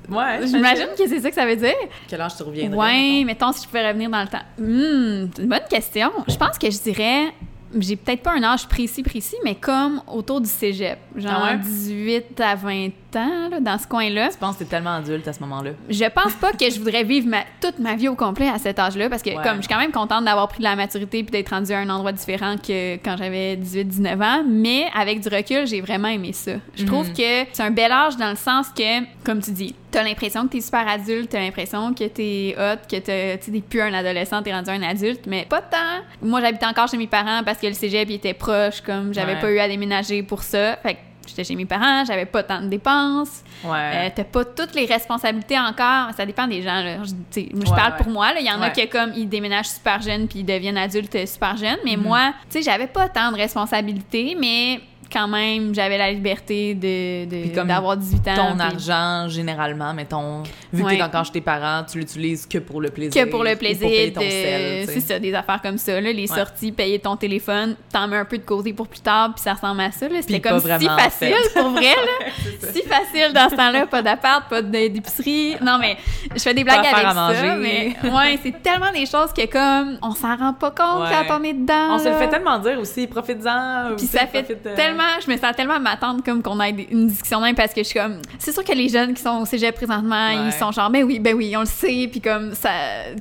Ouais, 0.09 0.41
j'imagine 0.47 0.89
que 0.97 1.09
c'est 1.09 1.21
ça 1.21 1.29
que 1.31 1.35
ça 1.35 1.47
veut 1.47 1.57
dire. 1.57 1.75
Quel 2.09 2.21
âge 2.21 2.37
tu 2.37 2.43
reviendrais? 2.43 2.79
Ouais, 2.79 3.25
mettons 3.25 3.53
si 3.53 3.63
je 3.63 3.67
pouvais 3.69 3.87
revenir 3.89 4.11
dans 4.11 4.21
le 4.23 4.29
temps. 4.29 4.39
Hmm, 4.59 5.31
c'est 5.35 5.43
une 5.43 5.49
bonne 5.49 5.61
question. 5.71 6.11
Je 6.29 6.37
pense 6.37 6.59
que 6.59 6.71
je 6.71 6.79
dirais, 6.83 7.33
j'ai 7.79 7.97
peut-être 7.97 8.23
pas 8.23 8.33
un 8.33 8.43
âge 8.43 8.67
précis, 8.69 9.03
précis, 9.03 9.37
mais 9.45 9.55
comme 9.55 10.03
autour 10.13 10.41
du 10.41 10.49
cégep. 10.49 10.99
Genre 11.17 11.33
Ah 11.35 11.53
ouais? 11.53 11.59
18 11.59 12.41
à 12.41 12.55
20 12.55 12.89
ans, 13.17 13.49
là, 13.51 13.61
dans 13.61 13.79
ce 13.79 13.87
coin-là. 13.87 14.29
Tu 14.31 14.39
penses 14.39 14.55
que 14.57 14.61
t'es 14.65 14.71
tellement 14.71 14.97
adulte 14.97 15.27
à 15.29 15.33
ce 15.33 15.41
moment-là? 15.41 15.71
Je 15.89 16.05
pense 16.07 16.33
pas 16.35 16.53
que 16.53 16.71
je 16.71 16.79
voudrais 16.79 17.05
vivre 17.05 17.29
ma- 17.29 17.45
toute 17.61 17.79
ma 17.79 17.95
vie 17.95 18.09
au 18.09 18.15
complet 18.15 18.49
à 18.49 18.59
cet 18.59 18.79
âge-là, 18.79 19.09
parce 19.11 19.23
que 19.23 19.31
Ouais. 19.31 19.43
comme 19.43 19.57
je 19.57 19.63
suis 19.63 19.69
quand 19.69 19.81
même 19.81 19.93
contente 19.93 20.25
d'avoir 20.25 20.49
pris 20.49 20.59
de 20.59 20.65
la 20.65 20.77
maturité 20.77 21.23
puis 21.23 21.31
d'être 21.33 21.51
rendue 21.51 21.73
à 21.73 21.79
un 21.79 21.91
endroit 21.91 22.13
différent 22.13 22.57
que 22.57 22.95
quand 22.97 23.17
j'avais 23.17 23.57
18-19 23.57 24.21
ans, 24.23 24.45
mais 24.49 24.87
avec 24.95 25.21
du 25.21 25.29
recul, 25.29 25.67
j'ai 25.67 25.81
vraiment 25.81 26.09
aimé 26.09 26.33
ça. 26.33 26.53
Je 26.75 26.85
trouve 26.85 27.09
Mhm. 27.09 27.15
que 27.15 27.47
c'est 27.53 27.63
un 27.63 27.71
bel 27.71 27.93
âge 27.93 28.17
dans 28.17 28.31
le 28.31 28.37
sens 28.37 28.69
que, 28.77 29.05
comme 29.25 29.41
tu 29.41 29.51
dis, 29.51 29.75
t'as 29.93 30.03
l'impression 30.03 30.43
que 30.47 30.53
t'es 30.53 30.61
super 30.61 30.89
adulte, 30.89 31.31
t'as 31.31 31.41
l'impression 31.41 31.95
que 31.95 32.05
t'es 32.09 32.57
hot, 32.59 32.79
que 32.91 32.97
t'es 32.99 33.39
plus 33.69 33.81
un 33.81 33.95
adolescent, 33.95 34.43
t'es 34.43 34.53
rendu 34.53 34.71
un 34.71 34.83
adulte, 34.83 35.27
mais 35.27 35.45
pas 35.49 35.61
tant. 35.61 35.79
Moi, 36.21 36.41
j'habitais 36.41 36.67
encore 36.67 36.89
chez 36.89 36.97
mes 36.97 37.07
parents 37.07 37.43
parce 37.45 37.59
que 37.59 37.67
le 37.69 37.75
cégep 37.75 38.09
il 38.11 38.15
était 38.17 38.35
proche, 38.35 38.81
comme 38.81 39.15
j'avais 39.15 39.35
Ouais. 39.35 39.41
pas 39.41 39.51
eu 39.51 39.59
à 39.61 39.69
déménager 39.69 40.23
pour 40.23 40.43
ça. 40.43 40.77
Fait 40.83 40.95
que 40.95 40.99
j'étais 41.29 41.45
chez 41.45 41.55
mes 41.55 41.65
parents, 41.67 42.05
j'avais 42.05 42.27
pas 42.27 42.43
tant 42.43 42.61
de 42.61 42.67
dépenses. 42.67 43.45
Euh, 43.65 43.69
Ouais. 43.71 44.11
t'as 44.11 44.25
pas 44.25 44.45
toutes 44.45 44.75
les 44.75 44.87
responsabilités 44.87 45.59
encore. 45.59 46.09
Ça 46.17 46.27
dépend 46.27 46.49
des 46.49 46.63
gens. 46.63 46.83
Là. 46.83 46.97
Je, 47.05 47.41
Ouais, 47.41 47.49
parle 47.77 47.93
ouais. 47.93 47.99
pour 48.03 48.13
moi. 48.13 48.33
là. 48.33 48.41
Il 48.41 48.47
y 48.47 48.51
en 48.51 48.61
a 48.61 48.71
qui, 48.71 48.89
comme, 48.89 49.13
ils 49.17 49.29
déménagent 49.29 49.69
super 49.69 50.03
jeunes 50.03 50.27
puis 50.27 50.41
ils 50.41 50.45
deviennent 50.45 50.77
adultes 50.79 51.15
euh, 51.15 51.27
super 51.27 51.57
jeunes. 51.57 51.79
Mais 51.85 51.97
Mhm. 51.97 52.03
moi, 52.03 52.33
tu 52.51 52.59
sais, 52.59 52.63
j'avais 52.63 52.89
pas 52.89 53.09
tant 53.09 53.31
de 53.31 53.37
responsabilités, 53.37 54.37
mais 54.39 54.81
quand 55.13 55.29
même, 55.29 55.75
j'avais 55.75 55.99
la 55.99 56.11
liberté 56.11 56.75
de, 56.75 57.65
d'avoir 57.65 57.97
18 57.97 58.29
ans. 58.29 58.35
ton 58.37 58.53
puis 58.57 58.63
argent, 58.63 59.29
généralement, 59.29 59.93
mettons, 59.95 60.43
vu 60.73 60.83
que 60.83 60.89
t'es 60.91 61.03
encore 61.03 61.25
chez 61.25 61.33
tes 61.33 61.41
parents, 61.41 61.85
tu 61.91 61.99
l'utilises 61.99 62.47
que 62.47 62.59
pour 62.59 62.81
le 62.81 62.91
plaisir. 62.91 63.25
Que 63.25 63.29
pour 63.31 63.45
le 63.45 63.55
plaisir, 63.57 63.89
payer 63.89 64.13
ton 64.13 64.21
c'est 64.21 65.01
ça, 65.01 65.19
des 65.19 65.35
affaires 65.35 65.61
comme 65.63 65.79
ça, 65.79 66.01
là, 66.01 66.13
les 66.13 66.27
sorties, 66.27 66.73
payer 66.73 66.99
ton 66.99 67.17
téléphone, 67.17 67.77
t'en 67.93 68.09
mets 68.09 68.17
un 68.17 68.25
peu 68.25 68.39
de 68.39 68.43
côté 68.45 68.73
pour 68.73 68.89
plus 68.89 69.01
tard, 69.01 69.33
puis 69.35 69.43
ça 69.43 69.55
ressemble 69.55 69.81
à 69.81 69.91
ça. 69.93 70.07
C'était 70.21 70.41
comme 70.41 70.61
si 70.61 70.89
en 70.89 70.97
facile, 70.97 71.35
fait. 71.35 71.61
pour 71.61 71.71
vrai, 71.71 71.83
là. 71.83 72.27
Ça. 72.61 72.73
si 72.73 72.83
facile 72.83 73.33
dans 73.35 73.49
ce 73.51 73.57
temps-là, 73.57 73.87
pas 73.87 74.03
d'appart, 74.03 74.49
pas 74.49 74.63
d'épicerie. 74.63 75.57
Non, 75.61 75.79
mais 75.81 75.97
je 76.35 76.41
fais 76.41 76.55
des 76.55 76.65
blagues 76.65 76.83
Pas 76.83 76.89
avec 76.91 77.07
à 77.07 77.09
ça, 77.09 77.15
manger. 77.15 77.57
mais 77.61 78.11
ouais, 78.11 78.39
c'est 78.43 78.63
tellement 78.63 78.93
des 78.93 79.07
choses 79.07 79.33
que 79.37 79.47
comme 79.47 79.99
on 80.03 80.13
s'en 80.15 80.37
rend 80.37 80.53
pas 80.55 80.71
compte 80.71 81.03
Ouais. 81.03 81.27
quand 81.29 81.41
on 81.41 81.45
est 81.45 81.53
dedans. 81.55 81.95
On 81.95 81.99
se 81.99 82.09
le 82.09 82.15
fait 82.17 82.29
tellement 82.29 82.59
dire 82.59 82.79
aussi, 82.79 83.07
profites-en. 83.07 83.95
Puis 83.97 84.07
ça 84.07 84.27
fait 84.27 84.47
euh, 84.51 84.77
tellement, 85.03 85.21
je 85.27 85.31
me 85.31 85.37
sens 85.37 85.57
tellement 85.57 85.75
à 85.75 85.79
m'attendre 85.79 86.23
comme 86.25 86.43
qu'on 86.43 86.61
ait 86.61 86.71
une 86.91 87.09
discussion 87.09 87.41
même 87.41 87.55
parce 87.55 87.73
que 87.73 87.83
je 87.83 87.89
suis 87.89 87.99
comme, 87.99 88.21
c'est 88.39 88.53
sûr 88.53 88.65
que 88.65 88.73
les 88.73 88.89
jeunes 88.89 89.15
qui 89.15 89.23
sont 89.23 89.41
au 89.41 89.45
cégep 89.47 89.75
présentement, 89.75 90.29
Ouais. 90.29 90.47
ils 90.47 90.53
sont 90.53 90.71
genre, 90.73 90.91
ben 90.91 91.03
oui, 91.05 91.19
ben 91.19 91.35
oui, 91.35 91.55
on 91.57 91.61
le 91.61 91.67
sait, 91.67 92.09
puis 92.11 92.21
comme 92.21 92.55
ça, 92.55 92.71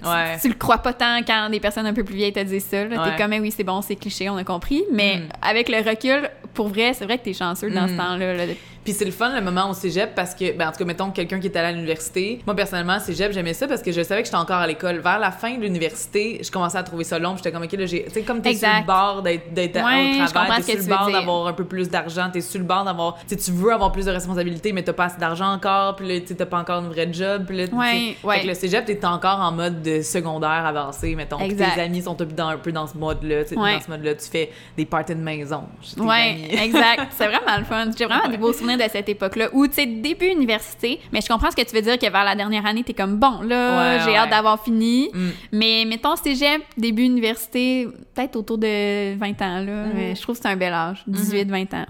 tu, 0.02 0.08
Ouais. 0.08 0.38
tu 0.42 0.48
le 0.48 0.54
crois 0.56 0.78
pas 0.80 0.94
tant 0.94 1.20
quand 1.26 1.50
des 1.50 1.60
personnes 1.60 1.86
un 1.86 1.94
peu 1.94 2.04
plus 2.04 2.16
vieilles 2.16 2.34
te 2.34 2.40
disent 2.44 2.66
ça. 2.66 2.84
Ouais. 2.84 2.90
T'es 2.90 3.16
comme, 3.22 3.32
ben 3.32 3.42
oui, 3.42 3.52
c'est 3.56 3.64
bon, 3.64 3.82
c'est 3.82 3.96
cliché, 3.96 4.30
on 4.30 4.38
a 4.38 4.44
compris, 4.44 4.84
mais 4.92 5.18
Mm. 5.18 5.30
avec 5.42 5.70
le 5.70 5.78
recul, 5.78 6.30
pour 6.54 6.68
vrai, 6.68 6.94
c'est 6.94 7.06
vrai 7.06 7.18
que 7.18 7.24
t'es 7.24 7.34
chanceux 7.34 7.70
dans 7.70 7.88
ce 7.88 7.94
Mm. 7.94 7.98
temps-là. 7.98 8.34
là, 8.34 8.48
de- 8.48 8.56
Puis 8.84 8.94
c'est 8.94 9.06
le 9.06 9.12
fun 9.12 9.34
le 9.36 9.42
moment 9.42 9.70
au 9.70 9.74
cégep 9.74 10.16
parce 10.16 10.34
que, 10.34 10.58
ben, 10.58 10.70
en 10.70 10.72
tout 10.72 10.80
cas, 10.80 10.86
mettons 10.86 11.12
quelqu'un 11.12 11.40
qui 11.40 11.48
est 11.48 11.56
allé 11.56 11.68
à 11.68 11.72
l'université. 11.72 12.42
Moi, 12.46 12.56
personnellement, 12.56 13.00
cégep, 13.00 13.32
j'aimais 13.32 13.54
ça 13.54 13.68
parce 13.68 13.82
que 13.82 13.92
je 13.92 14.02
savais 14.02 14.22
que 14.22 14.26
j'étais 14.26 14.38
encore 14.38 14.58
à 14.58 14.68
l'école. 14.68 15.00
Vers 15.00 15.20
la 15.20 15.32
fin 15.32 15.56
de 15.56 15.62
l'université, 15.62 16.40
je 16.44 16.50
commençais 16.50 16.78
à 16.78 16.84
trouver 16.84 17.04
ça 17.04 17.20
long. 17.20 17.36
J'étais 17.36 17.52
comme, 17.52 17.64
OK, 17.64 17.72
là, 17.74 17.86
j'ai. 17.86 18.06
Tu 18.06 18.12
sais, 18.12 18.22
comme 18.24 18.42
t'es 18.42 18.56
sur 18.56 18.68
le 18.68 18.86
bord 18.86 19.22
d'être, 19.22 19.52
Ouais, 19.56 20.22
au 20.24 20.28
travail, 20.28 20.64
t'es 20.64 20.74
sur 20.74 20.82
le 20.82 20.98
bord 20.98 21.12
d'avoir 21.12 21.48
un 21.48 21.54
peu 21.54 21.66
plus 21.66 21.90
d'argent, 21.90 22.30
t'es 22.32 22.42
sur 22.42 22.60
le 22.60 22.66
bord 22.66 22.84
d'avoir. 22.84 23.18
Tu 23.28 23.36
tu 23.36 23.52
veux 23.52 23.72
avoir 23.72 23.92
plus 23.92 24.06
de 24.06 24.12
responsabilités, 24.12 24.72
mais 24.74 24.84
t'as 24.84 24.94
pas 24.94 25.06
assez 25.06 25.20
d'argent 25.20 25.52
encore, 25.52 25.96
puis 25.96 26.08
là, 26.08 26.20
tu 26.20 26.36
t'as 26.36 26.46
pas 26.46 26.60
encore 26.60 26.84
une 26.84 26.90
vraie 26.90 27.12
job, 27.12 27.46
puis 27.48 27.58
là. 27.58 27.66
Ouais, 27.72 28.16
ouais. 28.24 28.36
Fait 28.38 28.42
que 28.44 28.48
le 28.48 28.54
cégep, 28.54 28.86
t'es 28.86 29.06
encore 29.06 29.40
en 29.40 29.52
mode 29.52 29.82
de 29.82 30.02
secondaire 30.02 30.66
avancé, 30.66 31.16
mettons. 31.16 31.40
Exact. 31.40 31.76
tes 31.76 31.82
amis 31.82 32.02
sont 32.02 32.14
un 32.14 32.26
peu 32.26 32.26
dans, 32.26 32.48
un 32.50 32.58
peu 32.58 32.72
dans 32.72 32.88
ce 32.88 32.98
mode-là, 32.98 33.44
dans 33.44 33.80
ce 33.80 33.90
mode-là. 33.90 34.16
Tu 34.16 34.30
fais 34.30 34.52
des 34.78 34.86
parties 34.86 35.16
de 35.16 35.22
maison. 35.22 35.64
Ouais, 35.98 36.38
exact. 36.52 37.08
C'est 37.18 37.28
vraiment 37.28 37.58
le 37.58 37.64
fun. 37.64 37.90
J'ai 37.98 38.06
vraiment 38.06 38.28
des 38.28 38.38
beaux 38.38 38.54
souvenirs 38.54 38.71
de 38.78 38.84
cette 38.92 39.10
époque-là 39.10 39.50
où, 39.54 39.68
tu 39.68 39.74
sais, 39.74 39.86
début 39.86 40.28
université, 40.28 41.00
mais 41.12 41.22
je 41.22 41.28
comprends 41.28 41.52
ce 41.52 41.56
que 41.56 41.62
tu 41.68 41.76
veux 41.76 41.82
dire 41.82 41.98
que 41.98 42.10
vers 42.10 42.24
la 42.24 42.36
dernière 42.36 42.66
année, 42.66 42.84
t'es 42.84 42.94
comme, 42.94 43.18
bon, 43.18 43.42
là, 43.42 43.96
Ouais, 43.96 44.00
j'ai 44.04 44.12
ouais. 44.12 44.18
hâte 44.18 44.30
d'avoir 44.30 44.64
fini. 44.64 45.10
Mm. 45.14 45.30
Mais 45.54 45.86
mettons 45.88 46.16
cégep, 46.16 46.62
début 46.78 47.04
université, 47.04 47.88
peut-être 48.14 48.36
autour 48.36 48.58
de 48.58 49.16
20 49.18 49.42
ans, 49.42 49.60
là. 49.60 49.86
Mais 49.96 50.16
Je 50.16 50.22
trouve 50.22 50.36
que 50.36 50.42
c'est 50.44 50.50
un 50.50 50.56
bel 50.56 50.74
âge, 50.74 51.04
18-20 51.10 51.76
ans. 51.76 51.86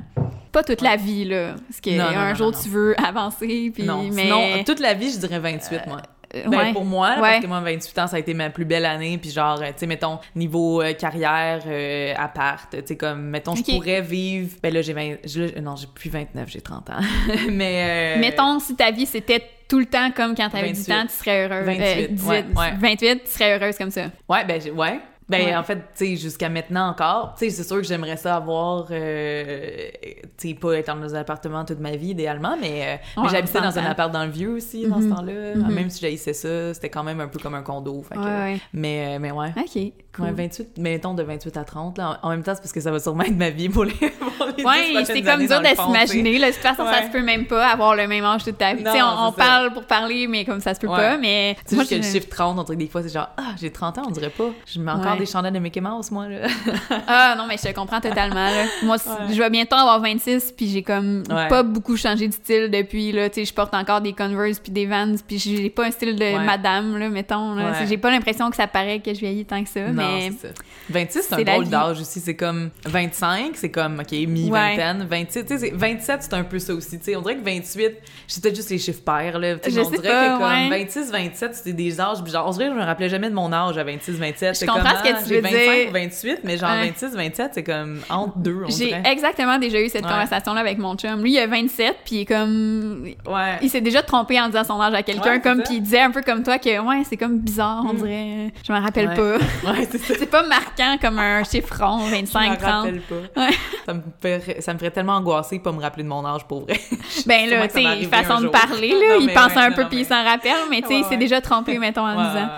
Pas 0.52 0.64
toute 0.64 0.82
la 0.82 0.98
vie, 0.98 1.26
là. 1.26 1.56
Parce 1.68 1.80
que 1.80 1.90
Non, 1.92 2.12
non, 2.12 2.18
un 2.18 2.30
non, 2.30 2.36
jour, 2.36 2.52
tu 2.62 2.68
veux 2.70 2.94
avancer, 3.04 3.72
puis... 3.74 3.84
non, 3.84 4.04
mais... 4.12 4.24
sinon, 4.24 4.64
toute 4.66 4.80
la 4.80 4.94
vie, 4.94 5.12
je 5.12 5.18
dirais 5.20 5.40
28, 5.40 5.82
moi. 5.88 6.02
Euh, 6.34 6.44
Ben, 6.48 6.58
ouais. 6.58 6.74
pour 6.74 6.86
moi, 6.86 7.16
là, 7.16 7.22
Ouais. 7.22 7.30
parce 7.32 7.42
que 7.44 7.48
moi, 7.48 7.60
28 7.60 8.00
ans, 8.00 8.08
ça 8.08 8.16
a 8.16 8.20
été 8.20 8.34
ma 8.34 8.50
plus 8.50 8.66
belle 8.66 8.86
année. 8.86 9.18
Puis 9.18 9.32
genre, 9.32 9.62
euh, 9.62 9.68
tu 9.68 9.74
sais, 9.78 9.88
mettons, 9.88 10.20
niveau 10.36 10.82
euh, 10.82 10.94
carrière, 10.94 11.62
euh, 11.68 12.14
appart, 12.18 12.70
tu 12.72 12.78
sais, 12.86 12.96
comme, 12.98 13.22
mettons, 13.24 13.56
je 13.56 13.64
pourrais 13.64 14.02
vivre... 14.02 14.56
Ben 14.64 14.74
là, 14.74 14.82
j'ai 14.82 14.94
20... 14.94 15.16
je- 15.26 15.60
non, 15.60 15.76
j'ai 15.76 15.88
plus 15.94 16.10
29, 16.10 16.50
j'ai 16.50 16.62
30 16.62 16.90
ans. 16.90 16.94
Mais... 17.52 18.16
euh, 18.18 18.20
Mettons, 18.22 18.60
si 18.60 18.76
ta 18.76 18.92
vie, 18.92 19.06
c'était 19.06 19.44
tout 19.68 19.80
le 19.80 19.86
temps 19.86 20.12
comme 20.12 20.36
quand 20.36 20.50
t'avais 20.50 20.72
18 20.72 20.92
28. 20.92 20.94
ans, 20.94 21.08
tu 21.08 21.14
serais 21.18 21.46
heureuse. 21.48 21.66
28, 21.66 21.82
Euh, 21.84 22.08
18, 22.10 22.28
ouais, 22.30 22.44
ouais. 22.58 22.72
28, 22.80 23.24
tu 23.24 23.32
serais 23.32 23.58
heureuse 23.58 23.78
comme 23.78 23.92
ça. 23.92 24.04
Ouais, 24.30 24.44
ben, 24.46 24.62
ouais. 24.76 25.00
Ben, 25.32 25.46
Ouais. 25.46 25.56
en 25.56 25.64
fait, 25.64 25.76
tu 25.96 26.06
sais, 26.06 26.16
jusqu'à 26.18 26.50
maintenant 26.50 26.90
encore, 26.90 27.36
tu 27.38 27.46
sais, 27.46 27.52
c'est 27.56 27.64
sûr 27.64 27.78
que 27.78 27.84
j'aimerais 27.84 28.18
ça 28.18 28.36
avoir, 28.36 28.88
euh, 28.92 29.90
tu 30.38 30.50
sais, 30.50 30.54
pas 30.56 30.74
être 30.78 30.94
dans 30.96 31.16
un 31.16 31.20
appartement 31.20 31.64
toute 31.66 31.80
ma 31.80 31.96
vie, 31.96 32.10
idéalement, 32.10 32.56
mais, 32.60 33.00
euh, 33.18 33.22
mais 33.24 33.30
j'habitais 33.30 33.62
dans 33.62 33.78
un 33.80 33.86
appart 33.86 34.12
dans 34.12 34.24
le 34.26 34.32
vieux 34.32 34.50
aussi, 34.50 34.88
dans 34.88 35.00
ce 35.00 35.06
Mhm. 35.06 35.16
temps-là. 35.16 35.56
Mhm. 35.56 35.74
Même 35.74 35.90
si 35.90 36.02
j'haïssais 36.02 36.34
ça, 36.34 36.74
c'était 36.74 36.90
quand 36.90 37.04
même 37.04 37.20
un 37.22 37.28
peu 37.28 37.40
comme 37.40 37.56
un 37.56 37.62
condo. 37.62 38.04
Fait 38.08 38.16
que- 38.16 38.20
Ouais, 38.20 38.26
ouais. 38.54 38.60
Mais, 38.74 39.16
euh, 39.16 39.20
mais 39.20 39.32
ouais. 39.32 39.54
OK, 39.58 39.94
cool. 40.16 40.26
Ouais, 40.26 40.32
28, 40.32 40.78
mettons 40.78 41.14
de 41.14 41.24
28 41.24 41.58
à 41.58 41.64
30. 41.64 41.98
Là. 41.98 42.20
En 42.24 42.30
même 42.30 42.44
temps, 42.44 42.54
c'est 42.56 42.62
parce 42.62 42.72
que 42.74 42.82
ça 42.82 42.92
va 42.92 43.00
sûrement 43.00 43.24
être 43.24 43.38
ma 43.38 43.50
vie 43.50 43.70
pour 43.70 43.86
les, 43.86 43.92
pour 44.38 44.48
les 44.48 44.54
10 44.54 44.66
Ouais, 44.66 45.04
c'est 45.06 45.22
comme 45.22 45.46
dur 45.46 45.60
de 45.60 45.64
tu 45.66 45.76
sais. 45.76 45.82
s'imaginer. 45.82 46.40
là. 46.40 46.48
De 46.50 46.54
toute 46.54 46.62
façon, 46.62 46.86
ça 46.86 47.04
se 47.04 47.12
peut 47.12 47.22
même 47.24 47.46
pas 47.48 47.68
avoir 47.68 47.96
le 47.96 48.08
même 48.08 48.24
âge 48.26 48.44
toute 48.44 48.58
ta 48.58 48.74
vie. 48.74 48.84
Tu 48.84 48.92
sais, 48.92 49.02
on, 49.02 49.32
parle 49.32 49.72
pour 49.74 49.84
parler, 49.86 50.28
mais 50.28 50.46
comme 50.46 50.60
ça 50.60 50.74
se 50.74 50.80
peut 50.80 50.88
pas. 50.88 51.18
Mais 51.18 51.56
moi, 51.72 51.84
juste 51.84 51.90
que 51.92 51.96
le 51.96 52.02
chiffre 52.04 52.30
30, 52.30 52.60
on 52.60 52.64
dirait 52.64 52.76
des 52.78 52.88
fois, 52.88 53.02
c'est 53.04 53.10
genre, 53.14 53.30
ah, 53.38 53.54
j'ai 53.60 53.72
30 53.72 53.98
ans, 53.98 54.04
on 54.08 54.12
dirait 54.12 54.30
pas. 54.30 54.50
Je 54.66 54.80
mets 54.80 54.92
encore. 54.92 55.16
Des 55.26 55.32
chandelles 55.32 55.54
de 55.54 55.60
Mickey 55.60 55.82
Mouse, 55.82 56.12
moi, 56.12 56.28
là. 56.28 56.48
Ah 57.08 57.36
non, 57.38 57.46
mais 57.48 57.58
je 57.58 57.64
te 57.70 57.74
comprends 57.74 58.00
totalement. 58.02 58.36
là. 58.50 58.66
Moi, 58.84 58.98
Ouais. 58.98 59.34
je 59.34 59.40
vais 59.40 59.50
bientôt 59.50 59.76
avoir 59.76 60.00
26, 60.02 60.54
puis 60.56 60.68
j'ai 60.68 60.84
comme 60.84 61.24
Ouais. 61.30 61.48
pas 61.48 61.64
beaucoup 61.64 61.96
changé 61.98 62.28
de 62.28 62.34
style 62.34 62.70
depuis. 62.70 63.12
Là. 63.12 63.30
Tu 63.30 63.36
sais, 63.42 63.46
je 63.46 63.54
porte 63.54 63.74
encore 63.74 64.02
des 64.02 64.14
Converse 64.14 64.60
puis 64.60 64.72
des 64.72 64.86
Vans, 64.86 65.16
puis 65.28 65.40
j'ai 65.40 65.70
pas 65.70 65.86
un 65.86 65.92
style 65.92 66.16
de 66.16 66.24
Ouais. 66.24 66.40
madame, 66.46 66.98
là, 66.98 67.10
mettons. 67.10 67.56
Là. 67.56 67.86
J'ai 67.86 67.98
pas 67.98 68.12
l'impression 68.12 68.50
que 68.50 68.56
ça 68.56 68.68
paraît 68.68 69.00
que 69.00 69.14
je 69.14 69.20
vieillis 69.20 69.46
tant 69.46 69.64
que 69.64 69.70
ça. 69.70 69.82
Non, 69.88 69.94
mais 69.94 70.32
c'est 70.40 70.48
ça. 70.48 70.54
26, 70.90 71.22
c'est 71.30 71.50
un 71.50 71.60
vie. 71.62 71.70
d'âge 71.70 72.00
aussi. 72.02 72.20
C'est 72.20 72.36
comme 72.36 72.70
25, 72.86 73.52
c'est 73.56 73.70
comme, 73.72 74.00
OK, 74.00 74.12
mi-vingtaine. 74.12 75.06
27, 75.10 75.48
tu 75.48 75.54
sais, 75.58 75.60
c'est- 75.68 75.76
27, 75.76 76.24
c'est 76.24 76.34
un 76.34 76.44
peu 76.44 76.60
ça 76.60 76.74
aussi. 76.74 76.98
Tu 77.00 77.06
sais, 77.06 77.16
on 77.16 77.22
dirait 77.22 77.38
que 77.38 77.44
28, 77.46 77.92
c'est 78.28 78.42
peut-être 78.44 78.56
juste 78.56 78.70
les 78.70 78.78
chiffres 78.78 79.02
pairs, 79.04 79.40
là. 79.40 79.56
Tu 79.58 79.70
sais, 79.70 79.76
Je 79.76 79.82
on 79.82 79.90
sais 79.90 79.98
dirait 79.98 80.10
pas, 80.10 80.28
que 80.36 80.40
comme 80.40 80.50
ouais. 80.72 80.84
26, 80.84 81.12
27, 81.12 81.56
c'était 81.56 81.74
des 81.74 82.00
âges. 82.02 82.18
Genre, 82.26 82.48
on 82.48 82.52
dirait 82.52 82.68
que 82.68 82.74
je 82.74 82.80
me 82.80 82.84
rappelais 82.86 83.10
jamais 83.10 83.30
de 83.30 83.36
mon 83.36 83.52
âge 83.54 83.78
à 83.78 83.84
26, 83.84 84.14
27. 84.18 84.60
je 84.60 84.66
comprends 84.66 84.82
comme, 84.82 84.98
ce 85.06 85.11
que 85.11 85.11
que 85.20 85.24
tu 85.24 85.30
j'ai 85.30 85.36
veux 85.36 85.42
25 85.42 85.60
dire. 85.60 85.90
ou 85.90 85.94
28, 85.94 86.40
mais 86.44 86.58
genre 86.58 86.70
Ouais. 86.72 86.88
26, 86.90 87.16
27, 87.16 87.52
c'est 87.54 87.64
comme 87.64 88.00
entre 88.10 88.38
deux, 88.38 88.62
on 88.66 88.70
J'ai 88.70 88.88
dirait. 88.88 89.04
exactement 89.06 89.58
déjà 89.58 89.80
eu 89.82 89.90
cette 89.90 90.04
Ouais. 90.06 90.12
conversation-là 90.12 90.60
avec 90.62 90.78
mon 90.78 90.96
chum. 90.96 91.22
Lui, 91.22 91.34
il 91.34 91.40
a 91.40 91.48
27, 91.48 91.98
puis 92.06 92.16
il 92.16 92.22
est 92.22 92.26
comme... 92.26 93.06
Ouais. 93.28 93.58
Il 93.62 93.70
s'est 93.70 93.82
déjà 93.82 94.02
trompé 94.04 94.40
en 94.40 94.48
disant 94.48 94.64
son 94.64 94.80
âge 94.82 94.94
à 94.94 95.04
quelqu'un, 95.04 95.40
comme, 95.40 95.62
puis 95.64 95.76
il 95.76 95.82
disait 95.82 96.02
un 96.02 96.12
peu 96.12 96.22
comme 96.22 96.44
toi 96.44 96.58
que, 96.58 96.80
ouais, 96.80 97.04
c'est 97.08 97.18
comme 97.18 97.40
bizarre, 97.40 97.84
on 97.88 97.94
Mm. 97.94 97.98
dirait. 97.98 98.54
Je 98.66 98.74
me 98.74 98.80
rappelle 98.80 99.14
pas. 99.14 99.38
Ouais, 99.72 99.88
c'est 99.90 99.98
ça. 100.00 100.14
c'est 100.20 100.30
pas 100.30 100.44
marquant 100.44 100.98
comme 101.02 101.20
un 101.20 101.44
Je 101.44 101.60
25, 101.60 102.52
me 102.52 102.56
30. 102.58 102.66
rappelle 102.86 103.02
pas. 103.02 103.42
Ouais. 103.42 103.50
Ça, 103.86 103.94
me 103.94 104.02
ferait, 104.22 104.62
ça 104.62 104.74
me 104.74 104.80
ferait 104.80 104.92
tellement 104.92 105.14
angoisser 105.18 105.58
de 105.58 105.64
pas 105.64 105.72
me 105.72 105.82
rappeler 105.82 106.04
de 106.04 106.10
mon 106.10 106.26
âge 106.26 106.46
pour 106.46 106.62
vrai. 106.62 106.80
Ben 107.26 107.50
là, 107.50 107.68
tu 107.68 107.82
sais, 107.82 108.06
façon 108.06 108.42
de 108.42 108.48
parler, 108.48 108.90
là, 108.90 109.16
Non, 109.16 109.22
il 109.22 109.32
pense 109.34 109.56
un 109.56 109.72
peu 109.72 109.86
puis 109.88 110.00
il 110.00 110.06
s'en 110.06 110.24
rappelle, 110.24 110.52
mais 110.70 110.82
tu 110.82 110.88
sais, 110.88 111.00
il 111.00 111.06
s'est 111.06 111.18
déjà 111.18 111.42
trompé, 111.42 111.78
mettons, 111.78 112.06
en 112.08 112.14
disant. 112.16 112.50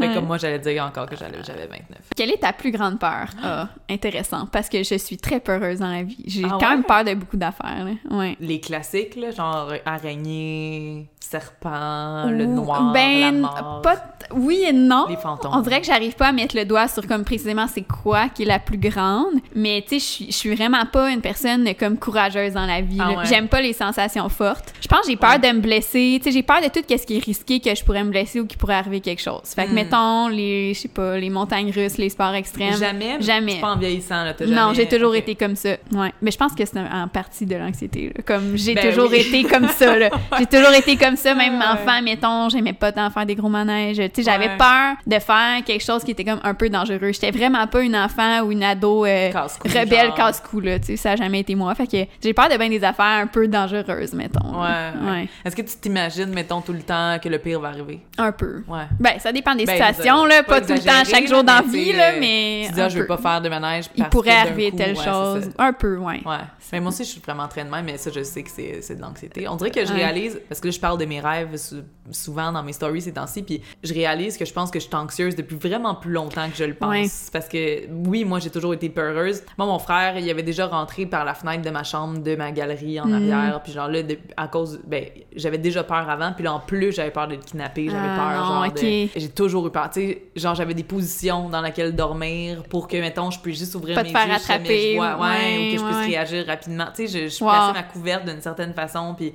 Mais 0.00 0.08
Ouais. 0.08 0.14
comme 0.14 0.26
moi, 0.26 0.38
j'allais 0.38 0.58
dire 0.58 0.84
encore 0.84 1.06
que 1.06 1.16
j'avais 1.16 1.36
29. 1.38 1.78
Quelle 2.16 2.30
est 2.30 2.38
ta 2.40 2.52
plus 2.52 2.70
grande 2.72 2.98
peur? 2.98 3.26
Ah, 3.42 3.68
intéressant, 3.88 4.46
parce 4.50 4.68
que 4.68 4.82
je 4.82 4.96
suis 4.96 5.18
très 5.18 5.40
peureuse 5.40 5.78
dans 5.80 5.90
la 5.92 6.02
vie. 6.02 6.16
J'ai 6.26 6.42
Ah 6.44 6.56
quand 6.58 6.60
ouais? 6.60 6.68
même 6.70 6.84
peur 6.84 7.04
de 7.04 7.14
beaucoup 7.14 7.36
d'affaires. 7.36 7.86
Ouais. 8.10 8.36
Les 8.40 8.60
classiques, 8.60 9.16
là, 9.16 9.30
genre 9.30 9.72
araignée, 9.86 11.08
serpent, 11.20 12.26
le 12.30 12.46
noir, 12.46 12.92
ben, 12.92 13.20
la 13.20 13.32
mort, 13.32 13.80
pas 13.82 13.96
oui 14.32 14.64
et 14.66 14.72
non. 14.72 15.06
les 15.08 15.16
fantômes. 15.16 15.52
On 15.54 15.60
dirait 15.60 15.80
que 15.80 15.86
j'arrive 15.86 16.14
pas 16.14 16.28
à 16.28 16.32
mettre 16.32 16.56
le 16.56 16.64
doigt 16.64 16.88
sur 16.88 17.06
comme 17.06 17.24
précisément 17.24 17.66
c'est 17.66 17.82
quoi 17.82 18.28
qui 18.28 18.42
est 18.42 18.46
la 18.46 18.58
plus 18.58 18.78
grande, 18.78 19.34
mais 19.54 19.84
tu 19.86 19.98
sais, 20.00 20.26
je 20.26 20.32
suis- 20.32 20.54
vraiment 20.54 20.84
pas 20.86 21.10
une 21.10 21.20
personne 21.20 21.68
comme 21.78 21.96
courageuse 21.96 22.54
dans 22.54 22.66
la 22.66 22.80
vie. 22.80 22.98
Ah 23.00 23.10
ouais. 23.12 23.24
J'aime 23.26 23.48
pas 23.48 23.60
les 23.60 23.72
sensations 23.72 24.28
fortes. 24.28 24.72
Je 24.80 24.88
pense 24.88 25.02
que 25.02 25.06
j'ai 25.08 25.16
peur 25.16 25.38
de 25.38 25.46
me 25.48 25.60
blesser. 25.60 26.18
Tu 26.22 26.24
sais, 26.24 26.32
j'ai 26.32 26.42
peur 26.42 26.60
de 26.60 26.66
tout 26.68 26.80
ce 26.88 27.06
qui 27.06 27.16
est 27.16 27.24
risqué 27.24 27.60
que 27.60 27.72
je 27.74 27.84
pourrais 27.84 28.02
me 28.04 28.10
blesser 28.10 28.40
ou 28.40 28.46
qu'il 28.46 28.58
pourrait 28.58 28.74
arriver 28.74 29.00
quelque 29.00 29.22
chose. 29.22 29.42
Fait 29.54 29.66
que 29.66 29.70
Hmm. 29.70 29.74
Mettons 29.90 30.28
les, 30.28 30.74
je 30.74 30.80
sais 30.80 30.88
pas, 30.88 31.16
les 31.18 31.30
montagnes 31.30 31.70
russes, 31.70 31.98
les 31.98 32.08
sports 32.08 32.34
extrêmes. 32.34 32.76
Jamais? 32.76 33.16
mais 33.18 33.22
Jamais. 33.22 33.60
Pas 33.60 33.68
en 33.72 33.76
vieillissant, 33.76 34.24
là, 34.24 34.34
t'as 34.34 34.46
Non, 34.46 34.54
jamais- 34.54 34.74
j'ai 34.74 34.88
toujours 34.88 35.14
été 35.14 35.34
comme 35.34 35.56
ça. 35.56 35.70
Ouais. 35.92 36.12
Mais 36.22 36.30
je 36.30 36.36
pense 36.38 36.52
que 36.54 36.64
c'est 36.64 36.78
en 36.78 37.08
partie 37.08 37.46
de 37.46 37.56
l'anxiété. 37.56 38.12
Comme 38.26 38.56
j'ai 38.56 38.74
Ben 38.74 38.90
toujours 38.90 39.10
oui. 39.10 39.18
été 39.20 39.44
comme 39.44 39.68
ça. 39.68 39.96
là. 39.98 40.10
J'ai 40.38 40.46
toujours 40.46 40.72
été 40.72 40.96
comme 40.96 41.16
ça, 41.16 41.34
même 41.34 41.58
Ouais. 41.58 41.64
enfant, 41.72 42.02
mettons, 42.02 42.48
j'aimais 42.48 42.72
pas 42.72 42.92
tant 42.92 43.10
faire 43.10 43.26
des 43.26 43.34
gros 43.34 43.48
manèges. 43.48 43.96
Tu 43.96 44.22
sais, 44.22 44.30
j'avais 44.30 44.48
Ouais. 44.48 44.56
peur 44.56 44.94
de 45.06 45.18
faire 45.18 45.62
quelque 45.64 45.82
chose 45.84 46.04
qui 46.04 46.12
était 46.12 46.24
comme 46.24 46.40
un 46.42 46.54
peu 46.54 46.68
dangereux. 46.68 47.12
J'étais 47.12 47.30
vraiment 47.30 47.66
pas 47.66 47.82
une 47.82 47.96
enfant 47.96 48.40
ou 48.42 48.52
une 48.52 48.62
ado 48.62 49.04
euh, 49.04 49.30
rebelle 49.64 50.12
casse-cou 50.16 50.60
là. 50.60 50.78
Tu 50.78 50.86
sais, 50.86 50.96
ça 50.96 51.12
a 51.12 51.16
jamais 51.16 51.40
été 51.40 51.54
moi. 51.54 51.74
Fait 51.74 51.86
que 51.86 51.96
j'ai 52.22 52.32
peur 52.34 52.48
de 52.48 52.56
bien 52.56 52.68
des 52.68 52.82
affaires 52.84 53.04
un 53.22 53.26
peu 53.26 53.46
dangereuses, 53.48 54.12
mettons. 54.12 54.60
Ouais, 54.62 54.68
ouais. 55.02 55.10
Ouais. 55.10 55.28
Est-ce 55.44 55.56
que 55.56 55.62
tu 55.62 55.76
t'imagines, 55.80 56.30
mettons, 56.32 56.60
tout 56.60 56.72
le 56.72 56.82
temps 56.82 57.18
que 57.22 57.28
le 57.28 57.38
pire 57.38 57.60
va 57.60 57.68
arriver? 57.68 58.00
Un 58.18 58.32
peu. 58.32 58.62
Ouais. 58.68 58.84
Ben, 58.98 59.18
ça 59.18 59.32
dépend 59.32 59.54
des 59.54 59.64
Ben, 59.64 59.76
là. 60.26 60.42
pas 60.42 60.60
Pas, 60.60 60.66
tout 60.66 60.72
le 60.72 60.78
temps, 60.80 61.04
chaque 61.08 61.26
jour 61.28 61.42
dans 61.44 61.54
la 61.54 61.62
vie, 61.62 61.92
là, 61.92 62.12
mais. 62.18 62.64
Tu 62.68 62.72
dis, 62.74 62.80
ah, 62.80 62.88
je 62.88 62.98
veux 62.98 63.06
pas 63.06 63.16
faire 63.16 63.40
de 63.40 63.48
manège 63.48 63.86
Il 63.96 64.04
pourrait 64.04 64.30
arriver 64.30 64.70
coup, 64.70 64.76
telle 64.76 64.96
ouais, 64.96 65.04
chose. 65.04 65.50
Un 65.58 65.72
peu, 65.72 65.96
ouais. 65.98 66.20
Ouais. 66.24 66.36
Mais 66.72 66.80
moi 66.80 66.90
aussi, 66.90 67.04
je 67.04 67.08
suis 67.10 67.20
vraiment 67.20 67.48
même, 67.56 67.84
mais 67.84 67.96
ça, 67.98 68.10
je 68.14 68.22
sais 68.22 68.42
que 68.44 68.50
c'est 68.50 68.94
de 68.94 69.00
l'anxiété. 69.00 69.48
On 69.48 69.56
dirait 69.56 69.70
que 69.72 69.84
je 69.84 69.92
réalise, 69.92 70.40
parce 70.48 70.60
que 70.60 70.68
là, 70.68 70.70
je 70.72 70.78
parle 70.80 70.98
de 70.98 71.04
mes 71.04 71.18
rêves 71.20 71.56
sou- 71.56 71.82
souvent 72.12 72.52
dans 72.52 72.62
mes 72.62 72.72
stories 72.72 73.02
ces 73.02 73.12
temps-ci, 73.12 73.42
puis 73.42 73.60
je 73.82 73.92
réalise 73.92 74.36
que 74.36 74.44
je 74.44 74.52
pense 74.52 74.70
que 74.70 74.78
je 74.78 74.84
suis 74.86 74.94
anxieuse 74.94 75.34
depuis 75.34 75.56
vraiment 75.56 75.94
plus 75.96 76.12
longtemps 76.12 76.48
que 76.48 76.56
je 76.56 76.64
le 76.64 76.74
pense. 76.74 76.90
Ouais. 76.90 77.06
Parce 77.32 77.48
que, 77.48 77.86
oui, 78.06 78.24
moi, 78.24 78.38
j'ai 78.38 78.50
toujours 78.50 78.72
été 78.74 78.88
peureuse. 78.88 79.42
Moi, 79.58 79.66
mon 79.66 79.78
frère, 79.80 80.16
il 80.18 80.28
avait 80.30 80.42
déjà 80.44 80.66
rentré 80.66 81.06
par 81.06 81.24
la 81.24 81.34
fenêtre 81.34 81.62
de 81.62 81.70
ma 81.70 81.82
chambre, 81.82 82.18
de 82.18 82.36
ma 82.36 82.52
galerie 82.52 83.00
en 83.00 83.06
Mhm. 83.06 83.14
arrière, 83.14 83.60
puis 83.64 83.72
genre 83.72 83.88
là, 83.88 84.02
de- 84.04 84.18
à 84.36 84.46
cause, 84.48 84.80
ben, 84.86 85.04
j'avais 85.34 85.58
déjà 85.58 85.82
peur 85.82 86.08
avant, 86.08 86.32
puis 86.32 86.44
là, 86.44 86.52
en 86.54 86.60
plus, 86.60 86.92
j'avais 86.92 87.10
peur 87.10 87.26
d'être 87.26 87.44
kidnappée, 87.44 87.86
j'avais 87.90 87.98
Ah, 88.10 88.16
peur, 88.16 88.40
non, 88.44 88.48
genre, 88.48 88.66
ok. 88.68 88.74
de- 88.80 89.08
J'ai 89.20 89.28
toujours 89.30 89.69
eu 89.70 89.72
peur, 89.72 89.90
tu 89.90 90.00
sais, 90.00 90.22
genre, 90.36 90.54
j'avais 90.54 90.74
des 90.74 90.84
positions 90.84 91.48
dans 91.48 91.62
lesquelles 91.62 91.94
dormir 91.94 92.62
pour 92.64 92.88
que, 92.88 92.96
mettons, 92.96 93.30
je 93.30 93.38
puisse 93.40 93.58
juste 93.58 93.74
ouvrir 93.74 93.94
Pas 93.94 94.02
te 94.02 94.08
mes 94.08 94.12
faire 94.12 94.26
yeux 94.26 94.34
attraper, 94.34 94.90
je 94.92 94.96
vois- 94.96 95.16
ouais, 95.16 95.20
ouais, 95.28 95.58
ou 95.68 95.72
que 95.72 95.78
je 95.80 95.84
puisse 95.86 95.96
ouais. 95.98 96.06
réagir 96.06 96.46
rapidement. 96.46 96.86
Tu 96.94 97.08
sais, 97.08 97.28
je, 97.28 97.34
je 97.34 97.44
Wow. 97.44 97.50
plaçais 97.50 97.72
ma 97.72 97.82
couverte 97.84 98.24
d'une 98.26 98.40
certaine 98.42 98.74
façon, 98.74 99.14
puis 99.16 99.32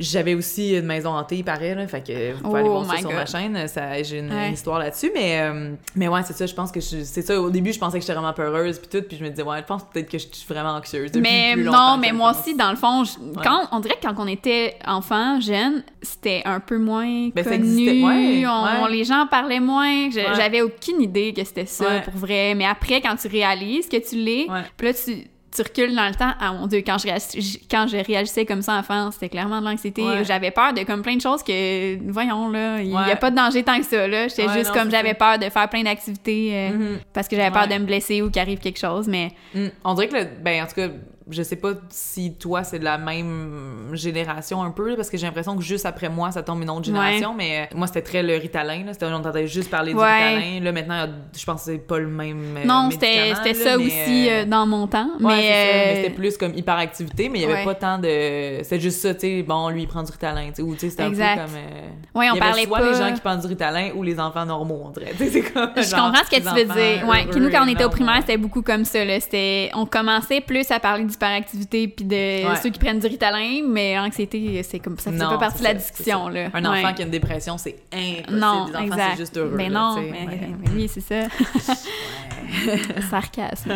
j'avais 0.00 0.34
aussi 0.34 0.74
une 0.76 0.86
maison 0.86 1.10
hantée, 1.10 1.36
il 1.36 1.44
paraît, 1.44 1.74
là, 1.74 1.86
fait 1.86 2.02
que 2.06 2.32
vous 2.34 2.42
pouvez 2.42 2.60
aller 2.60 2.68
Oh 2.68 2.80
voir 2.80 2.86
ça 2.90 2.98
sur 2.98 3.12
ma 3.12 3.26
chaîne, 3.26 3.68
ça, 3.68 4.02
j'ai 4.02 4.18
une, 4.18 4.32
Ouais. 4.32 4.48
une 4.48 4.54
histoire 4.54 4.78
là-dessus, 4.78 5.10
mais, 5.14 5.40
euh, 5.40 5.74
mais 5.94 6.08
ouais, 6.08 6.20
c'est 6.24 6.32
ça, 6.36 6.46
je 6.46 6.54
pense 6.54 6.70
que 6.72 6.80
c'est 6.80 7.04
ça, 7.22 7.40
au 7.40 7.50
début, 7.50 7.72
je 7.72 7.78
pensais 7.78 7.98
que 7.98 8.02
j'étais 8.02 8.14
vraiment 8.14 8.32
peureuse, 8.32 8.78
puis 8.78 8.88
tout, 9.00 9.06
puis 9.06 9.16
je 9.16 9.24
me 9.24 9.30
disais, 9.30 9.42
ouais, 9.42 9.58
je 9.58 9.64
pense 9.64 9.84
peut-être 9.84 10.10
que 10.10 10.18
je 10.18 10.26
suis 10.32 10.46
vraiment 10.48 10.70
anxieuse 10.74 11.12
depuis 11.12 11.22
Mais 11.22 11.52
plus 11.54 11.64
non, 11.64 11.72
longtemps 11.72 11.98
mais 11.98 12.12
moi 12.12 12.32
pense. 12.32 12.40
aussi, 12.42 12.54
dans 12.56 12.70
le 12.70 12.76
fond, 12.76 13.04
je- 13.04 13.40
quand, 13.42 13.68
on 13.72 13.80
dirait 13.80 13.96
que 14.00 14.06
quand 14.06 14.14
on 14.18 14.26
était 14.26 14.76
enfant, 14.86 15.40
jeune, 15.40 15.82
c'était 16.02 16.42
un 16.44 16.60
peu 16.60 16.78
moins 16.78 17.28
Ben, 17.34 17.44
connu. 17.44 18.04
ouais, 18.04 18.44
on-. 18.46 18.86
Les 18.86 19.04
gens 19.04 19.26
parlaient 19.30 19.60
moins. 19.60 20.10
J'avais 20.10 20.62
aucune 20.62 21.00
idée 21.00 21.32
que 21.32 21.44
c'était 21.44 21.66
ça 21.66 22.00
pour 22.04 22.14
vrai. 22.14 22.54
Mais 22.54 22.66
après, 22.66 23.00
quand 23.00 23.16
tu 23.16 23.28
réalises 23.28 23.88
que 23.88 23.96
tu 23.96 24.16
l'es, 24.16 24.46
puis 24.76 24.86
là, 24.88 24.94
tu, 24.94 25.26
tu 25.54 25.62
recules 25.62 25.94
dans 25.94 26.08
le 26.08 26.14
temps. 26.14 26.32
Ah 26.40 26.52
mon 26.52 26.66
Dieu, 26.66 26.82
quand 26.86 26.98
je, 26.98 27.06
réagis- 27.06 27.60
quand 27.70 27.86
je 27.86 27.96
réagissais 27.96 28.44
comme 28.44 28.62
ça 28.62 28.74
enfant, 28.74 29.10
c'était 29.12 29.28
clairement 29.28 29.60
de 29.60 29.66
l'anxiété. 29.66 30.02
Ouais. 30.02 30.24
J'avais 30.24 30.50
peur 30.50 30.72
de 30.72 30.82
comme 30.82 31.02
plein 31.02 31.16
de 31.16 31.20
choses 31.20 31.42
que, 31.42 31.96
voyons, 32.10 32.48
là, 32.50 32.80
il 32.80 32.88
n'y 32.90 32.96
a 32.96 33.16
pas 33.16 33.30
de 33.30 33.36
danger 33.36 33.62
tant 33.62 33.78
que 33.78 33.84
ça, 33.86 34.06
là. 34.08 34.28
J'étais 34.28 34.46
Ouais, 34.46 34.54
juste 34.54 34.74
non, 34.74 34.80
comme 34.80 34.90
j'avais 34.90 35.14
peur 35.14 35.38
de 35.38 35.48
faire 35.50 35.68
plein 35.68 35.82
d'activités 35.82 36.50
euh, 36.52 36.70
Mhm. 36.70 36.98
parce 37.12 37.28
que 37.28 37.36
j'avais 37.36 37.50
peur 37.52 37.68
de 37.68 37.74
me 37.74 37.84
blesser 37.86 38.20
ou 38.22 38.30
qu'il 38.30 38.40
arrive 38.42 38.58
quelque 38.58 38.78
chose, 38.78 39.06
mais... 39.08 39.30
Mm. 39.54 39.66
On 39.84 39.94
dirait 39.94 40.08
que, 40.08 40.16
le- 40.16 40.28
ben, 40.42 40.62
en 40.64 40.66
tout 40.66 40.74
cas, 40.74 40.88
je 41.30 41.42
sais 41.42 41.56
pas 41.56 41.72
si 41.88 42.34
toi, 42.34 42.64
c'est 42.64 42.78
de 42.78 42.84
la 42.84 42.98
même 42.98 43.90
génération 43.94 44.62
un 44.62 44.70
peu, 44.70 44.94
parce 44.94 45.08
que 45.08 45.16
j'ai 45.16 45.26
l'impression 45.26 45.56
que 45.56 45.62
juste 45.62 45.86
après 45.86 46.10
moi, 46.10 46.30
ça 46.32 46.42
tombe 46.42 46.62
une 46.62 46.68
autre 46.68 46.84
génération, 46.84 47.32
mais 47.34 47.62
euh, 47.62 47.76
moi, 47.76 47.86
c'était 47.86 48.02
très 48.02 48.22
le 48.22 48.36
Ritalin, 48.36 48.84
là. 48.84 48.92
C'était, 48.92 49.06
on 49.06 49.14
entendait 49.14 49.46
juste 49.46 49.70
parler 49.70 49.92
du. 49.92 49.98
Ritalin. 49.98 50.60
Là, 50.60 50.72
maintenant, 50.72 51.06
je 51.34 51.44
pense 51.44 51.64
que 51.64 51.72
c'est 51.72 51.78
pas 51.78 51.98
le 51.98 52.08
même 52.08 52.58
euh, 52.58 52.64
Non, 52.66 52.90
c'était 52.90 53.34
c'était 53.36 53.58
là, 53.58 53.70
ça 53.70 53.78
mais, 53.78 53.86
aussi 53.86 54.30
euh, 54.30 54.44
dans 54.44 54.66
mon 54.66 54.86
temps. 54.86 55.08
Ouais, 55.20 55.36
mais 55.36 55.42
c'est 55.42 55.48
ça, 55.48 55.76
mais 55.76 55.96
c'était 55.96 56.14
plus 56.14 56.36
comme 56.36 56.54
hyperactivité, 56.54 57.28
mais 57.30 57.40
il 57.40 57.48
y 57.48 57.52
avait 57.52 57.64
pas 57.64 57.74
tant 57.74 57.98
de. 57.98 58.62
C'était 58.62 58.80
juste 58.80 59.00
ça, 59.00 59.14
tu 59.14 59.20
sais. 59.20 59.42
Bon, 59.42 59.70
lui, 59.70 59.82
il 59.82 59.88
prend 59.88 60.02
du 60.02 60.12
Ritalin, 60.12 60.48
tu 60.48 60.56
sais. 60.56 60.62
Ou, 60.62 60.74
tu 60.74 60.80
sais, 60.80 60.90
c'était 60.90 61.04
un 61.04 61.10
peu 61.10 61.16
comme. 61.16 61.56
euh, 61.56 61.88
ouais, 62.14 62.14
on 62.14 62.22
il 62.22 62.26
y 62.26 62.28
avait 62.28 62.38
parlait 62.38 62.64
soit 62.64 62.78
pas. 62.78 62.90
les 62.90 62.98
gens 62.98 63.14
qui 63.14 63.20
prennent 63.22 63.40
du 63.40 63.46
Ritalin 63.46 63.90
ou 63.94 64.02
les 64.02 64.20
enfants 64.20 64.44
normaux, 64.44 64.82
on 64.84 64.90
dirait. 64.90 65.14
C'est 65.18 65.40
comme. 65.40 65.70
Je 65.76 65.82
genre, 65.82 66.06
comprends 66.06 66.24
ce 66.24 66.36
que 66.36 66.42
tu 66.42 66.54
veux 66.54 66.74
dire. 66.74 67.08
Ouais, 67.08 67.26
puis 67.30 67.40
nous, 67.40 67.50
quand 67.50 67.64
on 67.64 67.68
était 67.68 67.84
au 67.84 67.90
primaire, 67.90 68.18
c'était 68.20 68.36
beaucoup 68.36 68.60
comme 68.60 68.84
ça. 68.84 69.02
Là. 69.04 69.18
C'était, 69.20 69.70
on 69.74 69.86
commençait 69.86 70.42
plus 70.42 70.70
à 70.70 70.78
parler 70.80 71.04
d'hyperactivité 71.14 71.88
puis 71.88 72.04
de 72.04 72.14
Ouais. 72.14 72.56
ceux 72.62 72.70
qui 72.70 72.78
prennent 72.78 72.98
du 72.98 73.06
Ritalin, 73.06 73.62
mais 73.66 73.96
l'anxiété, 73.96 74.62
c'est 74.62 74.78
comme 74.78 74.98
ça 74.98 75.10
fait 75.10 75.16
Non, 75.16 75.30
pas 75.30 75.38
partie 75.38 75.58
de 75.60 75.64
la 75.64 75.74
discussion. 75.74 76.28
Là. 76.28 76.48
Un 76.52 76.64
Ouais. 76.64 76.78
enfant 76.80 76.92
qui 76.94 77.02
a 77.02 77.04
une 77.04 77.10
dépression, 77.10 77.56
c'est 77.58 77.76
impossible. 77.92 78.38
Non, 78.38 78.66
les 78.66 78.76
enfants, 78.92 79.02
c'est 79.12 79.16
juste 79.18 79.36
heureux. 79.36 79.54
Mais 79.56 79.68
non, 79.68 79.96
mais, 80.00 80.10
Ouais. 80.26 80.40
mais 80.60 80.70
oui, 80.74 80.88
c'est 80.92 81.00
ça. 81.00 81.28
Sarcasme. 83.10 83.72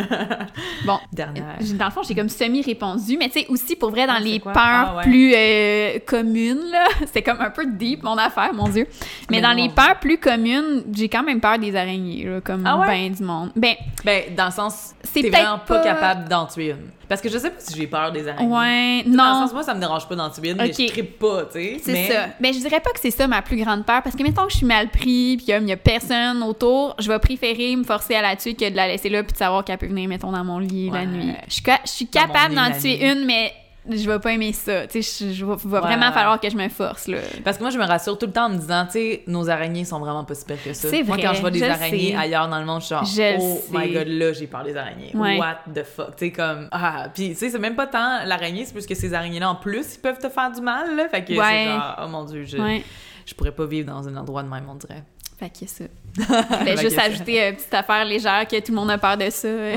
Bon, 0.85 0.99
Dernière. 1.13 1.57
Dans 1.75 1.85
le 1.87 1.91
fond, 1.91 2.03
j'ai 2.07 2.15
comme 2.15 2.29
semi-répondu, 2.29 3.17
mais 3.19 3.29
tu 3.29 3.41
sais, 3.41 3.47
aussi 3.49 3.77
pour 3.77 3.91
vrai, 3.91 4.07
dans 4.07 4.15
Ah, 4.17 4.21
les 4.21 4.39
peurs 4.41 4.55
Ah, 4.57 5.01
plus 5.03 5.33
euh, 5.35 5.99
communes, 6.07 6.71
là, 6.71 6.85
c'est 7.13 7.23
comme 7.23 7.41
un 7.41 7.51
peu 7.51 7.67
deep 7.67 8.03
mon 8.03 8.17
affaire, 8.19 8.53
mon 8.55 8.69
Dieu. 8.69 8.87
Mais, 9.31 9.37
Mais 9.37 9.41
dans 9.41 9.51
non. 9.55 9.63
les 9.63 9.69
peurs 9.69 9.99
plus 10.01 10.19
communes, 10.19 10.85
j'ai 10.93 11.09
quand 11.09 11.23
même 11.23 11.41
peur 11.41 11.59
des 11.59 11.75
araignées, 11.77 12.25
là, 12.25 12.41
comme 12.41 12.65
Ah 12.67 12.83
ben 12.87 13.13
du 13.13 13.23
monde. 13.23 13.51
Ben, 13.57 13.75
Ben, 14.05 14.35
dans 14.37 14.47
le 14.47 14.53
sens, 14.53 14.95
C'est 15.03 15.23
peut-être 15.23 15.33
vraiment 15.35 15.59
pas, 15.59 15.79
pas- 15.79 15.85
capable 15.85 16.29
d'en 16.29 16.47
tuer 16.47 16.71
une. 16.71 16.91
Parce 17.09 17.21
que 17.21 17.29
je 17.29 17.39
sais 17.39 17.51
pas 17.51 17.57
si 17.61 17.75
j'ai 17.77 17.87
peur 17.87 18.13
des 18.13 18.29
araignées. 18.29 18.53
ouais, 18.55 19.03
Dans 19.05 19.11
le 19.11 19.17
non. 19.17 19.41
sens, 19.43 19.53
moi, 19.53 19.63
ça 19.63 19.75
me 19.75 19.81
dérange 19.81 20.07
pas 20.09 20.15
d'en 20.17 20.29
tuer 20.31 20.51
une, 20.51 20.57
mais 20.59 20.67
je 20.73 20.87
trippe 20.89 21.19
pas, 21.19 21.45
tu 21.47 21.53
sais. 21.53 21.81
C'est 21.83 21.93
mais- 21.93 22.09
ça. 22.09 22.27
Ben, 22.41 22.53
je 22.53 22.59
dirais 22.59 22.81
pas 22.81 22.91
que 22.91 23.01
c'est 23.01 23.11
ça 23.11 23.27
ma 23.27 23.41
plus 23.43 23.57
grande 23.57 23.85
peur, 23.87 24.03
parce 24.03 24.15
que 24.15 24.23
mettons 24.23 24.45
que 24.45 24.53
je 24.53 24.59
suis 24.59 24.67
mal 24.67 24.89
pris, 24.91 25.37
puis 25.39 25.47
il 25.49 25.69
y 25.69 25.73
a 25.73 25.77
personne 25.77 26.43
autour, 26.43 26.95
je 26.99 27.09
vais 27.09 27.19
préférer 27.19 27.75
me 27.77 27.85
forcer 27.85 28.15
à 28.15 28.23
la 28.23 28.37
tuer 28.37 28.55
que 28.55 28.69
de 28.69 28.77
la 28.77 28.87
laisser 28.89 29.09
là, 29.09 29.23
puis 29.23 29.33
de 29.33 29.39
savoir 29.39 29.65
qu'elle 29.65 29.79
peut 29.79 29.87
venir, 29.87 30.09
mettons, 30.09 30.33
dans 30.33 30.45
mon 30.45 30.59
lit 30.59 30.91
la 30.91 31.07
nuit. 31.07 31.33
Je 31.49 31.55
suis, 31.55 31.63
je 31.65 32.05
capable 32.11 32.55
d'en 32.55 32.71
tuer 32.79 33.11
une, 33.11 33.25
mais 33.25 33.53
je 33.91 34.11
vais 34.11 34.19
pas 34.19 34.33
aimer 34.33 34.53
ça. 34.53 34.87
Tu 34.87 35.03
sais, 35.03 35.33
je, 35.33 35.45
vais- 35.45 35.55
vraiment 35.57 36.13
falloir 36.13 36.39
que 36.41 36.49
je 36.51 36.57
me 36.57 36.69
force, 36.69 37.07
là. 37.09 37.19
Parce 37.45 37.57
que 37.57 37.63
moi, 37.63 37.71
je 37.71 37.79
me 37.79 37.85
rassure 37.85 38.19
tout 38.19 38.27
le 38.27 38.33
temps 38.33 38.47
en 38.47 38.51
me 38.51 38.59
disant, 38.59 38.85
tu 38.87 38.93
sais, 38.93 39.23
nos 39.27 39.49
araignées 39.51 39.85
sont 39.85 39.99
vraiment 40.01 40.25
pas 40.25 40.35
si 40.35 40.45
pires 40.45 40.63
que 40.63 40.73
ça. 40.73 40.89
C'est 40.91 41.03
Moi, 41.03 41.17
vrai, 41.17 41.25
quand 41.27 41.35
je 41.35 41.41
vois 41.41 41.51
des 41.51 41.59
je 41.61 41.65
araignées 41.65 42.11
sais. 42.13 42.17
ailleurs 42.17 42.49
dans 42.49 42.59
le 42.61 42.65
monde, 42.67 42.81
je 42.81 42.87
suis 42.87 42.95
genre, 42.95 43.05
Je 43.05 43.37
oh 43.41 43.61
my 43.73 43.93
god, 43.93 44.07
là, 44.09 44.33
j'ai 44.33 44.47
peur 44.47 44.65
des 44.65 44.77
araignées. 44.77 45.11
Ouais. 45.15 45.39
What 45.39 45.59
the 45.75 45.85
fuck? 45.85 46.17
Tu 46.17 46.27
sais, 46.27 46.33
comme, 46.33 46.69
ah, 46.73 47.07
puis 47.15 47.31
tu 47.31 47.35
sais, 47.37 47.51
c'est 47.51 47.59
même 47.59 47.77
pas 47.77 47.87
tant 47.87 48.25
l'araignée, 48.25 48.65
c'est 48.65 48.73
plus 48.73 48.87
que 48.87 48.95
ces 48.95 49.15
araignées-là, 49.15 49.51
en 49.51 49.55
plus, 49.57 49.97
ils 49.97 50.01
peuvent 50.01 50.19
te 50.19 50.29
faire 50.29 50.51
du 50.53 50.61
mal, 50.61 50.95
là. 50.97 51.09
Fait 51.09 51.25
que 51.25 51.33
Ouais. 51.33 51.45
c'est 51.45 51.65
genre, 51.67 52.01
oh 52.05 52.09
mon 52.09 52.25
dieu, 52.25 52.45
je, 52.45 52.57
Ouais. 52.59 52.83
je 53.27 53.35
pourrais 53.35 53.53
pas 53.53 53.67
vivre 53.67 53.87
dans 53.93 54.07
un 54.09 54.17
endroit 54.17 54.43
de 54.43 54.49
même, 54.49 54.65
on 54.71 54.75
dirait. 54.75 55.03
Fait 55.39 55.51
que 55.51 55.67
ça. 55.67 55.85
Je 56.19 56.23
voulais 56.59 56.77
Fait 56.77 56.83
juste 56.83 56.99
ajouter 56.99 57.49
une 57.49 57.55
petite 57.55 57.73
affaire 57.75 58.05
légère 58.05 58.47
que 58.49 58.57
tout 58.59 58.73
le 58.73 58.77
monde 58.77 58.91
a 58.91 58.99
peur 58.99 59.17
de 59.17 59.31
ça. 59.31 59.47
Ouais. 59.49 59.77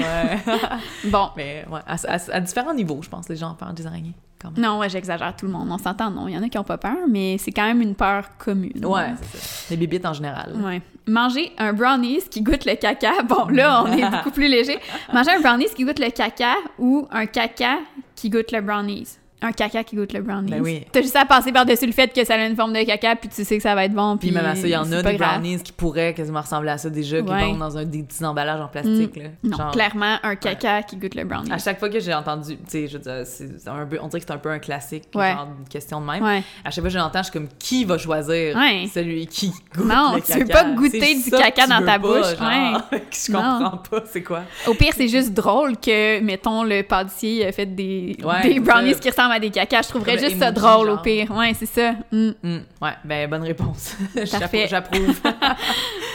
Bon. 1.06 1.30
Mais 1.38 1.66
ouais, 1.70 1.80
à, 1.86 1.96
à- 1.96 2.32
à 2.36 2.40
différents 2.40 2.74
niveaux, 2.74 3.00
je 3.04 3.10
pense, 3.10 3.30
les 3.30 3.36
gens 3.36 3.52
ont 3.52 3.56
peur 3.56 3.72
des 3.74 3.86
araignées, 3.86 4.14
quand 4.42 4.50
même. 4.52 4.64
Non, 4.64 4.80
ouais, 4.80 4.90
j'exagère 4.90 5.36
tout 5.36 5.46
le 5.46 5.52
monde. 5.52 5.68
On 5.72 5.78
s'entend, 5.78 6.10
non. 6.10 6.28
Il 6.28 6.34
y 6.34 6.38
en 6.38 6.42
a 6.42 6.50
qui 6.50 6.58
ont 6.58 6.64
pas 6.64 6.80
peur, 6.80 6.98
mais 7.08 7.38
c'est 7.38 7.52
quand 7.52 7.66
même 7.66 7.82
une 7.82 7.94
peur 7.94 8.26
commune. 8.40 8.84
Ouais, 8.86 9.10
c'est 9.22 9.38
ça. 9.38 9.66
Les 9.70 9.78
bébites 9.78 10.06
en 10.06 10.14
général. 10.14 10.54
Ouais. 10.64 10.82
Manger 11.08 11.52
un 11.60 11.74
brownies 11.74 12.24
qui 12.32 12.42
goûte 12.42 12.66
le 12.66 12.76
caca. 12.76 13.12
Bon, 13.28 13.46
là, 13.50 13.84
on 13.86 13.92
est 13.92 14.10
beaucoup 14.10 14.32
plus 14.32 14.48
léger. 14.48 14.80
Manger 15.14 15.32
un 15.32 15.42
brownies 15.42 15.70
qui 15.76 15.84
goûte 15.84 16.00
le 16.00 16.10
caca 16.10 16.56
ou 16.80 17.08
un 17.12 17.28
caca 17.28 17.78
qui 18.16 18.30
goûte 18.32 18.52
le 18.52 18.62
brownies? 18.62 19.18
Un 19.42 19.52
caca 19.52 19.84
qui 19.84 19.96
goûte 19.96 20.14
le 20.14 20.22
brownies. 20.22 20.52
Ben 20.52 20.62
oui. 20.62 20.86
T'as 20.92 21.02
juste 21.02 21.16
à 21.16 21.26
passer 21.26 21.52
par-dessus 21.52 21.86
le 21.88 21.92
fait 21.94 22.14
que 22.14 22.24
ça 22.24 22.36
a 22.36 22.46
une 22.46 22.56
forme 22.56 22.74
de 22.74 22.84
caca, 22.84 23.16
puis 23.16 23.28
tu 23.30 23.44
sais 23.44 23.58
que 23.58 23.64
ça 23.64 23.74
va 23.74 23.86
être 23.86 23.94
bon. 23.94 24.18
Puis 24.18 24.28
Puis, 24.30 24.36
même 24.38 24.46
à 24.46 24.56
ça, 24.56 24.68
il 24.68 24.72
y 24.72 24.76
en 24.78 24.92
a 24.92 25.02
des 25.02 25.16
grave. 25.16 25.40
brownies 25.40 25.64
qui 25.64 25.72
pourraient 25.72 26.14
quasiment 26.14 26.42
ressembler 26.42 26.70
à 26.70 26.78
ça 26.78 26.90
déjà, 26.90 27.22
qui 27.22 27.30
Ouais. 27.30 27.46
vont 27.46 27.56
dans 27.58 27.78
un, 27.78 27.86
des 27.86 28.04
petits 28.04 28.24
emballages 28.24 28.62
en 28.62 28.68
plastique. 28.68 29.16
Là. 29.16 29.24
Non, 29.44 29.58
Genre, 29.58 29.72
clairement, 29.72 30.18
un 30.24 30.36
caca 30.36 30.84
qui 30.84 30.98
goûte 30.98 31.16
le 31.16 31.24
brownies. 31.24 31.52
À 31.52 31.58
chaque 31.58 31.80
fois 31.80 31.90
que 31.90 32.00
j'ai 32.00 32.14
entendu, 32.14 32.56
tu 32.58 32.62
sais, 32.68 32.88
je 32.88 32.98
veux 32.98 33.04
dire, 33.04 33.22
c'est 33.26 33.60
c'est 33.60 33.70
un 33.70 33.86
peu, 33.86 33.98
on 34.02 34.08
dirait 34.08 34.20
que 34.20 34.26
c'est 34.28 34.34
un 34.34 34.38
peu 34.38 34.50
un 34.52 34.60
classique, 34.60 35.06
Ouais. 35.16 35.32
genre 35.32 35.48
une 35.60 35.68
question 35.68 36.00
de 36.02 36.06
même. 36.06 36.24
À 36.24 36.70
chaque 36.70 36.76
fois 36.76 36.84
que 36.84 36.90
je 36.90 36.98
l'entends, 37.00 37.20
je 37.20 37.24
suis 37.24 37.34
comme, 37.34 37.48
qui 37.58 37.84
va 37.86 37.98
choisir 37.98 38.56
celui 38.94 39.26
qui 39.28 39.52
goûte 39.76 39.86
Non, 39.86 40.14
le 40.16 40.22
tu 40.22 40.34
veux 40.34 40.46
caca? 40.46 40.64
pas 40.64 40.70
goûter 40.72 41.16
du 41.16 41.32
caca 41.32 41.66
dans 41.68 41.80
ta 41.80 41.94
pas, 41.94 41.98
bouche, 42.00 42.38
genre. 42.38 42.82
je 43.12 43.32
Non. 43.32 43.40
comprends 43.42 43.78
pas, 43.90 44.04
c'est 44.06 44.22
quoi? 44.24 44.42
Au 44.68 44.74
pire, 44.76 44.94
c'est 44.96 45.08
juste 45.08 45.34
drôle 45.34 45.78
que, 45.78 46.20
mettons, 46.20 46.64
le 46.64 46.84
pâtissier 46.84 47.48
a 47.48 47.52
fait 47.52 47.66
des, 47.66 48.18
brownies 48.62 49.00
qui 49.00 49.10
ressemblent 49.10 49.31
à 49.32 49.40
des 49.40 49.50
cacas. 49.50 49.82
Je 49.84 49.90
trouverais 49.90 50.18
juste 50.18 50.40
ça 50.40 50.52
drôle, 50.52 50.90
au 50.90 50.98
pire. 50.98 51.32
Ouais, 51.32 51.54
c'est 51.54 51.66
ça. 51.66 51.94
Mm. 52.12 52.30
Hmm, 52.44 52.60
ouais, 52.82 52.94
ben 53.04 53.30
bonne 53.30 53.44
réponse. 53.44 53.96
J'approuve. 54.16 55.20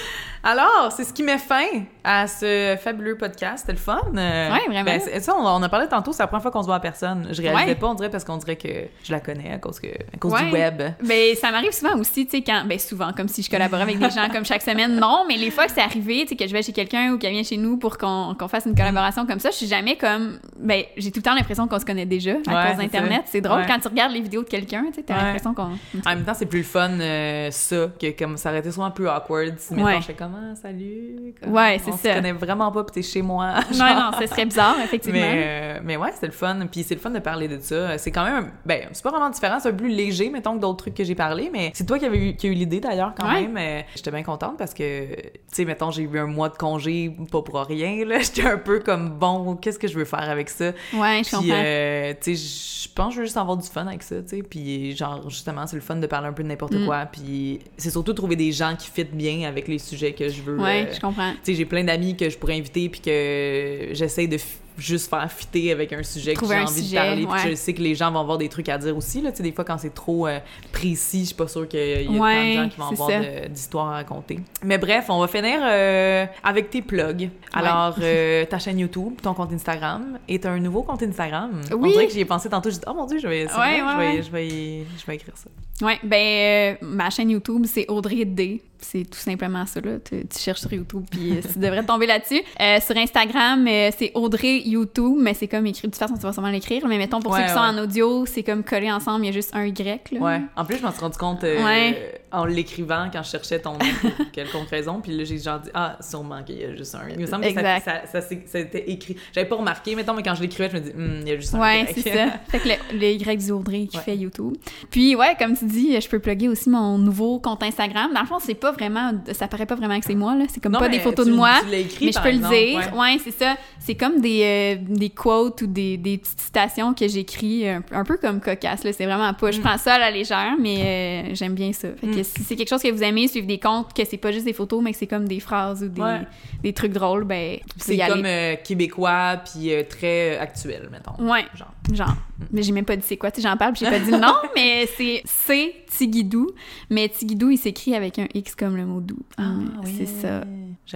Alors, 0.49 0.93
c'est 0.97 1.03
ce 1.03 1.13
qui 1.13 1.25
met 1.25 1.39
fin 1.39 1.65
à 2.05 2.29
ce 2.29 2.77
fabuleux 2.81 3.17
podcast. 3.17 3.59
C'était 3.67 3.73
le 3.73 3.79
fun. 3.79 3.99
Euh, 4.17 4.53
Ouais, 4.53 4.61
vraiment. 4.69 4.85
Ben, 4.85 5.01
ça, 5.21 5.35
on, 5.37 5.45
on 5.45 5.61
a 5.61 5.69
parlé 5.69 5.89
tantôt, 5.89 6.13
c'est 6.13 6.23
la 6.23 6.29
première 6.29 6.43
fois 6.43 6.53
qu'on 6.53 6.61
se 6.63 6.67
voit 6.69 6.77
en 6.77 6.81
personne. 6.81 7.27
Je 7.33 7.43
réalisais 7.43 7.65
Ouais. 7.71 7.75
pas, 7.75 7.89
on 7.89 7.95
dirait, 7.95 8.11
parce 8.11 8.23
qu'on 8.23 8.37
dirait 8.37 8.55
que 8.55 8.69
je 9.03 9.11
la 9.11 9.19
connais 9.19 9.53
à 9.55 9.59
cause, 9.59 9.81
que, 9.81 9.89
à 9.89 10.17
cause 10.21 10.33
Ouais. 10.33 10.45
du 10.45 10.53
web. 10.53 10.81
Ben, 11.03 11.35
ça 11.35 11.51
m'arrive 11.51 11.73
souvent 11.73 11.99
aussi, 11.99 12.27
tu 12.27 12.37
sais, 12.37 12.45
quand. 12.45 12.63
Ben, 12.65 12.79
souvent, 12.79 13.13
comme 13.13 13.27
si 13.27 13.43
je 13.43 13.51
collaborais 13.51 13.83
avec 13.83 13.99
des 13.99 14.09
gens 14.11 14.29
comme 14.33 14.45
chaque 14.45 14.63
semaine. 14.63 15.01
Non, 15.01 15.25
mais 15.27 15.35
les 15.37 15.51
fois 15.51 15.67
que 15.67 15.73
c'est 15.73 15.81
arrivé, 15.83 16.21
tu 16.23 16.29
sais, 16.29 16.37
que 16.37 16.47
je 16.47 16.53
vais 16.53 16.63
chez 16.63 16.73
quelqu'un 16.73 17.13
ou 17.13 17.19
qu'elle 17.19 17.33
vient 17.33 17.43
chez 17.43 17.57
nous 17.57 17.77
pour 17.77 17.99
qu'on 17.99 18.37
fasse 18.49 18.67
une 18.67 18.77
collaboration 18.77 19.27
comme 19.27 19.41
ça, 19.41 19.51
je 19.51 19.57
suis 19.57 19.67
jamais 19.67 19.97
comme. 19.97 20.39
Ben, 20.61 20.85
j'ai 20.97 21.11
tout 21.11 21.19
le 21.19 21.23
temps 21.25 21.35
l'impression 21.35 21.67
qu'on 21.67 21.81
se 21.81 21.85
connaît 21.85 22.07
déjà 22.07 22.31
à 22.31 22.35
Ouais, 22.35 22.69
cause 22.71 22.79
d'Internet. 22.79 23.23
C'est 23.27 23.41
drôle 23.41 23.67
quand 23.67 23.81
tu 23.81 23.89
regardes 23.89 24.13
les 24.13 24.21
vidéos 24.21 24.45
de 24.45 24.49
quelqu'un, 24.49 24.85
tu 24.91 24.95
sais, 24.95 25.03
t'as 25.03 25.17
l'impression 25.17 25.55
qu'on. 25.55 25.63
En 26.07 26.11
même 26.11 26.25
temps, 26.25 26.35
c'est 26.35 26.47
plus 26.47 26.59
le 26.61 26.65
fun, 26.65 26.91
euh, 27.01 27.51
ça, 27.51 27.89
que 28.01 28.17
comme 28.17 28.37
ça 28.37 28.51
aurait 28.51 28.61
été 28.61 28.71
souvent 28.71 28.93
plus 28.93 29.09
awkward. 29.09 29.55
Si, 29.59 29.75
mettons, 29.75 29.87
Ouais. 29.89 30.01
je 30.07 30.13
comment, 30.13 30.36
salut? 30.55 31.35
Comme, 31.41 31.53
Ouais, 31.53 31.81
c'est 31.83 31.91
on 31.91 31.97
ça. 31.97 32.11
se 32.11 32.15
connaît 32.17 32.33
vraiment 32.33 32.71
pas, 32.73 32.85
puis 32.85 32.95
t'es 32.95 33.03
chez 33.03 33.23
moi. 33.23 33.55
Non, 33.73 33.73
genre. 33.79 34.13
non, 34.13 34.19
ce 34.21 34.27
serait 34.27 34.45
bizarre, 34.47 34.77
effectivement. 34.83 35.19
Mais, 35.21 35.45
euh, 35.77 35.81
mais 35.85 35.97
ouais, 35.97 36.11
c'était 36.13 36.27
le 36.27 36.33
fun. 36.33 36.59
Puis 36.71 36.83
c'est 36.83 36.95
le 36.95 37.01
fun 37.01 37.11
de 37.11 37.19
parler 37.19 37.49
de 37.49 37.59
ça. 37.61 37.99
C'est 37.99 38.11
quand 38.11 38.25
même, 38.25 38.51
ben, 38.65 38.89
c'est 38.93 39.03
pas 39.03 39.11
vraiment 39.11 39.31
différent, 39.31 39.59
c'est 39.61 39.69
un 39.69 39.73
peu 39.73 39.79
plus 39.85 39.89
léger, 39.95 40.29
mettons, 40.31 40.55
que 40.57 40.61
d'autres 40.61 40.79
trucs 40.79 40.95
que 40.95 41.05
j'ai 41.05 41.15
parlé. 41.15 41.51
Mais 41.53 41.71
c'est 41.75 41.85
toi 41.87 41.99
qui, 41.99 42.05
avais 42.07 42.31
eu, 42.31 42.37
qui 42.37 42.47
a 42.47 42.51
eu 42.51 42.55
l'idée 42.55 42.81
d'ailleurs, 42.81 43.15
quand 43.19 43.27
Ouais. 43.27 43.43
même. 43.47 43.57
Euh, 43.59 43.83
J'étais 43.95 44.11
bien 44.11 44.23
contente 44.23 44.57
parce 44.59 44.75
que, 44.75 45.15
tu 45.15 45.31
sais, 45.53 45.65
mettons, 45.65 45.91
j'ai 45.91 46.03
eu 46.03 46.19
un 46.19 46.27
mois 46.27 46.49
de 46.49 46.57
congé, 46.57 47.15
pas 47.31 47.43
pour 47.43 47.57
rien, 47.61 48.05
là. 48.05 48.19
J'étais 48.21 48.47
un 48.47 48.59
peu 48.59 48.81
comme, 48.81 49.11
bon, 49.11 49.57
qu'est-ce 49.57 49.79
que 49.79 49.89
je 49.89 49.97
veux 49.99 50.05
faire 50.05 50.29
avec 50.31 50.49
ça? 50.51 50.73
Ouais, 50.95 51.23
je 51.25 51.31
comprends. 51.31 51.47
euh, 51.53 52.13
tu 52.21 52.37
sais, 52.37 52.87
je 52.87 52.93
pense 52.95 53.09
que 53.09 53.15
je 53.15 53.19
veux 53.21 53.25
juste 53.27 53.37
avoir 53.37 53.57
du 53.57 53.69
fun 53.69 53.87
avec 53.87 54.03
ça, 54.03 54.17
tu 54.23 54.29
sais. 54.29 54.43
Puis, 54.43 54.97
genre, 54.97 55.29
justement, 55.29 55.67
c'est 55.67 55.77
le 55.77 55.83
fun 55.83 55.97
de 55.97 56.07
parler 56.07 56.29
un 56.29 56.33
peu 56.33 56.43
de 56.43 56.49
n'importe 56.49 56.75
Mm. 56.75 56.87
quoi. 56.87 57.07
Puis, 57.07 57.61
c'est 57.77 57.91
surtout 57.91 58.13
trouver 58.13 58.37
des 58.37 58.53
gens 58.53 58.75
qui 58.77 58.89
fit 58.89 59.05
bien 59.05 59.49
avec 59.49 59.69
les 59.69 59.79
sujets 59.79 60.13
que 60.13 60.26
je 60.29 60.43
veux. 60.43 60.59
ouais, 60.59 60.87
euh, 60.89 60.95
je 60.95 61.01
comprends. 61.01 61.33
tu 61.33 61.39
sais, 61.43 61.55
j'ai 61.55 61.65
plein 61.65 61.85
d'amis 61.85 62.17
que 62.17 62.29
je 62.29 62.37
pourrais 62.39 62.57
inviter 62.57 62.89
puis 62.89 63.01
que 63.01 63.89
j'essaie 63.93 64.27
de 64.27 64.39
juste 64.79 65.09
faire 65.11 65.31
fitter 65.33 65.73
avec 65.73 65.93
un 65.93 66.03
sujet 66.03 66.35
que 66.35 66.47
j'ai 66.47 66.55
envie 66.59 66.83
sujet, 66.83 66.97
de 66.97 67.01
parler 67.03 67.27
puis 67.27 67.33
ouais. 67.45 67.51
je 67.51 67.55
sais 67.55 67.73
que 67.73 67.81
les 67.83 67.95
gens 67.95 68.11
vont 68.13 68.21
avoir 68.21 68.37
des 68.39 68.49
trucs 68.49 68.69
à 68.69 68.77
dire 68.79 68.97
aussi 68.97 69.21
là 69.23 69.31
tu 69.31 69.39
sais 69.39 69.43
des 69.43 69.53
fois 69.53 69.65
quand 69.65 69.79
c'est 69.79 69.95
trop 69.95 70.27
euh, 70.27 70.39
précis 70.73 71.21
je 71.21 71.25
suis 71.27 71.35
pas 71.35 71.49
sûre 71.49 71.67
qu'il 71.69 71.81
y 71.81 71.93
a 71.95 72.05
tant 72.05 72.13
de 72.13 72.19
Ouais, 72.19 72.53
gens 72.57 72.69
qui 72.69 72.77
vont 72.79 72.87
avoir 73.07 73.11
d'histoires 73.49 73.89
à 73.89 73.93
raconter 73.95 74.39
mais 74.63 74.79
bref 74.79 75.07
on 75.09 75.21
va 75.21 75.29
finir 75.29 75.59
euh, 75.63 76.27
avec 76.45 76.71
tes 76.71 76.83
plugs 76.83 77.31
alors 77.53 77.97
euh, 78.03 78.45
ta 78.45 78.59
chaîne 78.59 78.79
YouTube 78.79 79.15
ton 79.23 79.35
compte 79.35 79.53
Instagram 79.53 80.19
et 80.29 80.39
t'as 80.39 80.51
un 80.51 80.61
nouveau 80.61 80.83
compte 80.83 81.03
Instagram 81.03 81.61
on 81.73 81.75
Oui. 81.77 81.93
dirait 81.93 82.07
que 82.07 82.13
j'y 82.13 82.21
ai 82.21 82.25
pensé 82.25 82.49
tantôt 82.49 82.69
j'ai 82.71 82.77
dit 82.77 82.85
oh 82.87 82.95
mon 82.95 83.07
dieu 83.07 83.19
je 83.19 83.27
vais 83.29 83.47
c'est 83.49 83.59
Ouais, 83.59 83.81
vrai, 83.81 83.97
ouais, 83.97 83.97
je, 83.97 83.97
vais, 83.99 84.17
ouais. 84.17 84.23
je 84.23 84.31
vais 84.31 84.47
y- 84.49 84.85
je 85.01 85.07
vais 85.07 85.15
écrire 85.15 85.37
ça 85.37 85.49
Ouais, 85.83 85.99
ben, 86.03 86.79
ma 86.81 87.11
chaîne 87.11 87.29
YouTube, 87.29 87.67
c'est 87.69 87.85
Audrey 87.91 88.25
D. 88.25 88.63
C'est 88.79 89.05
tout 89.05 89.19
simplement 89.19 89.67
ça, 89.67 89.79
là. 89.83 89.99
Tu, 90.03 90.27
tu 90.27 90.39
cherches 90.39 90.61
sur 90.61 90.73
YouTube, 90.73 91.05
puis 91.11 91.35
tu 91.53 91.59
devrais 91.59 91.85
tomber 91.85 92.07
là-dessus. 92.07 92.41
Euh, 92.59 92.79
sur 92.81 92.97
Instagram, 92.97 93.67
euh, 93.69 93.91
c'est 93.95 94.11
Audrey 94.15 94.63
YouTube, 94.67 95.17
mais 95.21 95.35
c'est 95.35 95.49
comme 95.49 95.67
écrit. 95.67 95.89
De 95.89 95.93
toute 95.93 95.99
façon, 95.99 96.15
tu 96.15 96.21
vas 96.23 96.33
sûrement 96.33 96.51
l'écrire. 96.51 96.87
Mais 96.89 96.99
mettons, 96.99 97.21
pour 97.21 97.33
Ouais, 97.33 97.41
ceux 97.41 97.47
qui 97.47 97.53
sont 97.53 97.61
ouais. 97.61 97.67
en 97.67 97.79
audio, 97.79 98.27
c'est 98.27 98.43
comme 98.43 98.63
collé 98.65 98.91
ensemble, 98.91 99.25
il 99.25 99.29
y 99.29 99.31
a 99.31 99.33
juste 99.33 99.51
un 99.55 99.65
Y, 99.67 100.11
là. 100.13 100.21
Ouais. 100.21 100.41
En 100.57 100.65
plus, 100.65 100.79
je 100.79 100.83
m'en 100.83 100.91
suis 100.93 101.01
rendu 101.01 101.17
compte 101.19 101.45
euh, 101.45 101.65
Ouais. 101.65 102.21
en 102.33 102.45
l'écrivant 102.45 103.09
quand 103.13 103.23
je 103.23 103.31
cherchais 103.31 103.59
ton 103.61 103.73
nom 103.73 103.79
pour 104.01 104.11
quelconque 104.33 104.69
raison. 104.69 105.01
Puis 105.01 105.17
là, 105.17 105.25
j'ai 105.25 105.39
genre 105.39 105.61
dit, 105.61 105.71
ah, 105.75 105.97
sûrement 106.01 106.43
qu'il 106.43 106.59
y 106.61 106.65
a 106.65 106.75
juste 106.75 106.95
un. 106.95 107.09
Il 107.11 107.21
me 107.21 107.27
semble 107.27 107.45
que 107.45 107.53
ça, 107.55 107.61
Exact. 107.77 108.07
ça, 108.13 108.21
ça, 108.21 108.29
ça 108.47 108.59
a 108.59 108.61
été 108.61 108.91
écrit. 108.91 109.17
J'avais 109.35 109.49
pas 109.49 109.57
remarqué, 109.57 109.95
mettons, 109.95 110.15
mais 110.15 110.23
quand 110.23 110.35
je 110.35 110.43
l'écrivais, 110.43 110.69
je 110.71 110.77
me 110.77 110.81
dis, 110.81 110.91
Hmm, 110.91 111.21
il 111.23 111.29
y 111.29 111.33
a 111.33 111.37
juste 111.37 111.55
un. 111.55 111.61
Ouais, 111.61 111.83
Y. 111.83 111.95
c'est 112.03 112.13
ça. 112.15 112.27
Fait 112.49 112.59
que 112.59 112.69
le, 112.69 112.99
le 112.99 113.07
Y 113.13 113.37
du 113.47 113.51
Audrey 113.53 113.87
qui 113.87 113.99
fait 113.99 114.17
YouTube. 114.17 114.55
Puis 114.91 115.15
ouais, 115.17 115.35
comme 115.39 115.57
tu 115.57 115.65
dis, 115.67 116.01
je 116.01 116.09
peux 116.09 116.19
plugger 116.19 116.49
aussi 116.49 116.69
mon 116.71 116.99
nouveau 116.99 117.39
compte 117.39 117.63
Instagram. 117.63 118.11
Dans 118.15 118.21
le 118.21 118.27
fond, 118.27 118.39
c'est 118.41 118.55
pas 118.55 118.73
vraiment, 118.73 119.13
ça 119.33 119.49
paraît 119.49 119.67
pas 119.67 119.75
vraiment 119.75 119.99
que 119.99 120.07
c'est 120.07 120.15
moi 120.15 120.35
là. 120.35 120.45
C'est 120.49 120.63
comme 120.63 120.73
Non, 120.73 120.79
pas 120.79 120.89
des 120.89 121.01
photos 121.01 121.25
tu- 121.27 121.31
de 121.33 121.37
moi. 121.37 121.51
tu 121.69 121.75
écrit, 121.75 122.07
mais 122.07 122.13
je 122.13 122.21
peux 122.21 122.29
exemple, 122.29 122.55
le 122.55 122.61
dire. 122.61 122.77
ouais. 122.95 122.99
Ouais, 122.99 123.19
c'est 123.23 123.31
ça. 123.39 123.57
C'est 123.79 123.95
comme 123.95 124.21
des, 124.21 124.43
euh, 124.43 124.56
des 124.77 125.11
quotes 125.11 125.63
ou 125.63 125.67
des, 125.67 125.97
des 125.97 126.19
petites 126.19 126.41
citations 126.41 126.95
que 126.95 127.07
j'écris 127.09 127.69
un, 127.69 127.83
un 127.93 128.05
peu 128.05 128.17
comme 128.17 128.41
cocasse. 128.41 128.85
Là. 128.85 128.93
C'est 128.93 129.07
vraiment 129.07 129.33
pas. 129.35 129.51
Je 129.51 129.59
Mm. 129.59 129.63
prends 129.63 129.79
ça 129.79 129.95
à 129.95 129.99
la 129.99 130.11
légère, 130.11 130.55
mais 130.61 131.27
euh, 131.31 131.35
j'aime 131.35 131.55
bien 131.55 131.73
ça. 131.73 131.89
Fait 132.01 132.07
que 132.07 132.21
Mm. 132.21 132.25
si 132.25 132.43
c'est 132.45 132.57
quelque 132.57 132.69
chose 132.69 132.83
que 132.83 132.91
vous 132.91 133.03
aimez, 133.03 133.29
suivre 133.29 133.47
des 133.47 133.59
comptes, 133.59 133.93
que 133.95 134.05
c'est 134.05 134.17
pas 134.17 134.33
juste 134.33 134.45
des 134.47 134.53
photos, 134.53 134.83
mais 134.83 134.93
que 134.93 134.99
c'est 134.99 135.07
comme 135.07 135.27
des 135.29 135.41
phrases 135.41 135.83
ou 135.83 135.89
des, 135.89 136.01
Ouais. 136.01 136.21
des 136.63 136.73
trucs 136.73 136.93
drôles, 136.93 137.25
ben, 137.25 137.59
C'est 137.79 137.97
comme 137.99 138.25
aller. 138.25 138.55
euh, 138.55 138.57
québécois, 138.63 139.41
puis 139.45 139.73
euh, 139.73 139.83
très 139.89 140.37
euh, 140.37 140.41
actuel, 140.43 140.89
mettons. 140.91 141.23
Ouais. 141.31 141.45
Genre. 141.55 141.73
Genre, 141.93 142.15
mais 142.53 142.63
j'ai 142.63 142.73
même 142.73 142.85
pas 142.85 142.97
dit 142.97 143.05
c'est 143.07 143.17
quoi, 143.17 143.31
tu 143.31 143.41
j'en 143.41 143.57
parle, 143.57 143.73
puis 143.73 143.85
j'ai 143.85 143.91
pas 143.91 144.01
dit 144.01 144.11
le 144.11 144.19
nom, 144.19 144.35
mais 144.57 144.89
c'est 144.97 145.23
c'est 145.25 145.73
Tigidou, 145.97 146.51
mais 146.91 147.09
Tigidou, 147.09 147.51
il 147.51 147.59
s'écrit 147.59 147.95
avec 147.95 148.19
un 148.19 148.27
X 148.35 148.55
comme 148.57 148.77
le 148.77 148.85
mot 148.85 149.01
doux. 149.01 149.19
Hum, 149.39 149.81
c'est 149.97 150.07
ça. 150.07 150.43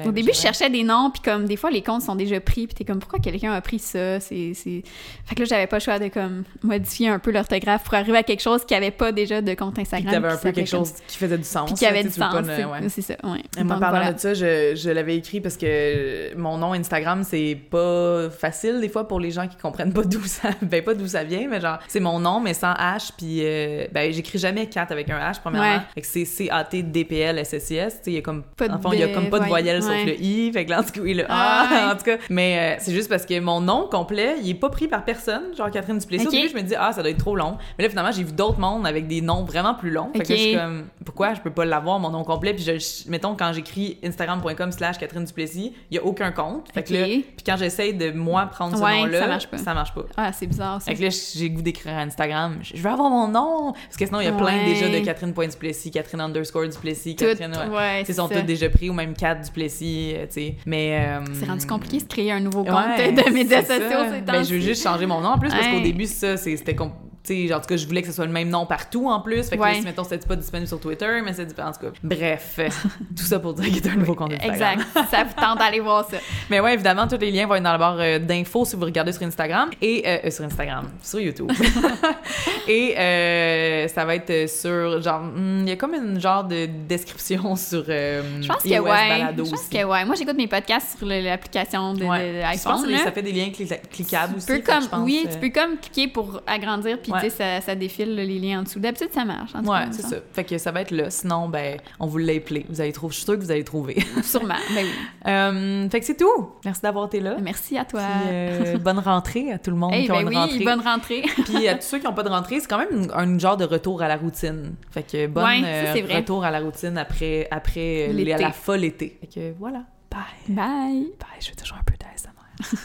Au 0.06 0.12
début, 0.12 0.30
je 0.32 0.38
cherchais 0.38 0.68
des 0.70 0.82
noms, 0.84 1.10
puis 1.10 1.22
comme 1.22 1.46
des 1.46 1.56
fois 1.56 1.70
les 1.70 1.82
comptes 1.82 2.02
sont 2.02 2.14
déjà 2.16 2.40
pris, 2.40 2.66
puis 2.66 2.74
t'es 2.74 2.84
comme 2.84 2.98
pourquoi 2.98 3.18
quelqu'un 3.20 3.52
a 3.52 3.60
pris 3.60 3.78
ça, 3.78 4.20
c'est 4.20 4.52
c'est 4.54 4.82
fait 5.24 5.34
que 5.34 5.40
là 5.40 5.46
j'avais 5.48 5.66
pas 5.66 5.76
le 5.78 5.82
choix 5.82 5.98
de 5.98 6.08
comme 6.08 6.44
modifier 6.62 7.08
un 7.08 7.18
peu 7.18 7.30
l'orthographe 7.30 7.84
pour 7.84 7.94
arriver 7.94 8.18
à 8.18 8.22
quelque 8.22 8.42
chose 8.42 8.64
qui 8.64 8.74
avait 8.74 8.90
pas 8.90 9.10
déjà 9.12 9.40
de 9.40 9.54
compte 9.54 9.74
Puis 9.74 9.82
Instagram. 9.82 10.06
que 10.14 10.20
t'avais 10.20 10.34
un 10.34 10.36
peu 10.36 10.52
quelque 10.52 10.70
comme- 10.70 10.80
chose 10.80 10.92
qui 11.06 11.16
faisait 11.16 11.38
du 11.38 11.44
sens. 11.44 11.66
puis 11.66 11.74
qui 11.78 11.86
avait 11.86 12.02
du 12.04 12.10
sens, 12.10 12.34
c'est 12.44 12.64
ouais. 12.64 12.90
ça, 13.02 13.14
ouais. 13.30 13.42
Et 13.58 13.64
moi, 13.64 13.74
Donc, 13.76 13.80
parlant 13.80 13.98
voilà. 13.98 14.12
de 14.12 14.18
ça, 14.20 14.34
je, 14.34 14.74
je 14.76 14.90
l'avais 14.90 15.16
écrit 15.16 15.40
parce 15.40 15.56
que 15.56 16.36
mon 16.36 16.58
nom 16.58 16.72
Instagram, 16.72 17.22
c'est 17.24 17.56
pas 17.70 18.28
facile 18.30 18.80
des 18.80 18.88
fois 18.88 19.06
pour 19.08 19.18
les 19.20 19.30
gens 19.30 19.46
qui 19.48 19.56
comprennent 19.56 19.92
pas 19.92 20.02
d'où 20.04 20.22
ça... 20.24 20.50
Ben, 20.62 20.79
pas 20.82 20.94
d'où 20.94 21.06
ça 21.06 21.24
vient, 21.24 21.46
mais 21.48 21.60
genre, 21.60 21.78
c'est 21.88 22.00
mon 22.00 22.18
nom, 22.18 22.40
mais 22.40 22.54
sans 22.54 22.72
H, 22.72 23.10
puis 23.16 23.40
euh, 23.42 23.86
ben, 23.92 24.12
j'écris 24.12 24.38
jamais 24.38 24.66
4 24.66 24.92
avec 24.92 25.10
un 25.10 25.18
H, 25.18 25.40
premièrement. 25.40 25.76
Ouais. 25.76 25.82
Fait 25.94 26.00
que 26.00 26.06
c'est 26.06 26.24
C-A-T-D-P-L-S-S-I-S, 26.24 27.94
tu 27.98 28.04
sais, 28.04 28.10
il 28.10 28.14
y 28.14 28.18
a 28.18 28.22
comme... 28.22 28.42
Pas 28.42 28.68
de 28.68 28.74
en 28.74 28.80
fond, 28.80 28.92
il 28.92 29.00
y 29.00 29.02
a 29.02 29.08
comme 29.08 29.30
pas 29.30 29.40
de 29.40 29.46
voyelle, 29.46 29.82
sauf 29.82 30.04
le 30.04 30.20
I, 30.20 30.52
fait 30.52 30.64
que 30.64 30.70
là, 30.70 30.80
en 30.80 30.82
tout 30.82 30.92
cas, 30.92 31.00
oui, 31.00 31.14
le 31.14 31.24
Ah, 31.28 31.66
A, 31.68 31.74
ouais. 31.86 31.92
en 31.92 31.96
tout 31.96 32.04
cas. 32.04 32.16
Mais 32.28 32.58
euh, 32.58 32.80
c'est 32.80 32.92
juste 32.92 33.08
parce 33.08 33.26
que 33.26 33.38
mon 33.40 33.60
nom 33.60 33.88
complet, 33.90 34.36
il 34.42 34.50
est 34.50 34.54
pas 34.54 34.70
pris 34.70 34.88
par 34.88 35.04
personne, 35.04 35.54
genre 35.56 35.70
Catherine 35.70 35.98
Duplessis. 35.98 36.26
Au 36.26 36.30
début, 36.30 36.48
je 36.48 36.54
me 36.54 36.62
dis, 36.62 36.74
ah, 36.78 36.92
ça 36.92 37.02
doit 37.02 37.10
être 37.10 37.18
trop 37.18 37.36
long. 37.36 37.56
Mais 37.78 37.84
là, 37.84 37.90
finalement, 37.90 38.12
j'ai 38.12 38.24
vu 38.24 38.32
d'autres 38.32 38.58
mondes 38.58 38.86
avec 38.86 39.06
des 39.06 39.20
noms 39.20 39.44
vraiment 39.44 39.74
plus 39.74 39.90
longs. 39.90 40.10
Fait 40.12 40.20
que 40.20 40.34
je 40.34 40.34
suis 40.34 40.54
comme, 40.56 40.84
pourquoi 41.04 41.34
je 41.34 41.40
peux 41.40 41.50
pas 41.50 41.64
l'avoir, 41.64 41.98
mon 41.98 42.10
nom 42.10 42.24
complet? 42.24 42.54
Puis, 42.54 42.64
je, 42.64 43.10
mettons, 43.10 43.34
quand 43.34 43.52
j'écris 43.52 43.98
instagram.com 44.04 44.72
slash 44.72 44.98
Catherine 44.98 45.24
Duplessis, 45.24 45.74
il 45.90 45.94
y 45.94 45.98
a 45.98 46.04
aucun 46.04 46.32
compte. 46.32 46.68
Fait 46.72 46.82
que 46.82 46.92
là, 46.92 47.04
puis 47.04 47.44
quand 47.44 47.56
j'essaye 47.56 47.94
de, 47.94 48.10
moi, 48.12 48.46
prendre 48.46 48.76
ce 48.76 48.80
nom-là, 48.82 49.20
ça 49.20 49.26
marche 49.26 49.46
pas. 49.48 49.58
Ça 49.58 49.74
marche 49.74 49.94
pas. 49.94 50.02
Ah, 50.16 50.32
c'est 50.32 50.46
bizarre 50.46 50.69
ça. 50.78 50.90
Fait 50.92 50.94
que 50.94 51.02
là, 51.02 51.08
j'ai 51.10 51.48
le 51.48 51.54
goût 51.56 51.62
d'écrire 51.62 51.94
à 51.94 52.02
Instagram. 52.02 52.58
Je 52.62 52.76
veux 52.80 52.90
avoir 52.90 53.10
mon 53.10 53.26
nom! 53.28 53.72
Parce 53.72 53.96
que 53.98 54.06
sinon, 54.06 54.20
il 54.20 54.26
y 54.26 54.28
a 54.28 54.32
plein 54.32 54.44
Ouais. 54.58 54.64
déjà 54.66 54.88
de 54.88 54.98
Catherine.duplessis, 55.04 55.90
Catherine 55.90 56.20
underscore 56.20 56.68
Duplessis, 56.68 57.16
Tout, 57.16 57.24
Catherine. 57.24 57.52
ouais. 57.70 57.76
ouais, 57.76 58.04
Ils 58.08 58.14
sont 58.14 58.28
tous 58.28 58.42
déjà 58.42 58.68
pris, 58.68 58.90
ou 58.90 58.92
même 58.92 59.14
Cat 59.14 59.36
Duplessis, 59.36 60.12
euh, 60.14 60.26
tu 60.26 60.32
sais. 60.34 60.54
Mais. 60.66 61.00
euh, 61.08 61.24
C'est 61.32 61.46
rendu 61.46 61.66
compliqué 61.66 61.98
de 61.98 62.04
créer 62.04 62.30
un 62.32 62.40
nouveau 62.40 62.62
compte 62.64 62.74
Ouais, 62.98 63.12
de 63.12 63.30
médias 63.32 63.62
sociaux 63.62 64.12
ces 64.12 64.20
Ben, 64.20 64.44
je 64.44 64.54
veux 64.54 64.60
juste 64.60 64.82
changer 64.82 65.06
mon 65.06 65.20
nom 65.20 65.30
en 65.30 65.38
plus 65.38 65.48
parce 65.50 65.66
qu'au 65.66 65.80
début, 65.80 66.06
ça, 66.06 66.36
c'était. 66.36 66.74
com- 66.74 66.92
Tu 67.22 67.34
sais, 67.34 67.48
genre, 67.48 67.58
en 67.58 67.60
tout 67.60 67.66
cas, 67.68 67.76
je 67.76 67.86
voulais 67.86 68.00
que 68.00 68.08
ce 68.08 68.14
soit 68.14 68.24
le 68.24 68.32
même 68.32 68.48
nom 68.48 68.64
partout 68.64 69.06
en 69.10 69.20
plus. 69.20 69.42
Fait 69.48 69.56
que 69.58 69.62
là, 69.62 69.68
Ouais. 69.68 69.74
si, 69.76 69.82
mettons, 69.82 70.04
c'était 70.04 70.26
pas 70.26 70.36
disponible 70.36 70.66
sur 70.68 70.80
Twitter, 70.80 71.20
mais 71.22 71.34
c'est 71.34 71.44
différent. 71.44 71.68
En 71.68 71.72
tout 71.72 71.80
cas, 71.80 71.92
bref, 72.02 72.58
tout 73.16 73.22
ça 73.24 73.38
pour 73.38 73.52
dire 73.52 73.66
qu'il 73.66 73.84
y 73.84 73.88
a 73.88 73.92
un 73.92 73.96
nouveau 73.96 74.14
compte 74.14 74.32
Instagram. 74.32 74.80
Exact. 74.80 75.10
ça 75.10 75.24
vous 75.24 75.34
tente 75.38 75.58
d'aller 75.58 75.80
voir 75.80 76.08
ça. 76.08 76.16
Mais 76.50 76.60
ouais, 76.60 76.72
évidemment, 76.74 77.06
tous 77.06 77.18
les 77.18 77.30
liens 77.30 77.46
vont 77.46 77.56
être 77.56 77.62
dans 77.62 77.72
la 77.72 77.78
barre 77.78 77.98
euh, 78.00 78.18
d'infos 78.18 78.64
si 78.64 78.74
vous 78.74 78.84
regardez 78.86 79.12
sur 79.12 79.22
Instagram 79.22 79.68
et 79.82 80.02
euh, 80.06 80.18
euh, 80.24 80.30
sur 80.30 80.44
Instagram, 80.44 80.88
sur 81.02 81.20
YouTube. 81.20 81.50
et 82.68 82.94
euh, 82.98 83.88
ça 83.88 84.04
va 84.04 84.14
être 84.16 84.48
sur 84.48 85.00
genre, 85.02 85.20
hmm, 85.20 85.60
il 85.62 85.68
y 85.68 85.72
a 85.72 85.76
comme 85.76 85.94
une 85.94 86.20
genre 86.20 86.44
de 86.44 86.66
description 86.88 87.54
sur. 87.56 87.84
Je 87.84 88.46
pense 88.46 88.62
que 88.62 88.68
ouais. 88.68 89.34
Je 89.36 89.42
pense 89.50 89.68
que 89.68 89.84
ouais. 89.84 90.04
Moi, 90.04 90.14
j'écoute 90.16 90.36
mes 90.36 90.48
podcasts 90.48 90.96
sur 90.98 91.06
l'application 91.06 91.94
de, 91.94 92.04
Ouais. 92.04 92.32
de 92.32 92.58
Je 92.58 92.62
pense 92.64 92.82
que 92.82 92.90
là. 92.90 92.98
ça 93.04 93.12
fait 93.12 93.22
des 93.22 93.32
liens 93.32 93.48
cli- 93.48 93.78
cliquables 93.92 94.32
Tu 94.32 94.36
aussi. 94.38 94.46
peux 94.46 94.54
fait 94.54 94.62
comme, 94.62 94.82
je 94.82 94.88
pense, 94.88 95.04
oui, 95.04 95.26
tu 95.30 95.38
peux 95.38 95.50
comme 95.50 95.76
cliquer 95.78 96.08
pour 96.08 96.40
agrandir 96.46 96.98
puis 97.02 97.09
Puis, 97.10 97.14
Ouais. 97.14 97.20
tu 97.22 97.30
sais, 97.30 97.60
ça, 97.60 97.60
ça 97.60 97.74
défile 97.74 98.14
les 98.14 98.38
liens 98.38 98.60
en 98.60 98.62
dessous. 98.62 98.80
D'habitude, 98.80 99.08
ça 99.12 99.24
marche. 99.24 99.54
En 99.54 99.62
tout 99.62 99.70
Ouais, 99.70 99.86
c'est 99.90 100.02
ça. 100.02 100.16
Fait 100.32 100.44
que 100.44 100.58
ça 100.58 100.70
va 100.72 100.82
être 100.82 100.90
là. 100.90 101.10
Sinon, 101.10 101.48
ben, 101.48 101.78
on 101.98 102.06
vous 102.06 102.18
l'a 102.18 102.34
appelé. 102.34 102.66
Vous 102.68 102.80
allez 102.80 102.92
trouver. 102.92 103.12
Je 103.12 103.16
suis 103.16 103.24
sûre 103.24 103.36
que 103.36 103.42
vous 103.42 103.50
allez 103.50 103.64
trouver. 103.64 104.02
Sûrement. 104.22 104.54
Ben 104.74 104.84
oui. 104.84 104.90
Euh, 105.30 105.88
fait 105.90 106.00
que 106.00 106.06
c'est 106.06 106.16
tout. 106.16 106.50
Merci 106.64 106.82
d'avoir 106.82 107.06
été 107.06 107.20
là. 107.20 107.36
Merci 107.40 107.76
à 107.78 107.84
toi. 107.84 108.00
Puis, 108.02 108.28
euh, 108.32 108.78
bonne 108.84 108.98
rentrée 108.98 109.52
à 109.52 109.58
tout 109.58 109.70
le 109.70 109.76
monde 109.76 109.92
Hey, 109.94 110.04
qui 110.06 110.10
a 110.10 110.14
ben 110.14 110.20
une 110.22 110.28
oui, 110.28 110.34
rentrée. 110.36 110.64
bonne 110.64 110.80
rentrée. 110.80 111.22
Puis 111.44 111.68
à 111.68 111.74
tous 111.76 111.82
ceux 111.86 111.98
qui 111.98 112.04
n'ont 112.04 112.14
pas 112.14 112.22
de 112.22 112.28
rentrée, 112.28 112.60
c'est 112.60 112.68
quand 112.68 112.78
même 112.78 113.06
un, 113.14 113.28
un 113.34 113.38
genre 113.38 113.56
de 113.56 113.64
retour 113.64 114.02
à 114.02 114.08
la 114.08 114.16
routine. 114.16 114.74
Fait 114.90 115.02
que 115.02 115.26
Ouais, 115.26 115.60
ça, 115.62 115.96
euh, 115.98 116.16
retour 116.16 116.44
à 116.44 116.50
la 116.50 116.60
routine 116.60 116.96
après, 116.98 117.48
après 117.50 118.12
la 118.12 118.52
folle 118.52 118.84
été. 118.84 119.18
Fait 119.20 119.26
que 119.26 119.54
voilà. 119.58 119.82
Bye. 120.10 120.20
Bye. 120.48 121.12
Bye. 121.18 121.38
Je 121.40 121.46
fais 121.48 121.54
toujours 121.54 121.76
un 121.78 121.84
peu 121.84 121.94
d'ASMR. 121.98 122.80